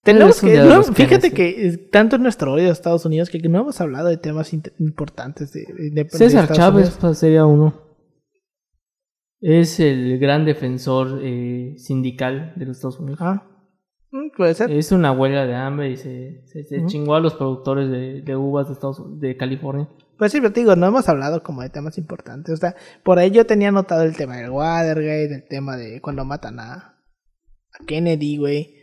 Tenemos 0.03 0.41
que. 0.41 0.51
de 0.51 0.63
no, 0.63 0.81
fíjate 0.83 1.31
que 1.31 1.67
es 1.67 1.91
tanto 1.91 2.15
en 2.15 2.23
nuestro 2.23 2.53
odio 2.53 2.69
a 2.69 2.71
Estados 2.71 3.05
Unidos 3.05 3.29
que, 3.29 3.37
no 3.47 3.59
hemos 3.61 3.79
hablado 3.81 4.07
de 4.07 4.17
temas 4.17 4.51
importantes 4.53 5.51
de, 5.53 5.65
de- 5.77 5.89
de 5.91 6.09
César 6.09 6.43
Estados 6.43 6.57
Chávez 6.57 6.95
Unidos. 6.97 7.17
sería 7.17 7.45
uno. 7.45 7.88
Es 9.41 9.79
el 9.79 10.19
gran 10.19 10.45
defensor 10.45 11.21
eh, 11.23 11.75
sindical 11.77 12.53
de 12.55 12.65
los 12.65 12.77
Estados 12.77 12.99
Unidos. 12.99 13.19
Ah, 13.21 13.43
mm, 14.11 14.35
puede 14.35 14.53
ser. 14.53 14.71
Es 14.71 14.91
una 14.91 15.11
huelga 15.11 15.45
de 15.45 15.55
hambre 15.55 15.91
y 15.91 15.97
se, 15.97 16.45
se, 16.45 16.85
chingó 16.87 17.15
a 17.15 17.21
los 17.21 17.35
productores 17.35 17.89
de, 17.89 18.21
de 18.21 18.35
uvas 18.35 18.67
de, 18.67 18.73
Estados, 18.73 19.19
de 19.19 19.37
California. 19.37 19.87
Pues 20.17 20.33
sí, 20.33 20.39
pero 20.41 20.51
te 20.51 20.59
digo, 20.59 20.75
no 20.75 20.87
hemos 20.87 21.07
hablado 21.07 21.41
como 21.41 21.61
de 21.61 21.69
temas 21.69 21.97
importantes. 21.97 22.53
O 22.53 22.57
sea, 22.57 22.75
por 23.03 23.19
ahí 23.19 23.31
yo 23.31 23.45
tenía 23.45 23.69
anotado 23.69 24.03
el 24.03 24.17
tema 24.17 24.35
del 24.37 24.49
Watergate, 24.49 25.33
el 25.33 25.47
tema 25.47 25.77
de 25.77 26.01
cuando 26.01 26.25
matan 26.25 26.59
a, 26.59 26.73
a 26.75 27.85
Kennedy, 27.85 28.37
güey. 28.37 28.75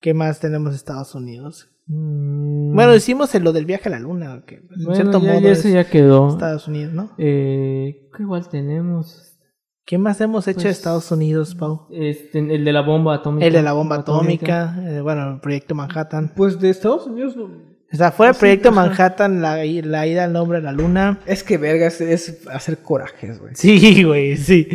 ¿Qué 0.00 0.12
más 0.12 0.38
tenemos 0.38 0.70
de 0.70 0.76
Estados 0.76 1.14
Unidos? 1.14 1.70
Bueno, 1.90 2.94
hicimos 2.94 3.34
lo 3.34 3.52
del 3.52 3.64
viaje 3.64 3.88
a 3.88 3.92
la 3.92 3.98
luna, 3.98 4.44
que 4.46 4.56
en 4.56 4.64
Mm. 4.64 4.84
Bueno, 4.84 4.94
cierto 4.94 5.20
ya, 5.20 5.32
modo 5.32 5.40
ya 5.40 5.50
es 5.52 5.58
eso 5.60 5.68
ya 5.70 5.84
quedó. 5.88 6.28
Estados 6.28 6.68
Unidos, 6.68 6.92
¿no? 6.92 7.12
Eh, 7.16 8.10
¿Qué 8.14 8.22
igual 8.22 8.46
tenemos? 8.48 9.27
¿Qué 9.88 9.96
más 9.96 10.20
hemos 10.20 10.46
hecho 10.46 10.58
de 10.58 10.64
Pues, 10.64 10.76
Estados 10.76 11.10
Unidos, 11.10 11.54
Pau? 11.54 11.86
Este, 11.90 12.40
el 12.40 12.62
de 12.62 12.72
la 12.74 12.82
bomba 12.82 13.14
atómica. 13.14 13.46
El 13.46 13.54
de 13.54 13.62
la 13.62 13.72
bomba 13.72 13.96
atómica, 13.96 14.76
eh, 14.86 15.00
bueno, 15.00 15.30
el 15.32 15.40
proyecto 15.40 15.74
Manhattan. 15.74 16.30
Pues 16.36 16.60
de 16.60 16.68
Estados 16.68 17.06
Unidos 17.06 17.34
O 17.90 17.96
sea, 17.96 18.12
fue 18.12 18.28
el 18.28 18.34
Sí, 18.34 18.40
proyecto. 18.40 18.70
Manhattan, 18.70 19.40
la, 19.40 19.64
la 19.64 20.06
ida 20.06 20.24
al 20.24 20.36
hombre 20.36 20.58
a 20.58 20.60
la 20.60 20.72
luna. 20.72 21.20
Es 21.24 21.42
que 21.42 21.56
verga, 21.56 21.86
es, 21.86 22.02
es 22.02 22.46
hacer 22.52 22.76
corajes, 22.78 23.38
güey. 23.40 23.54
Sí, 23.54 24.02
güey, 24.04 24.36
sí. 24.36 24.68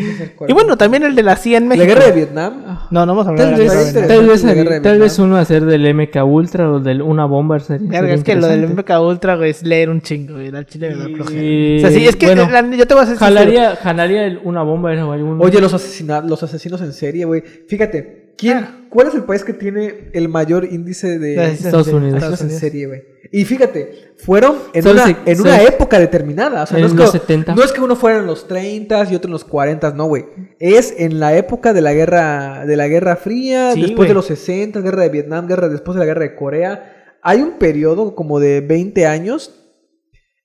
Y 0.47 0.51
bueno, 0.53 0.77
también 0.77 1.03
el 1.03 1.13
de 1.13 1.21
la 1.21 1.35
CIA 1.35 1.57
en 1.59 1.69
La 1.69 1.75
México. 1.75 1.87
guerra 1.87 2.05
de 2.07 2.11
Vietnam. 2.11 2.79
No, 2.89 3.05
no 3.05 3.11
hemos 3.13 3.27
hablado 3.27 3.49
Tal 3.51 3.59
de 3.59 3.65
la 3.67 3.71
vez, 3.71 3.71
guerra 3.71 3.83
de 3.83 3.89
interesante 3.89 4.15
tal, 4.17 4.27
vez, 4.27 4.43
la 4.43 4.53
guerra 4.55 4.69
de 4.73 4.79
tal 4.81 4.91
Vietnam. 4.93 4.99
vez 5.07 5.19
uno 5.19 5.37
hacer 5.37 5.65
del 5.65 5.93
MK 5.93 6.25
Ultra 6.25 6.71
o 6.71 6.79
del 6.79 7.03
una 7.03 7.25
bomba 7.25 7.59
sería, 7.59 7.87
Verga, 7.87 7.99
sería 7.99 8.15
es 8.15 8.23
que 8.23 8.35
lo 8.35 8.47
del. 8.47 8.67
MK 8.69 8.89
Ultra, 9.01 9.35
güey, 9.35 9.51
es 9.51 9.61
leer 9.61 9.89
un 9.91 10.01
chingo, 10.01 10.33
güey. 10.33 10.47
Al 10.47 10.65
chile 10.65 10.95
me 10.95 11.03
da 11.03 11.09
Y-. 11.39 11.77
O 11.77 11.79
sea, 11.81 11.91
sí, 11.91 12.07
es 12.07 12.15
que 12.15 12.25
bueno, 12.25 12.49
la- 12.49 12.75
yo 12.75 12.87
te 12.87 12.93
voy 12.95 13.01
a 13.01 13.03
hacer. 13.03 13.17
Jalaría, 13.17 13.75
jalaría 13.75 14.25
el- 14.25 14.39
una 14.43 14.63
bomba 14.63 14.89
o 14.91 15.11
algún... 15.11 15.39
Oye, 15.39 15.61
los 15.61 15.71
asesinatos, 15.75 16.27
los 16.29 16.41
asesinos 16.41 16.81
en 16.81 16.91
serie, 16.93 17.25
güey. 17.25 17.43
Fíjate, 17.67 18.22
¿Quién, 18.37 18.57
Ah. 18.57 18.79
¿Cuál 18.89 19.07
es 19.07 19.15
el 19.15 19.23
país 19.23 19.43
que 19.43 19.53
tiene 19.53 20.11
el 20.13 20.29
mayor 20.29 20.65
índice 20.65 21.17
de 21.17 21.35
De 21.35 21.51
Estados 21.53 21.87
Unidos. 21.87 22.41
en 22.41 22.49
serie, 22.51 22.85
güey? 22.87 23.01
Y 23.31 23.43
fíjate, 23.45 24.13
fueron 24.17 24.57
en, 24.73 24.83
¿Sabes 24.83 25.01
una, 25.03 25.19
en 25.25 25.41
una 25.41 25.61
época 25.63 25.97
determinada. 25.99 26.61
O 26.63 26.67
sea, 26.67 26.77
no 26.77 26.85
En 26.85 26.91
es, 26.91 26.97
los 26.97 27.11
que, 27.11 27.17
70. 27.19 27.55
no 27.55 27.63
es 27.63 27.71
que 27.71 27.81
uno 27.81 27.95
fuera 27.95 28.19
en 28.19 28.27
los 28.27 28.47
30 28.47 29.07
y 29.11 29.15
otro 29.15 29.29
en 29.29 29.31
los 29.33 29.43
40, 29.45 29.91
no, 29.95 30.05
güey. 30.05 30.25
Es 30.59 30.93
en 30.99 31.19
la 31.19 31.35
época 31.35 31.73
de 31.73 31.81
la 31.81 31.93
guerra, 31.93 32.65
de 32.67 32.75
la 32.77 32.87
Guerra 32.87 33.15
Fría, 33.15 33.71
Sí, 33.73 33.81
después 33.81 34.07
de 34.07 34.13
los 34.13 34.27
60, 34.27 34.81
guerra 34.81 35.01
de 35.01 35.09
Vietnam, 35.09 35.47
guerra 35.47 35.69
después 35.69 35.95
de 35.95 35.99
la 36.01 36.05
guerra 36.05 36.21
de 36.21 36.35
Corea. 36.35 37.17
Hay 37.23 37.41
un 37.41 37.53
periodo 37.57 38.13
como 38.13 38.39
de 38.39 38.61
20 38.61 39.07
años 39.07 39.59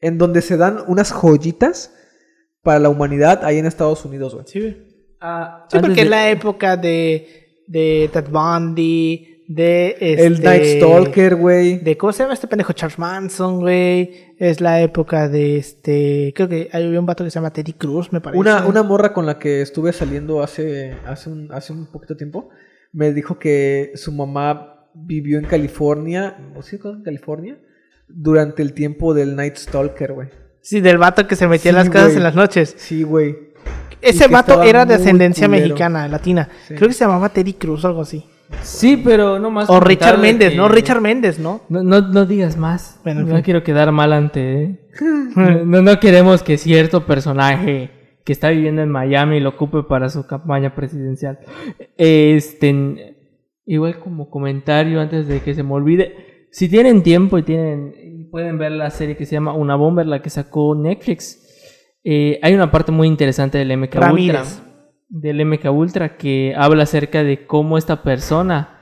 en 0.00 0.16
donde 0.16 0.40
se 0.40 0.56
dan 0.56 0.78
unas 0.86 1.12
joyitas 1.12 1.92
para 2.62 2.78
la 2.78 2.88
humanidad 2.88 3.44
ahí 3.44 3.58
en 3.58 3.66
Estados 3.66 4.02
Unidos, 4.06 4.32
güey. 4.34 4.46
Sí, 4.48 4.60
güey. 4.60 4.76
Ah, 5.20 5.66
Sí, 5.70 5.78
porque 5.80 5.94
de- 5.96 6.02
es 6.02 6.08
la 6.08 6.30
época 6.30 6.76
de, 6.78 7.47
de 7.68 8.10
Ted 8.12 8.28
Bundy, 8.28 9.44
de 9.46 9.96
este, 10.00 10.26
El 10.26 10.42
Night 10.42 10.64
Stalker, 10.64 11.36
güey. 11.36 11.78
De, 11.78 11.96
¿Cómo 11.96 12.12
se 12.12 12.24
llama 12.24 12.34
este 12.34 12.48
pendejo? 12.48 12.72
Charles 12.72 12.98
Manson, 12.98 13.60
güey. 13.60 14.34
Es 14.38 14.60
la 14.60 14.82
época 14.82 15.28
de 15.28 15.56
este. 15.56 16.32
Creo 16.34 16.48
que 16.48 16.68
hay 16.72 16.84
un 16.96 17.06
vato 17.06 17.22
que 17.22 17.30
se 17.30 17.36
llama 17.36 17.52
Teddy 17.52 17.74
Cruz, 17.74 18.12
me 18.12 18.20
parece. 18.20 18.40
Una, 18.40 18.66
una 18.66 18.82
morra 18.82 19.12
con 19.12 19.24
la 19.24 19.38
que 19.38 19.62
estuve 19.62 19.92
saliendo 19.92 20.42
hace, 20.42 20.96
hace, 21.06 21.30
un, 21.30 21.52
hace 21.52 21.72
un 21.72 21.86
poquito 21.86 22.16
tiempo 22.16 22.50
me 22.92 23.12
dijo 23.12 23.38
que 23.38 23.92
su 23.94 24.12
mamá 24.12 24.88
vivió 24.94 25.38
en 25.38 25.44
California, 25.44 26.52
¿o 26.56 26.62
sí, 26.62 26.78
en 26.82 27.02
California? 27.02 27.58
Durante 28.08 28.62
el 28.62 28.72
tiempo 28.72 29.14
del 29.14 29.36
Night 29.36 29.56
Stalker, 29.56 30.12
güey. 30.12 30.28
Sí, 30.60 30.80
del 30.80 30.98
vato 30.98 31.26
que 31.26 31.36
se 31.36 31.46
metía 31.46 31.70
en 31.70 31.76
las 31.76 31.90
casas 31.90 32.16
en 32.16 32.22
las 32.22 32.34
noches. 32.34 32.74
Sí, 32.76 33.02
güey. 33.02 33.47
Ese 34.00 34.26
que 34.26 34.32
vato 34.32 34.62
era 34.62 34.84
de 34.86 34.94
ascendencia 34.94 35.46
culero. 35.46 35.64
mexicana, 35.66 36.08
latina. 36.08 36.48
Sí. 36.66 36.74
Creo 36.74 36.88
que 36.88 36.94
se 36.94 37.04
llamaba 37.04 37.28
Teddy 37.30 37.54
Cruz 37.54 37.84
o 37.84 37.88
algo 37.88 38.02
así. 38.02 38.24
Sí, 38.62 38.96
pero 39.04 39.38
no 39.38 39.50
más. 39.50 39.68
O 39.68 39.78
Richard 39.78 40.16
de 40.16 40.22
Méndez, 40.22 40.50
que- 40.52 40.56
¿no? 40.56 40.68
Richard 40.68 41.00
Méndez, 41.02 41.38
¿no? 41.38 41.60
No, 41.68 41.82
no, 41.82 42.00
no 42.00 42.24
digas 42.24 42.56
más. 42.56 42.98
Bueno, 43.04 43.20
no 43.22 43.34
fin. 43.34 43.42
quiero 43.42 43.62
quedar 43.62 43.92
mal 43.92 44.12
ante. 44.12 44.62
¿eh? 44.62 44.80
no, 45.36 45.82
no 45.82 46.00
queremos 46.00 46.42
que 46.42 46.56
cierto 46.56 47.04
personaje 47.04 47.90
que 48.24 48.32
está 48.32 48.48
viviendo 48.50 48.82
en 48.82 48.90
Miami 48.90 49.40
lo 49.40 49.50
ocupe 49.50 49.82
para 49.82 50.08
su 50.08 50.26
campaña 50.26 50.74
presidencial. 50.74 51.38
Este. 51.96 53.14
Igual 53.66 53.98
como 54.00 54.30
comentario 54.30 55.00
antes 55.00 55.28
de 55.28 55.40
que 55.40 55.54
se 55.54 55.62
me 55.62 55.72
olvide. 55.74 56.46
Si 56.50 56.68
tienen 56.70 57.02
tiempo 57.02 57.36
y 57.38 57.42
tienen. 57.42 57.92
y 58.02 58.24
Pueden 58.30 58.56
ver 58.58 58.72
la 58.72 58.90
serie 58.90 59.16
que 59.16 59.26
se 59.26 59.32
llama 59.34 59.52
Una 59.52 59.74
Bomber, 59.76 60.06
la 60.06 60.22
que 60.22 60.30
sacó 60.30 60.74
Netflix. 60.74 61.47
Eh, 62.10 62.38
hay 62.42 62.54
una 62.54 62.70
parte 62.70 62.90
muy 62.90 63.06
interesante 63.06 63.58
del 63.58 63.76
MK 63.76 63.96
Ultra. 64.12 64.44
Del 65.10 65.44
MK 65.44 65.70
Ultra 65.70 66.16
que 66.16 66.54
habla 66.56 66.84
acerca 66.84 67.22
de 67.22 67.46
cómo 67.46 67.76
esta 67.76 68.02
persona 68.02 68.74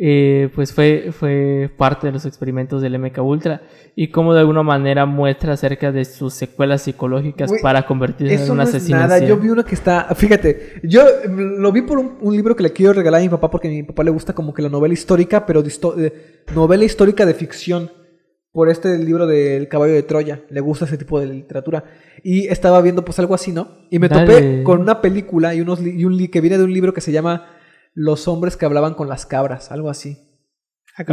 eh, 0.00 0.50
pues 0.54 0.72
fue, 0.72 1.08
fue 1.12 1.70
parte 1.76 2.06
de 2.06 2.12
los 2.12 2.24
experimentos 2.26 2.82
del 2.82 2.98
MK 2.98 3.18
Ultra 3.22 3.62
y 3.96 4.08
cómo 4.10 4.32
de 4.34 4.40
alguna 4.40 4.62
manera 4.62 5.06
muestra 5.06 5.54
acerca 5.54 5.90
de 5.92 6.04
sus 6.04 6.34
secuelas 6.34 6.82
psicológicas 6.82 7.50
para 7.62 7.84
convertirse 7.86 8.34
en 8.44 8.50
un 8.50 8.56
no 8.58 8.62
asesino. 8.62 8.98
nada. 8.98 9.18
Yo 9.18 9.36
vi 9.38 9.48
uno 9.48 9.64
que 9.64 9.74
está. 9.74 10.14
Fíjate, 10.14 10.80
yo 10.84 11.02
lo 11.26 11.72
vi 11.72 11.82
por 11.82 11.98
un, 11.98 12.18
un 12.20 12.36
libro 12.36 12.54
que 12.54 12.62
le 12.64 12.72
quiero 12.72 12.92
regalar 12.92 13.20
a 13.20 13.24
mi 13.24 13.28
papá 13.30 13.50
porque 13.50 13.68
a 13.68 13.70
mi 13.70 13.82
papá 13.82 14.04
le 14.04 14.10
gusta 14.10 14.34
como 14.34 14.52
que 14.54 14.62
la 14.62 14.68
novela 14.68 14.92
histórica, 14.94 15.44
pero 15.46 15.62
de 15.62 15.70
de- 15.96 16.12
novela 16.54 16.84
histórica 16.84 17.24
de 17.26 17.34
ficción. 17.34 17.90
Por 18.52 18.70
este 18.70 18.98
libro 18.98 19.26
del 19.26 19.68
caballo 19.68 19.92
de 19.94 20.02
Troya. 20.02 20.42
Le 20.48 20.60
gusta 20.60 20.84
ese 20.86 20.96
tipo 20.98 21.20
de 21.20 21.26
literatura. 21.26 21.84
Y 22.24 22.48
estaba 22.48 22.80
viendo 22.80 23.04
pues 23.04 23.18
algo 23.18 23.34
así, 23.34 23.52
¿no? 23.52 23.86
Y 23.90 23.98
me 23.98 24.08
topé 24.08 24.62
con 24.64 24.80
una 24.80 25.00
película 25.00 25.54
y, 25.54 25.60
unos 25.60 25.80
y 25.82 26.04
un 26.04 26.16
li- 26.16 26.28
que 26.28 26.40
viene 26.40 26.58
de 26.58 26.64
un 26.64 26.72
libro 26.72 26.92
que 26.94 27.00
se 27.00 27.12
llama 27.12 27.46
Los 27.94 28.26
hombres 28.26 28.56
que 28.56 28.64
hablaban 28.66 28.94
con 28.94 29.08
las 29.08 29.26
cabras. 29.26 29.70
Algo 29.70 29.90
así. 29.90 30.24
Ah, 30.96 31.04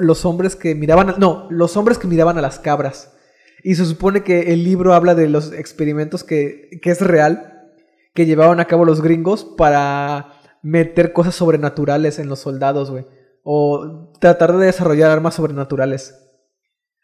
los 0.00 0.24
hombres 0.24 0.56
que 0.56 0.74
miraban, 0.74 1.10
a- 1.10 1.16
no, 1.18 1.46
los 1.50 1.76
hombres 1.76 1.98
que 1.98 2.08
miraban 2.08 2.38
a 2.38 2.42
las 2.42 2.58
cabras. 2.58 3.14
Y 3.62 3.74
se 3.74 3.84
supone 3.84 4.22
que 4.24 4.52
el 4.52 4.64
libro 4.64 4.94
habla 4.94 5.14
de 5.14 5.28
los 5.28 5.52
experimentos 5.52 6.24
que, 6.24 6.70
que 6.82 6.90
es 6.90 7.00
real, 7.00 7.70
que 8.14 8.24
llevaban 8.26 8.60
a 8.60 8.64
cabo 8.64 8.84
los 8.84 9.02
gringos 9.02 9.44
para 9.44 10.32
meter 10.62 11.12
cosas 11.12 11.34
sobrenaturales 11.36 12.18
en 12.18 12.28
los 12.28 12.40
soldados, 12.40 12.90
güey. 12.90 13.06
O 13.44 14.12
tratar 14.20 14.56
de 14.56 14.66
desarrollar 14.66 15.10
armas 15.10 15.34
sobrenaturales. 15.34 16.24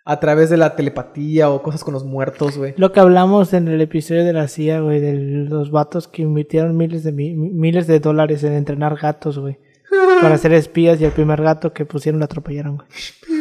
A 0.07 0.21
través 0.21 0.51
de 0.51 0.59
la 0.59 0.77
telepatía 0.77 1.49
o 1.49 1.63
cosas 1.63 1.83
con 1.83 1.95
los 1.95 2.05
muertos, 2.05 2.59
güey. 2.59 2.75
Lo 2.77 2.93
que 2.93 3.01
hablamos 3.01 3.55
en 3.55 3.69
el 3.69 3.81
episodio 3.81 4.23
de 4.25 4.35
la 4.35 4.49
CIA, 4.49 4.81
güey, 4.81 5.01
de 5.01 5.15
los 5.49 5.71
vatos 5.71 6.09
que 6.09 6.21
invirtieron 6.23 6.77
miles 6.77 7.05
de 7.05 7.13
mi- 7.13 7.35
miles 7.35 7.87
de 7.87 8.01
dólares 8.01 8.45
en 8.45 8.53
entrenar 8.53 8.97
gatos, 8.97 9.39
güey. 9.39 9.57
Para 10.21 10.37
ser 10.37 10.53
espías 10.53 11.01
y 11.01 11.05
el 11.07 11.13
primer 11.13 11.41
gato 11.41 11.73
que 11.73 11.87
pusieron 11.87 12.19
lo 12.19 12.27
atropellaron, 12.27 12.77
güey. 12.77 12.89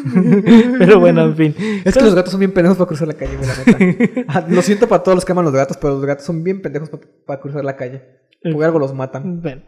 Pero 0.79 0.99
bueno, 1.01 1.23
en 1.23 1.35
fin. 1.35 1.55
Es 1.83 1.95
que 1.95 2.03
los 2.03 2.15
gatos 2.15 2.31
son 2.31 2.39
bien 2.39 2.53
pendejos 2.53 2.77
para 2.77 2.87
cruzar 2.87 3.07
la 3.07 3.13
calle, 3.13 3.35
güey, 3.37 3.47
la 3.47 3.79
neta. 3.79 4.23
Ah, 4.27 4.45
Lo 4.47 4.61
siento 4.61 4.87
para 4.87 5.03
todos 5.03 5.15
los 5.15 5.25
que 5.25 5.31
aman 5.31 5.45
los 5.45 5.53
gatos, 5.53 5.77
pero 5.77 5.93
los 5.95 6.05
gatos 6.05 6.25
son 6.25 6.43
bien 6.43 6.61
pendejos 6.61 6.89
para 7.25 7.39
cruzar 7.41 7.63
la 7.65 7.75
calle. 7.75 8.01
Porque 8.41 8.65
algo 8.65 8.79
los 8.79 8.93
matan. 8.93 9.41
Bueno, 9.41 9.61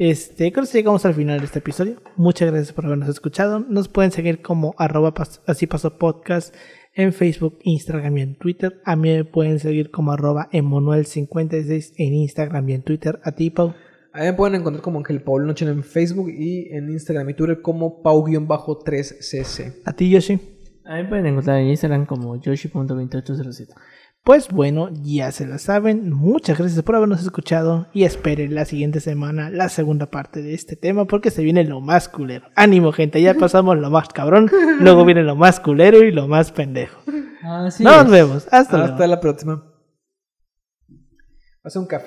este, 0.00 0.50
creo 0.50 0.64
que 0.64 0.72
llegamos 0.78 1.04
al 1.04 1.12
final 1.14 1.38
de 1.40 1.44
este 1.44 1.58
episodio. 1.58 2.00
Muchas 2.16 2.50
gracias 2.50 2.72
por 2.72 2.86
habernos 2.86 3.08
escuchado. 3.10 3.60
Nos 3.60 3.88
pueden 3.88 4.10
seguir 4.10 4.40
como 4.40 4.74
arroba 4.78 5.12
pas- 5.12 5.40
así 5.46 5.66
pasó 5.66 5.98
podcast 5.98 6.54
en 6.94 7.12
Facebook, 7.12 7.58
Instagram 7.64 8.16
y 8.16 8.22
en 8.22 8.34
Twitter. 8.36 8.80
A 8.86 8.96
mí 8.96 9.10
me 9.10 9.24
pueden 9.24 9.58
seguir 9.60 9.90
como 9.90 10.12
arroba 10.12 10.48
emanuel56 10.52 11.92
en 11.98 12.14
Instagram 12.14 12.68
y 12.70 12.72
en 12.72 12.82
Twitter. 12.82 13.20
A 13.24 13.32
ti, 13.32 13.50
Pau. 13.50 13.74
A 14.12 14.20
mí 14.20 14.24
me 14.24 14.32
pueden 14.32 14.56
encontrar 14.60 14.82
como 14.82 14.98
Ángel 14.98 15.22
Paul 15.22 15.46
Noche 15.46 15.64
en 15.66 15.84
Facebook 15.84 16.30
y 16.30 16.68
en 16.74 16.88
Instagram 16.90 17.28
y 17.30 17.34
Twitter 17.34 17.60
como 17.60 18.02
Pau-3cc. 18.02 19.74
A 19.84 19.92
ti, 19.92 20.10
Yoshi. 20.10 20.40
A 20.84 20.96
mí 20.96 21.02
me 21.02 21.08
pueden 21.08 21.26
encontrar 21.26 21.58
en 21.60 21.68
Instagram 21.68 22.06
como 22.06 22.36
yoshi.2807. 22.40 23.68
Pues 24.22 24.48
bueno, 24.50 24.90
ya 25.02 25.32
se 25.32 25.46
la 25.46 25.58
saben. 25.58 26.10
Muchas 26.12 26.58
gracias 26.58 26.82
por 26.82 26.94
habernos 26.94 27.22
escuchado 27.22 27.88
y 27.94 28.04
esperen 28.04 28.54
la 28.54 28.66
siguiente 28.66 29.00
semana 29.00 29.48
la 29.48 29.68
segunda 29.70 30.06
parte 30.06 30.42
de 30.42 30.52
este 30.52 30.76
tema 30.76 31.06
porque 31.06 31.30
se 31.30 31.42
viene 31.42 31.64
lo 31.64 31.80
más 31.80 32.08
culero. 32.08 32.46
Ánimo, 32.54 32.92
gente, 32.92 33.22
ya 33.22 33.34
pasamos 33.38 33.78
lo 33.78 33.90
más 33.90 34.08
cabrón, 34.08 34.50
luego 34.78 35.04
viene 35.06 35.22
lo 35.22 35.36
más 35.36 35.58
culero 35.58 36.04
y 36.04 36.12
lo 36.12 36.28
más 36.28 36.52
pendejo. 36.52 37.00
Así 37.42 37.82
Nos 37.82 38.04
es. 38.04 38.10
vemos, 38.10 38.48
hasta 38.50 38.76
luego. 38.76 38.92
Hasta 38.92 39.06
la 39.06 39.20
próxima. 39.20 39.64
Hace 41.64 41.78
un 41.78 41.86
café. 41.86 41.98